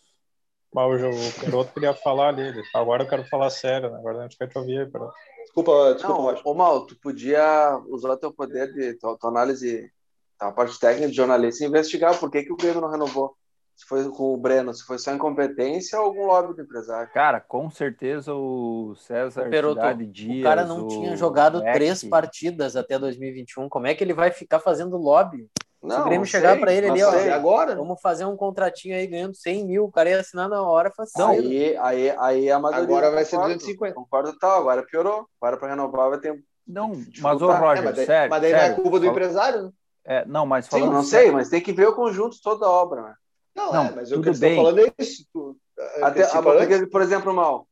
Mas 0.71 1.01
o 1.01 1.39
Peroto 1.41 1.73
queria 1.73 1.95
falar 1.95 2.27
ali. 2.27 2.53
Agora 2.75 3.03
eu 3.03 3.09
quero 3.09 3.25
falar 3.25 3.49
sério, 3.49 3.89
né? 3.89 3.97
Agora 3.97 4.19
a 4.19 4.21
gente 4.23 4.37
quer 4.37 4.47
te 4.47 4.57
ouvir 4.59 4.77
aí, 4.77 4.85
Peroto. 4.85 5.13
Desculpa, 5.45 5.95
desculpa. 5.95 6.33
Não, 6.33 6.41
ô, 6.43 6.53
Mal, 6.53 6.85
tu 6.85 6.95
podia 6.99 7.81
usar 7.87 8.17
teu 8.17 8.31
poder 8.31 8.71
de 8.71 8.93
tua, 8.99 9.17
tua 9.17 9.31
análise, 9.31 9.91
a 10.39 10.51
parte 10.51 10.79
técnica 10.79 11.09
de 11.09 11.15
jornalista 11.15 11.63
e 11.63 11.67
investigar 11.67 12.19
por 12.19 12.29
que, 12.29 12.43
que 12.43 12.53
o 12.53 12.57
Grêmio 12.57 12.81
não 12.81 12.91
renovou 12.91 13.35
se 13.77 13.85
foi 13.85 14.09
com 14.09 14.33
o 14.33 14.37
Breno, 14.37 14.73
se 14.73 14.83
foi 14.83 14.97
só 14.97 15.13
incompetência 15.13 15.99
ou 15.99 16.05
algum 16.05 16.25
lobby 16.25 16.55
do 16.55 16.63
empresário. 16.63 17.11
Cara, 17.13 17.39
com 17.39 17.69
certeza 17.69 18.33
o 18.33 18.95
César 18.95 19.47
Peroto, 19.49 20.03
Dias, 20.07 20.39
o 20.39 20.43
cara 20.43 20.65
não 20.65 20.85
o 20.85 20.87
tinha 20.87 21.15
jogado 21.15 21.61
Beck. 21.61 21.73
três 21.73 22.03
partidas 22.03 22.75
até 22.75 22.97
2021. 22.97 23.69
Como 23.69 23.85
é 23.85 23.93
que 23.93 24.03
ele 24.03 24.15
vai 24.15 24.31
ficar 24.31 24.59
fazendo 24.59 24.97
lobby? 24.97 25.47
Não, 25.81 25.95
se 25.95 26.01
o 26.01 26.05
Grêmio 26.05 26.25
chegar 26.25 26.59
para 26.59 26.73
ele 26.73 26.89
ali, 26.89 27.03
ó, 27.03 27.11
agora, 27.35 27.75
vamos 27.75 28.01
fazer 28.01 28.25
um 28.25 28.35
contratinho 28.35 28.95
aí 28.95 29.05
ganhando 29.05 29.35
100 29.35 29.67
mil, 29.67 29.83
o 29.83 29.91
cara 29.91 30.09
ia 30.09 30.19
assinar 30.19 30.49
na 30.49 30.59
hora, 30.63 30.91
Não, 31.15 31.29
aí, 31.29 31.77
aí, 31.77 32.09
aí 32.17 32.51
a 32.51 32.57
Agora 32.57 33.11
vai 33.11 33.23
ser 33.23 33.37
250. 33.37 33.93
Concordo 33.93 34.35
tal, 34.39 34.61
agora 34.61 34.83
piorou. 34.83 35.27
Agora 35.39 35.55
para 35.55 35.69
renovar 35.69 36.09
vai 36.09 36.19
ter. 36.19 36.43
Não, 36.67 36.93
mas 37.21 37.41
o 37.43 37.51
Roger, 37.51 37.83
é, 37.83 37.85
mas 37.85 37.95
daí, 37.95 38.05
sério. 38.07 38.29
Mas 38.31 38.41
daí 38.41 38.51
sério, 38.51 38.67
não 38.69 38.73
é 38.73 38.81
culpa 38.81 38.99
do 38.99 39.05
empresário, 39.05 39.61
né? 39.65 39.71
É, 40.03 40.25
não, 40.25 40.47
mas 40.47 40.67
falando. 40.67 40.87
Sim, 40.87 40.93
não 40.93 41.03
sei, 41.03 41.31
mas 41.31 41.49
tem 41.49 41.61
que 41.61 41.71
ver 41.71 41.87
o 41.87 41.95
conjunto 41.95 42.37
toda 42.41 42.65
a 42.65 42.71
obra, 42.71 43.03
né? 43.03 43.13
Não, 43.57 43.73
não 43.73 43.85
é, 43.85 43.95
mas 43.95 44.11
o 44.11 44.21
que 44.21 44.29
eles 44.29 44.39
estão 44.39 44.55
falando 44.55 44.79
é 44.79 44.93
isso. 44.99 45.25
Tu, 45.33 45.57
é, 45.79 46.03
Até, 46.03 46.23
a, 46.23 46.41
porque, 46.43 46.85
por 46.85 47.01
exemplo, 47.01 47.33
Mal, 47.33 47.67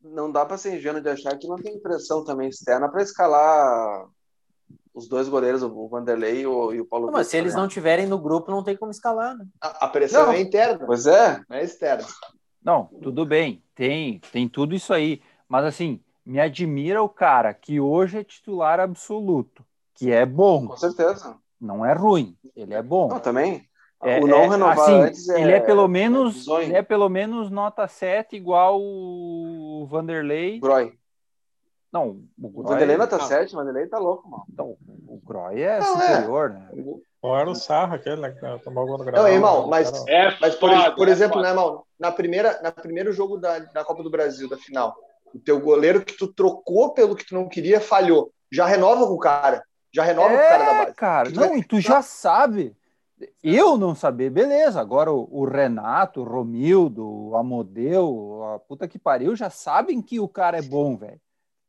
não 0.00 0.30
dá 0.30 0.46
para 0.46 0.56
ser 0.56 0.76
ingênuo 0.76 1.00
de 1.00 1.08
achar 1.08 1.36
que 1.36 1.48
não 1.48 1.56
tem 1.56 1.80
pressão 1.80 2.22
também 2.22 2.48
externa 2.48 2.88
para 2.88 3.02
escalar 3.02 4.06
os 4.94 5.08
dois 5.08 5.28
goleiros, 5.28 5.62
o 5.62 5.88
Vanderlei 5.88 6.42
e 6.42 6.46
o, 6.46 6.72
e 6.72 6.80
o 6.80 6.84
Paulo 6.84 7.06
não, 7.06 7.12
Mas 7.12 7.26
se 7.26 7.36
eles 7.36 7.54
não 7.54 7.66
tiverem 7.66 8.06
no 8.06 8.18
grupo, 8.18 8.50
não 8.50 8.62
tem 8.62 8.76
como 8.76 8.90
escalar, 8.90 9.36
né? 9.36 9.46
A, 9.60 9.86
a 9.86 9.88
pressão 9.88 10.26
não. 10.26 10.32
é 10.32 10.40
interna. 10.40 10.84
Pois 10.86 11.06
é. 11.06 11.40
Não 11.48 11.56
é 11.56 11.64
externa. 11.64 12.06
Não, 12.62 12.86
tudo 13.02 13.26
bem, 13.26 13.62
tem, 13.74 14.20
tem 14.32 14.48
tudo 14.48 14.74
isso 14.74 14.92
aí. 14.92 15.20
Mas 15.48 15.64
assim, 15.64 16.00
me 16.24 16.38
admira 16.40 17.02
o 17.02 17.08
cara 17.08 17.52
que 17.52 17.80
hoje 17.80 18.18
é 18.18 18.24
titular 18.24 18.80
absoluto, 18.80 19.64
que 19.94 20.10
é 20.10 20.24
bom. 20.26 20.68
Com 20.68 20.76
certeza. 20.76 21.36
Não 21.60 21.84
é 21.84 21.92
ruim, 21.92 22.36
ele 22.54 22.74
é 22.74 22.82
bom. 22.82 23.08
Não, 23.08 23.20
também. 23.20 23.67
É, 24.02 24.20
o 24.20 24.28
não 24.28 24.44
é, 24.44 24.48
renovar 24.48 24.78
assim, 24.78 24.92
antes 24.92 25.28
é, 25.28 25.40
ele 25.40 25.52
é 25.52 25.60
pelo 25.60 25.88
menos 25.88 26.46
é 26.46 26.62
ele 26.62 26.76
é 26.76 26.82
pelo 26.82 27.08
menos 27.08 27.50
nota 27.50 27.88
7 27.88 28.36
igual 28.36 28.80
o 28.80 29.86
Vanderlei. 29.90 30.60
Groy. 30.60 30.96
Não, 31.92 32.20
o, 32.38 32.48
Groy, 32.48 32.64
o 32.64 32.68
Vanderlei 32.68 32.94
é 32.94 32.98
nota 32.98 33.18
7, 33.18 33.54
o 33.54 33.58
Vanderlei 33.58 33.86
tá 33.88 33.98
louco, 33.98 34.28
mano. 34.28 34.44
Então, 34.52 34.76
o 35.08 35.20
Groy 35.24 35.62
é 35.62 35.80
não, 35.80 36.00
superior, 36.00 36.50
né? 36.50 36.68
Ou 37.20 37.36
era 37.36 37.50
o 37.50 37.54
Sarra 37.54 37.96
aquele, 37.96 38.20
né? 38.20 38.32
Tomou 38.62 38.86
gol 38.86 38.98
no 38.98 39.04
Não, 39.10 39.26
irmão, 39.26 39.66
mas, 39.66 39.90
é 40.06 40.36
mas 40.40 40.54
por, 40.54 40.70
foda, 40.70 40.92
por 40.92 41.08
exemplo, 41.08 41.42
né, 41.42 41.48
irmão, 41.48 41.82
na 41.98 42.12
primeira, 42.12 42.60
na 42.62 42.70
primeiro 42.70 43.12
jogo 43.12 43.36
da, 43.36 43.58
da 43.58 43.84
Copa 43.84 44.04
do 44.04 44.10
Brasil, 44.10 44.48
da 44.48 44.56
final, 44.56 44.96
o 45.34 45.40
teu 45.40 45.58
goleiro 45.60 46.04
que 46.04 46.16
tu 46.16 46.28
trocou 46.32 46.94
pelo 46.94 47.16
que 47.16 47.26
tu 47.26 47.34
não 47.34 47.48
queria 47.48 47.80
falhou. 47.80 48.30
Já 48.52 48.66
renova 48.66 49.06
com 49.06 49.14
o 49.14 49.18
cara. 49.18 49.64
Já 49.92 50.04
renova 50.04 50.28
com 50.28 50.34
o 50.36 50.48
cara 50.48 50.64
da 50.64 50.74
base. 50.74 50.94
Cara, 50.94 51.30
não, 51.30 51.56
e 51.56 51.64
tu 51.64 51.80
já 51.80 52.00
sabe 52.00 52.76
eu 53.42 53.76
não 53.76 53.94
saber, 53.94 54.30
beleza. 54.30 54.80
Agora 54.80 55.12
o, 55.12 55.28
o, 55.30 55.44
Renato, 55.44 56.20
o 56.20 56.24
Romildo, 56.24 57.06
o 57.06 57.36
Amodeu, 57.36 58.42
a 58.54 58.58
puta 58.58 58.86
que 58.86 58.98
pariu, 58.98 59.34
já 59.34 59.50
sabem 59.50 60.00
que 60.02 60.20
o 60.20 60.28
cara 60.28 60.58
é 60.58 60.62
bom, 60.62 60.96
velho. 60.96 61.20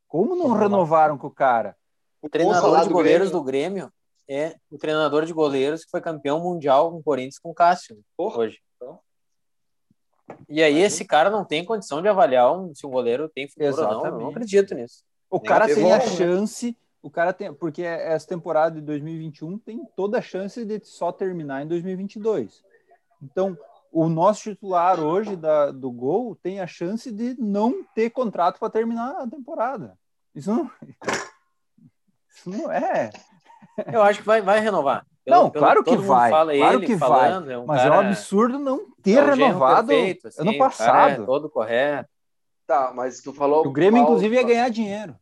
Como 0.06 0.34
não 0.34 0.52
renovaram 0.52 1.16
com 1.16 1.28
o 1.28 1.30
cara? 1.30 1.76
O 2.20 2.28
treinador 2.28 2.82
de 2.82 2.88
goleiros 2.88 3.30
do 3.30 3.42
Grêmio 3.42 3.92
é 4.28 4.54
o 4.70 4.78
treinador 4.78 5.24
de 5.24 5.32
goleiros 5.32 5.84
que 5.84 5.90
foi 5.90 6.00
campeão 6.00 6.40
mundial 6.40 6.90
com 6.90 6.98
o 6.98 7.02
Corinthians 7.02 7.38
com 7.38 7.50
o 7.50 7.54
Cássio 7.54 7.98
Porra. 8.16 8.38
hoje. 8.38 8.58
Então. 8.76 8.98
E 10.48 10.62
aí 10.62 10.78
esse 10.78 11.04
cara 11.04 11.30
não 11.30 11.44
tem 11.44 11.64
condição 11.64 12.00
de 12.02 12.08
avaliar 12.08 12.52
um, 12.52 12.74
se 12.74 12.86
o 12.86 12.90
goleiro 12.90 13.28
tem 13.28 13.48
futuro 13.48 13.66
Exatamente. 13.66 13.96
ou 13.96 14.04
não. 14.04 14.12
Eu 14.12 14.20
não 14.20 14.28
acredito 14.30 14.74
nisso. 14.74 15.02
O 15.30 15.40
cara 15.40 15.66
tem 15.66 15.92
a 15.92 15.98
né? 15.98 16.74
O 17.02 17.10
cara 17.10 17.32
tem. 17.32 17.52
Porque 17.52 17.82
essa 17.82 18.26
temporada 18.26 18.76
de 18.76 18.86
2021 18.86 19.58
tem 19.58 19.84
toda 19.96 20.18
a 20.18 20.22
chance 20.22 20.64
de 20.64 20.80
só 20.84 21.12
terminar 21.12 21.62
em 21.62 21.68
2022. 21.68 22.62
Então, 23.22 23.56
o 23.92 24.08
nosso 24.08 24.42
titular 24.42 25.00
hoje 25.00 25.36
da, 25.36 25.70
do 25.70 25.90
gol 25.90 26.36
tem 26.36 26.60
a 26.60 26.66
chance 26.66 27.10
de 27.10 27.34
não 27.40 27.84
ter 27.94 28.10
contrato 28.10 28.58
para 28.58 28.70
terminar 28.70 29.22
a 29.22 29.26
temporada. 29.26 29.98
Isso 30.34 30.50
não, 30.50 30.70
isso 32.30 32.48
não 32.50 32.70
é. 32.70 33.10
Eu 33.92 34.02
acho 34.02 34.20
que 34.20 34.26
vai, 34.26 34.40
vai 34.40 34.60
renovar. 34.60 35.04
Pelo, 35.24 35.36
não, 35.36 35.50
pelo, 35.50 35.64
claro 35.64 35.84
que 35.84 35.96
vai. 35.96 36.30
claro 36.30 36.80
que 36.80 36.96
falando, 36.96 37.46
vai. 37.46 37.54
É 37.54 37.58
um 37.58 37.66
mas 37.66 37.82
cara, 37.82 37.94
é 37.94 37.98
um 37.98 38.00
absurdo 38.00 38.58
não 38.58 38.86
ter 39.02 39.18
é 39.18 39.22
um 39.22 39.26
renovado 39.26 39.88
perfeito, 39.88 40.28
assim, 40.28 40.40
ano 40.40 40.58
passado. 40.58 41.22
É 41.22 41.26
todo 41.26 41.50
correto. 41.50 42.08
Tá, 42.66 42.92
mas 42.94 43.20
tu 43.20 43.32
falou. 43.32 43.66
O 43.66 43.72
Grêmio, 43.72 44.00
mal, 44.00 44.04
inclusive, 44.04 44.36
ia 44.36 44.42
ganhar 44.42 44.68
dinheiro. 44.68 45.16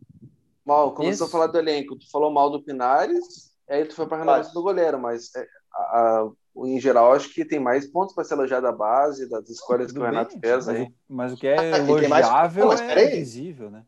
Mal, 0.68 0.92
começou 0.92 1.26
Isso. 1.26 1.36
a 1.36 1.38
falar 1.38 1.46
do 1.46 1.58
elenco. 1.58 1.96
Tu 1.96 2.10
falou 2.10 2.30
mal 2.30 2.50
do 2.50 2.62
Pinares, 2.62 3.50
aí 3.66 3.86
tu 3.86 3.94
foi 3.94 4.06
para 4.06 4.18
a 4.18 4.20
renovação 4.20 4.52
do 4.52 4.62
goleiro, 4.62 4.98
mas 5.00 5.34
é, 5.34 5.46
a, 5.72 5.80
a, 5.80 6.30
em 6.66 6.78
geral 6.78 7.14
acho 7.14 7.32
que 7.32 7.42
tem 7.42 7.58
mais 7.58 7.90
pontos 7.90 8.14
para 8.14 8.22
ser 8.22 8.34
elogiado 8.34 8.64
da 8.64 8.72
base, 8.72 9.30
das 9.30 9.48
escolhas 9.48 9.86
Tudo 9.86 10.00
que 10.00 10.02
o 10.02 10.04
Renato 10.04 10.38
bem, 10.38 10.50
fez 10.52 10.66
mas, 10.66 10.76
aí. 10.76 10.94
Mas 11.08 11.32
o 11.32 11.36
que 11.38 11.48
é 11.48 11.58
ah, 11.58 11.78
elogiável 11.78 12.66
mais... 12.66 12.80
é 12.82 13.06
visível, 13.06 13.70
né? 13.70 13.82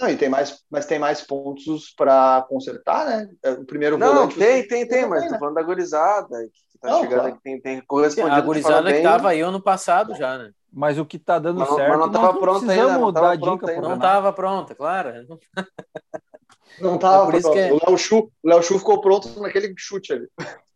Não, 0.00 0.08
e 0.08 0.16
tem 0.16 0.28
mais, 0.28 0.62
mas 0.70 0.86
tem 0.86 1.00
mais 1.00 1.22
pontos 1.22 1.92
para 1.96 2.46
consertar, 2.48 3.04
né? 3.04 3.28
É, 3.42 3.50
o 3.50 3.64
primeiro 3.64 3.98
Não, 3.98 4.14
volante, 4.14 4.38
tem, 4.38 4.66
tem, 4.66 4.86
tem, 4.86 5.08
mas 5.08 5.24
tô 5.24 5.32
né? 5.32 5.38
falando 5.40 5.56
da 5.56 5.62
gorizada, 5.62 6.36
que 6.70 6.78
tá 6.78 6.88
não, 6.88 7.00
chegando 7.00 7.18
claro. 7.18 7.34
aqui, 7.34 7.42
tem, 7.42 7.60
tem 7.60 7.80
correspondido. 7.84 8.36
A 8.36 8.40
gorizada 8.40 8.92
que 8.92 8.98
estava 8.98 9.30
aí 9.30 9.40
ano 9.40 9.60
passado 9.60 10.14
já, 10.14 10.38
né? 10.38 10.52
Mas 10.72 10.98
o 10.98 11.04
que 11.04 11.18
tá 11.18 11.38
dando 11.38 11.60
mas, 11.60 11.68
certo. 11.68 11.90
Mas 11.90 11.98
não 11.98 12.06
estava 12.06 12.38
pronta 12.38 12.72
ainda. 12.72 12.98
Não 12.98 13.12
dar 13.12 13.36
dica 13.36 13.70
ainda. 13.70 13.88
Não 13.88 13.94
estava 13.96 14.32
pronta, 14.32 14.74
claro. 14.74 15.10
Não 16.80 16.96
estava. 16.96 17.24
É 17.24 17.26
por 17.26 17.34
isso 17.34 17.52
que... 17.52 17.58
É- 17.58 17.72
o 17.72 17.80
Léo 17.86 17.98
Chu, 17.98 18.30
o 18.42 18.48
Léo 18.48 18.62
Chu 18.62 18.78
ficou 18.78 19.00
pronto 19.00 19.40
naquele 19.40 19.72
chute 19.76 20.12
ali. 20.12 20.28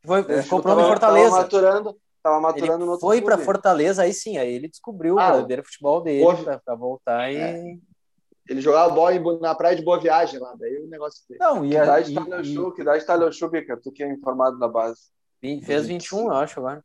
Foi, 0.05 0.21
é, 0.29 0.43
ficou 0.43 0.63
pronto 0.63 0.81
em 0.81 0.85
Fortaleza. 0.85 1.31
Tava 1.31 1.43
maturando, 1.43 1.97
tava 2.23 2.41
maturando 2.41 2.85
ele 2.85 2.91
no 2.91 3.01
Foi 3.01 3.23
para 3.23 3.39
Fortaleza, 3.39 4.03
aí 4.03 4.13
sim, 4.13 4.39
aí 4.39 4.53
ele 4.53 4.69
descobriu 4.69 5.19
ah, 5.19 5.29
o 5.29 5.33
verdadeiro 5.33 5.65
futebol 5.65 6.01
dele 6.01 6.25
para 6.65 6.75
voltar 6.75 7.33
e. 7.33 7.37
É. 7.37 7.77
Ele 8.49 8.61
jogava 8.61 8.95
bola 8.95 9.41
na 9.41 9.57
praia 9.57 9.75
de 9.75 9.83
Boa 9.83 9.99
Viagem 9.99 10.39
lá, 10.39 10.55
daí 10.57 10.79
o 10.79 10.87
negócio 10.87 11.21
dele. 11.29 11.41
Não, 11.41 11.65
e 11.65 11.71
que 11.71 11.77
idade 11.77 12.15
Léo 12.15 12.45
Chu? 12.45 12.73
Que 12.73 12.83
idade 12.83 12.99
está 12.99 13.15
Léo 13.17 13.33
Chu, 13.33 13.49
Bica? 13.49 13.77
Tu 13.77 13.91
que 13.91 14.05
é 14.05 14.13
informado 14.13 14.57
da 14.59 14.69
base. 14.69 15.01
Fez 15.65 15.87
21, 15.87 16.27
eu 16.27 16.33
acho, 16.33 16.61
agora. 16.61 16.85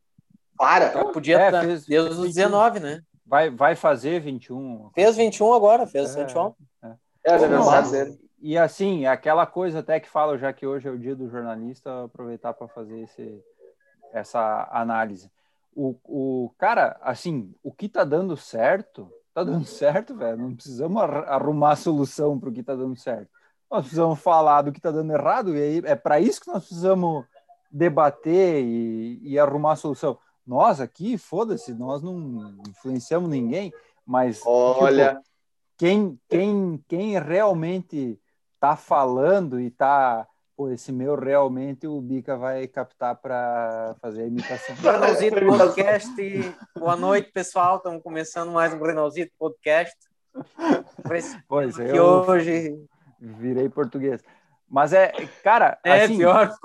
Para! 0.57 0.87
Então, 0.87 1.11
podia 1.11 1.39
é, 1.39 1.45
estar 1.45 1.65
desde 1.65 1.97
os 1.97 2.17
19, 2.17 2.79
né? 2.79 3.01
Vai, 3.25 3.49
vai 3.49 3.75
fazer 3.75 4.19
21. 4.19 4.89
Fez 4.93 5.15
21 5.15 5.53
agora, 5.53 5.87
fez 5.87 6.15
é, 6.15 6.23
21. 6.23 6.53
É, 6.83 6.95
é 7.23 7.33
aniversário 7.35 7.91
dele. 7.91 8.19
E 8.41 8.57
assim, 8.57 9.05
aquela 9.05 9.45
coisa 9.45 9.79
até 9.79 9.99
que 9.99 10.09
falo, 10.09 10.35
já 10.35 10.51
que 10.51 10.65
hoje 10.65 10.87
é 10.87 10.91
o 10.91 10.97
dia 10.97 11.15
do 11.15 11.29
jornalista, 11.29 12.05
aproveitar 12.05 12.53
para 12.53 12.67
fazer 12.67 13.01
esse, 13.01 13.39
essa 14.11 14.67
análise. 14.71 15.31
O, 15.75 15.95
o 16.03 16.49
cara, 16.57 16.97
assim, 17.01 17.53
o 17.63 17.71
que 17.71 17.87
tá 17.87 18.03
dando 18.03 18.35
certo, 18.35 19.11
tá 19.31 19.43
dando 19.43 19.63
certo, 19.65 20.15
velho. 20.15 20.37
Não 20.37 20.55
precisamos 20.55 21.01
arrumar 21.01 21.75
solução 21.75 22.39
para 22.39 22.49
o 22.49 22.51
que 22.51 22.63
tá 22.63 22.75
dando 22.75 22.95
certo. 22.95 23.29
Nós 23.69 23.81
precisamos 23.81 24.19
falar 24.19 24.63
do 24.63 24.71
que 24.71 24.81
tá 24.81 24.89
dando 24.89 25.13
errado, 25.13 25.55
e 25.55 25.61
aí 25.61 25.81
é 25.85 25.95
para 25.95 26.19
isso 26.19 26.41
que 26.41 26.47
nós 26.47 26.65
precisamos 26.65 27.23
debater 27.71 28.63
e, 28.65 29.19
e 29.21 29.39
arrumar 29.39 29.75
solução. 29.75 30.17
Nós 30.45 30.81
aqui, 30.81 31.17
foda-se, 31.17 31.73
nós 31.73 32.01
não 32.01 32.55
influenciamos 32.67 33.29
ninguém, 33.29 33.71
mas 34.05 34.41
olha, 34.45 35.11
tipo, 35.11 35.21
quem, 35.77 36.19
quem, 36.27 36.83
quem 36.87 37.19
realmente 37.19 38.20
está 38.61 38.75
falando 38.75 39.59
e 39.59 39.67
está 39.67 40.27
Pô, 40.55 40.69
esse 40.69 40.91
meu 40.91 41.15
realmente 41.15 41.87
o 41.87 41.99
Bica 41.99 42.37
vai 42.37 42.67
captar 42.67 43.15
para 43.15 43.95
fazer 43.99 44.21
a 44.21 44.27
imitação. 44.27 44.75
Grenalzito 44.75 45.43
Podcast. 45.47 46.55
Boa 46.77 46.95
noite, 46.95 47.31
pessoal. 47.31 47.77
Estamos 47.77 48.03
começando 48.03 48.51
mais 48.51 48.71
um 48.71 48.77
Grenalzito 48.77 49.31
Podcast. 49.39 49.95
Pois 51.47 51.79
é. 51.79 51.97
Eu 51.97 52.05
hoje 52.05 52.85
virei 53.19 53.67
português. 53.67 54.21
Mas 54.69 54.93
é, 54.93 55.11
cara, 55.43 55.79
é 55.83 56.03
assim, 56.03 56.17
pior. 56.17 56.55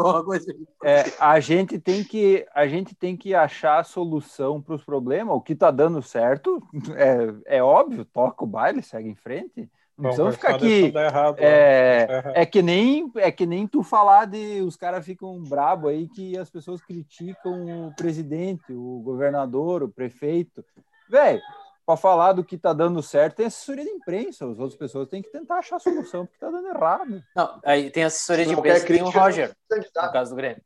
É, 0.84 1.04
a 1.18 1.40
gente 1.40 1.78
tem 1.78 2.04
que 2.04 2.46
a 2.54 2.66
gente 2.66 2.94
tem 2.94 3.16
que 3.16 3.34
achar 3.34 3.80
a 3.80 3.84
solução 3.84 4.60
para 4.60 4.74
os 4.74 4.84
problemas. 4.84 5.34
O 5.34 5.40
que 5.40 5.54
está 5.54 5.70
dando 5.70 6.02
certo 6.02 6.62
é, 6.94 7.56
é 7.56 7.62
óbvio, 7.62 8.04
toca 8.04 8.44
o 8.44 8.46
baile, 8.46 8.82
segue 8.82 9.08
em 9.08 9.14
frente. 9.14 9.70
Não 9.96 10.04
precisamos 10.04 10.34
ficar 10.34 10.56
aqui. 10.56 10.92
Errado, 10.94 11.36
é, 11.38 12.32
é, 12.34 12.46
que 12.46 12.60
nem, 12.60 13.10
é 13.16 13.32
que 13.32 13.46
nem 13.46 13.66
tu 13.66 13.82
falar 13.82 14.26
de. 14.26 14.60
Os 14.60 14.76
caras 14.76 15.04
ficam 15.04 15.42
brabo 15.42 15.88
aí 15.88 16.06
que 16.08 16.36
as 16.36 16.50
pessoas 16.50 16.82
criticam 16.82 17.88
o 17.88 17.94
presidente, 17.94 18.72
o 18.72 19.00
governador, 19.00 19.82
o 19.82 19.88
prefeito. 19.88 20.62
Velho, 21.08 21.40
para 21.86 21.96
falar 21.96 22.32
do 22.32 22.44
que 22.44 22.58
tá 22.58 22.74
dando 22.74 23.02
certo, 23.02 23.36
tem 23.36 23.46
assessoria 23.46 23.84
de 23.84 23.90
imprensa. 23.90 24.44
As 24.44 24.58
outras 24.58 24.76
pessoas 24.76 25.08
têm 25.08 25.22
que 25.22 25.30
tentar 25.30 25.58
achar 25.58 25.76
a 25.76 25.80
solução 25.80 26.26
porque 26.26 26.38
tá 26.38 26.50
dando 26.50 26.68
errado. 26.68 27.22
Não, 27.34 27.60
aí 27.64 27.90
tem 27.90 28.04
assessoria 28.04 28.44
de 28.44 28.52
imprensa, 28.52 28.86
tem 28.86 29.02
o 29.02 29.08
Roger, 29.08 29.56
no 29.70 30.12
caso 30.12 30.30
do 30.30 30.36
Grêmio. 30.36 30.62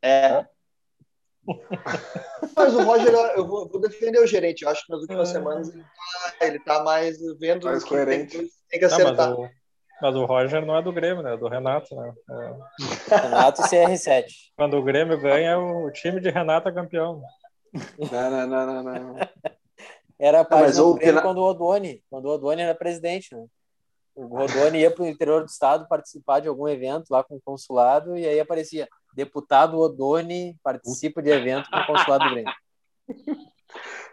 É. 0.00 0.46
Mas 2.56 2.74
o 2.74 2.82
Roger, 2.82 3.12
eu 3.36 3.46
vou, 3.46 3.68
vou, 3.68 3.80
defender 3.80 4.18
o 4.20 4.26
gerente. 4.26 4.62
Eu 4.62 4.70
acho 4.70 4.84
que 4.86 4.92
nas 4.92 5.02
últimas 5.02 5.28
é. 5.30 5.32
semanas 5.32 5.68
ele 5.68 5.82
tá, 5.82 6.46
ele 6.46 6.58
tá, 6.60 6.82
mais 6.82 7.18
vendo 7.38 7.66
mais 7.66 7.84
coerente. 7.84 8.38
Tem, 8.38 8.48
tem, 8.70 8.78
que 8.78 8.84
acertar. 8.84 9.30
Não, 9.30 9.40
mas, 9.40 9.50
o, 9.50 9.54
mas, 10.00 10.16
o, 10.16 10.24
Roger 10.24 10.64
não 10.64 10.76
é 10.76 10.82
do 10.82 10.92
Grêmio, 10.92 11.22
né? 11.22 11.34
É 11.34 11.36
do 11.36 11.48
Renato, 11.48 11.94
né? 11.94 12.12
É. 12.30 13.16
Renato 13.16 13.62
e 13.62 13.64
CR7. 13.64 14.24
Quando 14.56 14.76
o 14.76 14.82
Grêmio 14.82 15.20
ganha, 15.20 15.58
o 15.58 15.90
time 15.90 16.20
de 16.20 16.30
Renato 16.30 16.68
é 16.68 16.72
campeão. 16.72 17.22
Não, 18.10 18.30
não, 18.30 18.46
não, 18.46 18.82
não. 18.82 18.82
não. 18.82 19.16
Era 20.18 20.40
a 20.40 20.44
página 20.44 20.82
não, 20.82 20.92
do 20.92 20.94
Grêmio 20.94 21.22
quando 21.22 21.38
o 21.38 21.44
Odoni, 21.44 22.02
quando 22.08 22.26
o 22.26 22.30
Odoni 22.30 22.62
era 22.62 22.74
presidente, 22.74 23.34
né? 23.34 23.44
O 24.14 24.26
Rodoni 24.26 24.78
ia 24.78 24.90
para 24.92 25.02
o 25.02 25.08
interior 25.08 25.42
do 25.42 25.48
estado 25.48 25.88
participar 25.88 26.40
de 26.40 26.46
algum 26.46 26.68
evento 26.68 27.10
lá 27.10 27.24
com 27.24 27.34
o 27.34 27.40
consulado 27.44 28.16
e 28.16 28.24
aí 28.26 28.38
aparecia 28.38 28.88
deputado 29.14 29.78
Odoni 29.78 30.58
participa 30.62 31.22
de 31.22 31.30
evento 31.30 31.70
com 31.70 31.78
o 31.78 31.86
consulado 31.86 32.24
do 32.24 32.30
Grêmio. 32.30 32.52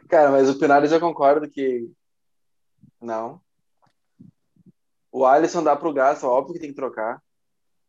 Cara, 0.08 0.32
mas 0.32 0.50
o 0.50 0.60
Pinares 0.60 0.92
eu 0.92 1.00
concordo 1.00 1.50
que 1.50 1.90
não. 3.00 3.42
O 5.12 5.26
Alisson 5.26 5.64
dá 5.64 5.76
pro 5.76 5.94
gasto, 5.94 6.26
óbvio 6.26 6.54
que 6.54 6.60
tem 6.60 6.70
que 6.70 6.76
trocar. 6.76 7.22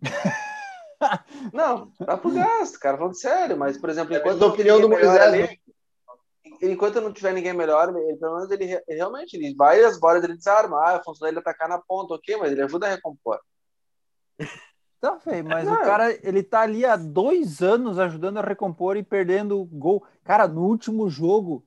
não, 1.52 1.92
dá 2.00 2.16
pro 2.16 2.32
gasto, 2.32 2.78
cara, 2.78 2.96
falando 2.96 3.14
sério, 3.14 3.56
mas 3.56 3.78
por 3.78 3.90
exemplo, 3.90 4.14
enquanto 4.14 4.42
a 4.42 4.48
opinião 4.48 4.80
do 4.80 4.88
Moisés, 4.88 5.20
ali, 5.20 5.60
enquanto 6.62 7.00
não 7.00 7.12
tiver 7.12 7.32
ninguém 7.32 7.52
melhor, 7.52 7.88
ele, 7.96 8.16
pelo 8.16 8.36
menos 8.36 8.50
ele, 8.50 8.64
ele 8.64 8.96
realmente 8.96 9.36
ele 9.36 9.54
vai 9.54 9.82
as 9.84 9.98
bolas 9.98 10.24
ele 10.24 10.36
desarmar, 10.36 10.96
a 10.96 11.02
função 11.02 11.26
dele 11.26 11.38
atacar 11.38 11.68
na 11.68 11.78
ponta, 11.78 12.14
ok, 12.14 12.36
mas 12.36 12.52
ele 12.52 12.62
ajuda 12.62 12.86
a 12.86 12.90
recompor. 12.90 13.40
Tá, 15.02 15.18
velho, 15.26 15.44
mas 15.44 15.66
não. 15.66 15.74
o 15.74 15.78
cara, 15.78 16.16
ele 16.22 16.44
tá 16.44 16.60
ali 16.60 16.86
há 16.86 16.94
dois 16.94 17.60
anos 17.60 17.98
ajudando 17.98 18.38
a 18.38 18.40
recompor 18.40 18.96
e 18.96 19.02
perdendo 19.02 19.64
gol. 19.64 20.04
Cara, 20.22 20.46
no 20.46 20.62
último 20.62 21.10
jogo, 21.10 21.64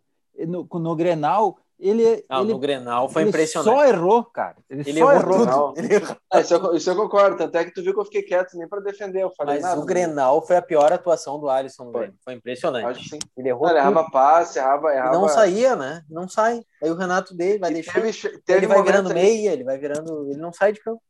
no, 0.47 0.65
no 0.71 0.95
Grenal, 0.95 1.59
ele, 1.77 2.23
não, 2.29 2.41
ele, 2.43 2.53
no 2.53 2.59
Grenal 2.59 3.09
foi 3.09 3.23
impressionante. 3.23 3.75
só 3.75 3.85
errou, 3.85 4.23
cara. 4.23 4.55
Ele, 4.69 4.83
ele 4.87 4.99
só 4.99 5.11
errou. 5.11 5.43
errou. 5.43 5.73
Ele 5.75 5.95
errou. 5.95 6.15
É, 6.31 6.39
isso, 6.39 6.53
eu, 6.53 6.75
isso, 6.75 6.89
eu, 6.89 6.95
concordo. 6.95 7.35
Tanto 7.35 7.57
é 7.57 7.65
que 7.65 7.73
tu 7.73 7.83
viu 7.83 7.93
que 7.93 7.99
eu 7.99 8.05
fiquei 8.05 8.21
quieto 8.21 8.57
nem 8.57 8.69
para 8.69 8.79
defender. 8.79 9.21
Eu 9.21 9.33
falei, 9.35 9.55
Mas 9.55 9.63
nada, 9.63 9.81
o 9.81 9.85
Grenal 9.85 10.41
foi 10.41 10.55
a 10.55 10.61
pior 10.61 10.93
atuação 10.93 11.37
do 11.37 11.49
Alisson. 11.49 11.91
Foi, 11.91 12.13
foi 12.23 12.33
impressionante. 12.35 12.85
Acho 12.85 13.01
que 13.01 13.09
sim. 13.09 13.19
Ele 13.35 13.49
errou. 13.49 13.67
Ele 13.67 13.79
errava 13.79 14.09
passe, 14.09 14.59
errava, 14.59 14.93
errava. 14.93 15.11
não 15.11 15.27
saía, 15.27 15.75
né? 15.75 16.05
Não 16.09 16.29
sai. 16.29 16.61
Aí 16.81 16.89
o 16.89 16.95
Renato 16.95 17.35
dele 17.35 17.59
vai 17.59 17.71
e 17.71 17.73
deixar. 17.73 17.95
Teve, 17.95 18.13
teve 18.13 18.59
ele 18.59 18.67
vai 18.67 18.81
virando 18.81 19.13
meia, 19.13 19.51
ele 19.51 19.65
vai 19.65 19.77
virando. 19.77 20.29
Ele 20.29 20.39
não 20.39 20.53
sai 20.53 20.71
de 20.71 20.79
campo. 20.79 21.01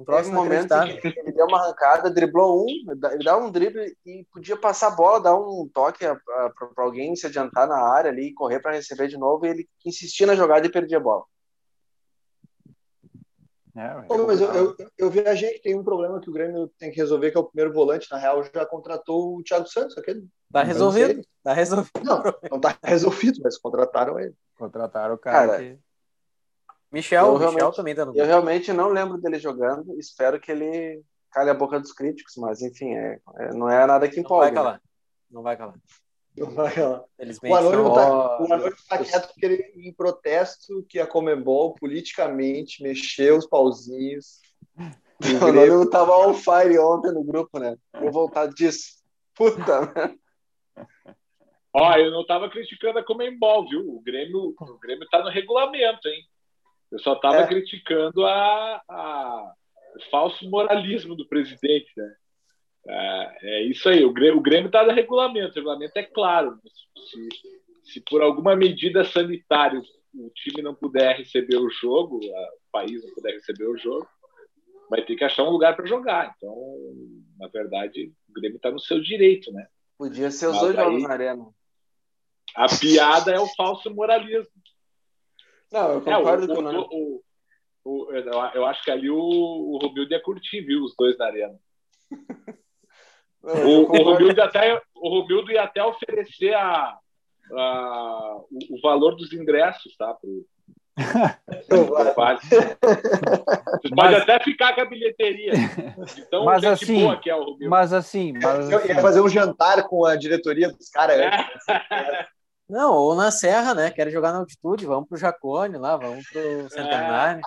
Um 0.00 0.04
próximo 0.04 0.36
momento 0.36 0.72
ele 0.72 1.32
deu 1.32 1.46
uma 1.46 1.58
arrancada, 1.58 2.10
driblou 2.10 2.64
um, 2.64 2.66
ele 3.12 3.24
dá 3.24 3.36
um 3.36 3.50
drible 3.50 3.94
e 4.06 4.26
podia 4.32 4.56
passar 4.56 4.88
a 4.88 4.96
bola, 4.96 5.20
dar 5.20 5.36
um 5.36 5.68
toque 5.72 6.04
para 6.04 6.84
alguém 6.84 7.14
se 7.14 7.26
adiantar 7.26 7.68
na 7.68 7.76
área 7.76 8.10
ali, 8.10 8.32
correr 8.32 8.60
para 8.60 8.72
receber 8.72 9.08
de 9.08 9.18
novo, 9.18 9.44
e 9.44 9.50
ele 9.50 9.68
insistia 9.84 10.26
na 10.26 10.34
jogada 10.34 10.66
e 10.66 10.72
perdia 10.72 10.96
a 10.96 11.00
bola. 11.00 11.24
É, 13.76 14.02
Pô, 14.02 14.26
mas 14.26 14.40
eu, 14.40 14.52
eu, 14.52 14.76
eu 14.98 15.10
viajei 15.10 15.52
que 15.54 15.62
tem 15.62 15.78
um 15.78 15.84
problema 15.84 16.20
que 16.20 16.28
o 16.28 16.32
Grêmio 16.32 16.68
tem 16.78 16.90
que 16.90 16.96
resolver, 16.96 17.30
que 17.30 17.36
é 17.36 17.40
o 17.40 17.44
primeiro 17.44 17.72
volante. 17.72 18.08
Na 18.10 18.18
real, 18.18 18.42
já 18.42 18.66
contratou 18.66 19.36
o 19.36 19.42
Thiago 19.44 19.68
Santos, 19.68 19.96
aquele. 19.96 20.26
Tá 20.52 20.62
resolvido. 20.62 21.22
Tá 21.42 21.52
resolvido. 21.52 22.02
Não, 22.02 22.22
não 22.50 22.60
tá 22.60 22.76
resolvido, 22.82 23.40
mas 23.44 23.56
contrataram 23.56 24.18
ele. 24.18 24.34
Contrataram 24.58 25.14
o 25.14 25.18
cara. 25.18 25.46
cara 25.46 25.62
que... 25.62 25.78
Michel, 26.92 27.40
eu 27.40 27.52
Michel 27.52 27.72
também 27.72 27.94
tá 27.94 28.04
no 28.04 28.16
Eu 28.16 28.26
realmente 28.26 28.72
não 28.72 28.88
lembro 28.88 29.16
dele 29.18 29.38
jogando. 29.38 29.98
Espero 29.98 30.40
que 30.40 30.50
ele 30.50 31.02
cale 31.30 31.50
a 31.50 31.54
boca 31.54 31.78
dos 31.78 31.92
críticos, 31.92 32.34
mas 32.36 32.60
enfim, 32.62 32.94
é, 32.94 33.20
é 33.36 33.54
não 33.54 33.70
é 33.70 33.86
nada 33.86 34.08
que 34.08 34.18
empolga. 34.18 34.46
Não 34.46 34.52
vai 34.52 34.54
calar. 34.54 34.74
Né? 34.74 34.80
Não 35.30 35.42
vai 35.42 35.56
calar. 35.56 35.74
Não 36.36 36.50
vai 36.50 36.74
calar. 36.74 37.04
O 37.44 37.54
Anônimo 37.54 37.94
tá, 37.94 38.36
Anônimo 38.54 38.76
tá 38.88 38.98
quieto 38.98 39.28
porque 39.28 39.46
ele, 39.46 39.72
em 39.76 39.92
protesto 39.92 40.84
que 40.88 40.98
a 40.98 41.06
Comembol 41.06 41.74
politicamente 41.74 42.82
mexeu 42.82 43.36
os 43.36 43.46
pauzinhos. 43.46 44.40
O 45.22 45.44
Anônimo 45.44 45.90
tava 45.90 46.16
on 46.16 46.32
fire 46.32 46.78
ontem 46.78 47.12
no 47.12 47.22
grupo, 47.22 47.58
né? 47.58 47.76
Vou 48.00 48.10
voltar 48.10 48.46
disso. 48.46 49.02
Puta, 49.34 49.82
né? 49.82 50.16
Ó, 51.74 51.94
eu 51.96 52.10
não 52.10 52.24
tava 52.24 52.48
criticando 52.48 52.98
a 52.98 53.04
Comembol, 53.04 53.68
viu? 53.68 53.80
O 53.80 54.00
Grêmio, 54.00 54.54
o 54.58 54.78
Grêmio 54.78 55.06
tá 55.10 55.22
no 55.22 55.28
regulamento, 55.28 56.08
hein? 56.08 56.24
Eu 56.90 56.98
só 56.98 57.14
estava 57.14 57.38
é. 57.38 57.46
criticando 57.46 58.24
a, 58.26 58.82
a, 58.88 59.54
o 59.96 60.10
falso 60.10 60.48
moralismo 60.48 61.14
do 61.14 61.26
presidente. 61.28 61.90
Né? 61.96 62.14
É, 62.88 63.38
é 63.42 63.62
isso 63.64 63.88
aí. 63.88 64.04
O 64.04 64.12
Grêmio 64.12 64.66
está 64.66 64.84
no 64.84 64.92
regulamento. 64.92 65.52
O 65.52 65.54
regulamento 65.54 65.96
é 65.96 66.02
claro. 66.02 66.58
Se, 67.10 67.28
se 67.92 68.00
por 68.08 68.22
alguma 68.22 68.56
medida 68.56 69.04
sanitária 69.04 69.80
o 70.12 70.30
time 70.30 70.62
não 70.62 70.74
puder 70.74 71.16
receber 71.16 71.56
o 71.56 71.70
jogo, 71.70 72.18
o 72.18 72.72
país 72.72 73.02
não 73.04 73.14
puder 73.14 73.34
receber 73.34 73.66
o 73.66 73.78
jogo, 73.78 74.08
vai 74.88 75.02
ter 75.04 75.14
que 75.14 75.24
achar 75.24 75.44
um 75.44 75.50
lugar 75.50 75.76
para 75.76 75.86
jogar. 75.86 76.34
Então, 76.36 76.54
na 77.38 77.46
verdade, 77.48 78.12
o 78.28 78.32
Grêmio 78.32 78.56
está 78.56 78.70
no 78.70 78.80
seu 78.80 79.00
direito, 79.00 79.52
né? 79.52 79.68
Podia 79.96 80.30
ser 80.30 80.46
os 80.46 80.52
Mas 80.54 80.62
dois 80.62 80.76
jogos 80.76 81.02
na 81.02 81.10
arena. 81.10 81.46
A 82.56 82.66
piada 82.66 83.30
é 83.30 83.38
o 83.38 83.46
falso 83.54 83.94
moralismo. 83.94 84.50
Não, 85.72 85.92
eu 85.92 86.00
concordo 86.00 86.50
é, 86.50 86.52
o, 86.52 86.56
com 86.56 86.64
o, 86.64 87.22
o, 87.84 87.84
o, 87.84 88.12
Eu 88.54 88.66
acho 88.66 88.82
que 88.82 88.90
ali 88.90 89.10
o, 89.10 89.16
o 89.16 89.78
Romildo 89.80 90.12
ia 90.12 90.22
curtir, 90.22 90.62
viu, 90.62 90.82
os 90.82 90.94
dois 90.96 91.16
na 91.18 91.26
arena. 91.26 91.58
Não, 93.42 93.54
o, 93.54 93.82
o, 93.84 94.02
Romildo 94.02 94.42
até, 94.42 94.82
o 94.94 95.08
Romildo 95.08 95.50
ia 95.50 95.62
até 95.62 95.82
oferecer 95.82 96.52
a, 96.52 96.98
a, 97.52 98.36
o, 98.50 98.76
o 98.76 98.80
valor 98.82 99.16
dos 99.16 99.32
ingressos, 99.32 99.96
tá? 99.96 100.12
Pro, 100.12 100.44
Você 103.80 103.94
pode 103.94 104.14
até 104.14 104.38
ficar 104.40 104.74
com 104.74 104.82
a 104.82 104.84
bilheteria. 104.84 105.52
Então, 106.18 106.44
mas 106.44 106.64
assim, 106.64 107.00
boa 107.00 107.16
que 107.16 107.30
é 107.30 107.36
o. 107.36 107.56
Mas 107.62 107.92
assim, 107.92 108.32
mas 108.34 108.70
Eu 108.70 108.84
ia 108.84 108.92
assim. 108.92 109.02
fazer 109.02 109.20
um 109.20 109.28
jantar 109.28 109.88
com 109.88 110.04
a 110.04 110.16
diretoria 110.16 110.70
dos 110.70 110.88
caras. 110.90 111.18
É. 111.18 112.26
Não, 112.70 112.94
ou 112.94 113.16
na 113.16 113.32
Serra, 113.32 113.74
né? 113.74 113.90
Quero 113.90 114.10
jogar 114.10 114.32
na 114.32 114.38
altitude, 114.38 114.86
vamos 114.86 115.08
pro 115.08 115.18
Jacone 115.18 115.76
lá, 115.76 115.96
vamos 115.96 116.24
pro 116.28 116.70
Centenário. 116.70 117.42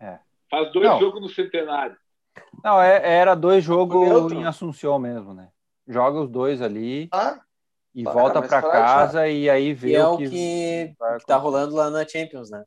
É. 0.00 0.18
Faz 0.50 0.72
dois 0.72 0.88
Não. 0.88 0.98
jogos 0.98 1.20
no 1.20 1.28
Centenário. 1.28 1.96
Não, 2.64 2.80
é, 2.80 3.18
era 3.18 3.34
dois 3.34 3.62
jogos 3.62 4.32
em 4.32 4.44
Assunção 4.44 4.98
mesmo, 4.98 5.34
né? 5.34 5.48
Joga 5.86 6.20
os 6.20 6.30
dois 6.30 6.62
ali 6.62 7.08
ah, 7.12 7.38
e 7.94 8.02
volta 8.04 8.40
para 8.40 8.62
casa 8.62 9.28
e 9.28 9.50
aí 9.50 9.74
vê 9.74 9.90
e 9.90 9.94
é 9.96 10.06
o 10.06 10.16
que, 10.16 10.30
que, 10.30 10.94
que 11.18 11.26
tá 11.26 11.36
rolando 11.36 11.74
lá 11.74 11.90
na 11.90 12.06
Champions, 12.08 12.50
né? 12.50 12.64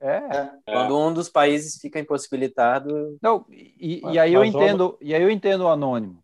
É. 0.00 0.16
é. 0.16 0.50
Quando 0.66 0.98
um 0.98 1.14
dos 1.14 1.28
países 1.30 1.80
fica 1.80 1.98
impossibilitado. 1.98 3.16
Não, 3.22 3.46
e, 3.48 4.02
e 4.12 4.18
aí 4.18 4.34
eu 4.34 4.44
entendo, 4.44 4.98
e 5.00 5.14
aí 5.14 5.22
eu 5.22 5.30
entendo 5.30 5.62
o 5.62 5.68
anônimo. 5.68 6.21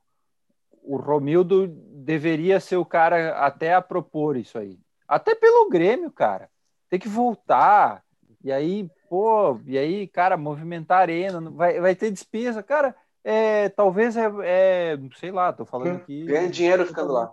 O 0.88 0.96
Romildo 0.96 1.66
deveria 1.66 2.58
ser 2.60 2.76
o 2.76 2.84
cara 2.84 3.38
até 3.38 3.74
a 3.74 3.82
propor 3.82 4.36
isso 4.36 4.58
aí. 4.58 4.78
Até 5.06 5.34
pelo 5.34 5.68
Grêmio, 5.68 6.10
cara. 6.10 6.48
Tem 6.88 6.98
que 6.98 7.08
voltar. 7.08 8.02
E 8.42 8.50
aí, 8.50 8.88
pô, 9.08 9.60
e 9.66 9.76
aí, 9.76 10.06
cara, 10.06 10.36
movimentar 10.36 10.98
a 10.98 11.02
arena, 11.02 11.40
vai, 11.50 11.80
vai 11.80 11.94
ter 11.94 12.10
despesa. 12.10 12.62
Cara, 12.62 12.94
é, 13.22 13.68
talvez 13.68 14.16
é, 14.16 14.30
é, 14.44 14.98
sei 15.18 15.30
lá, 15.30 15.52
tô 15.52 15.66
falando 15.66 15.96
aqui. 15.96 16.24
Ganha 16.24 16.48
dinheiro 16.48 16.86
ficando 16.86 17.12
lá. 17.12 17.32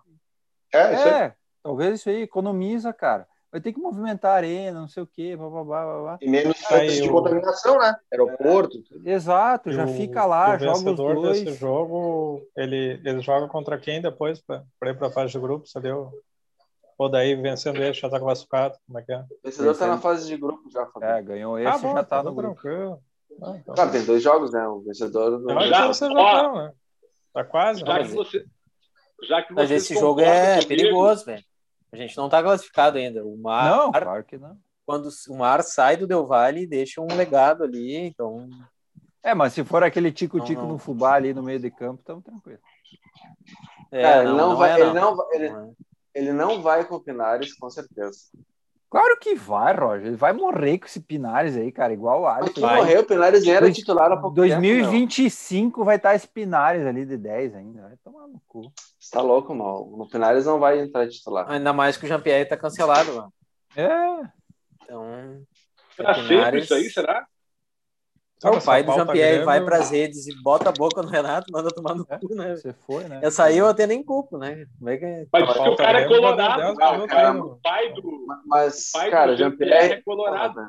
É, 0.73 0.93
isso 0.93 1.07
é 1.07 1.35
talvez 1.65 1.99
isso 1.99 2.09
aí 2.09 2.21
economiza, 2.21 2.93
cara. 2.93 3.27
Vai 3.55 3.61
ter 3.61 3.71
que 3.71 3.79
movimentar 3.79 4.33
a 4.33 4.35
arena, 4.35 4.81
não 4.81 4.87
sei 4.89 5.01
o 5.01 5.07
quê, 5.07 5.33
blá, 5.33 5.49
blá, 5.49 5.63
blá, 5.63 6.01
blá. 6.01 6.17
E 6.21 6.29
menos 6.29 6.59
né? 6.59 6.65
E 6.67 6.73
menos 6.73 6.91
chances 6.91 7.01
de 7.01 7.09
contaminação, 7.09 7.79
né? 7.79 7.95
Aeroporto. 8.11 8.83
Exato, 9.05 9.71
já 9.71 9.85
o, 9.85 9.87
fica 9.87 10.25
lá, 10.25 10.57
joga 10.57 10.89
os 10.89 10.95
dois. 10.97 11.41
desse 11.41 11.57
jogo, 11.57 12.45
ele, 12.53 12.99
ele 13.05 13.21
joga 13.21 13.47
contra 13.47 13.77
quem 13.77 14.01
depois 14.01 14.41
para 14.41 14.91
ir 14.91 14.97
para 14.97 15.07
a 15.07 15.11
fase 15.11 15.31
de 15.31 15.39
grupo, 15.39 15.65
sabe? 15.69 15.87
Ou 16.97 17.09
daí 17.09 17.33
vencendo 17.35 17.81
ele 17.81 17.93
já 17.93 18.09
tá 18.09 18.19
classificado, 18.19 18.75
como 18.85 18.99
é 18.99 19.03
que 19.03 19.13
é? 19.13 19.19
O 19.19 19.25
vencedor 19.45 19.71
está 19.71 19.87
na 19.87 19.99
fase 19.99 20.27
de 20.27 20.35
grupo 20.35 20.69
já, 20.69 20.85
Fabio. 20.87 21.07
É, 21.07 21.21
ganhou 21.21 21.57
esse 21.57 21.67
ah, 21.69 21.77
bom, 21.77 21.93
já 21.93 22.03
tá, 22.03 22.17
tá 22.17 22.23
no 22.23 22.35
grupo. 22.35 22.61
Tranquilo. 22.61 22.99
Ah, 23.41 23.55
então. 23.55 23.73
Claro, 23.73 23.91
tem 23.91 24.03
dois 24.03 24.21
jogos, 24.21 24.51
né? 24.51 24.67
O 24.67 24.81
vencedor 24.81 25.39
do. 25.39 25.49
Já, 25.65 25.87
você 25.87 26.09
já 26.09 26.13
tá, 26.13 26.53
né? 26.53 26.73
Tá 27.33 27.43
quase. 27.45 27.79
Já 27.79 28.03
que 28.03 28.09
você, 28.09 28.45
já 29.23 29.41
que 29.43 29.53
Mas 29.53 29.71
esse 29.71 29.93
jogo 29.93 30.19
é 30.19 30.61
perigoso, 30.65 31.23
velho. 31.23 31.43
A 31.95 32.01
gente 32.01 32.17
não 32.17 32.29
tá 32.29 32.43
classificado 32.43 32.97
ainda. 32.97 33.25
O 33.25 33.37
Mar, 33.37 33.69
não, 33.69 33.91
claro 33.91 34.23
que 34.23 34.37
não. 34.37 34.57
Quando 34.85 35.09
o 35.29 35.37
Mar 35.37 35.63
sai 35.63 35.97
do 35.97 36.05
Del 36.05 36.25
Valle 36.25 36.61
e 36.61 36.67
deixa 36.67 37.01
um 37.01 37.07
legado 37.15 37.63
ali, 37.63 37.95
então. 37.95 38.47
É, 39.23 39.33
mas 39.33 39.53
se 39.53 39.63
for 39.63 39.83
aquele 39.83 40.11
tico-tico 40.11 40.61
no 40.61 40.77
fubá 40.77 41.13
ali 41.13 41.33
no 41.33 41.41
meio 41.41 41.59
de 41.59 41.71
campo, 41.71 42.01
estamos 42.01 42.23
tranquilos. 42.23 42.59
É, 43.91 44.01
Cara, 44.03 44.23
não, 44.23 44.29
ele 44.29 44.37
não, 44.37 44.49
não 44.49 44.57
vai, 44.57 44.71
é, 44.71 44.77
não. 44.77 44.85
Ele, 44.85 44.99
não, 44.99 45.33
ele, 45.33 45.47
é. 45.47 45.73
ele 46.13 46.33
não 46.33 46.61
vai 46.61 46.85
com 46.85 46.95
o 46.95 46.99
Pinares, 46.99 47.53
com 47.55 47.69
certeza. 47.69 48.19
Claro 48.89 49.17
que 49.19 49.35
vai, 49.35 49.75
Roger. 49.75 50.07
Ele 50.07 50.15
vai 50.15 50.31
morrer 50.31 50.77
com 50.77 50.85
esse 50.85 51.01
Pinares 51.01 51.57
aí, 51.57 51.71
cara, 51.71 51.91
igual 51.91 52.21
o 52.21 52.27
Alisson. 52.27 52.61
Vai 52.61 52.77
morrer, 52.77 52.99
o 52.99 53.03
Pinares 53.03 53.45
era 53.45 53.61
Dois, 53.61 53.75
titular 53.75 54.11
há 54.11 54.17
pouco 54.17 54.35
2025 54.35 55.71
tempo, 55.71 55.85
vai 55.85 55.95
estar 55.97 56.15
esse 56.15 56.27
Pinares 56.27 56.85
ali 56.85 57.05
de 57.05 57.17
10 57.17 57.55
ainda. 57.55 57.81
Vai 57.81 57.97
tomar 58.03 58.27
no 58.27 58.41
cu. 58.47 58.71
Você 58.99 59.11
tá 59.11 59.21
louco, 59.21 59.53
mal. 59.53 59.85
No 59.97 60.09
Pinares 60.09 60.45
não 60.45 60.59
vai 60.59 60.79
entrar 60.79 61.07
titular. 61.09 61.49
Ainda 61.49 61.73
mais 61.73 61.97
que 61.97 62.05
o 62.05 62.07
Jean-Pierre 62.07 62.45
tá 62.45 62.55
cancelado, 62.55 63.13
mano. 63.13 63.33
É. 63.75 64.29
Então. 64.81 65.45
Será 65.95 66.13
Pinares... 66.13 66.63
isso 66.63 66.73
aí, 66.73 66.89
será? 66.89 67.27
O 68.43 68.63
pai 68.63 68.83
do 68.83 68.91
Jean-Pierre 68.91 69.43
vai 69.43 69.63
para 69.63 69.77
as 69.77 69.89
redes 69.89 70.27
e 70.27 70.41
bota 70.41 70.69
a 70.69 70.73
boca 70.73 71.01
no 71.01 71.07
Renato, 71.07 71.51
manda 71.51 71.69
tomar 71.69 71.95
no 71.95 72.05
é, 72.09 72.19
cu, 72.19 72.35
né? 72.35 72.55
Você 72.55 72.73
foi, 72.73 73.05
né? 73.05 73.19
Essa 73.23 73.45
aí 73.45 73.57
eu 73.57 73.67
até 73.67 73.87
nem 73.87 74.03
culpo, 74.03 74.37
né? 74.37 74.65
Como 74.77 74.89
é 74.89 74.97
que... 74.97 75.27
Mas 75.31 75.53
que 75.53 75.59
o 75.59 75.75
cara 75.75 76.01
é 76.01 76.07
colorado, 76.07 76.61
não, 76.61 76.75
cara, 77.07 77.43
o 77.43 77.59
pai 77.61 77.93
do. 77.93 78.25
Mas, 78.45 78.91
pai 78.91 79.09
cara, 79.09 79.35
Jean-Pierre 79.35 79.93
é 79.93 80.01
colorado. 80.01 80.61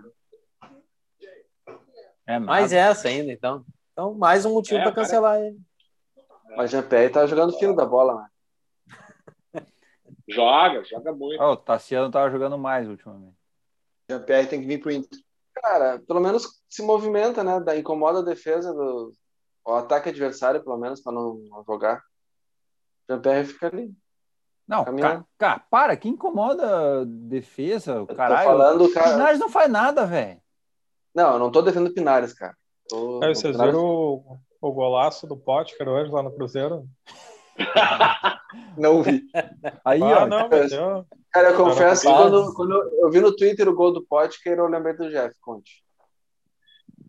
É 2.26 2.38
mais 2.38 2.72
essa 2.72 3.08
ainda, 3.08 3.32
então. 3.32 3.64
Então, 3.92 4.14
mais 4.14 4.44
um 4.44 4.54
motivo 4.54 4.80
é, 4.80 4.82
para 4.82 4.92
cancelar 4.92 5.40
ele. 5.40 5.58
Mas 6.56 6.70
Jean-Pierre 6.70 7.10
tá 7.10 7.26
jogando 7.26 7.58
fino 7.58 7.74
da 7.74 7.84
bola, 7.84 8.22
né? 8.22 9.62
Joga, 10.28 10.84
joga 10.84 11.12
muito. 11.12 11.40
Oh, 11.40 11.52
o 11.52 11.56
Tassiano 11.56 12.10
tava 12.10 12.30
jogando 12.30 12.58
mais 12.58 12.88
ultimamente. 12.88 13.36
Jean-Pierre 14.10 14.48
tem 14.48 14.60
que 14.60 14.66
vir 14.66 14.80
pro 14.80 14.90
Inter. 14.90 15.18
Cara, 15.62 16.02
pelo 16.06 16.20
menos 16.20 16.62
se 16.68 16.82
movimenta, 16.82 17.42
né? 17.42 17.60
Da, 17.60 17.76
incomoda 17.76 18.20
a 18.20 18.24
defesa 18.24 18.72
do 18.72 19.12
o 19.64 19.74
ataque 19.74 20.10
adversário, 20.10 20.62
pelo 20.62 20.78
menos, 20.78 21.00
para 21.00 21.12
não, 21.12 21.40
não 21.50 21.64
jogar. 21.64 22.00
Jean-Pierre 23.10 23.44
fica 23.46 23.66
ali. 23.66 23.92
Não, 24.66 24.84
cara, 25.38 25.60
para, 25.70 25.96
que 25.96 26.08
incomoda 26.08 27.00
a 27.00 27.04
defesa, 27.04 28.02
o 28.02 28.06
caralho. 28.06 28.48
Falando, 28.48 28.92
cara... 28.92 29.12
Pinares 29.12 29.40
não 29.40 29.48
faz 29.48 29.70
nada, 29.70 30.06
velho. 30.06 30.40
Não, 31.14 31.32
eu 31.32 31.38
não 31.38 31.50
tô 31.50 31.62
defendendo 31.62 31.94
Pinares, 31.94 32.32
cara. 32.32 32.56
Tô, 32.88 33.20
Aí, 33.24 33.34
vocês 33.34 33.52
Pinares... 33.52 33.74
viram 33.74 33.84
o, 33.84 34.38
o 34.60 34.72
golaço 34.72 35.26
do 35.26 35.36
Potker 35.36 35.88
hoje 35.88 36.12
lá 36.12 36.22
no 36.22 36.34
Cruzeiro? 36.34 36.84
não 38.76 39.02
vi. 39.02 39.22
Aí, 39.84 40.02
ah, 40.02 40.22
ó. 40.22 40.26
Não, 40.26 40.48
eu... 40.50 41.06
Cara, 41.36 41.50
eu 41.50 41.56
confesso 41.56 42.00
que 42.00 42.08
quando, 42.08 42.54
quando, 42.54 42.72
eu 42.98 43.10
vi 43.10 43.20
no 43.20 43.36
Twitter 43.36 43.68
o 43.68 43.74
gol 43.74 43.92
do 43.92 44.02
Potker, 44.02 44.56
eu 44.56 44.66
lembrei 44.68 44.94
do 44.94 45.10
Jeff, 45.10 45.34
conte. 45.42 45.84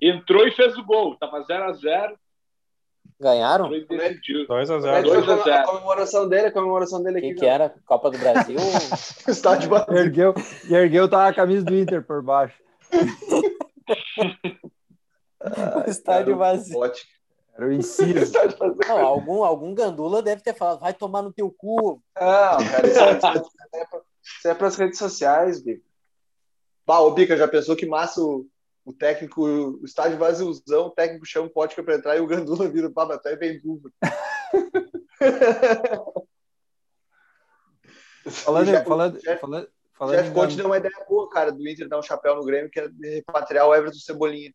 Entrou 0.02 0.46
e 0.46 0.52
fez 0.52 0.78
o 0.78 0.84
gol, 0.84 1.16
tava 1.18 1.46
0x0. 1.46 2.14
Ganharam? 3.22 3.70
2x0. 3.70 5.48
A 5.50 5.64
comemoração 5.64 6.28
dele, 6.28 6.48
a 6.48 6.52
comemoração 6.52 7.02
dele 7.02 7.20
aqui. 7.20 7.28
O 7.28 7.36
que, 7.36 7.40
que 7.40 7.46
era? 7.46 7.74
Copa 7.86 8.12
do 8.12 8.18
Brasil? 8.18 8.58
Estádio 9.30 9.72
ergueu, 9.92 10.34
e 10.70 10.76
ergueu 10.76 11.10
tava 11.10 11.30
a 11.30 11.34
camisa 11.34 11.64
do 11.64 11.74
Inter 11.74 12.04
por 12.04 12.22
baixo. 12.22 12.62
o 15.88 15.90
estádio 15.90 16.36
vazio. 16.36 16.78
Era 17.56 17.66
o 17.66 17.72
inciso. 17.72 18.34
Não, 18.88 19.00
algum, 19.00 19.44
algum 19.44 19.74
gandula 19.74 20.22
deve 20.22 20.42
ter 20.42 20.54
falado, 20.54 20.82
vai 20.82 20.94
tomar 20.94 21.22
no 21.22 21.32
teu 21.32 21.50
cu. 21.50 22.04
Não, 22.14 22.58
cara, 22.58 22.88
isso 22.88 23.00
é, 23.00 23.86
isso 24.38 24.48
é 24.48 24.54
para 24.54 24.68
as 24.68 24.76
redes 24.76 25.00
sociais, 25.00 25.62
Bica. 25.62 25.84
Bah, 26.86 27.00
ô 27.00 27.12
Bica, 27.12 27.36
já 27.36 27.48
pensou 27.48 27.76
que 27.76 27.86
massa 27.86 28.22
o, 28.22 28.48
o 28.86 28.94
técnico, 28.94 29.46
o 29.46 29.86
estádio 29.86 30.18
vaziozão, 30.18 30.88
o 30.88 30.92
técnico 30.92 31.26
chama 31.26 31.48
o 31.48 31.50
Potker 31.50 31.84
para 31.84 31.96
entrar 31.96 32.16
e 32.16 32.22
o 32.22 32.28
Gandula 32.28 32.70
vira, 32.70 32.90
pá, 32.90 33.04
até 33.14 33.36
bem 33.36 33.60
dúvida. 33.60 33.94
falando, 38.28 38.68
já, 38.68 38.84
falando, 38.84 39.20
Jeff, 39.20 39.42
falando, 39.42 39.68
falando 39.94 40.16
Jeff 40.16 40.32
Conte 40.32 40.56
deu 40.56 40.68
uma 40.68 40.78
ideia 40.78 41.06
boa, 41.08 41.30
cara, 41.30 41.52
do 41.52 41.68
Inter 41.68 41.90
dar 41.90 42.00
um 42.00 42.04
chapéu 42.04 42.36
no 42.36 42.46
Grêmio, 42.46 42.70
que 42.70 42.80
é 42.80 42.90
repatriar 43.16 43.68
o 43.68 43.76
Everton 43.76 44.00
Cebolinha. 44.00 44.54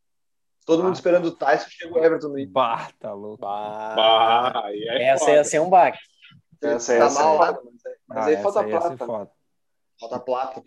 Todo 0.65 0.85
mundo 0.85 0.95
esperando 0.95 1.27
o 1.27 1.37
Tyson, 1.37 1.69
chega 1.69 1.93
o 1.93 2.03
Everton 2.03 2.29
no 2.29 2.39
Inter. 2.39 2.53
Bah, 2.53 2.89
tá 2.99 3.13
louco. 3.13 3.43
Bah, 3.43 3.95
bah 3.97 4.73
é 4.73 5.09
essa 5.09 5.31
ia 5.31 5.45
ser 5.45 5.61
um 5.61 5.69
baque. 5.69 5.99
Essa 6.63 6.95
ia 6.95 7.11
ser. 7.11 7.23
Mas, 7.23 7.57
mas 8.07 8.27
aí 8.27 8.43
falta 8.43 8.65
plata. 8.65 9.31
Falta 10.03 10.19
plata. 10.19 10.65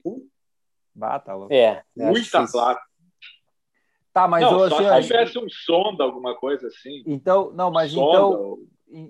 Bah, 0.94 1.20
tá 1.20 1.36
louco. 1.36 1.54
É. 1.54 1.84
Muita 1.96 2.48
plata. 2.48 2.82
Tá, 4.14 4.30
mas 4.30 4.44
não, 4.44 4.64
assim, 4.64 4.76
só 4.78 5.02
se 5.02 5.08
tivesse 5.08 5.38
um 5.38 5.50
sonda, 5.50 6.06
alguma 6.06 6.36
coisa 6.36 6.68
assim. 6.68 7.04
Então, 7.06 7.52
não, 7.52 7.70
mas 7.70 7.92
sonda, 7.92 8.18
então, 8.18 8.58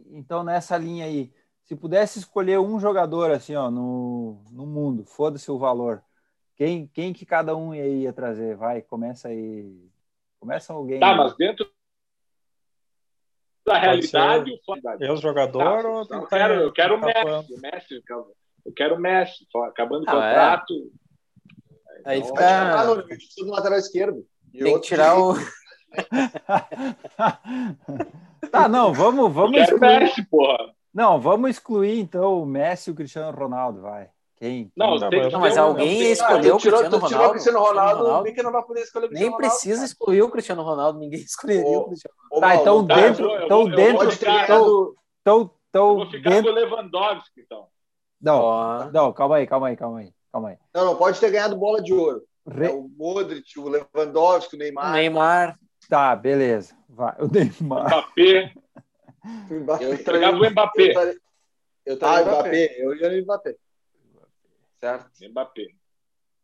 então 0.10 0.44
nessa 0.44 0.76
linha 0.78 1.06
aí, 1.06 1.32
se 1.64 1.76
pudesse 1.76 2.18
escolher 2.18 2.60
um 2.60 2.80
jogador 2.80 3.30
assim, 3.30 3.54
ó, 3.54 3.70
no, 3.70 4.44
no 4.52 4.66
mundo, 4.66 5.06
foda-se 5.06 5.52
o 5.52 5.60
valor, 5.60 6.02
quem, 6.56 6.88
quem 6.88 7.14
que 7.14 7.24
cada 7.24 7.56
um 7.56 7.76
ia, 7.76 7.88
ia 7.88 8.14
trazer? 8.14 8.56
Vai, 8.56 8.82
começa 8.82 9.28
aí. 9.28 9.88
Começa 10.40 10.74
alguém. 10.74 11.00
Tá, 11.00 11.12
aí. 11.12 11.18
mas 11.18 11.38
dentro 11.38 11.70
da 13.64 13.78
realidade, 13.78 14.60
eu 15.02 15.18
jogador 15.18 15.84
tá, 15.84 15.90
ou 15.90 16.22
eu 16.22 16.28
quero, 16.28 16.54
eu 16.56 16.72
quero 16.72 16.96
o 16.96 17.00
Messi, 17.00 17.54
o 17.54 17.62
Messi, 17.62 18.02
eu 18.66 18.74
quero 18.74 18.96
o 18.96 19.00
Messi, 19.00 19.46
acabando 19.68 20.06
o 20.06 20.10
ah, 20.10 20.26
é? 20.26 20.30
contrato. 20.30 20.74
É? 20.74 21.06
Aí 22.06 22.20
então, 22.20 22.30
fica. 22.30 22.82
Ah, 22.82 22.86
no 22.86 23.52
lateral 23.52 23.80
esquerdo. 23.80 24.26
Tem 24.52 24.80
que 24.80 24.88
tirar 24.88 25.20
o. 25.20 25.36
tá, 28.52 28.68
não, 28.68 28.94
vamos, 28.94 29.32
vamos 29.32 29.58
excluir. 29.58 29.80
Messi, 29.80 30.26
porra. 30.26 30.74
Não, 30.94 31.20
vamos 31.20 31.50
excluir 31.50 32.00
então 32.00 32.42
o 32.42 32.46
Messi 32.46 32.90
e 32.90 32.94
o 32.94 32.96
Cristiano 32.96 33.38
Ronaldo, 33.38 33.82
vai. 33.82 34.10
Quem? 34.38 34.72
Não? 34.76 34.98
Tem, 35.10 35.30
não 35.30 35.40
mas 35.40 35.58
alguém 35.58 36.04
não, 36.04 36.12
escolheu 36.12 36.56
o 36.56 36.60
Cristiano 36.60 36.98
Ronaldo. 36.98 37.08
Tirou 37.08 37.26
o 37.26 37.32
Cristiano 37.32 37.60
Ronaldo, 37.60 38.04
Ronaldo. 38.04 38.44
não 38.44 38.52
vai 38.52 38.64
poder 38.64 38.82
escolher 38.82 39.06
o 39.06 39.10
Cristiano 39.10 39.32
Nem 39.32 39.38
precisa 39.38 39.76
Ronaldo, 39.76 39.92
excluir 39.92 40.22
o 40.22 40.30
Cristiano 40.30 40.64
Ronaldo, 40.64 41.00
ninguém 41.00 41.22
escolheria 41.22 41.80
o 41.80 41.86
Cristiano 41.86 42.16
Ronaldo. 42.32 42.56
Tá, 42.56 42.62
então 42.62 42.86
dentro, 42.86 43.32
então 43.44 43.66
dentro, 43.66 44.12
então, 44.12 44.94
então, 45.22 45.52
então, 45.70 45.96
vou 45.96 46.10
ficar 46.10 46.30
dentro... 46.30 46.54
com 46.54 46.60
o 46.60 46.62
Lewandowski, 46.62 47.42
então. 47.42 47.68
Não, 48.22 48.44
oh. 48.44 48.92
não, 48.92 49.14
calma 49.14 49.38
aí, 49.38 49.48
calma 49.48 49.68
aí, 49.68 49.76
calma 49.76 50.00
aí, 50.00 50.14
calma 50.32 50.50
aí. 50.50 50.58
Não, 50.74 50.86
não 50.86 50.96
pode 50.96 51.20
ter 51.20 51.32
ganhado 51.32 51.56
bola 51.56 51.82
de 51.82 51.94
ouro. 51.94 52.24
Re... 52.48 52.68
É 52.68 52.72
o 52.72 52.88
Modric, 52.88 53.60
o 53.60 53.68
Lewandowski, 53.68 54.56
o 54.56 54.60
Neymar. 54.60 54.94
Neymar. 54.94 55.60
Tá, 55.90 56.16
beleza. 56.16 56.76
Vai, 56.88 57.16
o 57.20 57.28
Neymar. 57.28 57.88
Mbappé. 57.88 58.54
Eu 59.82 59.94
entregava 59.94 60.38
o 60.38 60.50
Mbappé. 60.50 61.16
Eu 61.86 61.98
ah, 62.02 62.22
Mbappé. 62.22 62.76
Eu 62.78 62.96
ia 62.96 63.10
no 63.10 63.22
Mbappé. 63.24 63.56
Certo? 64.80 65.10
Mbappé. 65.30 65.68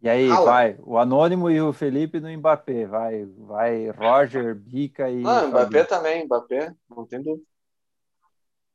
E 0.02 0.10
aí, 0.10 0.32
ah, 0.32 0.42
vai, 0.42 0.78
o 0.82 0.98
Anônimo 0.98 1.52
e 1.52 1.62
o 1.62 1.72
Felipe 1.72 2.20
no 2.20 2.28
Mbappé, 2.36 2.88
vai, 2.88 3.24
vai 3.38 3.92
Roger, 3.92 4.56
Bica 4.56 5.08
e... 5.12 5.24
Ah, 5.24 5.46
Mbappé 5.46 5.84
também, 5.84 6.26
Mbappé, 6.26 6.74
não 6.90 7.06
tem 7.06 7.22
dúvida. 7.22 7.46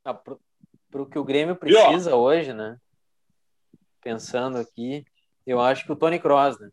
Ah, 0.04 0.14
pro, 0.14 0.40
pro 0.88 1.04
que 1.04 1.18
o 1.18 1.24
Grêmio 1.24 1.56
precisa 1.56 2.14
hoje, 2.14 2.52
né, 2.52 2.78
pensando 4.06 4.58
aqui, 4.58 5.04
eu 5.44 5.60
acho 5.60 5.84
que 5.84 5.90
o 5.90 5.96
Tony 5.96 6.20
Kroos, 6.20 6.56
né, 6.60 6.70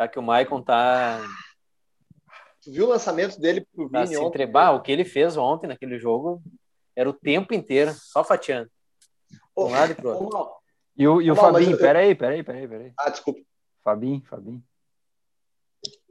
já 0.00 0.08
que 0.08 0.18
o 0.18 0.22
Maicon 0.22 0.62
tá. 0.62 1.20
Tu 2.62 2.72
viu 2.72 2.86
o 2.86 2.88
lançamento 2.88 3.38
dele 3.38 3.66
pro 3.74 3.90
tá 3.90 4.04
Vini 4.04 4.16
ontem? 4.16 4.28
Entrebar, 4.28 4.74
o 4.74 4.80
que 4.80 4.90
ele 4.90 5.04
fez 5.04 5.36
ontem 5.36 5.66
naquele 5.66 5.98
jogo 5.98 6.42
era 6.96 7.10
o 7.10 7.12
tempo 7.12 7.52
inteiro, 7.52 7.92
só 7.92 8.24
fatiando. 8.24 8.70
Oh, 9.54 9.66
um 9.66 9.70
lado 9.70 9.92
e 9.92 9.94
pro 9.94 10.08
outro. 10.08 10.56
E 10.96 11.06
o, 11.06 11.20
e 11.20 11.30
o 11.30 11.34
não, 11.34 11.42
Fabinho, 11.42 11.72
eu... 11.72 11.78
peraí, 11.78 12.14
peraí, 12.14 12.42
peraí, 12.42 12.66
peraí. 12.66 12.92
Ah, 12.98 13.10
desculpa. 13.10 13.40
Fabinho, 13.84 14.22
Fabinho. 14.24 14.64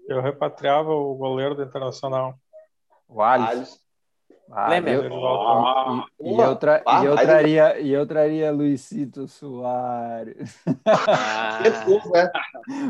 Eu 0.08 0.22
repatriava 0.22 0.92
o 0.92 1.16
goleiro 1.16 1.56
do 1.56 1.64
Internacional. 1.64 2.40
O 3.08 3.24
Alisson. 3.24 3.80
Ah, 4.52 4.70
Lembra? 4.70 4.94
Eu, 4.94 5.26
ah, 5.26 6.06
e, 6.20 6.34
e, 6.34 6.40
eu 6.40 6.56
tra, 6.56 6.84
ah, 6.86 7.04
e, 7.04 7.06
eu 7.08 7.16
traria, 7.16 7.80
e 7.80 7.92
eu 7.92 8.06
traria 8.06 8.52
Luizito 8.52 9.28
Soares. 9.28 10.64
Ah, 10.86 11.60
né? 12.14 12.32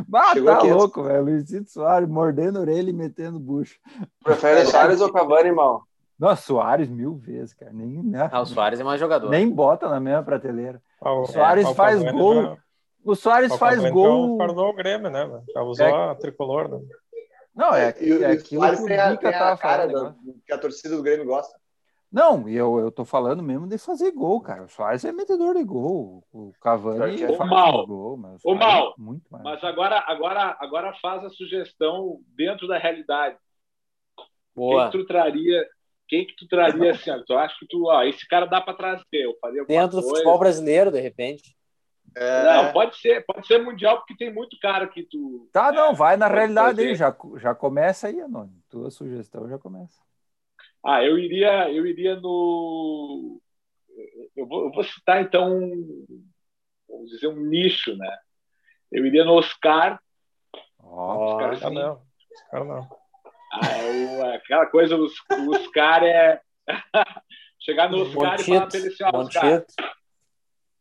bah, 0.07 0.34
tá 0.34 0.61
louco, 0.64 1.03
velho. 1.03 1.23
Luizito 1.23 1.69
Soares 1.69 2.10
mordendo 2.10 2.60
orelha 2.60 2.90
e 2.90 2.94
metendo 2.94 3.40
bucho. 3.40 3.80
Prefere 4.23 4.65
Soares 4.65 4.99
ou 5.02 5.11
Cavani, 5.11 5.52
mal? 5.52 5.84
Nossa, 6.19 6.41
Soares 6.41 6.90
mil 6.90 7.15
vezes, 7.15 7.53
cara. 7.53 7.72
Nem, 7.73 8.03
né? 8.03 8.30
ah, 8.32 8.41
o 8.41 8.45
Soares 8.45 8.80
é 8.80 8.84
mais 8.84 8.99
jogador. 8.99 9.30
Nem 9.30 9.49
bota 9.49 9.90
na 9.90 9.99
mesma 9.99 10.23
prateleira. 10.23 10.82
o 11.02 11.23
é, 11.23 11.27
Soares 11.27 11.68
é, 11.68 11.73
faz 11.73 12.11
gol. 12.11 12.44
Já... 12.44 12.57
O 13.03 13.15
Soares 13.15 13.52
o 13.52 13.57
faz 13.57 13.91
gol. 13.91 14.38
Fardou 14.38 14.69
o 14.69 14.73
Grêmio, 14.73 15.10
né? 15.10 15.30
Já 15.53 15.61
usou 15.61 15.86
é... 15.86 16.11
a 16.11 16.15
tricolor, 16.15 16.68
né? 16.68 16.80
Não, 17.56 17.73
é, 17.73 17.90
é, 17.90 18.10
é 18.10 18.32
aquilo 18.32 18.61
que 18.76 18.84
o 18.84 18.86
Rica 18.86 19.32
tava 19.32 19.57
falando. 19.57 20.15
Do, 20.22 20.41
que 20.45 20.52
a 20.52 20.57
torcida 20.57 20.95
do 20.95 21.03
Grêmio 21.03 21.26
gosta. 21.26 21.57
Não, 22.11 22.48
eu, 22.48 22.80
eu 22.80 22.91
tô 22.91 23.03
falando 23.03 23.44
mesmo 23.44 23.68
de 23.68 23.77
fazer 23.77 24.11
gol, 24.11 24.40
cara. 24.40 24.64
O 24.64 24.69
Soares 24.69 25.03
é 25.03 25.11
metedor 25.11 25.56
de 25.56 25.64
gol. 25.64 26.26
O 26.32 26.53
Cavani 26.61 27.23
é 27.23 27.36
faz 27.36 27.49
mal. 27.49 27.86
gol. 27.86 28.18
Mas 28.18 28.41
o 28.44 28.56
mal. 28.56 28.95
É 28.98 29.02
muito 29.02 29.26
mais. 29.30 29.44
Mas 29.44 29.64
agora, 29.64 30.03
agora, 30.07 30.56
agora 30.60 30.94
faz 31.02 31.23
a 31.26 31.30
sugestão 31.30 32.19
dentro 32.36 32.68
da 32.68 32.77
realidade. 32.77 33.38
Boa. 34.56 34.90
Quem 34.90 35.02
tu 35.02 35.07
traria, 35.07 35.68
quem 36.07 36.26
que 36.26 36.36
tu 36.36 36.48
traria 36.48 36.91
assim? 36.91 37.11
Tu 37.26 37.34
acha 37.34 37.56
que 37.60 37.68
tu, 37.68 37.86
ó, 37.88 38.03
esse 38.03 38.26
cara 38.27 38.45
dá 38.45 38.61
para 38.61 38.77
trazer? 38.77 39.03
Eu 39.11 39.36
faria 39.41 39.65
dentro 39.65 39.98
do 39.99 40.07
futebol 40.07 40.40
brasileiro, 40.40 40.91
de 40.91 41.02
repente. 41.02 41.56
É... 42.15 42.43
Não, 42.43 42.71
pode 42.71 42.97
ser, 42.97 43.25
pode 43.25 43.45
ser 43.45 43.61
mundial, 43.61 43.97
porque 43.97 44.15
tem 44.15 44.33
muito 44.33 44.57
cara 44.59 44.87
que 44.87 45.03
tu. 45.03 45.49
Tá, 45.51 45.71
não, 45.71 45.93
vai 45.93 46.15
na 46.15 46.27
realidade 46.27 46.77
fazer. 46.77 46.87
aí, 46.87 46.95
já, 46.95 47.15
já 47.37 47.53
começa 47.53 48.07
aí, 48.07 48.21
Anônimo. 48.21 48.63
Tua 48.69 48.89
sugestão 48.89 49.49
já 49.49 49.59
começa. 49.59 49.99
Ah, 50.83 51.03
eu 51.03 51.19
iria, 51.19 51.69
eu 51.71 51.85
iria 51.85 52.15
no. 52.15 53.41
Eu 54.35 54.47
vou, 54.47 54.65
eu 54.65 54.71
vou 54.71 54.83
citar 54.83 55.21
então, 55.21 55.59
vamos 56.87 57.09
dizer, 57.09 57.27
um 57.27 57.41
nicho, 57.41 57.95
né? 57.97 58.17
Eu 58.91 59.05
iria 59.05 59.25
no 59.25 59.33
Oscar. 59.33 59.99
Oh, 60.79 61.35
Oscar 61.35 61.71
não. 61.71 62.01
Oscar 62.31 62.63
não. 62.63 62.89
Ah, 63.51 64.35
aquela 64.35 64.67
coisa, 64.67 64.95
os, 64.95 65.13
Oscar 65.49 66.03
é. 66.03 66.41
Chegar 67.59 67.89
no 67.89 68.03
Oscar 68.03 68.39
e 68.39 68.43
falar 68.43 68.67
pra 68.67 68.77
ele 68.77 68.87
assim, 68.89 69.03
ó, 69.03 69.17
Oscar, 69.17 69.65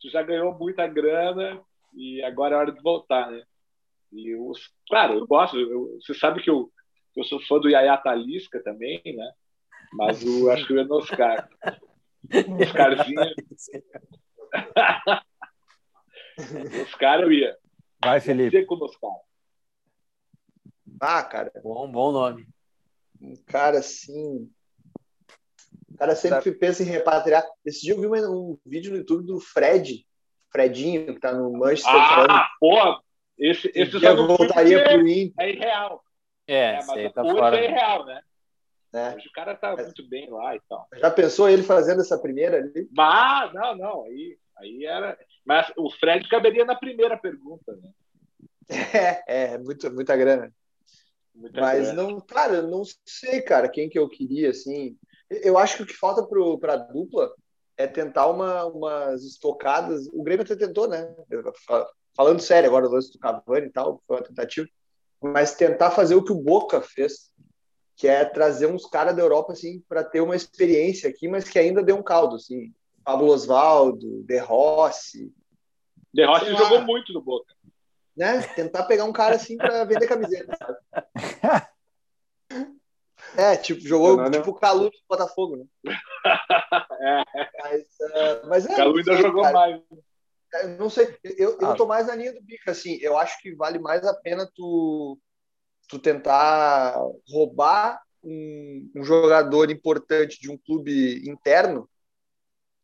tu 0.04 0.10
já 0.10 0.22
ganhou 0.22 0.54
muita 0.58 0.86
grana 0.86 1.64
e 1.94 2.22
agora 2.22 2.54
é 2.54 2.58
hora 2.58 2.72
de 2.72 2.82
voltar, 2.82 3.30
né? 3.30 3.42
E 4.12 4.36
os, 4.36 4.70
claro, 4.86 5.14
eu 5.14 5.26
gosto, 5.26 5.58
eu, 5.58 5.98
você 5.98 6.12
sabe 6.12 6.42
que 6.42 6.50
eu, 6.50 6.70
eu 7.16 7.24
sou 7.24 7.40
fã 7.40 7.58
do 7.58 7.70
Yaya 7.70 7.96
Talisca 7.96 8.62
também, 8.62 9.00
né? 9.02 9.32
Mas 9.94 10.22
eu 10.22 10.50
acho 10.50 10.66
que 10.66 10.74
eu 10.74 10.76
ia 10.76 10.84
no 10.84 10.96
Oscar. 10.96 11.48
Oscarzinho. 12.60 13.34
Oscar 16.82 17.22
eu 17.22 17.32
ia. 17.32 17.56
Vai, 18.04 18.20
Felipe. 18.20 18.66
Com 18.66 18.84
Oscar. 18.84 19.10
Ah, 21.00 21.22
cara. 21.22 21.50
Bom, 21.62 21.90
bom 21.90 22.12
nome. 22.12 22.46
Um 23.22 23.36
cara 23.46 23.78
assim. 23.78 24.52
O 25.94 25.96
cara 25.96 26.16
sempre 26.16 26.52
tá. 26.52 26.58
pensa 26.58 26.82
em 26.82 26.86
repatriar. 26.86 27.46
Esse 27.64 27.82
dia 27.82 27.94
eu 27.94 28.00
vi 28.00 28.06
um 28.08 28.58
vídeo 28.66 28.90
no 28.90 28.98
YouTube 28.98 29.24
do 29.24 29.38
Fred, 29.38 30.04
Fredinho, 30.50 31.14
que 31.14 31.20
tá 31.20 31.32
no 31.32 31.52
Manchester. 31.52 31.94
Ah, 31.94 32.08
falando, 32.08 32.44
porra! 32.58 33.00
Esse, 33.38 33.70
esse 33.74 33.98
já 34.00 34.12
voltaria 34.12 34.82
pro 34.82 35.08
Inter. 35.08 35.32
É 35.38 35.50
irreal. 35.50 36.04
É, 36.46 36.56
é 36.56 36.84
mas 36.84 37.12
tá 37.12 37.22
hoje 37.22 37.38
fora, 37.38 37.56
é 37.58 37.64
irreal, 37.64 38.04
né? 38.06 38.20
né? 38.92 39.14
Hoje 39.16 39.28
o 39.28 39.32
cara 39.32 39.54
tá 39.54 39.76
muito 39.76 40.08
bem 40.08 40.28
lá 40.28 40.56
e 40.56 40.60
tal. 40.68 40.86
Já 40.96 41.10
pensou 41.10 41.48
ele 41.48 41.62
fazendo 41.62 42.00
essa 42.00 42.18
primeira 42.18 42.58
ali? 42.58 42.88
Ah, 42.98 43.50
não, 43.54 43.76
não. 43.76 44.04
Aí, 44.04 44.36
aí 44.58 44.84
era. 44.84 45.16
Mas 45.44 45.72
o 45.76 45.90
Fred 45.90 46.28
caberia 46.28 46.64
na 46.64 46.74
primeira 46.74 47.16
pergunta, 47.16 47.72
né? 47.76 47.90
É, 49.26 49.52
é, 49.52 49.58
muito, 49.58 49.92
muita 49.92 50.16
grana. 50.16 50.52
Muita 51.34 51.60
Mas 51.60 51.92
grana. 51.92 52.02
não, 52.02 52.20
cara, 52.20 52.62
não 52.62 52.82
sei, 53.04 53.42
cara, 53.42 53.68
quem 53.68 53.88
que 53.88 53.98
eu 53.98 54.08
queria, 54.08 54.50
assim. 54.50 54.96
Eu 55.30 55.58
acho 55.58 55.76
que 55.76 55.82
o 55.82 55.86
que 55.86 55.94
falta 55.94 56.26
para 56.58 56.74
a 56.74 56.76
dupla 56.76 57.32
é 57.76 57.86
tentar 57.86 58.28
uma, 58.28 58.64
umas 58.66 59.24
estocadas. 59.24 60.06
O 60.12 60.22
Grêmio 60.22 60.44
até 60.44 60.54
tentou, 60.54 60.88
né? 60.88 61.14
Falando 62.16 62.40
sério 62.40 62.68
agora, 62.68 62.86
o 62.86 62.90
lance 62.90 63.12
do 63.12 63.18
Cavani 63.18 63.66
e 63.66 63.70
tal, 63.70 64.02
foi 64.06 64.16
uma 64.16 64.22
tentativa. 64.22 64.68
Mas 65.20 65.54
tentar 65.54 65.90
fazer 65.90 66.14
o 66.14 66.24
que 66.24 66.32
o 66.32 66.40
Boca 66.40 66.80
fez, 66.80 67.30
que 67.96 68.06
é 68.06 68.24
trazer 68.24 68.66
uns 68.66 68.86
caras 68.86 69.16
da 69.16 69.22
Europa, 69.22 69.52
assim, 69.52 69.82
para 69.88 70.04
ter 70.04 70.20
uma 70.20 70.36
experiência 70.36 71.08
aqui, 71.08 71.26
mas 71.26 71.48
que 71.48 71.58
ainda 71.58 71.82
dê 71.82 71.92
um 71.92 72.02
caldo, 72.02 72.36
assim. 72.36 72.72
Pablo 73.04 73.28
Osvaldo, 73.28 74.22
De 74.22 74.38
Rossi. 74.38 75.32
De 76.12 76.24
Rossi 76.24 76.54
jogou 76.54 76.82
muito 76.82 77.12
no 77.12 77.20
Boca. 77.20 77.54
Né? 78.16 78.42
Tentar 78.54 78.84
pegar 78.84 79.04
um 79.04 79.12
cara 79.12 79.34
assim 79.34 79.56
para 79.56 79.84
vender 79.84 80.06
camiseta, 80.06 80.56
sabe? 80.56 80.78
É, 83.36 83.56
tipo, 83.56 83.80
jogou 83.80 84.16
não, 84.16 84.30
tipo 84.30 84.50
o 84.50 84.54
Calu 84.54 84.90
do 84.90 84.96
Botafogo, 85.08 85.56
né? 85.56 85.64
é. 87.00 87.24
Mas, 87.62 87.82
uh, 87.82 88.48
mas 88.48 88.66
é, 88.66 88.74
Calu 88.74 88.98
ainda 88.98 89.16
jogou 89.16 89.42
cara. 89.42 89.54
mais. 89.54 89.80
Eu 90.62 90.68
não 90.78 90.88
sei, 90.88 91.16
eu, 91.24 91.58
eu 91.60 91.70
ah. 91.70 91.74
tô 91.74 91.84
mais 91.84 92.06
na 92.06 92.14
linha 92.14 92.32
do 92.32 92.40
bico, 92.40 92.70
assim, 92.70 92.96
eu 93.00 93.18
acho 93.18 93.40
que 93.40 93.54
vale 93.56 93.78
mais 93.78 94.04
a 94.04 94.14
pena 94.14 94.48
tu, 94.54 95.18
tu 95.88 95.98
tentar 95.98 96.96
roubar 97.28 98.00
um, 98.22 98.90
um 98.94 99.02
jogador 99.02 99.68
importante 99.68 100.40
de 100.40 100.48
um 100.48 100.56
clube 100.56 101.28
interno, 101.28 101.88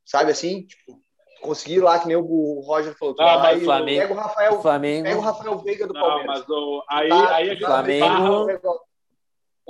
sabe 0.05 0.32
assim? 0.32 0.66
Tipo, 0.66 1.01
conseguir 1.40 1.81
lá, 1.81 1.98
que 1.98 2.09
nem 2.09 2.16
o 2.16 2.60
Roger 2.60 2.97
falou. 2.98 3.14
Ah, 3.18 3.39
mas 3.39 3.62
Flamengo, 3.62 4.01
pega 4.01 4.12
o 4.12 4.16
Rafael, 4.16 4.62
Flamengo, 4.62 5.05
pega 5.05 5.18
o 5.18 5.22
Rafael 5.22 5.59
Veiga 5.59 5.86
do 5.86 5.94
Palmeiras. 5.94 6.27
Não, 6.27 6.35
mas 6.35 6.48
o, 6.48 6.85
aí, 6.89 7.09
tá, 7.09 7.35
aí 7.36 7.51
a 7.51 7.55
gente 7.55 7.64
Flamengo, 7.64 8.47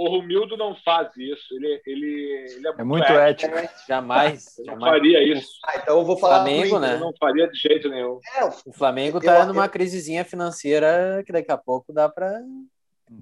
o 0.00 0.08
Romildo 0.08 0.56
não 0.56 0.74
faz 0.74 1.14
isso. 1.14 1.54
Ele, 1.54 1.82
ele, 1.84 2.54
ele 2.56 2.68
é, 2.68 2.72
é 2.78 2.84
muito 2.84 3.04
ético. 3.04 3.54
ético. 3.54 3.86
Jamais. 3.86 4.58
Ele 4.58 4.66
jamais. 4.66 4.80
não 4.80 4.88
faria 4.88 5.22
isso. 5.22 5.52
Ah, 5.62 5.76
então 5.76 5.98
eu 5.98 6.04
vou 6.06 6.16
falar. 6.16 6.36
Flamengo, 6.36 6.78
né? 6.78 6.96
não 6.96 7.12
faria 7.20 7.46
de 7.46 7.58
jeito 7.58 7.90
nenhum. 7.90 8.18
É, 8.34 8.44
o 8.44 8.72
Flamengo 8.72 9.18
está 9.18 9.44
numa 9.44 9.66
eu... 9.66 9.70
crisezinha 9.70 10.24
financeira 10.24 11.22
que 11.26 11.32
daqui 11.32 11.52
a 11.52 11.58
pouco 11.58 11.92
dá 11.92 12.08
para. 12.08 12.40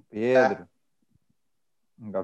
Pedro. 0.09 0.69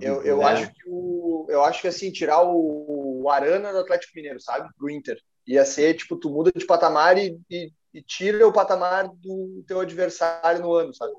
É. 0.00 0.08
Eu, 0.08 0.22
eu, 0.22 0.40
é. 0.40 0.44
acho 0.44 0.72
que 0.72 0.82
o, 0.86 1.46
eu 1.48 1.64
acho 1.64 1.80
que 1.80 1.88
assim, 1.88 2.12
tirar 2.12 2.42
o, 2.44 3.22
o 3.24 3.28
Arana 3.28 3.72
do 3.72 3.80
Atlético 3.80 4.12
Mineiro, 4.14 4.40
sabe? 4.40 4.68
Pro 4.78 4.88
Inter. 4.88 5.20
Ia 5.48 5.64
ser, 5.64 5.94
tipo, 5.94 6.16
tu 6.16 6.30
muda 6.30 6.52
de 6.54 6.64
patamar 6.64 7.18
e, 7.18 7.36
e, 7.50 7.72
e 7.92 8.00
tira 8.00 8.46
o 8.46 8.52
patamar 8.52 9.08
do 9.08 9.64
teu 9.66 9.80
adversário 9.80 10.62
no 10.62 10.72
ano, 10.72 10.94
sabe? 10.94 11.12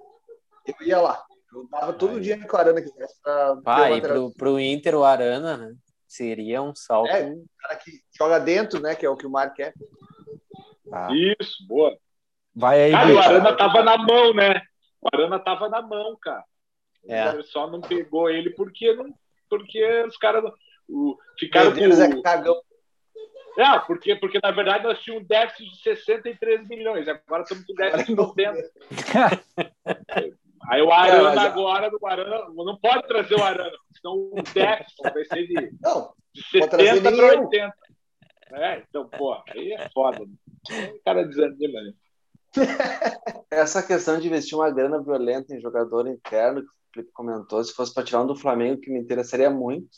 Eu 0.65 0.87
ia 0.87 1.01
lá. 1.01 1.21
Eu 1.55 1.67
dava 1.69 1.93
todo 1.93 2.19
dia 2.19 2.37
que 2.37 2.53
o 2.53 2.57
Arana 2.57 2.81
quisesse. 2.81 3.21
Pra 3.63 3.91
e 3.91 4.01
pro, 4.01 4.31
pro 4.35 4.59
Inter, 4.59 4.95
o 4.95 5.05
Arana, 5.05 5.55
né? 5.55 5.75
Seria 6.05 6.61
um 6.61 6.75
salto. 6.75 7.09
É, 7.09 7.31
o 7.31 7.45
cara 7.57 7.75
que 7.77 7.91
joga 8.17 8.39
dentro, 8.39 8.81
né? 8.81 8.93
Que 8.93 9.05
é 9.05 9.09
o 9.09 9.15
que 9.15 9.25
o 9.25 9.29
Mar 9.29 9.53
quer. 9.53 9.73
Ah. 10.91 11.07
Isso, 11.13 11.65
boa. 11.65 11.97
Vai 12.53 12.83
aí, 12.83 12.91
cara, 12.91 13.13
o 13.13 13.19
Arana 13.19 13.55
tava 13.55 13.83
na 13.83 13.97
mão, 13.97 14.33
né? 14.33 14.61
O 15.01 15.07
Arana 15.13 15.39
tava 15.39 15.69
na 15.69 15.81
mão, 15.81 16.17
cara. 16.21 16.43
É. 17.07 17.41
Só 17.43 17.69
não 17.69 17.79
pegou 17.79 18.29
ele 18.29 18.49
porque, 18.49 18.93
não, 18.93 19.13
porque 19.49 20.03
os 20.03 20.17
caras 20.17 20.43
o, 20.89 21.17
ficaram 21.39 21.71
Meu 21.71 21.89
Deus, 21.89 21.97
com... 21.97 22.19
é 22.19 22.21
cagão. 22.21 22.61
É, 23.57 23.79
porque, 23.79 24.15
porque 24.15 24.39
na 24.43 24.51
verdade 24.51 24.83
nós 24.83 24.99
tínhamos 24.99 25.23
um 25.23 25.27
déficit 25.27 25.71
de 25.71 25.81
63 25.81 26.67
milhões, 26.67 27.07
agora 27.07 27.43
estamos 27.43 27.65
com 27.65 27.73
déficit 27.73 28.07
de 28.07 28.15
90. 28.15 28.71
Aí 30.69 30.81
o 30.81 30.91
Arana 30.91 31.43
é, 31.43 31.45
agora 31.45 31.89
do 31.89 32.05
Arana 32.05 32.45
não 32.55 32.77
pode 32.77 33.07
trazer 33.07 33.35
o 33.35 33.43
Arana, 33.43 33.77
senão 33.95 34.15
o 34.15 34.41
déficit 34.53 35.01
vai 35.03 35.25
ser 35.25 35.47
de, 35.47 35.77
não, 35.81 36.13
de 36.33 36.43
70 36.49 37.11
para 37.11 37.39
80. 37.41 37.73
É, 38.53 38.83
então, 38.87 39.07
pô, 39.09 39.33
aí 39.49 39.73
é 39.73 39.89
foda. 39.89 40.19
Né? 40.19 40.91
O 40.95 41.03
cara 41.03 41.25
desanima, 41.25 41.81
né? 41.81 41.93
Essa 43.51 43.83
questão 43.83 44.19
de 44.19 44.27
investir 44.27 44.57
uma 44.57 44.71
grana 44.71 45.01
violenta 45.01 45.53
em 45.53 45.59
jogador 45.59 46.07
interno, 46.07 46.61
que 46.61 46.67
o 46.67 46.93
Felipe 46.93 47.11
comentou, 47.11 47.63
se 47.63 47.73
fosse 47.73 47.93
para 47.93 48.03
tirar 48.03 48.21
um 48.21 48.27
do 48.27 48.35
Flamengo, 48.35 48.79
que 48.79 48.89
me 48.89 48.99
interessaria 48.99 49.49
muito. 49.49 49.89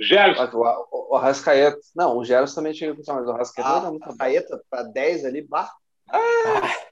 Gerson. 0.00 0.44
O, 0.54 0.86
o, 0.90 1.14
o 1.14 1.18
Rascaeta. 1.18 1.78
Não, 1.94 2.16
o 2.16 2.24
Gerson 2.24 2.56
também 2.56 2.74
chega 2.74 2.92
a 2.92 3.14
mas 3.14 3.26
o 3.28 3.32
Rascaeta 3.32 3.70
ah, 3.70 3.80
não 3.80 3.88
é 3.88 3.90
muito 3.90 4.06
Rascaeta 4.06 4.62
para 4.68 4.82
10 4.82 5.24
ali, 5.24 5.42
bah. 5.42 5.70
Ah. 6.08 6.84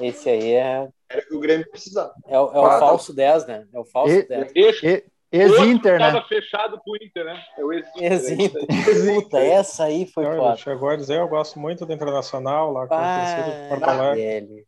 Esse 0.00 0.28
aí 0.28 0.52
é. 0.52 0.88
Era 1.12 1.22
que 1.22 1.34
o 1.34 1.40
Grêmio 1.40 1.68
precisava. 1.68 2.14
É, 2.26 2.34
é 2.34 2.38
o 2.38 2.78
falso 2.78 3.12
10, 3.14 3.46
né? 3.46 3.66
É 3.72 3.78
o 3.78 3.84
falso 3.84 4.14
e, 4.14 4.26
10. 4.26 4.52
Esse, 4.54 5.04
Ex-Inter, 5.32 5.98
né? 5.98 6.08
Estava 6.08 6.28
fechado 6.28 6.80
pro 6.84 6.94
Inter, 7.02 7.24
né? 7.24 7.42
É 7.56 7.64
o 7.64 7.72
ex-Inter. 7.72 8.66
Ex 8.68 9.14
Puta, 9.14 9.38
essa 9.38 9.84
aí 9.84 10.06
foi 10.06 10.26
Olha, 10.26 10.38
foda. 10.38 10.56
Chegou 10.56 10.90
a 10.90 10.96
dizer, 10.96 11.18
eu 11.18 11.28
gosto 11.28 11.58
muito 11.58 11.86
do 11.86 11.92
Internacional, 11.92 12.70
lá 12.70 12.86
com 12.86 12.94
o 12.94 13.68
Porto 13.70 13.84
Alegre. 13.84 14.66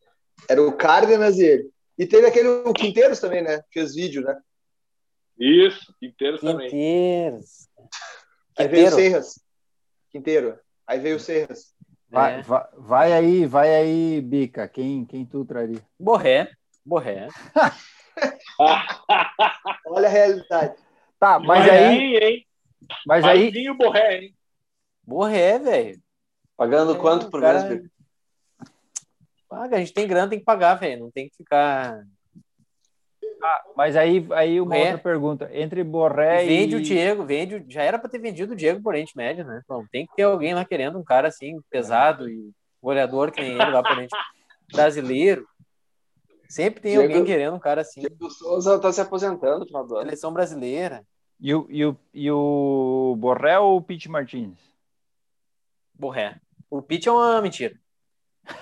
Era 0.49 0.63
o 0.63 0.75
Cárdenas 0.75 1.39
e 1.39 1.45
ele. 1.45 1.71
E 1.99 2.07
teve 2.07 2.27
aquele 2.27 2.49
o 2.49 2.73
Quinteiros 2.73 3.21
também, 3.21 3.43
né? 3.43 3.63
Fez 3.71 3.95
vídeo, 3.95 4.23
né? 4.23 4.35
Isso, 5.39 5.95
Quinteiros, 6.01 6.41
Quinteiros. 6.41 6.71
também. 6.71 7.49
Aí 8.59 8.69
veio 8.69 8.89
o 8.89 8.91
Serras. 8.91 9.41
Quinteiro. 10.11 10.59
Aí 10.87 10.99
veio 10.99 11.17
o 11.17 11.21
Serras. 11.21 11.74
Vai, 12.15 12.39
é. 12.39 12.43
vai, 12.43 12.65
vai, 12.77 13.13
aí, 13.13 13.45
vai 13.45 13.75
aí, 13.75 14.21
Bica. 14.21 14.69
Quem, 14.69 15.05
quem 15.05 15.27
tu 15.27 15.45
traria? 15.45 15.83
Borré. 15.99 16.49
Borré. 16.87 17.27
Olha 19.89 20.07
a 20.07 20.11
realidade. 20.11 20.77
Tá, 21.19 21.41
mas 21.41 21.65
Borré, 21.65 21.87
aí. 21.89 22.17
Hein? 22.17 22.47
Mas 23.05 23.25
aí. 23.25 23.51
Vinho 23.51 23.75
Borré, 23.75 24.19
hein? 24.19 24.37
Borré, 25.03 25.59
velho. 25.59 26.01
Pagando 26.57 26.95
é, 26.95 26.99
quanto 26.99 27.29
por 27.29 27.41
cara... 27.41 27.65
mês, 27.65 27.83
Bica? 27.83 27.93
Paga, 29.49 29.77
a 29.77 29.81
gente 29.81 29.93
tem 29.93 30.07
grana, 30.07 30.31
tem 30.31 30.39
que 30.39 30.45
pagar, 30.45 30.77
velho. 30.77 31.01
Não 31.01 31.11
tem 31.11 31.29
que 31.29 31.37
ficar. 31.37 32.01
Ah, 33.43 33.63
mas 33.77 33.97
aí, 33.97 34.27
aí 34.33 34.61
uma 34.61 34.77
outra 34.77 34.99
pergunta. 34.99 35.51
Entre 35.53 35.85
Borré 35.85 36.45
e. 36.45 36.49
Vende 36.49 36.77
o 36.77 36.83
Diego, 36.83 37.25
vende. 37.25 37.65
Já 37.69 37.83
era 37.83 37.99
para 37.99 38.09
ter 38.09 38.19
vendido 38.19 38.53
o 38.53 38.57
Diego 38.57 38.83
por 38.83 38.91
Oriente 38.91 39.17
Médio, 39.17 39.45
né? 39.45 39.63
Bom, 39.69 39.85
tem 39.91 40.07
que 40.07 40.15
ter 40.15 40.23
alguém 40.23 40.55
lá 40.55 40.65
querendo 40.65 40.99
um 40.99 41.05
cara 41.05 41.29
assim, 41.29 41.61
pesado 41.71 42.29
e 42.29 42.51
goleador 42.83 43.31
que 43.31 43.41
nem 43.41 43.53
ele 43.53 43.71
lá 43.71 43.83
por 43.83 43.93
Oriente 43.93 44.15
Brasileiro. 44.73 45.47
Sempre 46.49 46.81
tem 46.81 46.93
Diego, 46.93 47.13
alguém 47.13 47.25
querendo 47.25 47.55
um 47.55 47.59
cara 47.59 47.81
assim. 47.81 48.01
Diego 48.01 48.31
Souza 48.31 48.79
tá 48.79 48.93
se 48.93 49.01
aposentando 49.01 49.61
no 49.61 49.67
final 49.67 49.87
do 49.87 49.97
ano. 49.97 50.05
Seleção 50.05 50.33
brasileira. 50.33 51.05
E 51.41 51.55
o, 51.55 51.67
e 51.69 51.85
o, 51.85 51.97
e 52.13 52.31
o 52.31 53.17
Borré 53.19 53.59
ou 53.59 53.77
o 53.77 53.83
Pete 53.83 54.09
Martins? 54.09 54.57
Borré. 55.93 56.41
O 56.71 56.81
Pete 56.81 57.09
é 57.09 57.13
uma 57.13 57.41
mentira. 57.43 57.75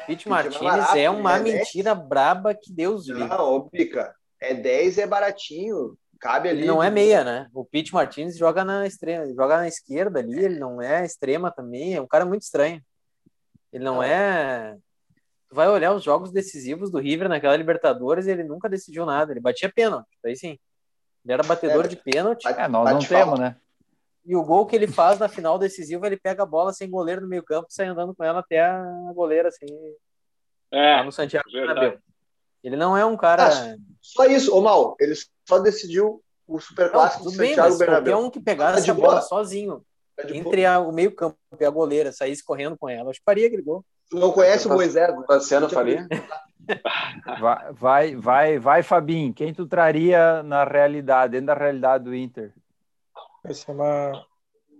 Pete 0.07 0.29
Martins 0.29 0.57
é, 0.57 0.65
barato, 0.65 0.99
é 0.99 1.11
uma 1.11 1.37
é 1.37 1.43
mentira 1.43 1.95
braba 1.95 2.55
que 2.55 2.73
Deus 2.73 3.07
viu. 3.07 3.19
Não, 3.19 3.57
ô 3.57 3.69
Pica, 3.69 4.15
é 4.43 4.55
10 4.55 4.99
é 4.99 5.07
baratinho. 5.07 5.97
Cabe 6.21 6.49
ali. 6.49 6.61
Ele 6.61 6.69
não 6.69 6.83
é 6.83 6.91
meia, 6.91 7.25
né? 7.25 7.49
O 7.53 7.65
Pete 7.65 7.93
Martins 7.93 8.37
joga 8.37 8.65
na 8.65 8.87
extrema, 8.87 9.27
joga 9.35 9.57
na 9.57 9.69
esquerda 9.69 10.21
ali, 10.21 10.45
ele 10.45 10.59
não 10.59 10.81
é 10.81 11.05
extrema 11.05 11.51
também, 11.51 11.95
é 11.95 12.01
um 12.01 12.07
cara 12.07 12.25
muito 12.25 12.43
estranho. 12.43 12.81
Ele 13.73 13.83
não, 13.83 13.97
não. 13.97 14.03
é. 14.03 14.77
Tu 15.49 15.55
vai 15.55 15.69
olhar 15.69 15.93
os 15.93 16.03
jogos 16.03 16.31
decisivos 16.31 16.91
do 16.91 16.99
River 16.99 17.29
naquela 17.29 17.57
Libertadores, 17.57 18.27
ele 18.27 18.45
nunca 18.45 18.69
decidiu 18.69 19.05
nada, 19.05 19.33
ele 19.33 19.41
batia 19.41 19.73
pênalti, 19.73 20.09
aí 20.25 20.37
sim. 20.37 20.59
Ele 21.25 21.33
era 21.33 21.43
batedor 21.43 21.85
é, 21.85 21.89
de 21.89 21.97
pênalti. 21.97 22.47
É, 22.47 22.69
nós 22.69 22.91
não 22.91 23.01
temos, 23.01 23.39
né? 23.39 23.57
E 24.25 24.37
o 24.37 24.45
gol 24.45 24.67
que 24.67 24.77
ele 24.77 24.87
faz 24.87 25.19
na 25.19 25.29
final 25.29 25.59
decisiva, 25.59 26.07
ele 26.07 26.17
pega 26.17 26.45
a 26.45 26.47
bola 26.47 26.73
sem 26.73 26.89
goleiro 26.89 27.23
no 27.23 27.29
meio 27.29 27.43
campo, 27.43 27.67
sai 27.69 27.87
andando 27.87 28.15
com 28.15 28.23
ela 28.23 28.41
até 28.41 28.61
a 28.61 29.13
goleira, 29.13 29.49
assim. 29.49 29.67
É, 30.71 30.97
lá 30.97 31.05
no 31.05 31.13
Santiago 31.13 31.51
Bernabéu. 31.53 31.99
Ele 32.63 32.77
não 32.77 32.97
é 32.97 33.05
um 33.05 33.17
cara. 33.17 33.49
Ah, 33.49 33.77
só 34.01 34.25
isso, 34.27 34.55
ô 34.55 34.61
Mal, 34.61 34.97
ele 35.01 35.15
só 35.47 35.59
decidiu 35.59 36.23
o 36.47 36.61
Superclássico 36.61 37.25
do 37.25 37.33
bem, 37.33 37.55
Santiago 37.55 37.79
Bernabéu. 37.79 38.13
Qualquer 38.15 38.27
um 38.27 38.31
que 38.31 38.41
pegasse 38.41 38.75
tá 38.75 38.79
essa 38.81 38.95
bola 38.95 39.21
sozinho, 39.23 39.85
tá 40.17 40.29
entre 40.31 40.65
a, 40.67 40.79
o 40.79 40.93
meio 40.93 41.15
campo 41.15 41.37
e 41.59 41.65
a 41.65 41.71
goleira, 41.71 42.13
saísse 42.13 42.45
correndo 42.45 42.77
com 42.77 42.89
ela, 42.89 43.11
acho 43.11 43.19
que 43.19 43.25
faria 43.25 43.47
aquele 43.47 43.63
gol. 43.63 43.85
Tu 44.11 44.19
não 44.19 44.31
conhece 44.31 44.67
o 44.67 44.71
Moisés? 44.71 45.15
Luciano 45.29 45.69
faria? 45.69 46.07
Vai, 47.41 47.73
vai, 47.73 48.15
vai, 48.15 48.59
vai, 48.61 48.83
Fabinho. 48.85 49.35
Quem 49.35 49.53
tu 49.53 49.67
traria 49.67 50.45
na 50.45 50.63
realidade, 50.63 51.33
dentro 51.33 51.47
da 51.47 51.55
realidade 51.55 52.05
do 52.05 52.15
Inter? 52.15 52.53
Essa 53.43 53.73
é 53.73 53.75
uma, 53.75 54.27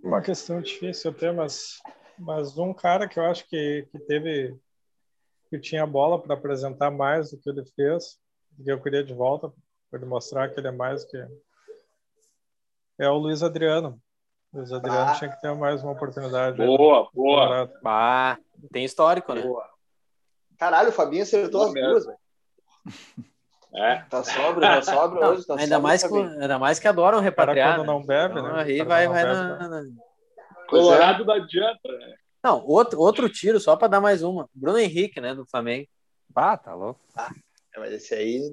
uma 0.01 0.21
questão 0.21 0.61
difícil 0.61 1.11
até, 1.11 1.33
mas, 1.33 1.81
mas 2.17 2.57
um 2.57 2.73
cara 2.73 3.05
que 3.05 3.19
eu 3.19 3.25
acho 3.25 3.45
que, 3.49 3.85
que 3.91 3.99
teve 3.99 4.55
que 5.53 5.59
tinha 5.59 5.85
bola 5.85 6.19
para 6.19 6.33
apresentar 6.33 6.89
mais 6.89 7.29
do 7.29 7.37
que 7.37 7.47
ele 7.47 7.63
fez, 7.75 8.17
que 8.63 8.71
eu 8.71 8.81
queria 8.81 9.03
de 9.03 9.13
volta 9.13 9.53
para 9.87 9.99
ele 9.99 10.09
mostrar 10.09 10.49
que 10.49 10.59
ele 10.59 10.67
é 10.67 10.71
mais 10.71 11.05
que 11.05 11.15
é 12.97 13.07
o 13.07 13.17
Luiz 13.17 13.43
Adriano. 13.43 14.01
O 14.51 14.57
Luiz 14.57 14.71
Adriano 14.71 15.11
ah. 15.11 15.13
tinha 15.13 15.29
que 15.29 15.39
ter 15.39 15.53
mais 15.53 15.83
uma 15.83 15.91
oportunidade. 15.91 16.57
Boa, 16.57 17.07
boa. 17.13 17.71
Ah, 17.85 18.35
tem 18.71 18.83
histórico, 18.83 19.31
né? 19.31 19.43
Boa. 19.43 19.69
Caralho, 20.57 20.89
o 20.89 20.93
Fabinho 20.93 21.21
acertou 21.21 21.67
as 21.67 21.73
duas, 21.73 22.05
velho. 22.07 22.17
É. 23.75 23.95
Tá 24.09 24.23
sobra, 24.23 24.67
tá 24.67 24.81
sobra 24.81 25.19
não, 25.19 25.29
hoje. 25.33 25.45
Tá 25.45 25.55
ainda, 25.59 25.79
mais 25.79 26.03
que, 26.03 26.15
ainda 26.15 26.57
mais 26.57 26.79
que 26.79 26.87
adoram 26.87 27.19
repatriar. 27.19 27.75
quando 27.75 27.85
né? 27.85 27.93
não 27.93 28.03
bebe, 28.03 28.39
então, 28.39 28.53
né? 28.53 28.63
Aí 28.63 28.83
vai, 28.83 29.07
vai 29.07 29.23
na, 29.23 29.67
na... 29.67 29.83
Colorado 30.67 31.23
não 31.25 31.33
adianta, 31.35 31.91
né? 31.91 32.15
Não, 32.43 32.65
outro, 32.65 32.99
outro 32.99 33.29
tiro, 33.29 33.59
só 33.59 33.77
para 33.77 33.87
dar 33.87 34.01
mais 34.01 34.21
uma. 34.21 34.49
Bruno 34.53 34.77
Henrique, 34.77 35.21
né, 35.21 35.33
do 35.33 35.45
Flamengo. 35.45 35.87
Ah, 36.35 36.57
tá 36.57 36.75
louco. 36.75 36.99
Ah, 37.15 37.31
mas 37.77 37.93
esse 37.93 38.13
aí. 38.13 38.51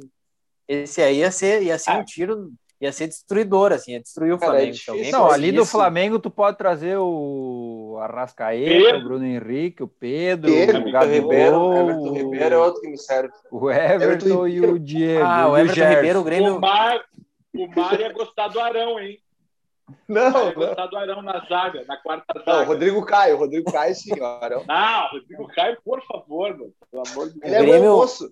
Esse 0.69 1.03
aí 1.03 1.19
ia 1.19 1.33
ser, 1.33 1.63
ia 1.63 1.77
ser 1.77 1.91
ah. 1.91 1.99
um 1.99 2.05
tiro, 2.05 2.53
ia 2.81 2.93
ser 2.93 3.09
destruidor, 3.09 3.73
assim, 3.73 3.93
ia 3.93 4.01
destruir 4.01 4.33
o 4.33 4.39
Cara, 4.39 4.63
é 4.63 4.73
Flamengo. 4.73 5.09
É 5.09 5.11
não, 5.11 5.29
ali 5.29 5.51
do 5.51 5.67
Flamengo 5.67 6.21
tu 6.21 6.31
pode 6.31 6.57
trazer 6.57 6.97
o 6.99 7.99
Arrascaeta, 8.01 8.99
o 8.99 9.03
Bruno 9.03 9.27
Henrique, 9.27 9.83
o 9.83 9.89
Pedro, 9.89 10.53
Pedro 10.53 10.89
o 10.89 10.93
Gabigol, 10.93 11.33
Ribeiro, 11.33 11.75
Everton 11.75 12.15
Ribeiro 12.15 12.55
é 12.55 12.59
outro 12.59 12.81
que 12.81 12.89
me 12.89 12.99
serve. 12.99 13.33
O 13.51 13.69
Everton, 13.69 14.05
Everton 14.05 14.49
e 14.49 14.61
o 14.61 14.79
Diego. 14.79 15.25
Ah, 15.25 15.49
o 15.49 15.59
Everton 15.59 15.81
o 15.81 15.89
Ribeiro, 15.89 16.21
o 16.21 16.25
Grêmio. 16.25 16.57
O 16.57 16.61
Mar, 16.61 17.01
o 17.53 17.67
Mar 17.67 18.01
ia 18.01 18.13
gostar 18.13 18.47
do 18.47 18.61
Arão, 18.61 19.01
hein? 19.01 19.21
Não, 20.09 20.31
não. 20.31 20.53
gostar 20.53 20.87
do 20.87 20.97
Arão 20.97 21.23
na 21.23 21.41
zaga, 21.47 21.85
na 21.85 21.97
quarta 21.97 22.39
zaga. 22.39 22.53
Não, 22.53 22.65
Rodrigo 22.65 23.05
Caio, 23.05 23.37
Rodrigo 23.37 23.71
Caio 23.71 23.95
sim, 23.95 24.19
o 24.19 24.25
Arão. 24.25 24.65
Não, 24.67 25.09
Rodrigo 25.09 25.47
Caio, 25.49 25.79
por 25.85 26.05
favor, 26.05 26.57
mano. 26.57 26.73
Pelo 26.91 27.03
amor 27.09 27.29
de 27.33 27.41
Deus. 27.41 27.45
Ele 27.45 27.55
é 27.55 27.61
Grêmio, 27.61 27.97
moço. 27.97 28.31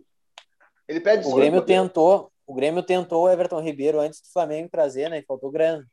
Ele 0.89 1.01
pede 1.01 1.26
O 1.26 1.35
Grêmio 1.35 1.62
tentou, 1.62 2.32
o 2.47 2.55
Grêmio 2.55 2.82
tentou 2.82 3.24
o 3.24 3.28
Everton 3.28 3.60
Ribeiro 3.60 4.01
antes 4.01 4.20
do 4.20 4.32
Flamengo 4.32 4.68
trazer, 4.70 5.10
né? 5.10 5.18
E 5.18 5.22
faltou 5.22 5.51
grana. 5.51 5.86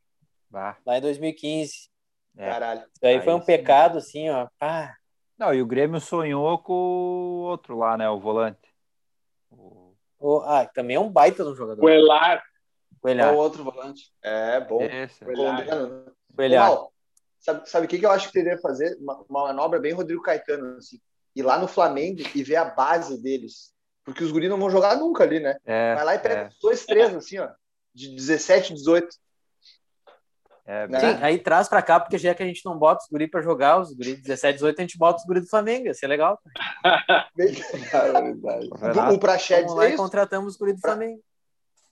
Bah. 0.50 0.76
Lá 0.86 0.98
em 0.98 1.00
2015. 1.02 1.90
É. 2.38 2.50
Caralho. 2.50 2.80
Isso 2.80 3.04
aí, 3.06 3.14
aí 3.16 3.22
foi 3.22 3.34
um 3.34 3.40
sim. 3.40 3.46
pecado, 3.46 3.98
assim, 3.98 4.30
ó. 4.30 4.48
Pá. 4.58 4.96
Não, 5.38 5.52
e 5.52 5.60
o 5.60 5.66
Grêmio 5.66 6.00
sonhou 6.00 6.58
com 6.58 6.72
o 6.72 7.42
outro 7.42 7.76
lá, 7.76 7.96
né? 7.96 8.08
O 8.08 8.18
volante. 8.18 8.58
O... 10.18 10.40
Ah, 10.44 10.66
também 10.66 10.96
é 10.96 11.00
um 11.00 11.10
baita 11.10 11.44
no 11.44 11.54
jogador. 11.54 11.84
O 11.84 11.88
Elar. 11.88 12.42
É 13.04 13.30
o 13.30 13.36
outro 13.36 13.64
volante. 13.64 14.12
É, 14.22 14.60
bom. 14.60 14.82
Esse. 14.82 15.24
O 15.24 15.30
Elar. 15.30 15.66
O 16.36 16.42
Elar. 16.42 16.78
sabe, 17.40 17.68
sabe 17.68 17.86
o 17.86 17.88
que, 17.88 17.98
que 17.98 18.06
eu 18.06 18.10
acho 18.10 18.28
que 18.28 18.32
teria 18.32 18.56
que 18.56 18.62
fazer? 18.62 18.96
Uma, 19.00 19.24
uma 19.28 19.42
manobra 19.48 19.78
bem 19.78 19.92
Rodrigo 19.92 20.22
Caetano, 20.22 20.76
assim. 20.76 21.00
Ir 21.34 21.42
lá 21.42 21.58
no 21.58 21.68
Flamengo 21.68 22.22
e 22.34 22.42
ver 22.42 22.56
a 22.56 22.64
base 22.64 23.20
deles. 23.22 23.72
Porque 24.04 24.22
os 24.22 24.30
guris 24.30 24.48
não 24.48 24.58
vão 24.58 24.70
jogar 24.70 24.96
nunca 24.96 25.24
ali, 25.24 25.40
né? 25.40 25.56
É, 25.64 25.94
Vai 25.94 26.04
lá 26.04 26.14
e 26.14 26.18
pega 26.18 26.40
é. 26.42 26.48
dois, 26.62 26.86
três, 26.86 27.14
assim, 27.14 27.38
ó. 27.38 27.48
De 27.92 28.14
17, 28.14 28.72
18. 28.72 29.08
É, 30.66 30.88
né? 30.88 30.98
Sim, 30.98 31.22
aí 31.22 31.38
traz 31.38 31.68
pra 31.68 31.80
cá, 31.80 32.00
porque 32.00 32.18
já 32.18 32.34
que 32.34 32.42
a 32.42 32.46
gente 32.46 32.64
não 32.64 32.76
bota 32.76 33.02
os 33.02 33.08
guri 33.08 33.28
pra 33.28 33.40
jogar, 33.40 33.80
os 33.80 33.92
guri 33.92 34.16
17, 34.16 34.54
18, 34.54 34.78
a 34.78 34.82
gente 34.82 34.98
bota 34.98 35.20
os 35.20 35.24
guri 35.24 35.40
do 35.40 35.48
Flamengo, 35.48 35.86
ia 35.86 35.94
ser 35.94 36.08
legal. 36.08 36.40
o 39.12 39.18
Praxedes 39.18 39.72
é 39.76 39.88
isso? 39.88 39.96
contratamos 39.96 40.54
os 40.54 40.58
guri 40.58 40.72
do 40.72 40.80
Flamengo. 40.80 41.20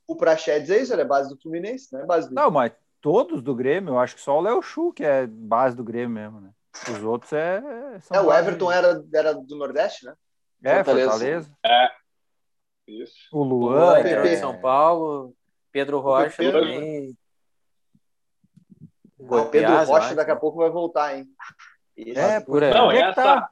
O 0.06 0.16
Praxedes 0.16 0.70
é 0.70 0.78
isso, 0.80 0.92
ele 0.92 1.02
é 1.02 1.06
base 1.06 1.28
do 1.28 1.40
Fluminense, 1.40 1.94
né? 1.94 2.04
Base 2.04 2.28
do... 2.28 2.34
Não, 2.34 2.50
mas 2.50 2.72
todos 3.00 3.42
do 3.42 3.54
Grêmio, 3.54 3.94
eu 3.94 3.98
acho 3.98 4.14
que 4.14 4.20
só 4.20 4.38
o 4.38 4.40
Léo 4.40 4.62
Chu 4.62 4.92
que 4.92 5.04
é 5.04 5.26
base 5.26 5.76
do 5.76 5.84
Grêmio 5.84 6.10
mesmo, 6.10 6.40
né? 6.40 6.50
Os 6.90 7.02
outros 7.02 7.32
é... 7.32 7.62
é 8.12 8.20
o 8.20 8.32
Everton 8.32 8.70
era, 8.70 9.04
era 9.14 9.32
do 9.32 9.56
Nordeste, 9.56 10.04
né? 10.04 10.14
É, 10.62 10.76
Fortaleza. 10.76 11.10
Fortaleza. 11.10 11.56
É. 11.64 11.88
Isso. 12.86 13.28
O 13.32 13.42
Luan, 13.42 13.92
o 13.92 13.96
é 13.96 14.22
de 14.22 14.36
São 14.36 14.60
Paulo, 14.60 15.34
Pedro 15.70 16.00
Rocha 16.00 16.36
Pedro, 16.36 16.60
também. 16.60 17.16
O 19.18 19.44
Pedro 19.46 19.84
Rocha 19.84 20.14
daqui 20.14 20.30
a 20.30 20.36
pouco 20.36 20.58
vai 20.58 20.70
voltar, 20.70 21.16
hein? 21.16 21.26
Isso. 21.96 22.18
É, 22.18 22.40
por 22.40 22.62
aí. 22.62 22.74
Não, 22.74 22.90
é 22.90 23.00
essa... 23.00 23.48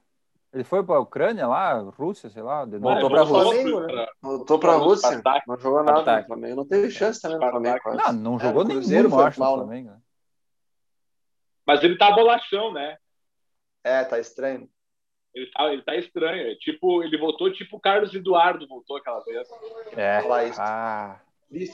Ele 0.53 0.65
foi 0.65 0.85
para 0.85 0.97
a 0.97 1.01
Ucrânia 1.01 1.47
lá, 1.47 1.79
Rússia, 1.79 2.29
sei 2.29 2.43
lá. 2.43 2.66
De 2.66 2.77
Voltou 2.77 3.09
para 3.09 3.20
a 3.23 3.24
Rússia. 3.24 3.81
Né? 3.81 4.07
Voltou 4.20 4.59
para 4.59 4.73
a 4.73 4.77
Rússia. 4.77 5.23
Não 5.47 5.59
jogou 5.59 5.83
nada 5.83 6.19
no 6.19 6.27
Flamengo. 6.27 6.57
Não 6.57 6.66
teve 6.66 6.91
chance 6.91 7.23
também 7.23 7.39
no 7.39 7.51
Flamengo. 7.51 7.81
Não, 7.95 8.12
não 8.12 8.39
jogou 8.39 8.62
é, 8.62 8.65
nenhum, 8.66 8.81
Cruzeiro 8.81 9.20
acho, 9.20 9.41
mal, 9.41 9.57
no 9.57 9.65
Flamengo. 9.65 9.91
Né? 9.91 9.99
Mas 11.66 11.83
ele 11.83 11.97
tá 11.97 12.11
bolachão, 12.11 12.70
né? 12.73 12.99
É, 13.83 14.05
tá 14.05 14.19
estranho. 14.19 14.69
Ele 15.35 15.51
tá, 15.51 15.73
ele 15.73 15.83
tá 15.83 15.97
estranho. 15.97 16.51
É 16.51 16.55
tipo, 16.57 17.03
ele 17.03 17.16
voltou 17.16 17.51
tipo 17.51 17.81
Carlos 17.81 18.15
Eduardo 18.15 18.69
voltou 18.69 18.99
aquela 18.99 19.20
vez. 19.20 19.49
É. 19.97 20.20
Ah. 20.59 21.19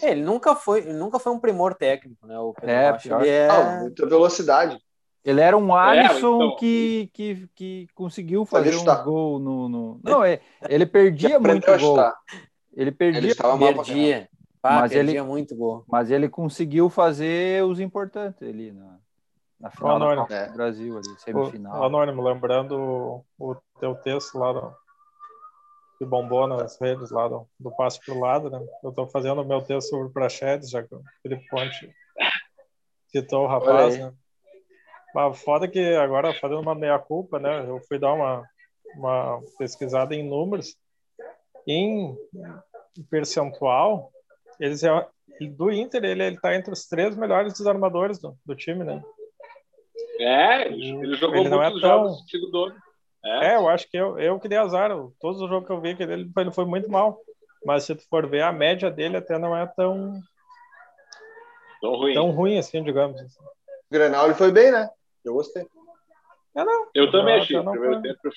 É, 0.02 0.10
ele 0.10 0.22
nunca 0.22 0.54
foi, 0.54 0.80
ele 0.80 0.92
nunca 0.92 1.18
foi 1.18 1.32
um 1.32 1.40
primor 1.40 1.74
técnico, 1.74 2.26
né? 2.26 2.38
O 2.38 2.52
Pedro 2.52 2.70
é, 2.70 2.98
ele 3.20 3.28
é... 3.28 3.48
Ah, 3.48 3.80
muita 3.80 4.06
velocidade. 4.06 4.80
Ele 5.24 5.40
era 5.40 5.56
um 5.56 5.76
é, 5.76 5.80
Alisson 5.80 6.42
é, 6.42 6.44
então... 6.46 6.56
que, 6.56 7.10
que, 7.12 7.48
que 7.54 7.88
conseguiu 7.94 8.44
fazer 8.44 8.76
um 8.76 9.04
gol 9.04 9.38
no, 9.38 9.68
no... 9.68 10.00
Não, 10.02 10.24
é, 10.24 10.40
ele 10.68 10.86
perdia 10.86 11.38
muito 11.38 11.66
gol. 11.78 11.98
Ele 12.74 12.92
perdia, 12.92 13.20
ele 13.20 13.34
perdia. 13.34 14.28
Pá, 14.60 14.80
mas 14.80 14.92
perdia 14.92 15.20
ele 15.20 15.22
muito 15.22 15.54
gol. 15.56 15.84
Mas 15.86 16.10
ele 16.10 16.28
conseguiu 16.28 16.88
fazer 16.88 17.64
os 17.64 17.80
importantes 17.80 18.42
ali 18.42 18.72
na, 18.72 18.98
na 19.60 19.70
final 19.70 19.98
da 19.98 20.16
Copa 20.16 20.46
do 20.46 20.52
Brasil 20.54 20.96
ali, 20.96 21.20
semifinal. 21.20 21.80
O, 21.80 21.84
Anônimo, 21.84 22.22
lembrando 22.22 22.78
o, 22.78 23.24
o 23.38 23.56
teu 23.80 23.94
texto 23.96 24.38
lá 24.38 24.52
do, 24.52 24.72
que 25.98 26.04
bombou 26.04 26.46
nas 26.46 26.80
redes 26.80 27.10
lá 27.10 27.26
do, 27.28 27.46
do 27.58 27.70
passo 27.72 28.00
pro 28.04 28.20
lado, 28.20 28.48
né? 28.48 28.64
Eu 28.82 28.90
estou 28.90 29.08
fazendo 29.08 29.42
o 29.42 29.44
meu 29.44 29.60
texto 29.60 29.90
sobre 29.90 30.12
Praxedes, 30.12 30.70
já 30.70 30.82
que 30.82 30.94
o 30.94 31.02
Felipe 31.22 31.44
Ponte 31.48 31.92
citou 33.08 33.44
o 33.44 33.48
rapaz, 33.48 33.98
né? 33.98 34.12
Mas 35.18 35.42
foda 35.42 35.66
que 35.66 35.80
agora, 35.96 36.32
fazendo 36.32 36.60
uma 36.60 36.76
meia-culpa, 36.76 37.40
né? 37.40 37.68
Eu 37.68 37.80
fui 37.88 37.98
dar 37.98 38.12
uma, 38.12 38.48
uma 38.94 39.42
pesquisada 39.58 40.14
em 40.14 40.22
números. 40.22 40.76
Em 41.66 42.16
percentual, 43.10 44.12
eles 44.60 44.84
é, 44.84 45.08
do 45.56 45.72
Inter, 45.72 46.04
ele, 46.04 46.22
ele 46.22 46.40
tá 46.40 46.54
entre 46.54 46.72
os 46.72 46.86
três 46.86 47.16
melhores 47.16 47.52
desarmadores 47.52 48.20
do, 48.20 48.38
do 48.46 48.54
time, 48.54 48.84
né? 48.84 49.02
É, 50.20 50.68
ele 50.68 51.16
jogou 51.16 51.38
ele 51.38 51.48
não 51.48 51.58
muitos 51.58 51.78
é 51.78 51.80
tão... 51.80 51.90
jogos 51.90 52.30
segundo 52.30 52.72
é. 53.24 53.54
é, 53.54 53.56
eu 53.56 53.68
acho 53.68 53.90
que 53.90 53.96
eu, 53.96 54.20
eu 54.20 54.38
que 54.38 54.48
dei 54.48 54.58
azar. 54.58 54.92
Todos 55.20 55.40
os 55.40 55.48
jogos 55.48 55.66
que 55.66 55.72
eu 55.72 55.80
vi 55.80 55.96
que 55.96 56.04
ele, 56.04 56.30
ele 56.36 56.52
foi 56.52 56.64
muito 56.64 56.88
mal. 56.88 57.20
Mas 57.66 57.82
se 57.82 57.92
tu 57.92 58.06
for 58.08 58.24
ver, 58.28 58.42
a 58.42 58.52
média 58.52 58.88
dele 58.88 59.16
até 59.16 59.36
não 59.36 59.56
é 59.56 59.66
tão. 59.66 60.20
Tão 61.80 61.96
ruim. 61.96 62.14
Tão 62.14 62.30
ruim 62.30 62.56
assim, 62.56 62.84
digamos. 62.84 63.20
O 63.20 63.90
Granal 63.90 64.26
ele 64.26 64.34
foi 64.34 64.52
bem, 64.52 64.70
né? 64.70 64.88
Eu 65.28 65.34
gostei. 65.34 65.66
É, 66.56 66.64
não. 66.64 66.88
Eu 66.94 67.10
também 67.10 67.34
achei. 67.34 67.56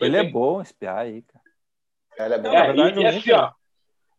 Ele 0.01 0.17
é 0.17 0.23
bom 0.23 0.61
espiar 0.61 0.99
aí, 0.99 1.21
cara. 1.23 2.25
Ele 2.25 2.33
é 2.35 2.37
bom. 2.37 2.49
É, 2.49 2.67
verdade, 2.67 2.99
e, 2.99 3.03
e 3.03 3.07
assim, 3.07 3.31
ó, 3.31 3.51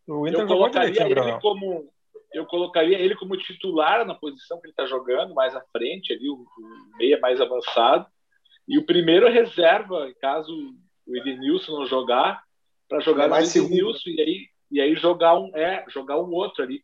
o 0.07 0.27
Inter 0.27 0.41
eu 0.41 0.47
colocaria 0.47 1.03
ele 1.03 1.39
como 1.39 1.93
eu 2.33 2.47
colocaria 2.47 2.97
ele 2.97 3.15
como 3.15 3.37
titular 3.37 4.03
na 4.05 4.15
posição 4.15 4.59
que 4.59 4.65
ele 4.65 4.71
está 4.71 4.87
jogando, 4.87 5.35
mais 5.35 5.55
à 5.55 5.61
frente, 5.71 6.11
ali, 6.11 6.27
o, 6.27 6.33
o 6.33 6.97
meia 6.97 7.19
mais 7.19 7.39
avançado. 7.39 8.07
E 8.67 8.79
o 8.79 8.85
primeiro 8.85 9.29
reserva, 9.29 10.11
caso 10.19 10.51
o 11.05 11.15
Edenilson 11.15 11.73
não 11.73 11.85
jogar, 11.85 12.41
para 12.89 13.01
jogar 13.01 13.27
mais 13.27 13.53
o 13.53 13.59
Edenilson 13.59 14.09
e 14.09 14.21
aí, 14.21 14.47
e 14.71 14.81
aí 14.81 14.95
jogar 14.95 15.37
um 15.37 15.55
é 15.55 15.85
jogar 15.89 16.19
um 16.19 16.31
outro 16.31 16.63
ali. 16.63 16.81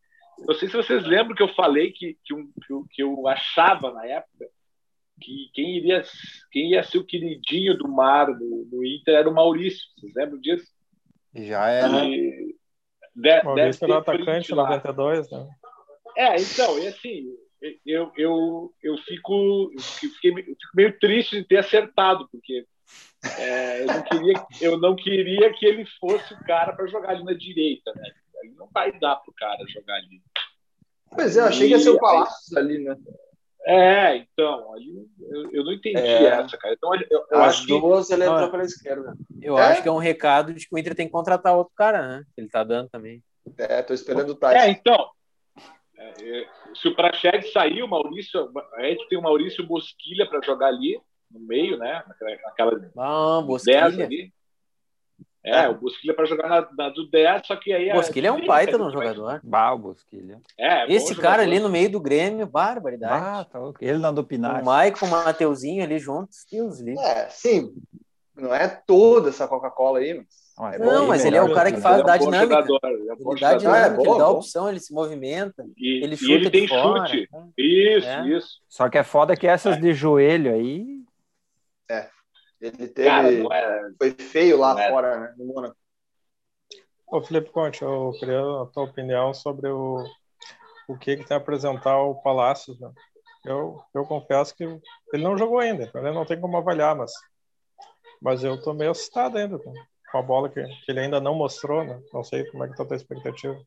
Não 0.48 0.54
sei 0.54 0.70
se 0.70 0.78
vocês 0.78 1.04
lembram 1.04 1.36
que 1.36 1.44
eu 1.44 1.54
falei 1.56 1.92
que, 1.92 2.16
que, 2.24 2.34
um, 2.34 2.52
que, 2.66 2.72
eu, 2.72 2.86
que 2.92 3.04
eu 3.04 3.28
achava 3.28 3.92
na 3.92 4.06
época 4.06 4.48
que 5.20 5.50
quem 5.54 5.78
iria, 5.78 6.04
quem 6.52 6.72
ia 6.72 6.84
ser 6.84 6.98
o 6.98 7.06
queridinho 7.06 7.78
do 7.78 7.88
Mar 7.88 8.28
no, 8.28 8.66
no 8.72 8.86
Inter 8.86 9.16
era 9.16 9.30
o 9.30 9.34
Maurício. 9.34 9.86
Vocês 9.98 10.14
lembram 10.16 10.40
disso? 10.40 10.66
Já 11.36 11.68
era. 11.68 12.06
E, 12.06 12.56
de, 13.16 13.44
Maurício 13.44 13.86
era 13.86 13.98
atacante 13.98 14.54
92, 14.54 15.30
né? 15.32 15.48
É, 16.18 16.36
então, 16.42 16.80
e 16.80 16.88
assim, 16.88 17.28
eu, 17.86 18.12
eu, 18.18 18.74
eu, 18.82 18.98
fico, 19.00 19.72
eu, 19.74 19.82
fiquei, 19.82 20.32
eu 20.32 20.36
fico 20.36 20.76
meio 20.76 21.00
triste 21.00 21.38
de 21.38 21.48
ter 21.48 21.58
acertado, 21.58 22.28
porque 22.32 22.66
é, 23.38 23.84
eu, 23.84 23.88
não 23.88 24.04
queria, 24.04 24.48
eu 24.62 24.80
não 24.80 24.96
queria 24.96 25.54
que 25.54 25.66
ele 25.66 25.86
fosse 26.00 26.34
o 26.34 26.40
cara 26.46 26.74
para 26.74 26.88
jogar 26.88 27.10
ali 27.10 27.24
na 27.24 27.34
direita, 27.34 27.92
né? 27.96 28.12
Aí 28.42 28.52
não 28.56 28.70
vai 28.74 28.98
dar 29.00 29.18
pro 29.18 29.34
cara 29.34 29.58
jogar 29.68 29.96
ali. 29.96 30.22
Pois 31.12 31.36
é, 31.36 31.42
eu 31.42 31.46
achei 31.46 31.68
que 31.68 31.74
ia 31.74 31.80
ser 31.80 31.90
o 31.90 32.00
Palácio 32.00 32.58
ali, 32.58 32.80
né? 32.80 32.96
É, 33.70 34.18
então, 34.18 34.74
ali 34.74 35.08
eu, 35.22 35.52
eu 35.52 35.64
não 35.64 35.74
entendi 35.74 36.00
é. 36.00 36.26
essa, 36.26 36.58
cara. 36.58 36.74
Então, 36.74 36.92
eu, 36.96 37.26
eu 37.30 37.40
As 37.40 37.56
acho 37.56 37.68
duas 37.68 38.08
que... 38.08 38.14
ele 38.14 38.26
entrou 38.26 38.50
pela 38.50 38.64
esquerda. 38.64 39.14
Eu 39.40 39.60
é? 39.60 39.62
acho 39.62 39.84
que 39.84 39.88
é 39.88 39.92
um 39.92 40.00
recado 40.00 40.52
de 40.54 40.68
que 40.68 40.74
o 40.74 40.78
Inter 40.78 40.96
tem 40.96 41.06
que 41.06 41.12
contratar 41.12 41.56
outro 41.56 41.74
cara, 41.76 42.08
né? 42.08 42.24
Ele 42.36 42.50
tá 42.50 42.64
dando 42.64 42.90
também. 42.90 43.24
É, 43.60 43.84
tô 43.84 43.94
esperando 43.94 44.32
o 44.32 44.36
Tyson. 44.36 44.58
É, 44.58 44.70
então. 44.72 45.10
É, 45.96 46.40
é 46.42 46.48
se 46.74 46.88
o 46.88 46.96
Prached 46.96 47.52
sair, 47.52 47.84
o 47.84 47.88
Maurício, 47.88 48.52
a 48.76 48.84
gente 48.84 49.08
tem 49.08 49.20
o 49.20 49.22
Maurício 49.22 49.66
Bosquilha 49.66 50.28
para 50.28 50.42
jogar 50.44 50.68
ali 50.68 51.00
no 51.32 51.40
meio, 51.40 51.78
né? 51.78 52.04
Naquela, 52.08 52.92
ah, 52.98 53.42
Bosquilha. 53.46 53.86
ali. 53.86 54.34
É, 55.50 55.70
o 55.70 55.76
Bosquilha 55.76 56.14
para 56.14 56.26
jogar 56.26 56.48
na, 56.48 56.68
na, 56.78 56.90
do 56.90 57.10
10, 57.10 57.48
só 57.48 57.56
que 57.56 57.74
aí. 57.74 57.92
O 57.92 57.96
Bosquilha 57.96 58.28
é 58.28 58.32
um 58.32 58.46
baita 58.46 58.78
no 58.78 58.92
jogador. 58.92 59.40
Bah, 59.44 59.74
o 59.74 59.78
Bosquilha. 59.78 60.40
É, 60.58 60.92
Esse 60.92 61.16
cara 61.16 61.44
ali 61.44 61.60
no 61.60 61.70
meio 61.70 61.92
do 61.92 62.00
Grêmio, 62.00 62.46
barbaridade. 62.46 63.24
Ah, 63.26 63.46
tá 63.46 63.60
Ele 63.82 63.98
não 63.98 64.14
do 64.14 64.24
Pinar. 64.24 64.62
O 64.62 64.66
Maicon, 64.66 65.06
o 65.06 65.10
Mateuzinho 65.10 65.84
ali 65.84 66.00
juntos, 66.00 66.46
Deus 66.52 66.80
livre. 66.80 67.04
É, 67.04 67.28
sim. 67.30 67.74
Não 68.36 68.54
é 68.54 68.68
toda 68.68 69.30
essa 69.30 69.48
Coca-Cola 69.48 70.00
aí, 70.00 70.14
mas. 70.14 70.50
É 70.74 70.78
não, 70.78 71.08
mas 71.08 71.24
ele 71.24 71.38
é 71.38 71.42
o 71.42 71.54
cara 71.54 71.72
que 71.72 71.80
faz, 71.80 72.04
dá 72.04 72.18
dinâmica. 72.18 72.62
Jogador, 72.62 72.80
ele, 72.84 73.10
é 73.10 73.14
ele 73.14 73.40
dá 73.40 73.54
dinâmica, 73.54 74.02
ele 74.02 74.18
dá 74.18 74.30
opção, 74.30 74.70
ele 74.70 74.80
se 74.80 74.94
movimenta, 74.94 75.66
e, 75.78 76.04
ele 76.04 76.18
chuta 76.18 76.32
e 76.32 76.36
ele 76.36 76.50
tem 76.50 76.68
fora, 76.68 77.08
chute. 77.08 77.30
Isso, 77.58 78.08
é. 78.08 78.28
isso. 78.28 78.50
Só 78.68 78.90
que 78.90 78.98
é 78.98 79.04
foda 79.04 79.38
que 79.38 79.48
essas 79.48 79.78
é. 79.78 79.80
de 79.80 79.94
joelho 79.94 80.54
aí. 80.54 80.86
É. 81.90 82.10
Ele 82.62 82.88
teve. 82.88 83.08
Cara, 83.08 83.32
é... 83.32 83.92
Foi 83.98 84.12
feio 84.12 84.58
lá 84.58 84.82
é. 84.82 84.90
fora, 84.90 85.20
né? 85.20 85.36
No 85.38 85.46
Mônaco. 85.46 85.76
Ô, 87.08 87.22
Felipe 87.22 87.50
Conte, 87.50 87.82
eu 87.82 88.12
queria 88.20 88.40
a 88.40 88.66
tua 88.68 88.84
opinião 88.84 89.34
sobre 89.34 89.68
o, 89.68 90.06
o 90.88 90.98
que, 90.98 91.18
que 91.18 91.26
tem 91.26 91.36
a 91.36 91.40
apresentar 91.40 92.00
o 92.02 92.22
Palácios. 92.22 92.80
Né? 92.80 92.92
Eu, 93.46 93.82
eu 93.96 94.06
confesso 94.06 94.56
que 94.56 94.64
ele 94.64 95.24
não 95.24 95.38
jogou 95.38 95.60
ainda, 95.60 95.84
então 95.84 96.06
ele 96.06 96.14
não 96.14 96.26
tem 96.26 96.40
como 96.40 96.58
avaliar, 96.58 96.96
mas, 96.96 97.12
mas 98.22 98.44
eu 98.44 98.62
tô 98.62 98.74
meio 98.74 98.92
assustado 98.92 99.38
ainda 99.38 99.58
com, 99.58 99.74
com 100.12 100.18
a 100.18 100.22
bola 100.22 100.50
que, 100.50 100.62
que, 100.62 100.92
ele 100.92 101.00
ainda 101.00 101.20
não 101.20 101.34
mostrou, 101.34 101.84
né? 101.84 102.00
Não 102.14 102.24
sei 102.24 102.46
como 102.52 102.64
é 102.64 102.70
que 102.70 102.78
tá 102.78 102.84
a 102.84 102.86
tua 102.86 102.98
expectativa. 102.98 103.60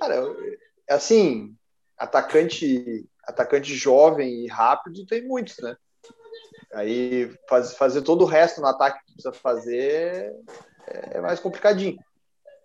Cara, 0.00 0.22
assim, 0.88 1.54
atacante, 1.98 3.06
atacante 3.22 3.74
jovem 3.74 4.44
e 4.44 4.46
rápido 4.46 5.04
tem 5.04 5.26
muitos, 5.26 5.58
né? 5.58 5.76
Aí 6.76 7.32
faz, 7.48 7.74
fazer 7.74 8.02
todo 8.02 8.22
o 8.22 8.26
resto 8.26 8.60
no 8.60 8.66
ataque 8.66 8.98
que 8.98 9.12
precisa 9.14 9.32
fazer 9.32 10.30
é, 10.86 11.16
é 11.16 11.20
mais 11.22 11.40
complicadinho. 11.40 11.96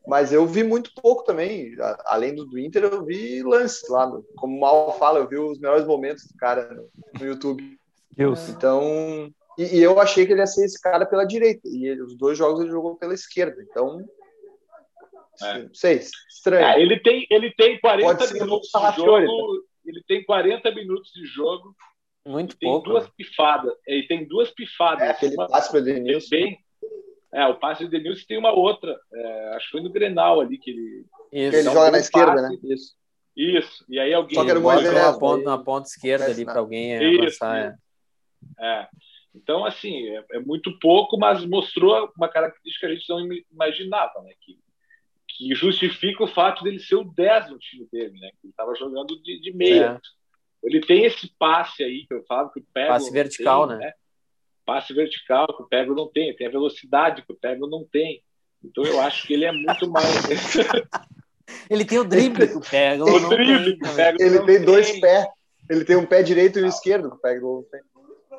Mas 0.05 0.33
eu 0.33 0.45
vi 0.45 0.63
muito 0.63 0.91
pouco 1.01 1.23
também. 1.23 1.73
Além 2.05 2.35
do, 2.35 2.45
do 2.45 2.59
Inter, 2.59 2.83
eu 2.83 3.05
vi 3.05 3.41
lances 3.41 3.87
lá. 3.87 4.05
No, 4.05 4.21
como 4.35 4.57
o 4.57 4.59
Mal 4.59 4.97
fala, 4.97 5.19
eu 5.19 5.29
vi 5.29 5.37
os 5.37 5.59
melhores 5.59 5.85
momentos 5.85 6.25
do 6.27 6.35
cara 6.35 6.73
no, 6.73 6.89
no 7.19 7.25
YouTube. 7.25 7.79
Deus. 8.17 8.49
Então. 8.49 9.31
E, 9.57 9.77
e, 9.77 9.81
eu 9.81 9.97
achei 10.01 10.25
que 10.25 10.33
ele 10.33 10.41
ia 10.41 10.47
ser 10.47 10.65
esse 10.65 10.81
cara 10.81 11.05
pela 11.05 11.23
direita. 11.23 11.61
E 11.69 11.87
ele, 11.87 12.01
os 12.01 12.17
dois 12.17 12.37
jogos 12.37 12.59
ele 12.59 12.71
jogou 12.71 12.97
pela 12.97 13.13
esquerda. 13.13 13.61
Então. 13.61 14.03
É. 15.41 15.59
Não 15.59 15.73
sei, 15.73 16.01
estranho. 16.29 16.65
É, 16.65 16.81
ele, 16.81 16.99
tem, 16.99 17.25
ele 17.29 17.53
tem 17.55 17.79
40 17.79 18.33
minutos 18.33 18.69
de 18.69 18.95
jogo. 18.97 19.63
Ele 19.85 20.03
tem 20.05 20.23
40 20.25 20.69
minutos 20.71 21.11
de 21.13 21.25
jogo 21.27 21.73
muito 22.25 22.57
tem 22.57 22.69
pouco. 22.69 22.89
Duas 22.89 23.09
pifadas. 23.09 23.73
Ele 23.85 24.07
tem 24.07 24.27
duas 24.27 24.51
pifadas. 24.51 25.07
É, 25.07 25.11
aquele 25.11 25.35
uma, 25.35 25.47
passe 25.47 25.71
para 25.71 25.79
o 25.79 25.83
Denilson. 25.83 26.29
Bem, 26.29 26.59
é, 27.33 27.45
o 27.47 27.55
passe 27.55 27.83
do 27.83 27.89
Denilson 27.89 28.25
tem 28.27 28.37
uma 28.37 28.51
outra. 28.51 28.99
É, 29.13 29.55
acho 29.55 29.65
que 29.65 29.71
foi 29.71 29.81
no 29.81 29.91
Grenal 29.91 30.41
ali 30.41 30.57
que 30.57 30.71
ele. 30.71 31.05
Isso. 31.31 31.55
Ele 31.57 31.63
joga 31.63 31.91
na 31.91 31.99
esquerda, 31.99 32.41
né? 32.41 32.57
Isso. 32.63 32.95
Isso. 33.35 33.85
E 33.89 33.99
aí 33.99 34.13
alguém. 34.13 34.35
Só 34.35 34.43
que 34.43 34.51
era 34.51 34.59
uma 34.59 35.19
ponta, 35.19 35.43
na 35.43 35.57
ponta 35.57 35.87
esquerda 35.87 36.25
ali 36.25 36.43
para 36.43 36.59
alguém 36.59 36.93
isso, 37.13 37.43
avançar. 37.43 37.77
É. 38.59 38.65
é. 38.65 38.87
Então, 39.33 39.65
assim, 39.65 40.09
é, 40.09 40.25
é, 40.33 40.39
muito 40.39 40.77
pouco, 40.79 41.17
mas 41.17 41.45
mostrou 41.45 42.11
uma 42.17 42.27
característica 42.27 42.85
que 42.85 42.91
a 42.91 42.95
gente 42.95 43.09
não 43.09 43.19
imaginava, 43.51 44.21
né? 44.23 44.33
Que, 44.41 44.59
que 45.29 45.55
justifica 45.55 46.23
o 46.23 46.27
fato 46.27 46.63
dele 46.63 46.79
ser 46.79 46.95
o 46.95 47.05
10 47.05 47.51
no 47.51 47.57
time 47.57 47.87
dele, 47.91 48.19
né? 48.19 48.29
Que 48.31 48.47
ele 48.47 48.51
estava 48.51 48.75
jogando 48.75 49.19
de, 49.21 49.39
de 49.39 49.53
meia. 49.53 50.01
É. 50.03 50.20
Ele 50.63 50.79
tem 50.81 51.05
esse 51.05 51.27
passe 51.39 51.83
aí 51.83 52.05
que 52.07 52.13
eu 52.13 52.23
falo 52.23 52.49
que 52.51 52.59
o 52.59 52.65
Pego 52.73 52.89
passe 52.89 53.11
vertical, 53.11 53.67
tem, 53.67 53.77
né? 53.77 53.85
né? 53.85 53.93
Passe 54.65 54.93
vertical 54.93 55.47
que 55.47 55.63
o 55.63 55.67
Pego 55.67 55.95
não 55.95 56.07
tem, 56.07 56.35
tem 56.35 56.47
a 56.47 56.51
velocidade 56.51 57.23
que 57.23 57.31
o 57.31 57.35
Pego 57.35 57.67
não 57.67 57.83
tem. 57.83 58.23
Então 58.63 58.83
eu 58.83 59.01
acho 59.01 59.25
que 59.25 59.33
ele 59.33 59.45
é 59.45 59.51
muito 59.51 59.89
mais. 59.89 60.05
ele 61.69 61.83
tem 61.83 61.97
o 61.97 62.03
drible 62.03 62.47
que 62.47 62.57
o 62.57 62.61
Pego 62.61 63.09
o 63.09 63.29
drible 63.29 63.79
tem. 63.79 63.95
Pego 63.95 64.21
ele 64.21 64.37
tem, 64.37 64.45
tem 64.45 64.65
dois 64.65 64.99
pés. 64.99 65.25
Ele 65.69 65.85
tem 65.85 65.95
um 65.95 66.05
pé 66.05 66.21
direito 66.21 66.59
e 66.59 66.63
um 66.63 66.67
esquerdo 66.67 67.09
que 67.09 67.15
o 67.15 67.19
Pego 67.19 67.55
não 67.55 67.63
tem. 67.63 67.81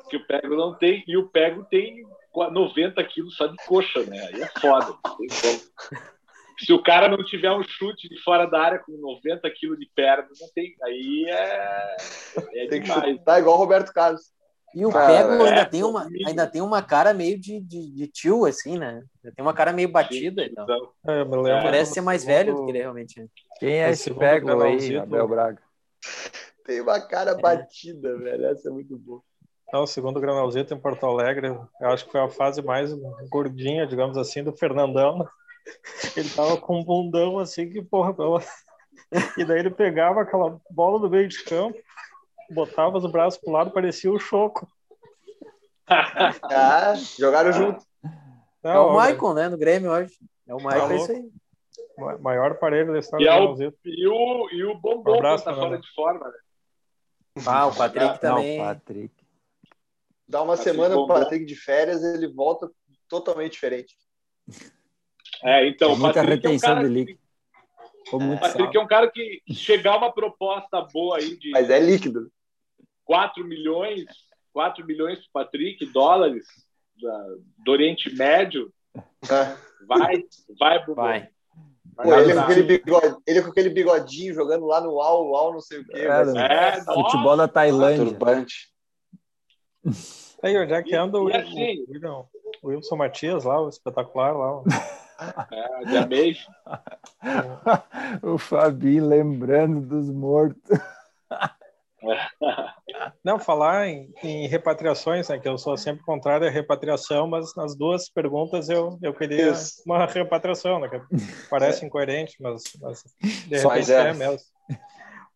Que 0.09 0.17
o 0.17 0.27
Pego 0.27 0.55
não 0.55 0.77
tem 0.77 1.03
e 1.07 1.17
o 1.17 1.27
Pego 1.27 1.65
tem 1.65 2.05
90 2.33 3.03
quilos 3.05 3.35
só 3.35 3.47
de 3.47 3.57
coxa, 3.65 4.03
né? 4.03 4.19
Aí 4.27 4.41
é 4.41 4.47
foda. 4.59 4.95
Se 6.65 6.71
o 6.71 6.81
cara 6.81 7.07
não 7.07 7.23
tiver 7.23 7.51
um 7.51 7.63
chute 7.63 8.07
de 8.07 8.21
fora 8.21 8.45
da 8.45 8.61
área 8.61 8.79
com 8.79 8.93
90 8.93 9.49
quilos 9.51 9.77
de 9.79 9.89
perna, 9.95 10.27
não 10.39 10.47
tem. 10.53 10.75
Aí 10.83 11.25
é, 11.27 11.97
é 12.55 12.67
tem 12.67 12.81
demais. 12.81 13.03
Que 13.03 13.23
tá 13.23 13.39
igual 13.39 13.55
o 13.55 13.59
Roberto 13.59 13.91
Carlos. 13.93 14.33
E 14.75 14.85
o 14.85 14.91
cara, 14.91 15.07
Pego 15.07 15.43
ainda, 15.43 15.61
é, 15.61 15.65
tem 15.65 15.83
uma, 15.83 16.07
ainda 16.25 16.47
tem 16.47 16.61
uma 16.61 16.81
cara 16.81 17.13
meio 17.13 17.39
de, 17.39 17.59
de, 17.59 17.91
de 17.91 18.07
tio, 18.07 18.45
assim, 18.45 18.77
né? 18.77 19.03
Tem 19.21 19.45
uma 19.45 19.53
cara 19.53 19.71
meio 19.71 19.87
batida. 19.87 20.43
Então. 20.43 20.65
É, 21.07 21.21
é, 21.21 21.61
Parece 21.61 21.93
ser 21.93 22.01
mais 22.01 22.23
velho 22.23 22.55
do 22.55 22.65
que 22.65 22.71
ele 22.71 22.79
realmente 22.79 23.21
é. 23.21 23.25
Quem 23.59 23.83
é 23.83 23.91
esse 23.91 24.11
Pego 24.11 24.61
aí, 24.63 24.97
Abel 24.97 25.27
Braga? 25.27 25.61
Tem 26.65 26.81
uma 26.81 26.99
cara 26.99 27.31
é. 27.31 27.37
batida, 27.37 28.17
velho. 28.17 28.45
Essa 28.45 28.69
é 28.69 28.71
muito 28.71 28.97
boa. 28.97 29.21
Não, 29.71 29.85
segundo 29.85 30.17
o 30.17 30.21
Granalzito 30.21 30.73
em 30.73 30.79
Porto 30.79 31.05
Alegre, 31.05 31.47
eu 31.47 31.89
acho 31.89 32.05
que 32.05 32.11
foi 32.11 32.21
a 32.21 32.29
fase 32.29 32.61
mais 32.61 32.91
gordinha, 33.29 33.85
digamos 33.87 34.17
assim, 34.17 34.43
do 34.43 34.55
Fernandão. 34.55 35.27
Ele 36.15 36.29
tava 36.29 36.57
com 36.57 36.79
um 36.79 36.83
bundão 36.83 37.39
assim 37.39 37.69
que, 37.69 37.81
porra, 37.81 38.13
tava... 38.13 38.43
E 39.37 39.45
daí 39.45 39.59
ele 39.59 39.69
pegava 39.69 40.21
aquela 40.21 40.59
bola 40.69 40.99
do 40.99 41.09
meio 41.09 41.27
de 41.27 41.43
campo, 41.43 41.77
botava 42.49 42.97
os 42.97 43.11
braços 43.11 43.39
pro 43.39 43.51
lado, 43.51 43.71
parecia 43.71 44.11
o 44.11 44.19
Choco. 44.19 44.67
ah, 45.87 46.93
jogaram 47.19 47.51
junto. 47.51 47.85
Não, 48.63 48.71
é 48.71 48.79
o 48.79 48.93
Maicon, 48.93 49.33
né? 49.33 49.49
No 49.49 49.57
Grêmio 49.57 49.91
hoje. 49.91 50.13
É 50.47 50.55
o 50.55 50.61
Maicon, 50.61 50.91
é 50.91 50.95
isso 50.95 51.11
aí. 51.11 51.31
Maior 52.19 52.51
aparelho 52.51 52.91
da 52.91 52.99
história 52.99 53.23
e, 53.23 53.27
é 53.27 53.39
o, 53.39 53.55
e 53.85 54.07
o 54.07 54.49
E 54.49 54.63
o 54.63 54.75
Bombom 54.75 55.19
um 55.19 55.21
tá 55.21 55.53
fora 55.53 55.77
de 55.77 55.93
forma, 55.93 56.27
né? 56.27 56.37
Ah, 57.45 57.67
o 57.67 57.75
Patrick 57.75 58.19
também. 58.19 58.57
Não, 58.57 58.65
Patrick. 58.65 59.13
Dá 60.27 60.41
uma 60.41 60.53
assim, 60.53 60.63
semana 60.63 60.97
o 60.97 61.07
Patrick 61.07 61.45
de 61.45 61.55
férias, 61.55 62.03
ele 62.03 62.27
volta 62.27 62.69
totalmente 63.07 63.53
diferente. 63.53 63.95
É, 65.41 65.67
então, 65.67 65.93
é 65.93 65.95
muita 65.95 66.21
retenção 66.21 66.77
é 66.77 66.79
um 66.79 66.83
de 66.83 66.89
líquido. 66.89 67.19
O 68.11 68.39
Patrick 68.39 68.75
é 68.75 68.79
um 68.79 68.87
cara 68.87 69.09
que 69.09 69.41
chegar 69.51 69.97
uma 69.97 70.11
proposta 70.11 70.81
boa 70.81 71.17
aí 71.17 71.37
de. 71.37 71.51
Mas 71.51 71.69
é 71.69 71.79
líquido. 71.79 72.31
4 73.05 73.43
milhões, 73.45 74.05
4 74.53 74.85
milhões 74.85 75.19
para 75.31 75.45
Patrick, 75.45 75.85
dólares 75.87 76.45
do 77.57 77.71
Oriente 77.71 78.13
Médio. 78.15 78.73
É. 78.95 79.57
Vai, 79.85 80.23
vai, 80.59 80.85
Vai. 80.85 81.29
Pô, 81.95 82.15
ele, 82.15 82.33
com 82.33 82.39
aquele 82.39 82.63
bigode, 82.63 83.15
ele 83.27 83.41
com 83.41 83.49
aquele 83.49 83.69
bigodinho 83.69 84.33
jogando 84.33 84.65
lá 84.65 84.81
no 84.81 84.93
UAU, 84.93 85.29
UAU, 85.29 85.53
não 85.53 85.61
sei 85.61 85.79
o 85.79 85.85
quê. 85.85 85.99
É, 85.99 86.77
é 86.77 86.83
futebol 86.83 87.37
da 87.37 87.47
Tailândia. 87.47 88.05
Turbante. 88.05 88.73
Aí, 90.41 90.57
onde 90.57 90.73
é 90.73 90.81
que 90.81 90.95
anda 90.95 91.19
o, 91.19 91.27
assim, 91.27 91.85
o, 91.87 92.25
o 92.63 92.67
Wilson 92.69 92.95
Matias 92.95 93.43
lá, 93.43 93.61
o 93.61 93.69
espetacular 93.69 94.31
lá? 94.35 94.63
É, 95.51 95.85
de 95.85 95.97
o 98.21 98.37
Fabi 98.37 98.99
lembrando 98.99 99.81
dos 99.81 100.09
mortos. 100.09 100.61
Não, 103.23 103.39
falar 103.39 103.87
em, 103.87 104.13
em, 104.21 104.47
repatriações, 104.47 105.29
né, 105.29 105.39
que 105.39 105.47
eu 105.47 105.57
sou 105.57 105.77
sempre 105.77 106.03
contrário 106.03 106.45
à 106.47 106.49
repatriação, 106.49 107.27
mas 107.27 107.55
nas 107.55 107.75
duas 107.75 108.09
perguntas 108.09 108.69
eu, 108.69 108.99
eu 109.01 109.13
queria 109.13 109.51
Isso. 109.51 109.81
uma 109.85 110.05
repatriação, 110.05 110.79
né, 110.79 110.89
que 110.89 110.99
parece 111.49 111.85
incoerente, 111.85 112.35
mas, 112.41 112.63
mas 112.81 113.03
de 113.21 113.57
repente 113.57 113.91
é. 113.91 114.09
é 114.09 114.13
mesmo. 114.13 114.39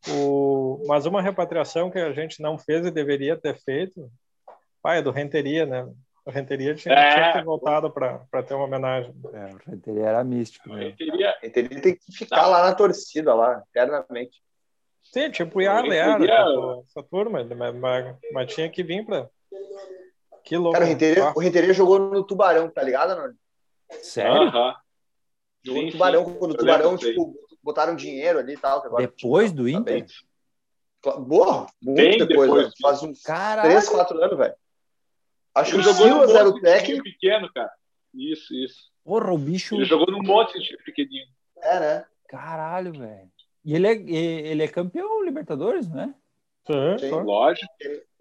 O, 0.09 0.83
mas 0.87 1.05
uma 1.05 1.21
repatriação 1.21 1.89
que 1.89 1.99
a 1.99 2.11
gente 2.13 2.41
não 2.41 2.57
fez 2.57 2.85
e 2.85 2.91
deveria 2.91 3.37
ter 3.37 3.57
feito, 3.61 4.09
pai, 4.81 4.99
é 4.99 5.01
do 5.01 5.11
Renteria, 5.11 5.65
né? 5.65 5.87
O 6.27 6.29
Renteria 6.29 6.75
tinha, 6.75 6.93
é. 6.93 7.13
tinha 7.13 7.27
que 7.27 7.37
ter 7.39 7.45
voltado 7.45 7.89
para 7.89 8.43
ter 8.43 8.53
uma 8.53 8.65
homenagem. 8.65 9.15
É, 9.31 9.45
o 9.45 9.71
Renteria 9.71 10.07
era 10.07 10.23
místico. 10.25 10.67
Né? 10.67 10.89
Renteria, 10.89 11.37
Renteria 11.41 11.81
tem 11.81 11.95
que 11.95 12.11
ficar 12.11 12.47
lá 12.47 12.63
na 12.63 12.75
torcida, 12.75 13.33
lá, 13.33 13.63
eternamente. 13.69 14.43
Sim, 15.01 15.31
tipo 15.31 15.59
o 15.59 15.61
Yarley 15.61 15.97
era, 15.97 16.19
tipo, 16.19 16.85
essa 16.85 17.01
turma, 17.01 17.45
mas, 17.55 17.73
mas, 17.75 18.15
mas, 18.33 18.53
tinha 18.53 18.69
que 18.69 18.83
vir 18.83 19.05
para. 19.05 19.29
Que 20.43 20.57
louco. 20.57 20.73
Cara, 20.73 20.83
o 20.83 20.87
Renteria, 20.89 21.33
o 21.33 21.39
Renteria 21.39 21.73
jogou 21.73 21.97
no 21.97 22.21
Tubarão, 22.25 22.69
tá 22.69 22.83
ligado, 22.83 23.15
Noni? 23.15 23.35
Sério? 24.01 24.49
Uh 24.49 24.51
-huh. 24.51 24.75
Jogou 25.63 25.83
no 25.83 25.91
Tubarão, 25.91 26.33
quando 26.33 26.51
o 26.51 26.57
Tubarão, 26.57 26.97
tipo, 26.97 27.35
botaram 27.63 27.95
dinheiro 27.95 28.39
ali 28.39 28.55
e 28.55 28.57
tal. 28.57 28.83
Agora, 28.83 29.07
depois 29.07 29.53
do 29.53 29.69
Inter? 29.69 30.05
Boa, 31.19 31.67
muito 31.81 31.95
Bem 31.95 32.17
depois, 32.17 32.51
depois 32.51 32.73
faz 32.81 33.01
uns 33.01 33.21
Caralho. 33.21 33.69
3, 33.69 33.87
4 33.87 34.21
anos, 34.21 34.37
velho. 34.37 34.55
Acho 35.57 35.71
que 35.71 35.77
o 35.77 35.93
Silas 35.93 36.35
era 36.35 36.49
o 36.49 36.59
técnico. 36.59 37.03
pequeno, 37.03 37.51
cara. 37.53 37.71
Isso, 38.13 38.53
isso. 38.53 38.91
Porra, 39.03 39.31
o 39.31 39.37
bicho. 39.37 39.75
Ele 39.75 39.85
jogou 39.85 40.07
num 40.11 40.21
monte 40.21 40.59
de 40.59 40.77
pequenininho. 40.83 41.25
É, 41.61 41.79
né? 41.79 42.05
Caralho, 42.27 42.93
velho. 42.93 43.31
E 43.65 43.75
ele 43.75 43.87
é, 43.87 43.93
ele 43.93 44.63
é 44.63 44.67
campeão 44.67 45.23
Libertadores, 45.23 45.89
né? 45.89 46.13
Sim, 46.65 47.07
Sim. 47.09 47.11
lógico. 47.11 47.67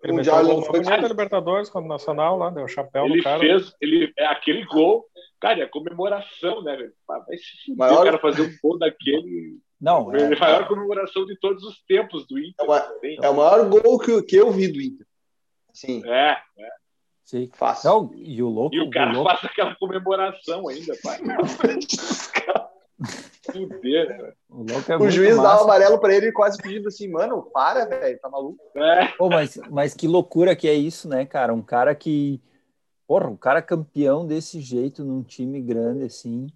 Ele 0.02 0.12
mundial 0.12 0.42
não 0.44 0.62
foi 0.62 0.80
a 0.86 0.96
Libertadores 0.96 1.68
quando 1.68 1.88
Nacional 1.88 2.36
lá, 2.36 2.50
deu 2.50 2.64
o 2.64 2.68
chapéu 2.68 3.06
ele 3.06 3.18
no 3.18 3.22
cara. 3.22 3.40
Fez, 3.40 3.72
ele 3.80 4.12
é 4.16 4.26
aquele 4.26 4.64
gol, 4.64 5.04
cara, 5.40 5.62
é 5.62 5.66
comemoração, 5.66 6.62
né, 6.62 6.76
velho? 6.76 6.92
Vai 7.06 7.36
se 7.36 7.64
fuder, 7.64 7.76
maior... 7.76 8.00
o 8.00 8.04
cara 8.04 8.18
fazer 8.18 8.42
um 8.42 8.56
gol 8.62 8.78
daquele. 8.78 9.58
Não, 9.80 10.14
é, 10.14 10.22
é 10.22 10.34
a 10.34 10.38
maior 10.38 10.68
comemoração 10.68 11.26
de 11.26 11.36
todos 11.38 11.62
os 11.64 11.82
tempos 11.84 12.26
do 12.26 12.38
Inter. 12.38 12.54
É, 12.60 12.64
uma, 12.64 12.88
é 13.22 13.28
o 13.28 13.36
maior 13.36 13.68
gol 13.68 13.98
que, 13.98 14.22
que 14.22 14.36
eu 14.36 14.50
vi 14.50 14.68
do 14.68 14.80
Inter. 14.80 15.06
Sim. 15.72 16.02
É, 16.06 16.38
é. 16.58 16.70
Sim. 17.27 17.51
Fácil. 17.53 17.90
Não, 17.90 18.11
e 18.15 18.40
o 18.40 18.48
louco. 18.48 18.74
E 18.74 18.81
o 18.81 18.89
cara 18.89 19.11
o 19.11 19.15
louco... 19.16 19.31
faz 19.31 19.44
aquela 19.44 19.74
comemoração 19.74 20.69
ainda, 20.69 20.97
pai. 21.03 21.19
Fuder, 23.53 24.09
né? 24.09 24.32
O, 24.48 24.65
é 24.93 24.97
o 24.97 25.11
juiz 25.11 25.36
dá 25.36 25.61
o 25.61 25.65
amarelo 25.65 25.98
para 25.98 26.15
ele 26.15 26.31
quase 26.31 26.57
pedindo 26.57 26.89
assim, 26.89 27.09
mano, 27.09 27.43
para, 27.53 27.85
velho, 27.85 28.19
tá 28.20 28.28
maluco? 28.28 28.59
É. 28.77 29.09
Pô, 29.19 29.28
mas, 29.28 29.59
mas 29.69 29.93
que 29.93 30.07
loucura 30.07 30.55
que 30.55 30.69
é 30.69 30.74
isso, 30.74 31.09
né, 31.09 31.27
cara? 31.27 31.53
Um 31.53 31.62
cara 31.62 31.94
que. 31.97 32.40
Porra, 33.09 33.28
um 33.28 33.36
cara 33.36 33.61
campeão 33.61 34.24
desse 34.24 34.61
jeito 34.61 35.05
num 35.05 35.23
time 35.23 35.61
grande 35.61 36.05
assim. 36.05 36.47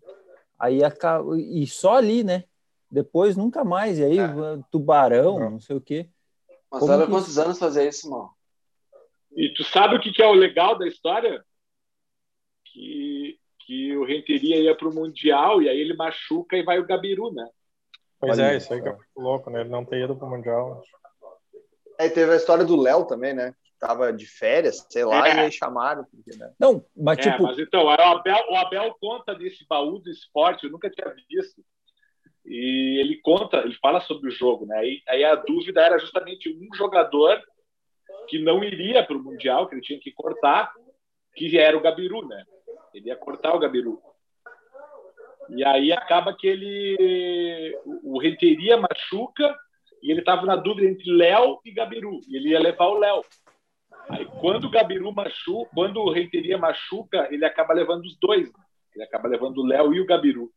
Aí 0.56 0.84
acaba. 0.84 1.36
E 1.36 1.66
só 1.66 1.96
ali, 1.96 2.22
né? 2.22 2.44
Depois 2.88 3.36
nunca 3.36 3.64
mais. 3.64 3.98
E 3.98 4.04
aí, 4.04 4.18
é. 4.18 4.28
tubarão, 4.70 5.38
não. 5.38 5.50
não 5.50 5.60
sei 5.60 5.76
o 5.76 5.80
quê. 5.80 6.08
Mas 6.70 6.82
olha 6.88 7.08
quantos 7.08 7.38
anos 7.38 7.58
fazer 7.58 7.88
isso, 7.88 8.08
mano? 8.08 8.30
E 9.36 9.52
tu 9.54 9.64
sabe 9.64 9.96
o 9.96 10.00
que, 10.00 10.12
que 10.12 10.22
é 10.22 10.26
o 10.26 10.32
legal 10.32 10.76
da 10.76 10.86
história? 10.86 11.44
Que 12.64 13.40
que 13.70 13.96
o 13.96 14.04
Renteria 14.04 14.56
ia 14.56 14.74
para 14.74 14.88
o 14.88 14.92
Mundial 14.92 15.62
e 15.62 15.68
aí 15.68 15.78
ele 15.78 15.94
machuca 15.94 16.56
e 16.56 16.62
vai 16.64 16.80
o 16.80 16.84
Gabiru, 16.84 17.32
né? 17.32 17.48
Pois 18.18 18.36
é, 18.36 18.56
isso 18.56 18.74
aí 18.74 18.82
que 18.82 18.88
é 18.88 18.92
muito 18.92 19.08
louco, 19.16 19.48
né? 19.48 19.60
Ele 19.60 19.68
não 19.68 19.84
ter 19.84 20.02
ido 20.02 20.16
para 20.16 20.26
o 20.26 20.30
Mundial. 20.30 20.82
Aí 21.96 22.10
teve 22.10 22.32
a 22.32 22.36
história 22.36 22.64
do 22.64 22.74
Léo 22.74 23.06
também, 23.06 23.32
né? 23.32 23.54
Tava 23.78 24.12
de 24.12 24.26
férias, 24.26 24.84
sei 24.90 25.04
lá, 25.04 25.28
é. 25.28 25.36
e 25.36 25.38
aí 25.38 25.52
chamaram. 25.52 26.04
Porque, 26.04 26.36
né? 26.36 26.52
Não, 26.58 26.84
mas 26.96 27.18
é, 27.18 27.30
tipo. 27.30 27.44
Mas 27.44 27.60
então, 27.60 27.84
o 27.84 27.90
Abel, 27.90 28.44
o 28.50 28.56
Abel 28.56 28.92
conta 29.00 29.36
desse 29.36 29.64
baú 29.68 30.00
do 30.00 30.10
esporte, 30.10 30.64
eu 30.64 30.72
nunca 30.72 30.90
tinha 30.90 31.14
visto. 31.28 31.62
E 32.44 32.98
ele 33.00 33.20
conta, 33.22 33.58
ele 33.58 33.74
fala 33.80 34.00
sobre 34.00 34.28
o 34.28 34.32
jogo, 34.32 34.66
né? 34.66 34.78
Aí, 34.78 35.00
aí 35.06 35.24
a 35.24 35.36
dúvida 35.36 35.80
era 35.80 35.96
justamente 35.96 36.50
um 36.50 36.74
jogador 36.74 37.40
que 38.30 38.38
não 38.38 38.62
iria 38.62 39.04
para 39.04 39.16
o 39.16 39.22
Mundial, 39.22 39.66
que 39.66 39.74
ele 39.74 39.82
tinha 39.82 39.98
que 39.98 40.12
cortar, 40.12 40.72
que 41.34 41.58
era 41.58 41.76
o 41.76 41.80
Gabiru, 41.80 42.26
né? 42.26 42.44
Ele 42.94 43.08
ia 43.08 43.16
cortar 43.16 43.54
o 43.54 43.58
Gabiru. 43.58 44.00
E 45.48 45.64
aí 45.64 45.92
acaba 45.92 46.34
que 46.34 46.46
ele. 46.46 47.76
O 48.04 48.20
Renteria 48.20 48.76
machuca 48.76 49.56
e 50.00 50.10
ele 50.10 50.20
estava 50.20 50.46
na 50.46 50.54
dúvida 50.54 50.88
entre 50.88 51.10
Léo 51.10 51.60
e 51.64 51.72
Gabiru. 51.72 52.20
E 52.28 52.36
ele 52.36 52.50
ia 52.50 52.60
levar 52.60 52.86
o 52.86 52.98
Léo. 52.98 53.24
Aí 54.08 54.24
quando 54.40 54.64
o 54.64 54.70
Gabiru 54.70 55.12
machuca, 55.12 55.70
quando 55.74 56.00
o 56.00 56.12
Renteria 56.12 56.56
machuca, 56.56 57.28
ele 57.32 57.44
acaba 57.44 57.74
levando 57.74 58.04
os 58.04 58.16
dois. 58.18 58.46
Né? 58.52 58.60
Ele 58.94 59.04
acaba 59.04 59.28
levando 59.28 59.58
o 59.58 59.66
Léo 59.66 59.92
e 59.92 60.00
o 60.00 60.06
Gabiru. 60.06 60.52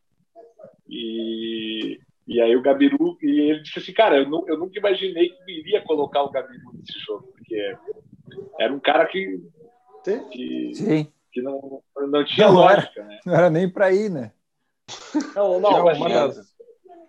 E, 0.87 1.99
e 2.27 2.41
aí 2.41 2.55
o 2.55 2.61
Gabiru. 2.61 3.17
E 3.21 3.51
ele 3.51 3.61
disse 3.61 3.79
assim: 3.79 3.93
Cara, 3.93 4.17
eu, 4.17 4.29
não, 4.29 4.47
eu 4.47 4.57
nunca 4.57 4.77
imaginei 4.77 5.29
que 5.29 5.51
iria 5.51 5.81
colocar 5.81 6.23
o 6.23 6.31
Gabiru 6.31 6.71
nesse 6.73 6.99
jogo. 6.99 7.33
Porque 7.33 7.75
era 8.59 8.73
um 8.73 8.79
cara 8.79 9.05
que. 9.05 9.41
Que, 10.31 10.71
Sim 10.75 11.07
que 11.33 11.41
não, 11.41 11.81
não 11.97 12.23
tinha 12.23 12.47
não 12.47 12.55
lógica, 12.55 13.01
era, 13.01 13.09
né? 13.09 13.19
Não 13.25 13.35
era 13.35 13.49
nem 13.49 13.67
para 13.67 13.91
ir, 13.91 14.09
né? 14.09 14.31
Não, 15.35 15.59
não, 15.59 15.71
não 15.71 15.79
uma 15.81 16.09
das, 16.09 16.53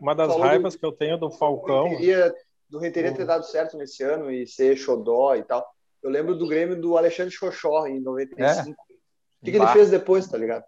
uma 0.01 0.15
das 0.15 0.37
raivas 0.37 0.75
do, 0.75 0.81
que 0.81 0.87
eu 0.87 0.93
tenho 0.93 1.19
do 1.19 1.31
Falcão. 1.31 1.89
Renteria, 1.89 2.35
do 2.71 2.79
Renteria 2.79 3.15
ter 3.15 3.27
dado 3.27 3.45
certo 3.45 3.77
nesse 3.77 4.03
ano 4.03 4.31
e 4.31 4.47
ser 4.47 4.77
xodó 4.77 5.35
e 5.35 5.43
tal. 5.43 5.65
Eu 6.03 6.11
lembro 6.11 6.35
do 6.35 6.49
Grêmio 6.49 6.81
do 6.81 6.97
Alexandre 6.97 7.33
Xoxó 7.33 7.87
em 7.87 8.01
95. 8.01 8.43
É. 8.43 8.73
O 8.73 9.45
que, 9.45 9.51
que 9.51 9.57
ele 9.57 9.67
fez 9.69 9.91
depois, 9.91 10.27
tá 10.27 10.39
ligado? 10.39 10.65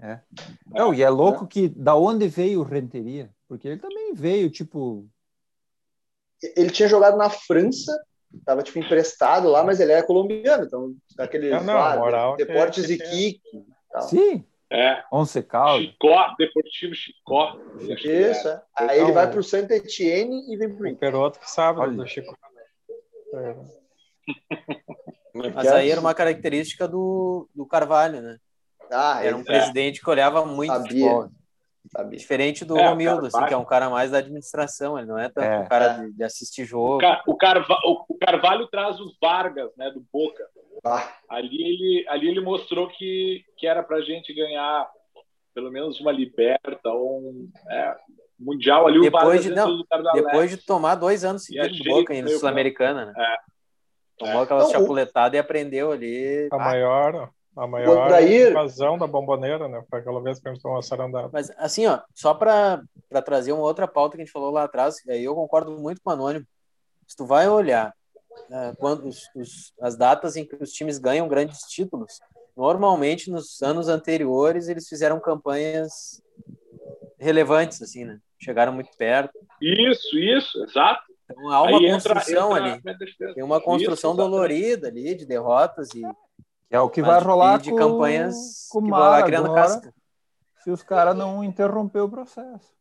É. 0.00 0.20
Não, 0.66 0.94
e 0.94 1.02
é 1.02 1.10
louco 1.10 1.44
é. 1.44 1.46
que 1.46 1.68
da 1.68 1.94
onde 1.94 2.26
veio 2.28 2.60
o 2.60 2.64
Renteria? 2.64 3.30
Porque 3.48 3.68
ele 3.68 3.80
também 3.80 4.14
veio, 4.14 4.50
tipo. 4.50 5.08
Ele 6.56 6.70
tinha 6.70 6.88
jogado 6.88 7.16
na 7.16 7.30
França 7.30 7.92
tava 8.44 8.62
tipo 8.62 8.78
emprestado 8.78 9.48
lá, 9.48 9.62
mas 9.62 9.80
ele 9.80 9.92
é 9.92 10.02
colombiano, 10.02 10.64
então 10.64 10.94
aquele 11.18 11.50
não, 11.50 11.62
não, 11.62 11.78
ah, 11.78 11.96
moral 11.96 12.36
Deportes 12.36 12.88
e 12.90 12.98
Kik. 12.98 13.40
Sim. 14.08 14.44
É. 14.70 15.04
Once 15.12 15.40
Caldas. 15.42 15.86
Chicó, 15.86 16.34
Deportivo 16.36 16.94
Chicó. 16.94 17.56
Isso, 17.80 18.48
é. 18.48 18.62
Aí 18.76 18.96
então, 18.96 19.04
ele 19.04 19.12
vai 19.12 19.30
para 19.30 19.38
o 19.38 19.42
Saint 19.42 19.70
Etienne 19.70 20.52
e 20.52 20.56
vem 20.56 20.74
para 20.74 20.90
o 20.90 20.96
Peroto 20.96 21.38
que 21.38 21.48
sabe 21.48 21.80
Olha. 21.80 21.92
do 21.92 22.06
Chico. 22.06 22.36
É. 23.34 23.56
Mas 25.54 25.66
aí 25.68 25.90
era 25.90 26.00
uma 26.00 26.14
característica 26.14 26.88
do, 26.88 27.48
do 27.54 27.66
Carvalho, 27.66 28.20
né? 28.20 28.38
Ah, 28.90 29.22
era 29.22 29.36
um 29.36 29.40
é. 29.40 29.44
presidente 29.44 30.00
que 30.00 30.10
olhava 30.10 30.44
muito 30.44 30.72
Sabia. 30.72 30.88
futebol. 30.88 31.30
Sabia. 31.90 32.18
Diferente 32.18 32.64
do 32.64 32.78
é, 32.78 32.88
Romildo, 32.88 33.26
assim, 33.26 33.44
que 33.46 33.54
é 33.54 33.56
um 33.56 33.64
cara 33.64 33.90
mais 33.90 34.10
da 34.10 34.18
administração, 34.18 34.98
ele 34.98 35.06
não 35.06 35.18
é 35.18 35.28
tanto 35.28 35.46
é, 35.46 35.58
um 35.58 35.68
cara 35.68 35.88
de, 35.98 36.12
de, 36.12 36.24
assistir 36.24 36.64
jogo. 36.64 37.00
O, 37.26 37.36
Carva, 37.36 37.76
o, 37.84 38.18
Carvalho 38.18 38.66
traz 38.68 38.98
os 38.98 39.16
Vargas, 39.20 39.70
né, 39.76 39.90
do 39.90 40.00
Boca. 40.12 40.44
Ah. 40.84 41.12
Ali, 41.28 41.62
ele, 41.62 42.06
ali 42.08 42.28
ele 42.28 42.40
mostrou 42.40 42.88
que, 42.88 43.44
que 43.56 43.66
era 43.66 43.82
pra 43.82 44.00
gente 44.00 44.32
ganhar 44.34 44.90
pelo 45.54 45.70
menos 45.70 46.00
uma 46.00 46.10
liberta 46.10 46.88
ou 46.88 47.20
um 47.20 47.50
é, 47.70 47.96
mundial 48.38 48.86
ali. 48.86 49.00
Depois, 49.00 49.42
de, 49.42 49.50
não, 49.50 49.84
depois 50.14 50.50
de 50.50 50.56
tomar 50.56 50.96
dois 50.96 51.24
anos 51.24 51.44
seguidos 51.44 51.78
do 51.78 51.84
Boca 51.84 52.14
em 52.14 52.26
Sul-Americana, 52.26 53.06
né? 53.06 53.12
É. 53.16 53.36
Tomou 54.16 54.42
aquela 54.42 54.60
então, 54.68 54.72
chapuletada 54.72 55.36
e 55.36 55.38
aprendeu 55.38 55.92
ali. 55.92 56.48
A 56.52 56.58
maior, 56.58 57.30
a 57.56 57.66
maior 57.66 58.06
Odair... 58.06 58.50
invasão 58.50 58.98
da 58.98 59.06
bomboneira, 59.06 59.68
né? 59.68 59.82
Foi 59.88 60.00
aquela 60.00 60.22
vez 60.22 60.40
que 60.40 60.48
a 60.48 60.52
gente 60.52 60.62
tomou 60.62 60.78
a 60.78 60.82
sarandada. 60.82 61.30
Mas, 61.32 61.50
assim, 61.56 61.86
ó, 61.86 62.00
só 62.14 62.34
para 62.34 62.82
trazer 63.24 63.52
uma 63.52 63.62
outra 63.62 63.86
pauta 63.86 64.16
que 64.16 64.22
a 64.22 64.24
gente 64.24 64.32
falou 64.32 64.50
lá 64.50 64.64
atrás, 64.64 64.96
aí 65.08 65.24
eu 65.24 65.34
concordo 65.34 65.78
muito 65.78 66.00
com 66.02 66.10
o 66.10 66.12
Anônimo. 66.12 66.46
Se 67.06 67.16
tu 67.16 67.24
vai 67.24 67.48
olhar 67.48 67.94
é, 68.50 68.72
quando 68.78 69.06
os, 69.06 69.22
os, 69.34 69.72
as 69.80 69.96
datas 69.96 70.36
em 70.36 70.44
que 70.44 70.56
os 70.56 70.72
times 70.72 70.98
ganham 70.98 71.28
grandes 71.28 71.60
títulos, 71.60 72.20
normalmente 72.56 73.30
nos 73.30 73.62
anos 73.62 73.88
anteriores 73.88 74.68
eles 74.68 74.88
fizeram 74.88 75.20
campanhas 75.20 76.22
relevantes, 77.18 77.80
assim, 77.80 78.04
né? 78.04 78.18
Chegaram 78.38 78.72
muito 78.72 78.90
perto. 78.96 79.32
Isso, 79.60 80.18
isso, 80.18 80.62
exato. 80.64 81.02
Então 81.30 81.50
há 81.50 81.62
uma 81.62 81.78
Aí 81.78 81.90
construção 81.90 82.56
entra, 82.56 82.92
entra 82.92 83.06
ali. 83.20 83.34
Tem 83.34 83.44
uma 83.44 83.60
construção 83.60 84.10
isso, 84.10 84.18
dolorida 84.18 84.88
ali 84.88 85.14
de 85.14 85.24
derrotas 85.24 85.88
e 85.94 86.02
é 86.70 86.80
o 86.80 86.88
que 86.88 87.02
vai 87.02 87.20
rolar 87.20 87.58
de, 87.58 87.70
de 87.70 87.76
campanhas 87.76 88.68
com 88.70 88.82
que 88.82 88.90
vai 88.90 89.24
criando 89.24 89.46
agora, 89.46 89.62
casca. 89.62 89.94
Se 90.62 90.70
os 90.70 90.82
caras 90.82 91.16
não 91.16 91.44
interromper 91.44 92.00
o 92.00 92.08
processo. 92.08 92.74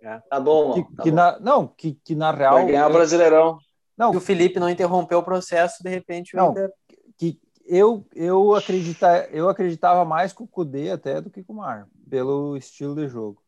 É. 0.00 0.18
Tá 0.28 0.38
bom. 0.38 0.74
Que, 0.74 0.96
tá 0.96 1.02
que 1.02 1.10
bom. 1.10 1.16
Na, 1.16 1.40
não, 1.40 1.66
que, 1.66 1.94
que 2.04 2.14
na 2.14 2.30
real. 2.30 2.54
Vai 2.54 2.66
ganhar 2.66 2.88
o 2.88 2.92
Brasileirão. 2.92 3.58
Não, 3.96 4.10
que 4.10 4.16
o 4.16 4.20
Felipe 4.20 4.58
não 4.58 4.68
interrompeu 4.68 5.18
o 5.18 5.22
processo, 5.22 5.82
de 5.82 5.88
repente. 5.88 6.36
Não, 6.36 6.50
Inter... 6.50 6.72
que 7.16 7.40
eu, 7.64 8.06
eu, 8.14 8.54
acredita, 8.54 9.28
eu 9.30 9.48
acreditava 9.48 10.04
mais 10.04 10.32
com 10.32 10.44
o 10.44 10.48
Kudê 10.48 10.90
até 10.90 11.20
do 11.20 11.30
que 11.30 11.42
com 11.42 11.52
o 11.54 11.56
Mar, 11.56 11.86
pelo 12.10 12.56
estilo 12.56 12.94
de 12.94 13.08
jogo. 13.08 13.42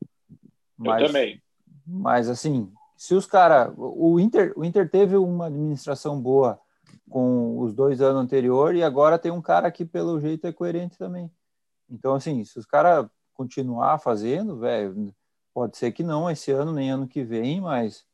Mas, 0.79 1.03
eu 1.03 1.07
também. 1.09 1.43
Mas 1.87 2.29
assim, 2.29 2.73
se 2.97 3.15
os 3.15 3.27
caras. 3.27 3.73
O 3.77 4.19
Inter, 4.19 4.53
o 4.57 4.65
Inter 4.65 4.89
teve 4.89 5.17
uma 5.17 5.47
administração 5.47 6.21
boa 6.21 6.59
com 7.09 7.59
os 7.61 7.75
dois 7.75 8.01
anos 8.01 8.23
anteriores 8.23 8.81
e 8.81 8.85
agora 8.85 9.19
tem 9.19 9.31
um 9.31 9.43
cara 9.43 9.71
que, 9.71 9.85
pelo 9.85 10.21
jeito, 10.21 10.47
é 10.47 10.53
coerente 10.53 10.99
também. 10.99 11.31
Então, 11.89 12.15
assim, 12.15 12.45
se 12.45 12.59
os 12.59 12.67
caras 12.67 13.07
continuar 13.33 13.99
fazendo, 13.99 14.59
velho, 14.59 15.15
pode 15.55 15.77
ser 15.77 15.93
que 15.93 16.03
não 16.03 16.31
esse 16.31 16.51
ano, 16.51 16.73
nem 16.73 16.91
ano 16.91 17.07
que 17.07 17.23
vem, 17.23 17.61
mas 17.61 18.05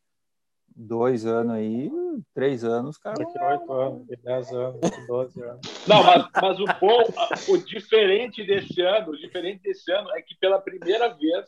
dois 0.74 1.26
anos 1.26 1.54
aí, 1.54 1.90
três 2.34 2.64
anos, 2.64 2.98
cara. 2.98 3.16
Daqui 3.16 3.38
oito 3.38 3.72
anos, 3.72 4.06
dez 4.22 4.52
anos, 4.52 4.80
doze 5.06 5.42
anos. 5.42 5.60
Não, 5.86 6.02
mas, 6.02 6.26
mas 6.40 6.60
o 6.60 6.64
bom, 6.80 7.02
o 7.48 7.58
diferente 7.58 8.44
desse 8.44 8.80
ano, 8.82 9.10
o 9.10 9.16
diferente 9.16 9.62
desse 9.62 9.90
ano 9.92 10.10
é 10.10 10.22
que 10.22 10.36
pela 10.36 10.60
primeira 10.60 11.08
vez 11.14 11.46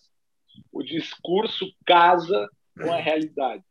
o 0.72 0.82
discurso 0.82 1.66
casa 1.86 2.48
com 2.80 2.92
a 2.92 2.96
realidade. 2.96 3.64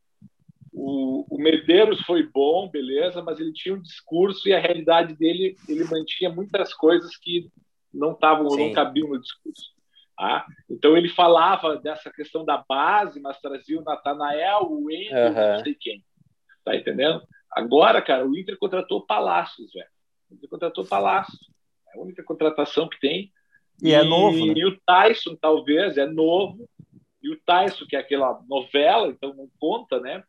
O, 0.76 1.24
o 1.30 1.38
Medeiros 1.40 2.00
foi 2.02 2.24
bom, 2.24 2.68
beleza, 2.68 3.22
mas 3.22 3.38
ele 3.38 3.52
tinha 3.52 3.74
um 3.74 3.80
discurso 3.80 4.48
e 4.48 4.52
a 4.52 4.58
realidade 4.58 5.14
dele, 5.14 5.56
ele 5.68 5.84
mantinha 5.84 6.28
muitas 6.28 6.74
coisas 6.74 7.16
que 7.16 7.48
não 7.92 8.12
estavam, 8.12 8.44
não 8.44 8.72
cabiam 8.72 9.08
no 9.08 9.20
discurso. 9.20 9.72
Ah, 10.18 10.44
então 10.68 10.96
ele 10.96 11.08
falava 11.08 11.76
dessa 11.76 12.10
questão 12.10 12.44
da 12.44 12.64
base, 12.68 13.20
mas 13.20 13.40
trazia 13.40 13.78
o 13.78 13.84
Natanael, 13.84 14.66
o 14.68 14.90
Ender, 14.90 15.28
uhum. 15.28 15.52
não 15.56 15.58
sei 15.60 15.76
quem. 15.78 16.04
Tá 16.64 16.74
entendendo? 16.74 17.22
Agora, 17.52 18.02
cara, 18.02 18.26
o 18.26 18.36
Inter 18.36 18.58
contratou 18.58 19.06
Palácios, 19.06 19.72
velho. 19.72 19.86
O 20.30 20.34
Inter 20.34 20.50
contratou 20.50 20.84
Palácios. 20.84 21.38
É 21.94 21.98
a 21.98 22.02
única 22.02 22.22
contratação 22.24 22.88
que 22.88 22.98
tem. 22.98 23.32
E, 23.80 23.92
é 23.94 23.98
e 23.98 24.00
é 24.00 24.04
novo. 24.04 24.46
Né? 24.46 24.54
E 24.56 24.66
o 24.66 24.78
Tyson, 24.80 25.36
talvez, 25.36 25.96
é 25.96 26.06
novo. 26.06 26.68
E 27.22 27.30
o 27.30 27.40
Tyson, 27.44 27.86
que 27.86 27.96
é 27.96 28.00
aquela 28.00 28.40
novela, 28.48 29.08
então 29.08 29.32
não 29.34 29.48
conta, 29.58 30.00
né? 30.00 30.22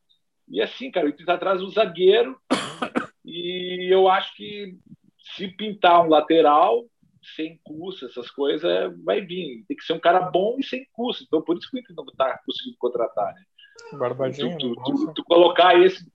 E 0.47 0.61
assim, 0.61 0.91
cara, 0.91 1.05
o 1.05 1.09
Inter 1.09 1.25
tá 1.25 1.33
atrás 1.33 1.59
do 1.59 1.69
zagueiro. 1.69 2.39
e 3.25 3.87
eu 3.91 4.07
acho 4.07 4.35
que 4.35 4.77
se 5.35 5.47
pintar 5.47 6.05
um 6.05 6.09
lateral, 6.09 6.85
sem 7.35 7.59
custo, 7.63 8.05
essas 8.05 8.29
coisas, 8.29 8.93
vai 9.03 9.21
vir. 9.21 9.65
Tem 9.67 9.75
que 9.75 9.83
ser 9.83 9.93
um 9.93 9.99
cara 9.99 10.21
bom 10.21 10.57
e 10.59 10.63
sem 10.63 10.85
custo. 10.93 11.23
Então, 11.23 11.41
por 11.41 11.57
isso 11.57 11.69
que 11.69 11.77
o 11.77 11.79
Inter 11.79 11.95
não 11.95 12.05
está 12.05 12.39
conseguindo 12.45 12.77
contratar. 12.77 13.33
Né? 13.33 13.97
Barbadinho. 13.97 14.57
Tu, 14.57 14.75
tu, 14.75 14.83
tu, 14.83 15.13
tu, 15.13 15.23
colocar 15.23 15.79
esse 15.79 16.05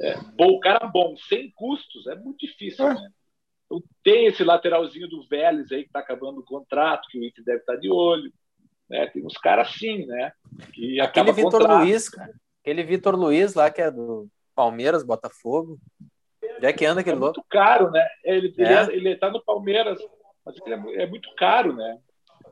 é, 0.00 0.16
bom, 0.36 0.58
cara 0.60 0.86
bom, 0.86 1.16
sem 1.16 1.50
custos, 1.52 2.06
é 2.06 2.14
muito 2.14 2.46
difícil. 2.46 2.86
É. 2.86 2.94
Né? 2.94 3.10
Então, 3.66 3.82
tem 4.02 4.26
esse 4.26 4.44
lateralzinho 4.44 5.08
do 5.08 5.26
Vélez 5.28 5.72
aí 5.72 5.82
que 5.82 5.88
está 5.88 6.00
acabando 6.00 6.40
o 6.40 6.44
contrato, 6.44 7.08
que 7.08 7.18
o 7.18 7.24
Inter 7.24 7.44
deve 7.44 7.60
estar 7.60 7.74
tá 7.74 7.78
de 7.78 7.90
olho. 7.90 8.32
Né? 8.88 9.06
Tem 9.08 9.24
uns 9.24 9.36
caras 9.36 9.68
assim, 9.68 10.06
né? 10.06 10.32
Que 10.72 11.00
Aquele 11.00 11.32
Vitor 11.32 11.66
Luiz, 11.66 12.08
cara. 12.08 12.32
Aquele 12.68 12.82
Vitor 12.82 13.16
Luiz 13.16 13.54
lá, 13.54 13.70
que 13.70 13.80
é 13.80 13.90
do 13.90 14.28
Palmeiras, 14.54 15.02
Botafogo. 15.02 15.78
Onde 16.58 16.66
é 16.66 16.70
que 16.70 16.84
anda 16.84 17.00
aquele 17.00 17.16
é 17.16 17.18
louco? 17.18 17.38
muito 17.38 17.48
caro, 17.48 17.90
né? 17.90 18.06
Ele, 18.22 18.54
é. 18.58 18.62
ele, 18.62 18.74
é, 18.74 18.94
ele 18.94 19.16
tá 19.16 19.30
no 19.30 19.42
Palmeiras, 19.42 19.98
mas 20.44 20.54
ele 20.66 20.74
é, 20.74 21.04
é 21.04 21.06
muito 21.06 21.34
caro, 21.34 21.72
né? 21.72 21.98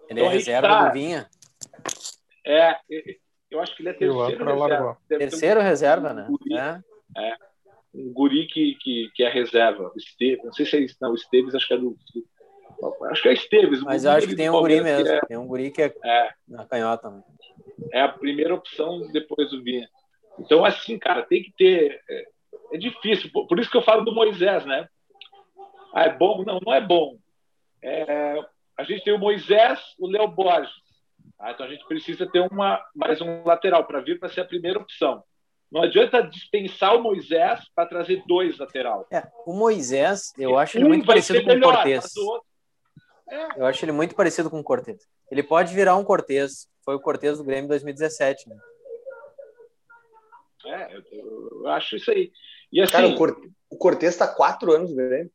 Ele 0.08 0.20
é 0.20 0.22
então, 0.22 0.32
é 0.32 0.34
reserva 0.34 0.68
tá. 0.68 0.88
do 0.88 0.92
Vinha? 0.94 1.28
É, 2.46 2.76
eu 3.50 3.60
acho 3.60 3.76
que 3.76 3.82
ele 3.82 3.90
é 3.90 3.92
terceiro 3.92 4.44
reserva. 4.46 4.98
Terceiro 5.06 5.60
um, 5.60 5.62
reserva, 5.62 6.14
né? 6.14 6.28
Um 6.30 6.56
é. 6.56 6.82
é. 7.18 7.36
Um 7.92 8.10
guri 8.14 8.46
que, 8.46 8.74
que, 8.80 9.10
que 9.14 9.22
é 9.22 9.28
reserva. 9.28 9.92
Esteves, 9.98 10.44
não 10.44 10.52
sei 10.54 10.64
se 10.64 10.76
é 10.78 10.86
não, 10.98 11.10
o 11.10 11.14
Esteves 11.14 11.54
acho 11.54 11.68
que 11.68 11.74
é 11.74 11.78
do. 11.78 11.94
Acho 13.10 13.22
que 13.22 13.28
é 13.28 13.32
Esteves. 13.34 13.82
Mas 13.82 14.06
eu 14.06 14.12
acho 14.12 14.26
que 14.26 14.34
tem 14.34 14.48
um 14.48 14.60
guri 14.60 14.80
mesmo. 14.80 15.08
É, 15.08 15.20
tem 15.26 15.36
um 15.36 15.46
guri 15.46 15.70
que 15.70 15.82
é, 15.82 15.94
é 16.02 16.30
na 16.48 16.64
canhota. 16.64 17.10
Né? 17.10 17.22
É 17.92 18.00
a 18.00 18.08
primeira 18.08 18.54
opção 18.54 19.02
depois 19.12 19.50
do 19.50 19.62
Vinha. 19.62 19.86
Então, 20.38 20.64
assim, 20.64 20.98
cara, 20.98 21.22
tem 21.22 21.42
que 21.42 21.52
ter. 21.56 22.00
É, 22.08 22.24
é 22.72 22.78
difícil. 22.78 23.30
Por, 23.32 23.58
isso 23.58 23.70
que 23.70 23.76
eu 23.76 23.82
falo 23.82 24.04
do 24.04 24.14
Moisés, 24.14 24.64
né? 24.64 24.88
Ah, 25.94 26.04
é 26.04 26.12
bom? 26.12 26.44
Não, 26.44 26.60
não 26.64 26.72
é 26.72 26.80
bom. 26.80 27.16
É, 27.82 28.38
a 28.76 28.84
gente 28.84 29.04
tem 29.04 29.14
o 29.14 29.18
Moisés, 29.18 29.80
o 29.98 30.08
Léo 30.08 30.28
Borges. 30.28 30.72
Tá? 31.38 31.52
Então 31.52 31.66
a 31.66 31.68
gente 31.68 31.86
precisa 31.86 32.26
ter 32.26 32.40
uma, 32.40 32.82
mais 32.94 33.20
um 33.20 33.44
lateral 33.44 33.84
para 33.84 34.00
vir 34.00 34.18
para 34.18 34.28
ser 34.28 34.40
a 34.40 34.44
primeira 34.44 34.78
opção. 34.78 35.22
Não 35.70 35.82
adianta 35.82 36.22
dispensar 36.22 36.94
o 36.94 37.02
Moisés 37.02 37.60
para 37.74 37.88
trazer 37.88 38.22
dois 38.26 38.56
lateral. 38.58 39.06
É, 39.10 39.22
o 39.44 39.52
Moisés, 39.52 40.32
eu 40.38 40.56
acho 40.58 40.78
ele 40.78 40.84
um 40.84 40.88
muito 40.88 41.06
parecido 41.06 41.42
com 41.42 41.52
o 41.52 41.60
Cortez. 41.60 42.12
É. 43.28 43.60
Eu 43.60 43.66
acho 43.66 43.84
ele 43.84 43.92
muito 43.92 44.14
parecido 44.14 44.48
com 44.48 44.60
o 44.60 44.64
Cortez. 44.64 44.98
Ele 45.30 45.42
pode 45.42 45.74
virar 45.74 45.96
um 45.96 46.04
Cortez. 46.04 46.68
Foi 46.84 46.94
o 46.94 47.00
Cortez 47.00 47.38
do 47.38 47.44
Grêmio 47.44 47.68
2017. 47.68 48.48
Né? 48.48 48.56
É, 50.66 50.96
eu, 50.96 51.62
eu, 51.62 51.68
acho 51.68 51.96
isso 51.96 52.10
aí. 52.10 52.30
E 52.72 52.80
assim, 52.80 52.92
Cara, 52.92 53.08
o 53.70 53.76
Cortez 53.76 54.12
está 54.12 54.26
quatro 54.26 54.72
anos 54.72 54.90
no 54.90 54.96
Grêmio. 54.96 55.30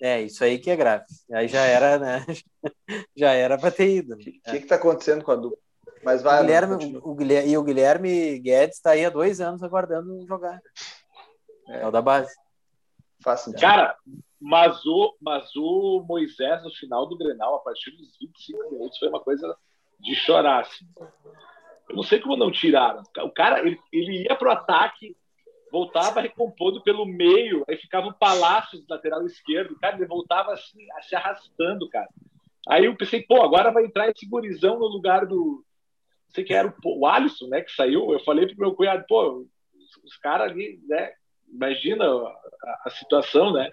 É, 0.00 0.22
isso 0.22 0.44
aí 0.44 0.58
que 0.58 0.70
é 0.70 0.76
grave. 0.76 1.04
Aí 1.32 1.48
já 1.48 1.62
era, 1.62 1.98
né? 1.98 2.24
já 3.16 3.32
era 3.32 3.58
para 3.58 3.70
ter 3.70 3.96
ido. 3.96 4.14
O 4.14 4.18
que, 4.18 4.60
tá 4.60 4.76
acontecendo 4.76 5.24
com 5.24 5.32
a 5.32 5.36
dupla? 5.36 5.58
Mas 6.04 6.22
vai. 6.22 6.38
O 6.38 6.42
Guilherme, 6.42 7.00
o 7.02 7.14
Guilherme, 7.14 7.50
e 7.50 7.58
o 7.58 7.62
Guilherme 7.64 8.38
Guedes 8.38 8.76
está 8.76 8.90
aí 8.90 9.04
há 9.04 9.10
dois 9.10 9.40
anos 9.40 9.62
aguardando 9.62 10.24
jogar. 10.26 10.60
É, 11.68 11.80
é 11.80 11.86
o 11.86 11.90
da 11.90 12.00
base. 12.00 12.32
Fácil. 13.20 13.52
Cara, 13.54 13.96
mas 14.40 14.84
o, 14.86 15.16
mas 15.20 15.50
o 15.56 16.04
Moisés 16.06 16.62
no 16.62 16.70
final 16.70 17.06
do 17.06 17.18
Grenal, 17.18 17.56
a 17.56 17.58
partir 17.58 17.90
dos 17.90 18.16
25 18.20 18.70
minutos, 18.70 18.98
foi 18.98 19.08
uma 19.08 19.20
coisa 19.20 19.56
de 19.98 20.14
chorar. 20.14 20.60
Assim. 20.60 20.86
Eu 21.88 21.96
não 21.96 22.02
sei 22.02 22.20
como 22.20 22.36
não 22.36 22.50
tiraram. 22.50 23.02
O 23.22 23.30
cara, 23.30 23.60
ele, 23.60 23.78
ele 23.92 24.24
ia 24.24 24.36
pro 24.36 24.50
ataque, 24.50 25.16
voltava 25.70 26.20
recompondo 26.20 26.82
pelo 26.82 27.06
meio, 27.06 27.64
aí 27.68 27.76
ficava 27.76 28.08
o 28.08 28.14
Palácio 28.14 28.78
do 28.78 28.86
lateral 28.88 29.24
esquerdo, 29.26 29.78
cara, 29.78 29.96
ele 29.96 30.06
voltava 30.06 30.52
assim, 30.52 30.86
se 31.02 31.14
arrastando, 31.14 31.88
cara. 31.88 32.08
Aí 32.68 32.84
eu 32.84 32.96
pensei, 32.96 33.22
pô, 33.22 33.42
agora 33.42 33.70
vai 33.70 33.84
entrar 33.84 34.08
esse 34.08 34.26
gurizão 34.26 34.78
no 34.78 34.86
lugar 34.86 35.26
do. 35.26 35.64
Não 36.26 36.34
sei 36.34 36.44
que 36.44 36.52
era 36.52 36.68
o, 36.84 37.00
o 37.00 37.06
Alisson, 37.06 37.46
né, 37.48 37.62
que 37.62 37.72
saiu. 37.72 38.12
Eu 38.12 38.20
falei 38.20 38.46
pro 38.46 38.58
meu 38.58 38.74
cunhado, 38.74 39.04
pô, 39.08 39.46
os, 40.04 40.16
caras 40.18 40.50
ali, 40.50 40.78
né, 40.86 41.12
imagina 41.48 42.04
a, 42.04 42.82
a, 42.84 42.90
situação, 42.90 43.52
né? 43.52 43.70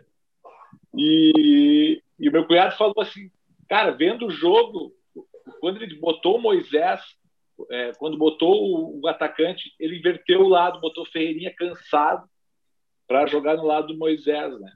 E, 0.98 2.02
e 2.18 2.30
o 2.30 2.32
meu 2.32 2.48
cunhado 2.48 2.78
falou 2.78 2.96
assim, 3.00 3.30
cara, 3.68 3.92
vendo 3.92 4.28
o 4.28 4.32
jogo, 4.32 4.94
quando 5.60 5.82
ele 5.82 6.00
botou 6.00 6.38
o 6.38 6.42
Moisés 6.42 7.02
é, 7.72 7.94
quando 7.94 8.18
botou 8.18 9.00
o, 9.00 9.08
atacante, 9.08 9.74
ele 9.80 9.98
inverteu 9.98 10.42
o 10.42 10.50
lado, 10.50 10.82
botou 10.82 11.04
o 11.04 11.08
Ferreirinha 11.08 11.54
cansado 11.56 12.28
para 13.08 13.26
jogar 13.28 13.56
no 13.56 13.66
lado 13.66 13.88
do 13.88 13.98
Moisés, 13.98 14.60
né? 14.60 14.72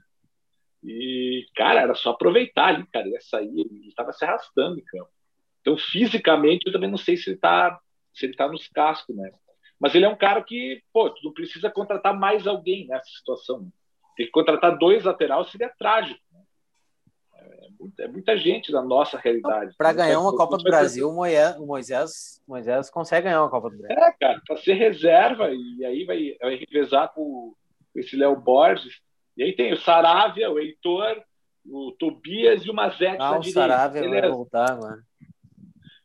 E, 0.82 1.46
cara, 1.54 1.82
era 1.82 1.94
só 1.94 2.10
aproveitar 2.10 2.68
ali, 2.68 2.86
cara, 2.86 3.08
ia 3.08 3.20
sair, 3.20 3.48
ele 3.48 3.88
estava 3.88 4.12
se 4.12 4.24
arrastando 4.24 4.78
em 4.78 4.84
campo. 4.84 5.10
Então, 5.60 5.76
fisicamente, 5.76 6.66
eu 6.66 6.72
também 6.72 6.90
não 6.90 6.96
sei 6.96 7.16
se 7.16 7.30
ele 7.30 7.36
está 7.36 7.78
se 8.12 8.26
ele 8.26 8.34
tá 8.34 8.48
nos 8.48 8.66
cascos, 8.68 9.14
né? 9.14 9.30
Mas 9.78 9.94
ele 9.94 10.04
é 10.04 10.08
um 10.08 10.16
cara 10.16 10.42
que, 10.42 10.82
pô, 10.92 11.08
tu 11.10 11.24
não 11.24 11.32
precisa 11.32 11.70
contratar 11.70 12.18
mais 12.18 12.46
alguém 12.46 12.86
nessa 12.86 13.08
situação. 13.08 13.62
Né? 13.62 13.70
Tem 14.16 14.26
que 14.26 14.32
contratar 14.32 14.76
dois 14.76 15.04
laterais, 15.04 15.48
seria 15.48 15.72
trágico. 15.78 16.20
É 17.98 18.08
muita, 18.08 18.36
gente 18.36 18.70
da 18.70 18.82
nossa 18.82 19.16
realidade. 19.16 19.74
Para 19.76 19.92
ganhar 19.92 20.20
uma 20.20 20.36
Copa 20.36 20.58
do 20.58 20.64
Brasil, 20.64 21.08
o 21.08 21.66
Moisés, 21.66 22.42
Moisés 22.46 22.90
consegue 22.90 23.24
ganhar 23.24 23.42
uma 23.42 23.50
Copa 23.50 23.70
do 23.70 23.78
Brasil. 23.78 23.96
É, 23.96 24.12
cara, 24.20 24.40
para 24.46 24.56
ser 24.58 24.74
reserva, 24.74 25.50
e 25.50 25.84
aí 25.84 26.04
vai, 26.04 26.36
vai 26.40 26.56
revezar 26.56 27.12
com 27.14 27.54
esse 27.94 28.16
Léo 28.16 28.36
Borges. 28.36 29.00
E 29.36 29.42
aí 29.42 29.54
tem 29.54 29.72
o 29.72 29.76
Saravia, 29.78 30.50
o 30.50 30.58
Heitor, 30.58 31.22
o 31.64 31.92
Tobias 31.92 32.62
e 32.64 32.70
o 32.70 32.74
Mazete 32.74 33.16
ah, 33.20 33.30
na 33.30 33.38
o 33.38 33.40
direita. 33.40 33.60
Saravia 33.60 34.02
Beleza. 34.02 34.20
vai 34.20 34.30
voltar, 34.30 34.76
mano. 34.76 35.02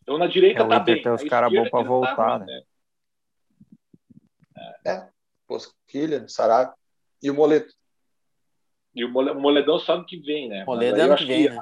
Então 0.01 0.17
na 0.17 0.27
direita 0.27 0.63
é, 0.63 0.67
tá 0.67 0.79
bem. 0.79 1.01
Tem 1.01 1.11
os 1.11 1.23
caras 1.23 1.51
bons 1.51 1.69
para 1.69 1.83
tá 1.83 1.87
voltar, 1.87 2.15
tá 2.15 2.39
né? 2.39 2.61
É, 4.85 5.07
Posquilha, 5.47 6.27
Saravia 6.27 6.73
e 7.21 7.29
o 7.29 7.33
Moleto. 7.33 7.73
E 8.95 9.03
o 9.03 9.09
Moledão 9.09 9.77
só 9.77 9.97
no 9.97 10.05
que 10.05 10.17
vem, 10.17 10.47
né? 10.47 10.63
Moledão 10.65 11.07
ano 11.07 11.17
que 11.17 11.25
vem, 11.25 11.49
né? 11.49 11.61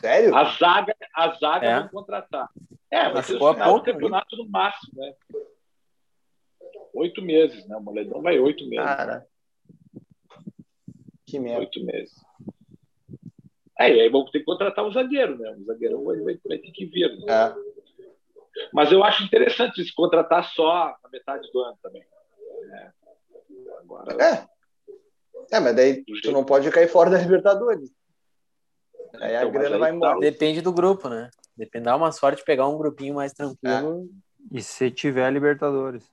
Sério? 0.00 0.34
A 0.36 0.44
zaga, 0.44 0.94
a 1.14 1.30
zaga 1.32 1.66
é. 1.66 1.88
contratar. 1.88 2.48
É, 2.90 3.12
mas 3.12 3.26
ficou 3.26 3.48
a 3.48 3.54
pouco, 3.54 3.86
campeonato 3.86 4.36
no 4.36 4.48
máximo, 4.48 4.92
né? 5.00 5.14
Oito 6.94 7.22
meses, 7.22 7.66
né? 7.66 7.76
O 7.76 7.80
Moledão 7.80 8.20
vai 8.20 8.38
oito 8.38 8.68
meses. 8.68 8.84
Cara. 8.84 9.26
Que 11.26 11.38
merda. 11.38 11.60
Oito 11.60 11.82
meses. 11.84 12.14
É, 13.78 13.86
aí 13.86 14.08
vamos 14.10 14.30
ter 14.30 14.40
que 14.40 14.44
contratar 14.44 14.84
um 14.84 14.92
zagueiro, 14.92 15.38
né? 15.38 15.50
Um 15.58 15.64
zagueiro 15.64 16.04
vai, 16.04 16.20
vai, 16.20 16.38
vai 16.46 16.58
ter 16.58 16.70
que 16.70 16.84
vir. 16.84 17.10
Né? 17.18 17.32
É. 17.32 17.54
Mas 18.72 18.92
eu 18.92 19.02
acho 19.02 19.24
interessante 19.24 19.82
se 19.82 19.94
contratar 19.94 20.44
só 20.52 20.94
na 21.02 21.08
metade 21.10 21.50
do 21.50 21.60
ano 21.60 21.78
também. 21.82 22.04
É. 22.74 22.90
Agora, 23.80 24.22
é. 24.22 24.51
É, 25.52 25.60
mas 25.60 25.76
daí 25.76 26.02
tu 26.22 26.32
não 26.32 26.44
pode 26.44 26.70
cair 26.70 26.88
fora 26.88 27.10
da 27.10 27.18
Libertadores. 27.18 27.90
Aí 29.20 29.36
a 29.36 29.40
então, 29.40 29.52
grana 29.52 29.78
vai 29.78 29.92
embora. 29.92 30.18
Depende 30.18 30.62
do 30.62 30.72
grupo, 30.72 31.10
né? 31.10 31.30
Depende, 31.54 31.84
dá 31.84 31.94
uma 31.94 32.10
sorte 32.10 32.42
pegar 32.42 32.66
um 32.66 32.78
grupinho 32.78 33.14
mais 33.14 33.34
tranquilo. 33.34 34.08
É. 34.50 34.56
E 34.58 34.62
se 34.62 34.90
tiver 34.90 35.30
Libertadores. 35.30 36.10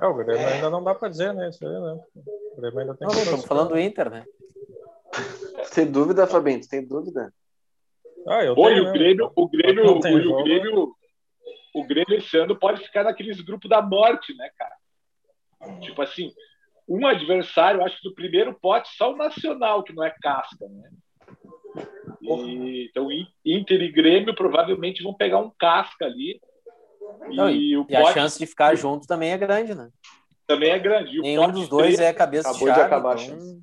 É, 0.00 0.06
o 0.06 0.14
Grêmio 0.14 0.46
ainda 0.46 0.70
não 0.70 0.82
dá 0.82 0.94
para 0.94 1.08
dizer, 1.08 1.34
né? 1.34 1.48
Isso 1.48 1.66
aí, 1.66 1.72
né? 1.72 2.00
O 2.56 2.60
Grêmio 2.60 2.78
ainda 2.78 2.94
tem 2.94 3.08
não, 3.08 3.14
estamos 3.14 3.44
falando 3.44 3.70
do 3.70 3.78
Inter, 3.78 4.08
né? 4.08 4.24
Tem 5.74 5.90
dúvida, 5.90 6.26
Fabinho? 6.26 6.60
tem 6.66 6.86
dúvida? 6.86 7.32
Ah, 8.28 8.44
eu 8.44 8.54
tenho, 8.54 8.88
o 8.88 8.92
Grêmio, 8.92 9.32
o 9.34 9.48
Grêmio, 9.48 9.86
o, 9.86 10.00
Grêmio, 10.00 10.32
o 10.32 10.44
Grêmio, 10.44 10.94
o 11.74 11.84
Grêmio 11.84 12.18
esse 12.18 12.36
ano 12.38 12.56
pode 12.56 12.82
ficar 12.84 13.02
naqueles 13.02 13.40
grupos 13.40 13.68
da 13.68 13.82
morte, 13.82 14.32
né, 14.36 14.48
cara? 14.56 15.80
Tipo 15.80 16.00
assim, 16.02 16.32
um 16.92 17.06
adversário, 17.06 17.82
acho 17.82 17.96
que 17.96 18.08
do 18.08 18.14
primeiro 18.14 18.52
pote, 18.52 18.88
só 18.96 19.12
o 19.12 19.16
Nacional, 19.16 19.82
que 19.82 19.94
não 19.94 20.04
é 20.04 20.14
casca, 20.20 20.68
né? 20.68 20.90
E, 22.20 22.88
então, 22.90 23.08
Inter 23.44 23.80
e 23.80 23.90
Grêmio 23.90 24.34
provavelmente 24.34 25.02
vão 25.02 25.14
pegar 25.14 25.38
um 25.38 25.50
casca 25.50 26.04
ali. 26.04 26.38
Não, 27.30 27.48
e, 27.48 27.74
e, 27.88 27.96
a 27.96 28.12
chance 28.12 28.38
de 28.38 28.46
ficar 28.46 28.74
junto 28.74 29.06
também 29.06 29.32
é 29.32 29.38
grande, 29.38 29.74
né? 29.74 29.88
Também 30.46 30.70
é 30.70 30.78
grande. 30.78 31.18
Nenhum 31.20 31.50
dos 31.50 31.68
dois 31.68 31.96
3, 31.96 32.00
é 32.00 32.12
cabeça 32.12 32.50
acabou 32.50 32.68
de, 32.68 32.74
chave, 32.74 32.80
de 32.80 32.86
acabar 32.86 33.18
então... 33.18 33.62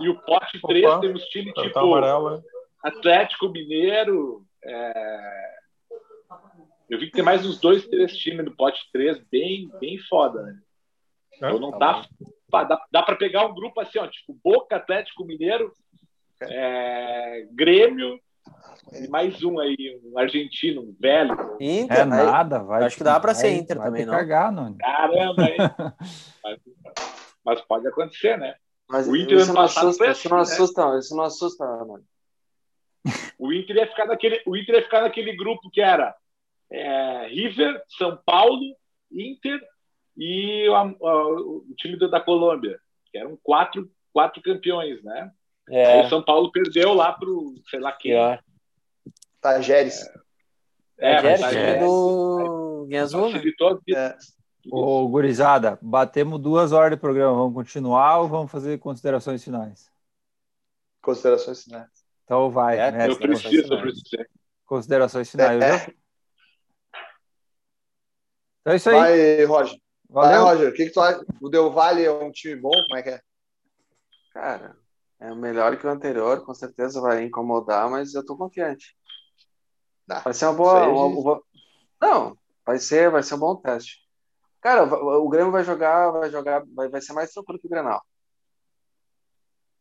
E 0.00 0.08
o 0.08 0.18
pote 0.22 0.60
3 0.60 0.84
Opa, 0.86 1.00
temos 1.00 1.22
time 1.26 1.52
tá 1.52 1.62
tipo 1.62 1.78
amarelo, 1.78 2.42
Atlético 2.82 3.50
Mineiro. 3.50 4.46
É... 4.64 5.52
Eu 6.88 6.98
vi 6.98 7.06
que 7.06 7.12
tem 7.12 7.24
mais 7.24 7.44
uns 7.44 7.60
dois, 7.60 7.86
três 7.86 8.16
times 8.16 8.44
do 8.44 8.56
pote 8.56 8.80
3 8.92 9.18
bem, 9.30 9.70
bem 9.78 9.98
foda, 10.08 10.42
né? 10.42 10.58
Então 11.48 11.58
não 11.58 11.72
tá. 11.72 12.06
tá 12.50 12.64
dá, 12.64 12.80
dá 12.90 13.02
para 13.02 13.16
pegar 13.16 13.46
um 13.46 13.54
grupo 13.54 13.80
assim, 13.80 13.98
ó, 13.98 14.06
tipo 14.06 14.38
Boca, 14.44 14.76
Atlético 14.76 15.24
Mineiro, 15.24 15.72
é, 16.40 17.46
Grêmio 17.50 18.20
e 18.92 19.08
mais 19.08 19.42
um 19.42 19.58
aí, 19.58 20.00
um 20.04 20.18
argentino, 20.18 20.82
um 20.82 20.96
velho. 20.98 21.56
Inter, 21.60 22.00
é 22.00 22.04
nada, 22.04 22.60
vai. 22.60 22.84
Acho 22.84 22.96
que 22.96 23.04
dá 23.04 23.18
para 23.18 23.34
ser 23.34 23.50
Inter 23.56 23.78
também, 23.78 24.04
não. 24.04 24.12
Cagar, 24.12 24.52
não. 24.52 24.76
Caramba, 24.76 25.42
hein? 25.44 25.56
mas, 26.44 26.58
mas, 27.44 27.60
pode 27.62 27.88
acontecer, 27.88 28.38
né? 28.38 28.54
Mas 28.88 29.08
o 29.08 29.16
Inter 29.16 29.38
isso, 29.38 29.52
não 29.52 29.62
assusta, 29.62 30.04
assim, 30.04 30.12
isso 30.12 30.28
não 30.28 30.36
né? 30.36 30.42
assusta, 30.42 30.92
né? 30.92 30.98
isso 30.98 31.16
não 31.16 31.24
assusta, 31.24 31.64
mano. 31.64 32.04
O 33.38 33.52
Inter 33.52 33.76
ia 33.76 33.86
ficar 33.88 34.06
naquele, 34.06 34.40
o 34.46 34.56
Inter 34.56 34.76
ia 34.76 34.82
ficar 34.82 35.00
naquele 35.00 35.34
grupo 35.34 35.70
que 35.70 35.80
era 35.80 36.14
é, 36.70 37.26
River, 37.28 37.82
São 37.98 38.16
Paulo, 38.24 38.76
Inter 39.10 39.60
e 40.16 40.68
o, 40.68 40.96
o, 41.00 41.56
o 41.70 41.74
time 41.76 41.98
da 41.98 42.20
Colômbia, 42.20 42.78
que 43.10 43.18
eram 43.18 43.38
quatro, 43.42 43.90
quatro 44.12 44.42
campeões, 44.42 45.02
né? 45.02 45.30
É. 45.68 45.86
Aí 45.86 46.06
o 46.06 46.08
São 46.08 46.22
Paulo 46.22 46.50
perdeu 46.50 46.92
lá 46.92 47.12
pro, 47.12 47.54
sei 47.68 47.80
lá 47.80 47.92
quem. 47.92 48.12
É. 48.12 48.38
Tajeres. 49.40 50.08
É, 50.98 51.14
é 51.14 51.38
Tajeres 51.38 51.80
do? 51.80 52.86
É. 53.94 54.16
Ô, 54.70 55.08
gurizada, 55.08 55.78
batemos 55.82 56.38
duas 56.38 56.72
horas 56.72 56.92
de 56.92 56.96
programa. 56.96 57.36
Vamos 57.36 57.54
continuar 57.54 58.18
ou 58.20 58.28
vamos 58.28 58.50
fazer 58.50 58.78
considerações 58.78 59.42
finais? 59.42 59.90
Considerações 61.00 61.64
finais. 61.64 61.90
Então 62.24 62.50
vai. 62.50 62.78
É, 62.78 62.92
né? 62.92 63.08
eu 63.08 63.18
preciso, 63.18 63.74
eu 63.74 63.80
preciso. 63.80 64.24
Considerações 64.64 65.30
finais, 65.30 65.60
é. 65.60 65.76
viu? 65.78 65.94
Então 68.60 68.72
é 68.72 68.76
isso 68.76 68.90
aí. 68.90 68.96
Vai, 68.96 69.44
Roger. 69.44 69.82
Valeu. 70.12 70.44
Vai, 70.44 70.54
Roger. 70.54 70.68
O 70.68 70.74
que, 70.74 70.86
que 70.86 70.92
tu 70.92 71.00
acha? 71.00 71.24
O 71.40 71.48
Del 71.48 71.72
Valle 71.72 72.04
é 72.04 72.12
um 72.12 72.30
time 72.30 72.56
bom? 72.56 72.70
Como 72.70 72.96
é 72.96 73.02
que 73.02 73.08
é? 73.08 73.20
Cara, 74.32 74.76
é 75.18 75.34
melhor 75.34 75.76
que 75.78 75.86
o 75.86 75.90
anterior, 75.90 76.44
com 76.44 76.52
certeza 76.54 77.00
vai 77.00 77.24
incomodar, 77.24 77.90
mas 77.90 78.14
eu 78.14 78.24
tô 78.24 78.36
confiante. 78.36 78.96
vai 80.06 80.34
ser 80.34 80.46
uma 80.46 80.54
boa, 80.54 80.88
uma, 80.88 81.06
uma, 81.06 81.42
Não, 82.00 82.36
vai 82.64 82.78
ser, 82.78 83.10
vai 83.10 83.22
ser 83.22 83.36
um 83.36 83.38
bom 83.38 83.56
teste. 83.56 84.02
Cara, 84.60 84.84
o 84.84 85.28
Grêmio 85.28 85.50
vai 85.50 85.64
jogar, 85.64 86.10
vai 86.10 86.30
jogar, 86.30 86.62
vai, 86.74 86.88
vai 86.88 87.00
ser 87.00 87.14
mais 87.14 87.32
tranquilo 87.32 87.58
que 87.58 87.66
o 87.66 87.70
Grenal. 87.70 88.02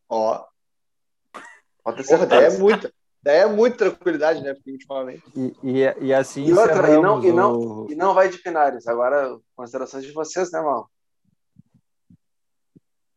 Ó. 0.10 0.45
Pode 1.84 2.03
ter 2.03 2.18
Porra, 2.18 2.36
é 2.36 2.58
muita, 2.58 2.94
daí 3.23 3.38
é 3.38 3.45
muita 3.45 3.77
tranquilidade, 3.77 4.41
né? 4.41 4.53
Porque 4.53 4.72
ultimamente. 4.72 5.23
E, 5.35 5.53
e, 5.64 6.06
e 6.07 6.14
assim. 6.14 6.45
E 6.45 6.53
outra, 6.53 6.89
e 6.89 7.02
não, 7.02 7.19
o... 7.19 7.26
e, 7.26 7.31
não, 7.31 7.88
e 7.91 7.95
não 7.95 8.14
vai 8.14 8.30
de 8.30 8.38
Pinares. 8.38 8.88
Agora, 8.88 9.38
considerações 9.56 10.03
de 10.03 10.11
vocês, 10.11 10.52
né, 10.52 10.61
Mal? 10.61 10.89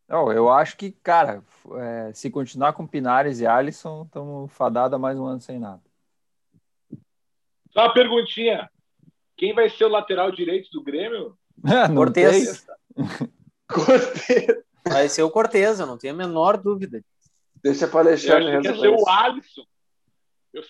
Não, 0.09 0.31
eu 0.31 0.51
acho 0.51 0.77
que, 0.77 0.93
cara, 0.93 1.43
é, 1.77 2.13
se 2.13 2.31
continuar 2.31 2.75
com 2.75 2.87
Pinares 2.87 3.41
e 3.41 3.47
Alisson, 3.47 4.05
estamos 4.05 4.53
fadados 4.53 4.95
a 4.95 4.99
mais 4.99 5.19
um 5.19 5.25
ano 5.25 5.41
sem 5.41 5.59
nada. 5.59 5.83
Só 7.73 7.81
uma 7.81 7.95
perguntinha. 7.95 8.71
Quem 9.37 9.55
vai 9.55 9.69
ser 9.69 9.87
o 9.87 9.89
lateral 9.89 10.31
direito 10.31 10.69
do 10.71 10.83
Grêmio? 10.83 11.37
Cortez. 11.95 12.67
Cortez. 13.67 14.65
Vai 14.87 15.09
ser 15.09 15.23
o 15.23 15.31
Cortez, 15.31 15.81
eu 15.81 15.87
não 15.87 15.97
tenho 15.97 16.15
a 16.15 16.17
menor 16.17 16.59
dúvida. 16.59 17.03
Deixa 17.63 17.89
para 17.89 18.01
Alexandre. 18.01 18.61
Quer 18.61 18.77
ser 18.77 18.89
o 18.89 19.09
Alisson. 19.09 19.65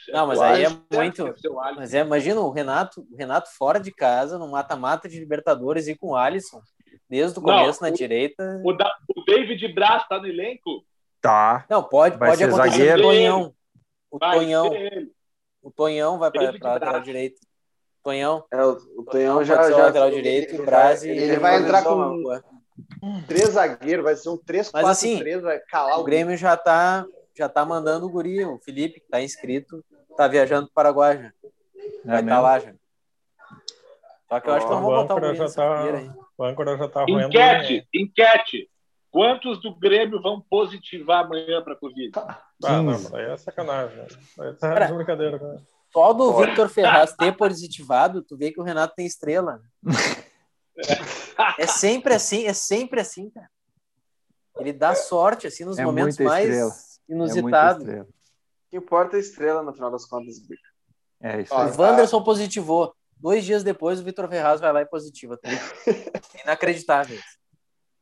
Não, 0.08 0.26
mas 0.26 0.40
aí 0.40 0.64
é 0.64 0.68
muito. 0.68 1.34
Mas 1.76 1.92
é, 1.92 2.00
imagina 2.00 2.40
o 2.40 2.50
Renato, 2.50 3.06
o 3.10 3.16
Renato 3.16 3.50
fora 3.56 3.78
de 3.78 3.92
casa, 3.92 4.38
no 4.38 4.48
mata-mata 4.48 5.08
de 5.08 5.18
Libertadores 5.18 5.88
e 5.88 5.94
com 5.94 6.10
o 6.10 6.16
Alisson 6.16 6.60
desde 7.08 7.38
o 7.38 7.42
começo 7.42 7.82
não, 7.82 7.88
na 7.88 7.94
o, 7.94 7.96
direita. 7.96 8.60
O, 8.64 8.72
da, 8.72 8.92
o 9.14 9.24
David 9.24 9.68
Braz 9.72 10.06
tá 10.08 10.18
no 10.18 10.26
elenco? 10.26 10.84
Tá. 11.20 11.64
Não, 11.68 11.82
pode, 11.82 12.16
vai 12.16 12.30
pode 12.30 12.44
acontecer 12.44 12.70
zagueiro. 12.70 13.00
o 13.00 13.02
Tonhão. 13.02 13.54
O 14.10 14.18
vai 14.18 14.38
Tonhão. 14.38 14.70
O 15.62 15.70
Tonhão 15.70 16.18
vai 16.18 16.30
para 16.30 16.48
a 16.48 16.72
lateral 16.72 17.00
direita. 17.00 17.40
Tonhão. 18.02 18.44
É, 18.52 18.62
o, 18.62 18.72
o 18.98 19.04
Tonhão 19.04 19.44
já, 19.44 19.70
já 19.70 19.76
lateral 19.78 20.10
direito, 20.10 20.60
o 20.60 20.64
Braz 20.64 21.02
ele, 21.04 21.22
ele 21.22 21.38
vai 21.38 21.62
entrar 21.62 21.82
com 21.82 22.42
três 23.26 23.50
zagueiros, 23.50 24.04
vai 24.04 24.16
ser 24.16 24.28
um 24.28 24.36
3 24.36 24.70
4 24.70 24.86
Mas 24.86 24.98
assim, 24.98 25.18
3, 25.18 25.42
vai 25.42 25.58
calar 25.60 25.98
o, 25.98 26.00
o 26.02 26.04
Grêmio 26.04 26.36
já 26.36 26.56
tá 26.56 27.06
já 27.36 27.48
tá 27.48 27.64
mandando 27.64 28.06
o 28.06 28.10
guri, 28.10 28.44
o 28.44 28.58
Felipe, 28.58 29.00
que 29.00 29.08
tá 29.08 29.20
inscrito, 29.20 29.84
tá 30.16 30.28
viajando 30.28 30.68
para 30.68 30.70
o 30.70 30.74
Paraguai 30.74 31.22
já. 31.22 31.32
Vai 32.04 32.20
estar 32.20 32.32
é 32.32 32.34
tá 32.34 32.40
lá 32.40 32.58
já. 32.58 32.74
Só 34.28 34.40
que 34.40 34.48
eu 34.48 34.54
acho 34.54 34.66
que 34.66 34.72
não 34.72 34.82
vou 34.82 34.94
botar 34.94 35.14
o 35.14 35.20
guri 35.20 35.38
nessa 35.38 35.62
tá... 35.62 35.82
aí. 35.82 36.10
O 36.36 36.44
âncora 36.44 36.76
já 36.76 36.88
tá 36.88 37.04
ruim. 37.04 37.24
Enquete, 37.24 37.88
enquete. 37.94 38.70
Quantos 39.10 39.60
do 39.62 39.72
Grêmio 39.72 40.20
vão 40.20 40.40
positivar 40.40 41.24
amanhã 41.24 41.62
para 41.62 41.74
a 41.74 41.76
Covid? 41.76 42.10
Ah, 42.16 42.82
não, 42.82 43.16
aí 43.16 43.30
é 43.30 43.36
sacanagem. 43.36 43.96
Né? 43.96 44.06
Aí 44.40 44.52
tá 44.54 44.74
Cara, 44.74 44.92
brincadeira, 44.92 45.38
cara. 45.38 45.62
Só 45.92 46.12
do. 46.12 46.36
Victor 46.36 46.68
Ferraz 46.68 47.14
ter 47.14 47.30
positivado, 47.36 48.22
tu 48.22 48.36
vê 48.36 48.50
que 48.50 48.60
o 48.60 48.64
Renato 48.64 48.96
tem 48.96 49.06
estrela. 49.06 49.60
é 51.56 51.66
sempre 51.68 52.14
assim, 52.14 52.46
é 52.46 52.52
sempre 52.52 53.00
assim, 53.00 53.30
cara. 53.30 53.48
Ele 54.58 54.72
dá 54.72 54.96
sorte, 54.96 55.46
assim, 55.46 55.64
nos 55.64 55.78
é 55.78 55.84
momentos 55.84 56.18
mais 56.18 56.48
estrela. 56.48 56.72
Inusitados. 57.08 57.88
É 57.88 58.02
o 58.02 58.08
que 58.70 58.76
importa 58.76 59.16
é 59.16 59.18
a 59.18 59.20
estrela, 59.20 59.62
no 59.62 59.72
final 59.72 59.90
das 59.90 60.04
contas. 60.04 60.36
É 61.20 61.42
isso 61.42 61.54
aí. 61.54 61.70
O 61.70 61.80
Wanderson 61.80 62.22
positivou. 62.24 62.94
Dois 63.16 63.44
dias 63.44 63.62
depois, 63.62 64.00
o 64.00 64.04
Vitor 64.04 64.28
Ferraz 64.28 64.60
vai 64.60 64.72
lá 64.72 64.82
e 64.82 64.86
positiva. 64.86 65.38
Tá? 65.38 65.48
Inacreditável. 66.44 67.18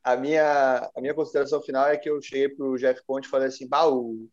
A 0.03 0.17
minha, 0.17 0.91
a 0.97 1.01
minha 1.01 1.15
consideração 1.15 1.63
final 1.63 1.87
é 1.87 1.97
que 1.97 2.09
eu 2.09 2.21
cheguei 2.21 2.49
pro 2.49 2.77
Jeff 2.77 3.03
Conte 3.07 3.27
e 3.27 3.31
falei 3.31 3.49
assim: 3.49 3.69
bah, 3.69 3.87
o... 3.87 4.29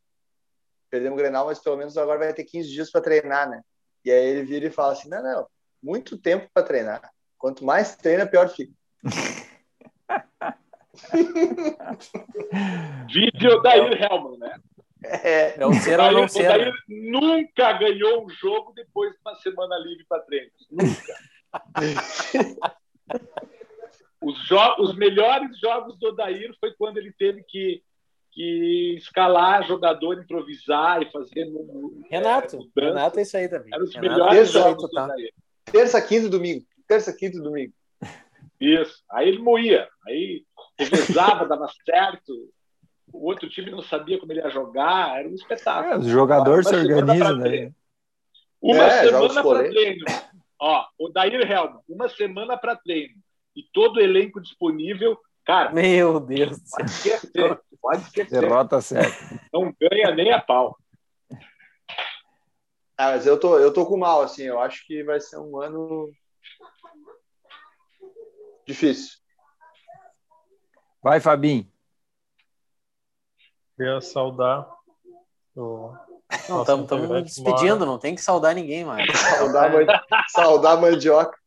perdemos 0.90 1.20
o 1.20 1.22
Grenal, 1.22 1.46
mas 1.46 1.60
pelo 1.60 1.78
menos 1.78 1.98
agora 1.98 2.20
vai 2.20 2.34
ter 2.34 2.46
15 2.46 2.70
dias 2.70 2.90
para 2.90 3.02
treinar, 3.02 3.50
né? 3.50 3.62
E 4.04 4.10
aí 4.10 4.26
ele 4.26 4.44
vira 4.44 4.66
e 4.68 4.72
fala 4.72 4.94
assim: 4.94 5.10
não, 5.10 5.22
não, 5.22 5.48
muito 5.84 6.18
tempo 6.18 6.50
para 6.54 6.66
treinar. 6.66 7.12
Quanto 7.38 7.64
mais 7.64 7.96
treina, 7.96 8.26
pior 8.26 8.50
fica. 8.50 8.74
Vídeo 13.11 13.61
da 13.61 13.77
Helman, 13.77 14.38
né? 14.39 14.59
É, 15.03 15.61
é 15.61 15.65
o 15.65 15.73
ser 15.73 15.99
ou 15.99 16.11
não 16.11 16.27
ser. 16.27 16.57
Né? 16.57 16.73
nunca 16.88 17.73
ganhou 17.73 18.26
um 18.26 18.30
jogo 18.30 18.73
depois 18.73 19.11
de 19.13 19.19
uma 19.26 19.35
semana 19.35 19.77
livre 19.77 20.05
para 20.07 20.21
treinos. 20.23 20.67
Nunca. 20.69 21.15
os, 24.21 24.51
os 24.80 24.95
melhores 24.95 25.57
jogos 25.59 25.97
do 25.97 26.09
Odair 26.09 26.53
foi 26.59 26.73
quando 26.77 26.97
ele 26.97 27.13
teve 27.13 27.43
que, 27.43 27.81
que 28.31 28.95
escalar 28.97 29.65
jogador, 29.65 30.19
improvisar 30.19 31.01
e 31.01 31.11
fazer. 31.11 31.47
Renato, 32.09 32.69
é, 32.77 32.81
Renato 32.81 33.19
é 33.19 33.21
isso 33.21 33.38
aí 33.38 33.47
também. 33.47 33.73
Era 33.73 33.84
os 33.84 33.95
Renato, 33.95 34.11
melhores 34.11 34.51
terça, 34.51 34.59
jogos 34.59 34.91
tá. 34.91 35.07
Terça, 35.71 36.01
quinta 36.01 36.26
e 36.26 36.30
domingo. 36.30 36.65
Terça, 36.88 37.13
quinta 37.13 37.38
e 37.38 37.41
domingo. 37.41 37.73
Isso. 38.59 39.01
Aí 39.09 39.30
ele 39.30 39.39
moía. 39.39 39.88
Aí 40.05 40.43
revezava, 40.84 41.47
dava 41.47 41.68
certo. 41.85 42.34
O 43.11 43.27
outro 43.27 43.49
time 43.49 43.72
não 43.72 43.81
sabia 43.81 44.19
como 44.19 44.31
ele 44.31 44.41
ia 44.41 44.49
jogar. 44.49 45.19
Era 45.19 45.27
um 45.27 45.34
espetáculo. 45.34 45.93
É, 45.93 45.97
os 45.97 46.07
jogadores 46.07 46.68
se 46.68 46.76
organizam, 46.76 47.38
né? 47.38 47.72
Uma 48.61 48.84
é, 48.84 49.06
semana 49.06 49.43
para 49.43 49.69
treino. 49.69 50.06
Ó, 50.61 50.85
o 50.99 51.10
Dair 51.10 51.49
Helma, 51.49 51.81
uma 51.88 52.10
semana 52.10 52.57
para 52.57 52.76
treino. 52.76 53.15
E 53.56 53.64
todo 53.73 53.97
o 53.97 54.01
elenco 54.01 54.41
disponível. 54.41 55.18
Cara, 55.45 55.72
meu 55.72 56.19
Deus. 56.19 56.60
Pode 56.69 56.91
esquecer. 56.91 57.61
Pode 57.81 58.01
esquecer. 58.03 58.41
Derrota 58.41 58.81
certa. 58.81 59.41
Não 59.51 59.73
ganha 59.80 60.14
nem 60.14 60.31
a 60.31 60.39
pau. 60.39 60.77
Ah, 62.97 63.11
mas 63.11 63.26
eu 63.26 63.39
tô, 63.39 63.57
eu 63.57 63.73
tô 63.73 63.85
com 63.85 63.97
mal, 63.97 64.22
assim. 64.22 64.43
Eu 64.43 64.60
acho 64.60 64.85
que 64.85 65.01
vai 65.03 65.19
ser 65.22 65.38
um 65.38 65.60
ano 65.60 66.11
difícil. 68.68 69.19
Vai, 71.01 71.19
Fabinho. 71.19 71.65
Queria 73.76 74.01
saudar 74.01 74.69
o. 75.55 75.93
Não, 76.47 76.61
estamos 76.61 77.23
despedindo, 77.23 77.85
não 77.85 77.97
tem 77.97 78.13
que 78.13 78.21
saudar 78.21 78.53
ninguém 78.53 78.84
mais. 78.84 79.07
saudar, 79.17 79.71
saudar 80.27 80.81
mandioca. 80.81 81.38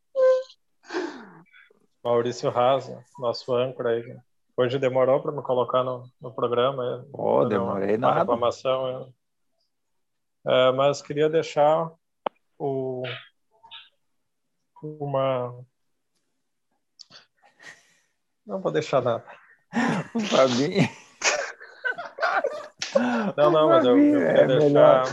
Maurício 2.03 2.51
Raza, 2.51 3.05
nosso 3.19 3.55
âncora 3.55 3.91
aí. 3.91 4.17
Hoje 4.57 4.79
demorou 4.79 5.21
para 5.21 5.31
me 5.31 5.43
colocar 5.43 5.85
no, 5.85 6.11
no 6.21 6.33
programa. 6.33 7.07
Oh, 7.13 7.45
demorei 7.45 7.97
uma, 7.97 8.09
nada. 8.09 8.21
reclamação. 8.21 9.13
É, 10.45 10.73
mas 10.73 11.01
queria 11.01 11.29
deixar 11.29 11.93
o, 12.59 13.03
uma. 14.83 15.65
Não 18.45 18.61
vou 18.61 18.73
deixar 18.73 19.01
nada. 19.01 19.42
Para 20.31 20.49
mim. 20.49 20.89
Não, 23.37 23.51
não, 23.51 23.69
mas 23.69 23.85
eu, 23.85 23.99
eu 23.99 24.21
queria 24.21 24.43
é 24.43 24.47
deixar. 24.47 25.05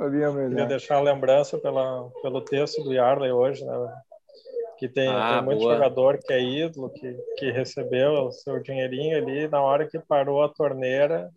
É 0.00 0.48
queria 0.48 0.66
deixar 0.66 0.96
a 0.96 1.00
lembrança 1.00 1.58
pela, 1.58 2.08
pelo 2.22 2.40
texto 2.40 2.82
do 2.82 2.92
Yarley 2.92 3.32
hoje, 3.32 3.64
né? 3.64 3.72
que 4.78 4.88
tem, 4.88 5.08
ah, 5.08 5.34
tem 5.34 5.44
muito 5.44 5.60
boa. 5.60 5.74
jogador 5.74 6.18
que 6.18 6.32
é 6.32 6.40
ídolo, 6.40 6.88
que, 6.90 7.12
que 7.36 7.50
recebeu 7.50 8.26
o 8.26 8.32
seu 8.32 8.62
dinheirinho 8.62 9.18
ali, 9.18 9.48
na 9.48 9.60
hora 9.60 9.86
que 9.88 9.98
parou 9.98 10.42
a 10.42 10.48
torneira, 10.48 11.30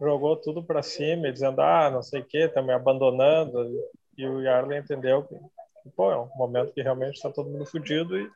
jogou 0.00 0.36
tudo 0.36 0.62
para 0.62 0.82
cima, 0.82 1.32
dizendo, 1.32 1.62
ah, 1.62 1.88
não 1.88 2.02
sei 2.02 2.20
o 2.20 2.24
que, 2.24 2.48
tá 2.48 2.60
me 2.60 2.72
abandonando, 2.72 3.70
e 4.18 4.26
o 4.26 4.42
Yarley 4.42 4.80
entendeu 4.80 5.22
que, 5.22 5.36
pô, 5.90 6.10
é 6.10 6.18
um 6.18 6.28
momento 6.36 6.72
que 6.72 6.82
realmente 6.82 7.16
está 7.16 7.30
todo 7.30 7.50
mundo 7.50 7.66
fudido 7.66 8.18
e... 8.18 8.30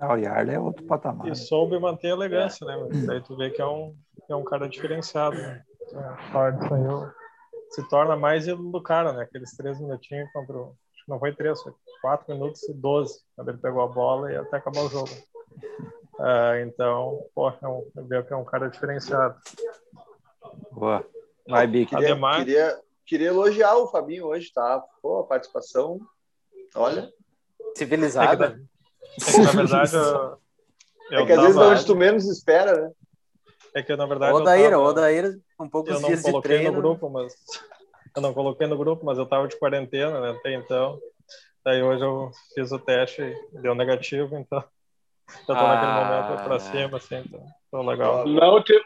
Ah, 0.00 0.14
o 0.14 0.16
Yarley 0.16 0.56
é 0.56 0.60
outro 0.60 0.84
patamar. 0.84 1.28
E 1.28 1.34
soube 1.34 1.78
manter 1.78 2.08
a 2.08 2.14
elegância, 2.14 2.66
né? 2.66 2.76
Daí 3.06 3.20
tu 3.22 3.36
vê 3.36 3.50
que 3.50 3.62
é 3.62 3.66
um, 3.66 3.94
é 4.28 4.34
um 4.34 4.44
cara 4.44 4.68
diferenciado, 4.68 5.36
né? 5.36 5.62
É, 5.92 7.10
se 7.70 7.88
torna 7.88 8.16
mais 8.16 8.46
ídolo 8.46 8.70
do 8.70 8.82
cara, 8.82 9.12
né? 9.12 9.22
Aqueles 9.22 9.56
três 9.56 9.80
minutinhos 9.80 10.30
contra 10.32 10.56
o 10.56 10.74
não 11.10 11.18
foi 11.18 11.34
três, 11.34 11.60
foi 11.60 11.74
quatro 12.00 12.32
minutos 12.32 12.62
e 12.68 12.72
doze, 12.72 13.20
quando 13.34 13.48
ele 13.48 13.58
pegou 13.58 13.82
a 13.82 13.88
bola 13.88 14.32
e 14.32 14.36
até 14.36 14.58
acabar 14.58 14.82
o 14.82 14.88
jogo. 14.88 15.10
Uh, 16.14 16.62
então, 16.64 17.26
pô, 17.34 17.50
é 17.50 17.68
um, 17.68 17.90
eu 17.96 18.06
vejo 18.06 18.26
que 18.26 18.32
é 18.32 18.36
um 18.36 18.44
cara 18.44 18.68
diferenciado. 18.68 19.36
Boa. 20.70 21.04
Vai, 21.48 21.66
Bic. 21.66 21.90
Queria, 21.90 22.12
Ademar... 22.12 22.38
queria, 22.38 22.80
queria 23.04 23.28
elogiar 23.28 23.76
o 23.76 23.88
Fabinho 23.88 24.26
hoje, 24.26 24.52
tá? 24.52 24.82
Pô, 25.02 25.18
a 25.18 25.24
participação, 25.24 25.98
olha. 26.74 27.12
Civilizada. 27.76 28.60
É 29.20 29.24
que, 29.24 29.30
é 29.30 29.32
que, 29.32 29.40
na 29.40 29.52
verdade, 29.52 29.96
eu, 29.96 30.38
eu 31.10 31.20
é 31.20 31.26
que 31.26 31.32
às 31.32 31.42
vezes 31.42 31.56
onde 31.56 31.86
tu 31.86 31.96
menos 31.96 32.28
espera, 32.28 32.80
né? 32.80 32.90
É 33.74 33.82
que 33.82 33.94
na 33.94 34.06
verdade. 34.06 34.32
O 34.32 34.36
Odaíra, 34.36 34.78
o 34.78 34.82
Odaíra, 34.82 35.38
um 35.58 35.68
pouco 35.68 35.90
eu 35.90 36.00
não 36.00 36.22
coloquei 36.22 36.62
no 36.64 36.72
grupo, 36.72 37.08
mas 37.08 37.34
eu 38.16 38.22
não 38.22 38.34
coloquei 38.34 38.66
no 38.66 38.76
grupo, 38.76 39.04
mas 39.04 39.18
eu 39.18 39.24
estava 39.24 39.46
de 39.46 39.58
quarentena, 39.58 40.20
né, 40.20 40.30
até 40.30 40.54
então. 40.54 40.98
Daí 41.64 41.82
hoje 41.82 42.02
eu 42.02 42.30
fiz 42.54 42.72
o 42.72 42.78
teste 42.78 43.22
e 43.22 43.58
deu 43.60 43.74
negativo, 43.74 44.36
então 44.36 44.60
já 45.28 45.44
tô 45.46 45.52
ah. 45.52 45.74
naquele 45.74 45.92
momento 45.92 46.44
para 46.44 46.58
cima, 46.58 46.96
assim, 46.96 47.16
então, 47.16 47.44
então 47.68 47.86
legal. 47.86 48.26
Não 48.26 48.62
te... 48.62 48.80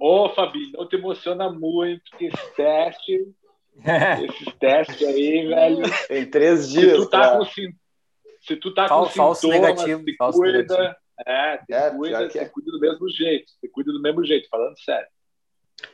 Ô, 0.00 0.28
Fabi, 0.30 0.72
não 0.72 0.88
te 0.88 0.96
emociona 0.96 1.50
muito 1.50 2.02
que 2.18 2.26
esse 2.26 2.54
teste, 2.56 3.32
esses 3.78 4.54
testes 4.58 5.06
aí, 5.06 5.46
velho. 5.46 5.82
Em 6.10 6.30
três 6.30 6.70
dias. 6.70 6.92
Se 6.92 6.96
tu 6.96 7.06
tá, 7.08 7.38
com, 7.38 7.44
se 7.44 8.56
tu 8.56 8.74
tá 8.74 8.88
falso, 8.88 9.10
com 9.10 9.16
falso 9.16 9.40
sintomas, 9.40 9.84
negativo, 9.84 10.04
falso 10.18 10.38
cuida. 10.38 10.58
Negativo. 10.58 10.94
É, 11.26 11.58
te 11.58 11.72
é, 11.72 11.90
cuida, 11.90 12.28
que 12.28 12.38
é. 12.38 12.44
cuida 12.48 12.72
do 12.72 12.80
mesmo 12.80 13.08
jeito. 13.08 13.52
Te 13.60 13.68
cuida 13.68 13.92
do 13.92 14.02
mesmo 14.02 14.24
jeito, 14.24 14.48
falando 14.48 14.78
sério. 14.80 15.08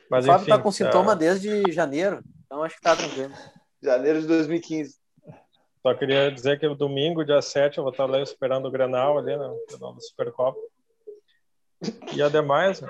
Mas, 0.09 0.25
o 0.25 0.27
Fábio 0.27 0.45
tá 0.47 0.53
enfim, 0.53 0.57
tá 0.57 0.63
com 0.63 0.71
sintoma 0.71 1.15
desde 1.15 1.71
janeiro. 1.71 2.21
Então 2.45 2.63
acho 2.63 2.75
que 2.75 2.81
tá 2.81 2.95
tranquilo. 2.95 3.33
Janeiro 3.81 4.21
de 4.21 4.27
2015. 4.27 4.95
Só 5.81 5.95
queria 5.95 6.31
dizer 6.31 6.59
que 6.59 6.67
o 6.67 6.75
domingo, 6.75 7.25
dia 7.25 7.41
7, 7.41 7.77
eu 7.77 7.83
vou 7.83 7.91
estar 7.91 8.05
lá 8.05 8.21
esperando 8.21 8.67
o 8.67 8.71
Grenal 8.71 9.17
ali 9.17 9.35
no 9.35 9.57
final 9.69 9.93
da 9.93 9.99
Supercopa. 9.99 10.59
E 12.13 12.21
ademais, 12.21 12.81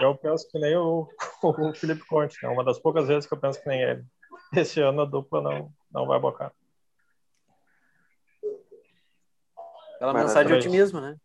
eu 0.00 0.14
penso 0.14 0.48
que 0.48 0.58
nem 0.58 0.76
o, 0.76 1.08
o 1.42 1.74
Felipe 1.74 2.06
Conte, 2.06 2.38
é 2.44 2.48
uma 2.48 2.64
das 2.64 2.78
poucas 2.78 3.08
vezes 3.08 3.26
que 3.26 3.34
eu 3.34 3.40
penso 3.40 3.60
que 3.60 3.68
nem 3.68 3.82
ele. 3.82 4.04
Esse 4.56 4.80
ano 4.80 5.02
a 5.02 5.04
dupla 5.04 5.40
não, 5.40 5.72
não 5.92 6.06
vai 6.06 6.18
bocar. 6.18 6.52
Aquela 9.96 10.14
mensagem 10.14 10.46
de 10.46 10.58
otimismo, 10.58 11.00
né? 11.00 11.16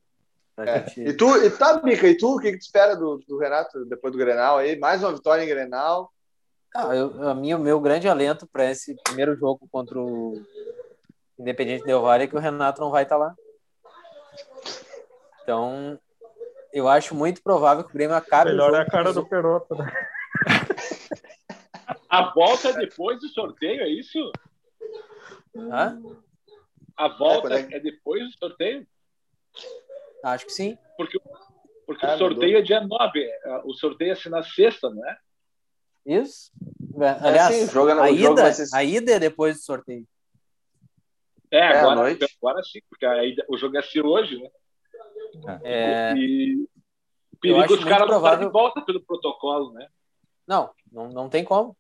É. 0.57 0.85
E 0.99 1.13
tu, 1.13 1.35
e 1.37 1.49
tá, 1.49 1.81
Mica, 1.83 2.07
e 2.07 2.15
tu, 2.15 2.35
o 2.35 2.39
que, 2.39 2.51
que 2.51 2.57
tu 2.59 2.61
espera 2.61 2.95
do, 2.95 3.17
do 3.27 3.37
Renato 3.37 3.85
depois 3.85 4.11
do 4.11 4.19
Grenal 4.19 4.57
aí? 4.57 4.77
Mais 4.77 5.01
uma 5.03 5.13
vitória 5.13 5.43
em 5.43 5.47
Grenal? 5.47 6.11
Ah, 6.75 6.95
eu, 6.95 7.29
a 7.29 7.35
minha, 7.35 7.57
o 7.57 7.59
meu 7.59 7.79
grande 7.79 8.07
alento 8.07 8.47
para 8.47 8.69
esse 8.69 8.95
primeiro 9.03 9.35
jogo 9.35 9.67
contra 9.71 9.99
o 9.99 10.41
Independente 11.37 11.85
Del 11.85 12.01
Valle 12.01 12.23
é 12.23 12.27
que 12.27 12.35
o 12.35 12.39
Renato 12.39 12.81
não 12.81 12.91
vai 12.91 13.03
estar 13.03 13.15
tá 13.15 13.25
lá. 13.25 13.35
Então, 15.43 15.99
eu 16.71 16.87
acho 16.87 17.13
muito 17.13 17.43
provável 17.43 17.83
que 17.83 17.91
o 17.91 17.93
Grêmio 17.93 18.15
acabe. 18.15 18.51
Melhor 18.51 18.73
é 18.73 18.81
a 18.81 18.85
cara 18.85 19.11
do 19.11 19.25
Peroto, 19.25 19.75
né? 19.75 19.91
A 22.13 22.31
volta 22.31 22.69
é 22.69 22.73
depois 22.73 23.19
do 23.19 23.27
sorteio, 23.29 23.81
é 23.81 23.89
isso? 23.89 24.31
Hã? 25.55 25.99
A 26.95 27.07
volta 27.07 27.55
é, 27.55 27.61
é... 27.61 27.77
é 27.77 27.79
depois 27.79 28.23
do 28.23 28.37
sorteio? 28.37 28.85
Acho 30.23 30.45
que 30.45 30.51
sim. 30.51 30.77
Porque, 30.95 31.19
porque 31.87 32.05
ah, 32.05 32.13
o 32.13 32.17
sorteio 32.19 32.59
mudou. 32.59 32.59
é 32.59 32.61
dia 32.61 32.81
9. 32.81 33.29
O 33.65 33.73
sorteio 33.73 34.09
é 34.09 34.13
assim 34.13 34.29
na 34.29 34.43
sexta, 34.43 34.91
não 34.91 35.03
é? 35.09 35.17
Isso. 36.05 36.51
É, 37.01 37.09
Aliás, 37.27 37.55
é, 37.55 37.65
sim, 37.65 37.73
joga, 37.73 37.99
a, 37.99 38.11
ida, 38.11 38.53
ser... 38.53 38.75
a 38.75 38.83
ida 38.83 39.13
é 39.13 39.19
depois 39.19 39.55
do 39.55 39.63
sorteio. 39.63 40.07
É, 41.49 41.57
é 41.57 41.79
agora, 41.79 42.11
é, 42.11 42.17
agora 42.37 42.63
sim, 42.63 42.79
porque 42.91 43.07
ida, 43.07 43.43
o 43.49 43.57
jogo 43.57 43.75
é 43.75 43.79
assim 43.79 44.01
hoje, 44.01 44.37
né? 44.37 45.59
É. 45.63 46.13
E 46.15 46.69
perigo 47.41 47.73
os 47.73 47.83
caras 47.83 48.05
provável... 48.05 48.45
de 48.45 48.53
volta 48.53 48.81
pelo 48.83 49.03
protocolo, 49.03 49.73
né? 49.73 49.87
Não, 50.47 50.71
não, 50.91 51.09
não 51.09 51.27
tem 51.27 51.43
como. 51.43 51.75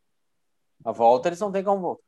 A 0.83 0.91
volta 0.91 1.29
eles 1.29 1.39
não 1.39 1.51
tem 1.51 1.63
como 1.63 1.81
voltar. 1.81 2.03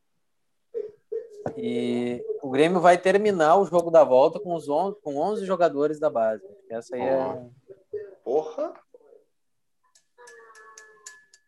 E 1.58 2.24
o 2.42 2.50
Grêmio 2.50 2.80
vai 2.80 2.98
terminar 2.98 3.56
o 3.58 3.66
jogo 3.66 3.92
da 3.92 4.04
volta 4.04 4.40
com, 4.40 4.54
os 4.56 4.68
11, 4.68 4.98
com 5.02 5.18
11 5.18 5.46
jogadores 5.46 6.00
da 6.00 6.10
base. 6.10 6.44
Essa 6.70 6.96
aí 6.96 7.02
é. 7.02 7.46
Porra! 8.24 8.74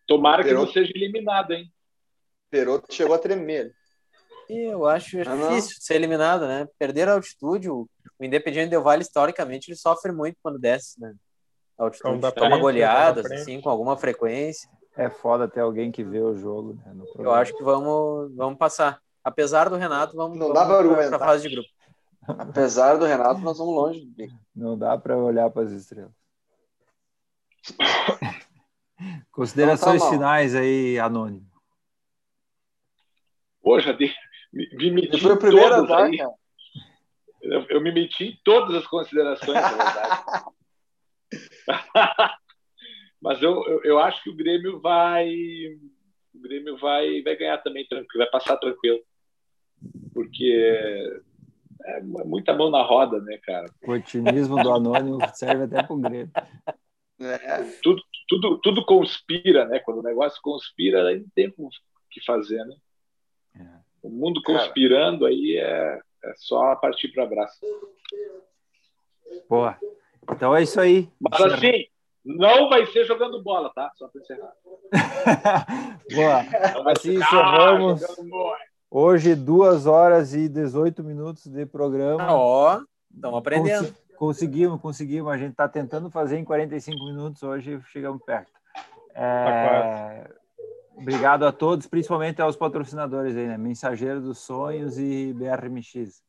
Tomara 0.07 0.43
que 0.43 0.53
não 0.53 0.67
seja 0.67 0.91
eliminado, 0.95 1.51
hein? 1.51 1.71
Peroto 2.49 2.93
chegou 2.93 3.15
a 3.15 3.19
tremer. 3.19 3.73
Eu 4.47 4.85
acho 4.85 5.19
ah, 5.19 5.23
difícil 5.23 5.75
não. 5.75 5.81
ser 5.81 5.95
eliminado, 5.95 6.47
né? 6.47 6.67
Perder 6.79 7.09
a 7.09 7.13
altitude, 7.13 7.69
o, 7.69 7.89
o 8.17 8.23
Independiente 8.23 8.69
Del 8.69 8.81
Vale, 8.81 9.01
historicamente, 9.01 9.69
ele 9.69 9.77
sofre 9.77 10.13
muito 10.13 10.37
quando 10.41 10.57
desce, 10.57 10.99
né? 11.01 11.13
A 11.77 11.83
altitude 11.83 12.31
toma 12.33 12.57
goleadas, 12.57 13.29
assim, 13.29 13.59
com 13.59 13.69
alguma 13.69 13.97
frequência. 13.97 14.69
É 14.97 15.09
foda 15.09 15.47
ter 15.47 15.59
alguém 15.59 15.91
que 15.91 16.03
vê 16.03 16.19
o 16.19 16.33
jogo, 16.33 16.73
né? 16.73 17.05
Eu 17.19 17.31
acho 17.31 17.55
que 17.55 17.63
vamos, 17.63 18.35
vamos 18.35 18.57
passar. 18.57 18.99
Apesar 19.23 19.69
do 19.69 19.75
Renato, 19.75 20.15
vamos, 20.15 20.37
não 20.37 20.51
vamos 20.51 21.07
para 21.07 21.17
a 21.17 21.19
fase 21.19 21.47
de 21.47 21.55
grupo. 21.55 21.69
Apesar 22.27 22.97
do 22.97 23.05
Renato, 23.05 23.39
nós 23.41 23.57
vamos 23.57 23.75
longe. 23.75 24.09
Não 24.55 24.77
dá 24.77 24.97
para 24.97 25.15
olhar 25.15 25.51
para 25.51 25.63
as 25.63 25.71
estrelas. 25.71 26.11
Considerações 29.31 30.01
tá 30.01 30.09
finais 30.09 30.55
aí, 30.55 30.97
Anônimo. 30.97 31.45
Poxa, 33.61 33.93
de, 33.93 34.11
me, 34.51 34.67
me 34.77 34.91
meti 34.91 35.21
foi 35.21 35.33
o 35.33 35.37
primeiro 35.37 35.75
azar, 35.75 36.09
eu, 37.41 37.65
eu, 37.69 37.81
me 37.81 37.91
meti 37.91 38.23
em 38.25 38.39
todas 38.43 38.75
as 38.75 38.87
considerações, 38.87 39.53
na 39.53 39.69
verdade. 39.69 40.45
Mas 43.21 43.41
eu, 43.41 43.63
eu, 43.67 43.83
eu, 43.83 43.99
acho 43.99 44.23
que 44.23 44.29
o 44.29 44.35
Grêmio 44.35 44.79
vai. 44.79 45.27
O 46.33 46.39
Grêmio 46.39 46.77
vai, 46.77 47.21
vai 47.21 47.35
ganhar 47.35 47.57
também 47.59 47.85
tranquilo, 47.87 48.23
vai 48.23 48.29
passar 48.29 48.57
tranquilo. 48.57 48.99
Porque 50.13 51.21
é 51.85 52.01
muita 52.01 52.53
mão 52.53 52.69
na 52.69 52.83
roda, 52.83 53.19
né, 53.21 53.37
cara? 53.43 53.65
O 53.83 53.91
otimismo 53.91 54.61
do 54.61 54.71
anônimo 54.71 55.17
serve 55.33 55.63
até 55.63 55.83
para 55.83 55.95
o 55.95 55.99
Grêmio. 55.99 56.31
É. 57.19 57.63
Tudo, 57.81 58.01
tudo, 58.27 58.57
tudo 58.59 58.85
conspira, 58.85 59.65
né? 59.65 59.79
Quando 59.79 59.99
o 59.99 60.03
negócio 60.03 60.39
conspira, 60.41 61.07
aí 61.07 61.19
não 61.19 61.29
tem 61.33 61.53
o 61.57 61.69
que 62.11 62.23
fazer, 62.23 62.63
né? 62.65 62.75
É. 63.55 63.79
O 64.03 64.09
mundo 64.09 64.41
conspirando 64.43 65.21
cara. 65.21 65.31
aí 65.31 65.57
é, 65.57 65.99
é 66.23 66.33
só 66.35 66.75
partir 66.75 67.09
para 67.09 67.23
abraço. 67.23 67.59
Boa. 69.49 69.77
Então 70.31 70.55
é 70.55 70.63
isso 70.63 70.79
aí. 70.79 71.09
Mas 71.19 71.41
assim, 71.41 71.87
não 72.27 72.69
vai 72.69 72.85
ser 72.87 73.05
jogando 73.05 73.41
bola, 73.41 73.71
tá? 73.73 73.91
Só 73.95 74.07
para 74.07 74.21
encerrar. 74.21 74.51
Boa. 76.13 76.91
Assim 76.91 77.15
encerramos. 77.15 78.01
Hoje, 78.91 79.35
duas 79.35 79.85
horas 79.85 80.33
e 80.33 80.49
18 80.49 81.03
minutos 81.03 81.47
de 81.47 81.65
programa. 81.65 82.33
Ó, 82.33 82.77
oh, 82.77 82.85
estamos 83.13 83.39
aprendendo. 83.39 83.95
conseguimos, 84.17 84.81
conseguimos. 84.81 85.31
A 85.31 85.37
gente 85.37 85.51
está 85.51 85.67
tentando 85.67 86.09
fazer 86.09 86.37
em 86.37 86.43
45 86.43 87.05
minutos. 87.05 87.43
Hoje 87.43 87.79
chegamos 87.91 88.21
perto. 88.23 88.51
É... 89.15 90.23
Tá 90.23 90.29
Obrigado 90.99 91.45
a 91.45 91.51
todos, 91.51 91.85
principalmente 91.85 92.41
aos 92.41 92.55
patrocinadores 92.55 93.37
aí, 93.37 93.47
né? 93.47 93.57
Mensageiro 93.57 94.19
dos 94.19 94.39
Sonhos 94.39 94.97
e 94.97 95.31
BRMX. 95.33 96.23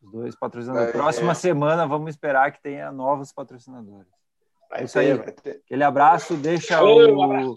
Os 0.00 0.12
dois 0.12 0.36
patrocinadores. 0.36 0.90
É, 0.90 0.92
Próxima 0.92 1.32
é. 1.32 1.34
semana 1.34 1.86
vamos 1.86 2.10
esperar 2.10 2.52
que 2.52 2.62
tenha 2.62 2.92
novos 2.92 3.32
patrocinadores. 3.32 4.21
É 4.72 4.84
isso 4.84 4.94
ter, 4.94 5.00
aí. 5.00 5.12
Aquele 5.12 5.84
abraço, 5.84 6.34
deixa 6.34 6.76
Valeu, 6.76 7.16
o, 7.16 7.22
abraço. 7.22 7.54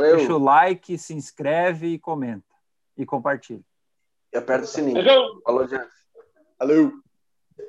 deixa 0.00 0.34
o 0.34 0.38
like, 0.38 0.96
se 0.98 1.14
inscreve 1.14 1.88
e 1.88 1.98
comenta. 1.98 2.46
E 2.96 3.06
compartilha. 3.06 3.64
E 4.32 4.38
aperta 4.38 4.64
o 4.64 4.68
sininho. 4.68 5.04
Falou, 5.44 5.66
gente. 5.66 5.86
Valeu. 6.58 6.92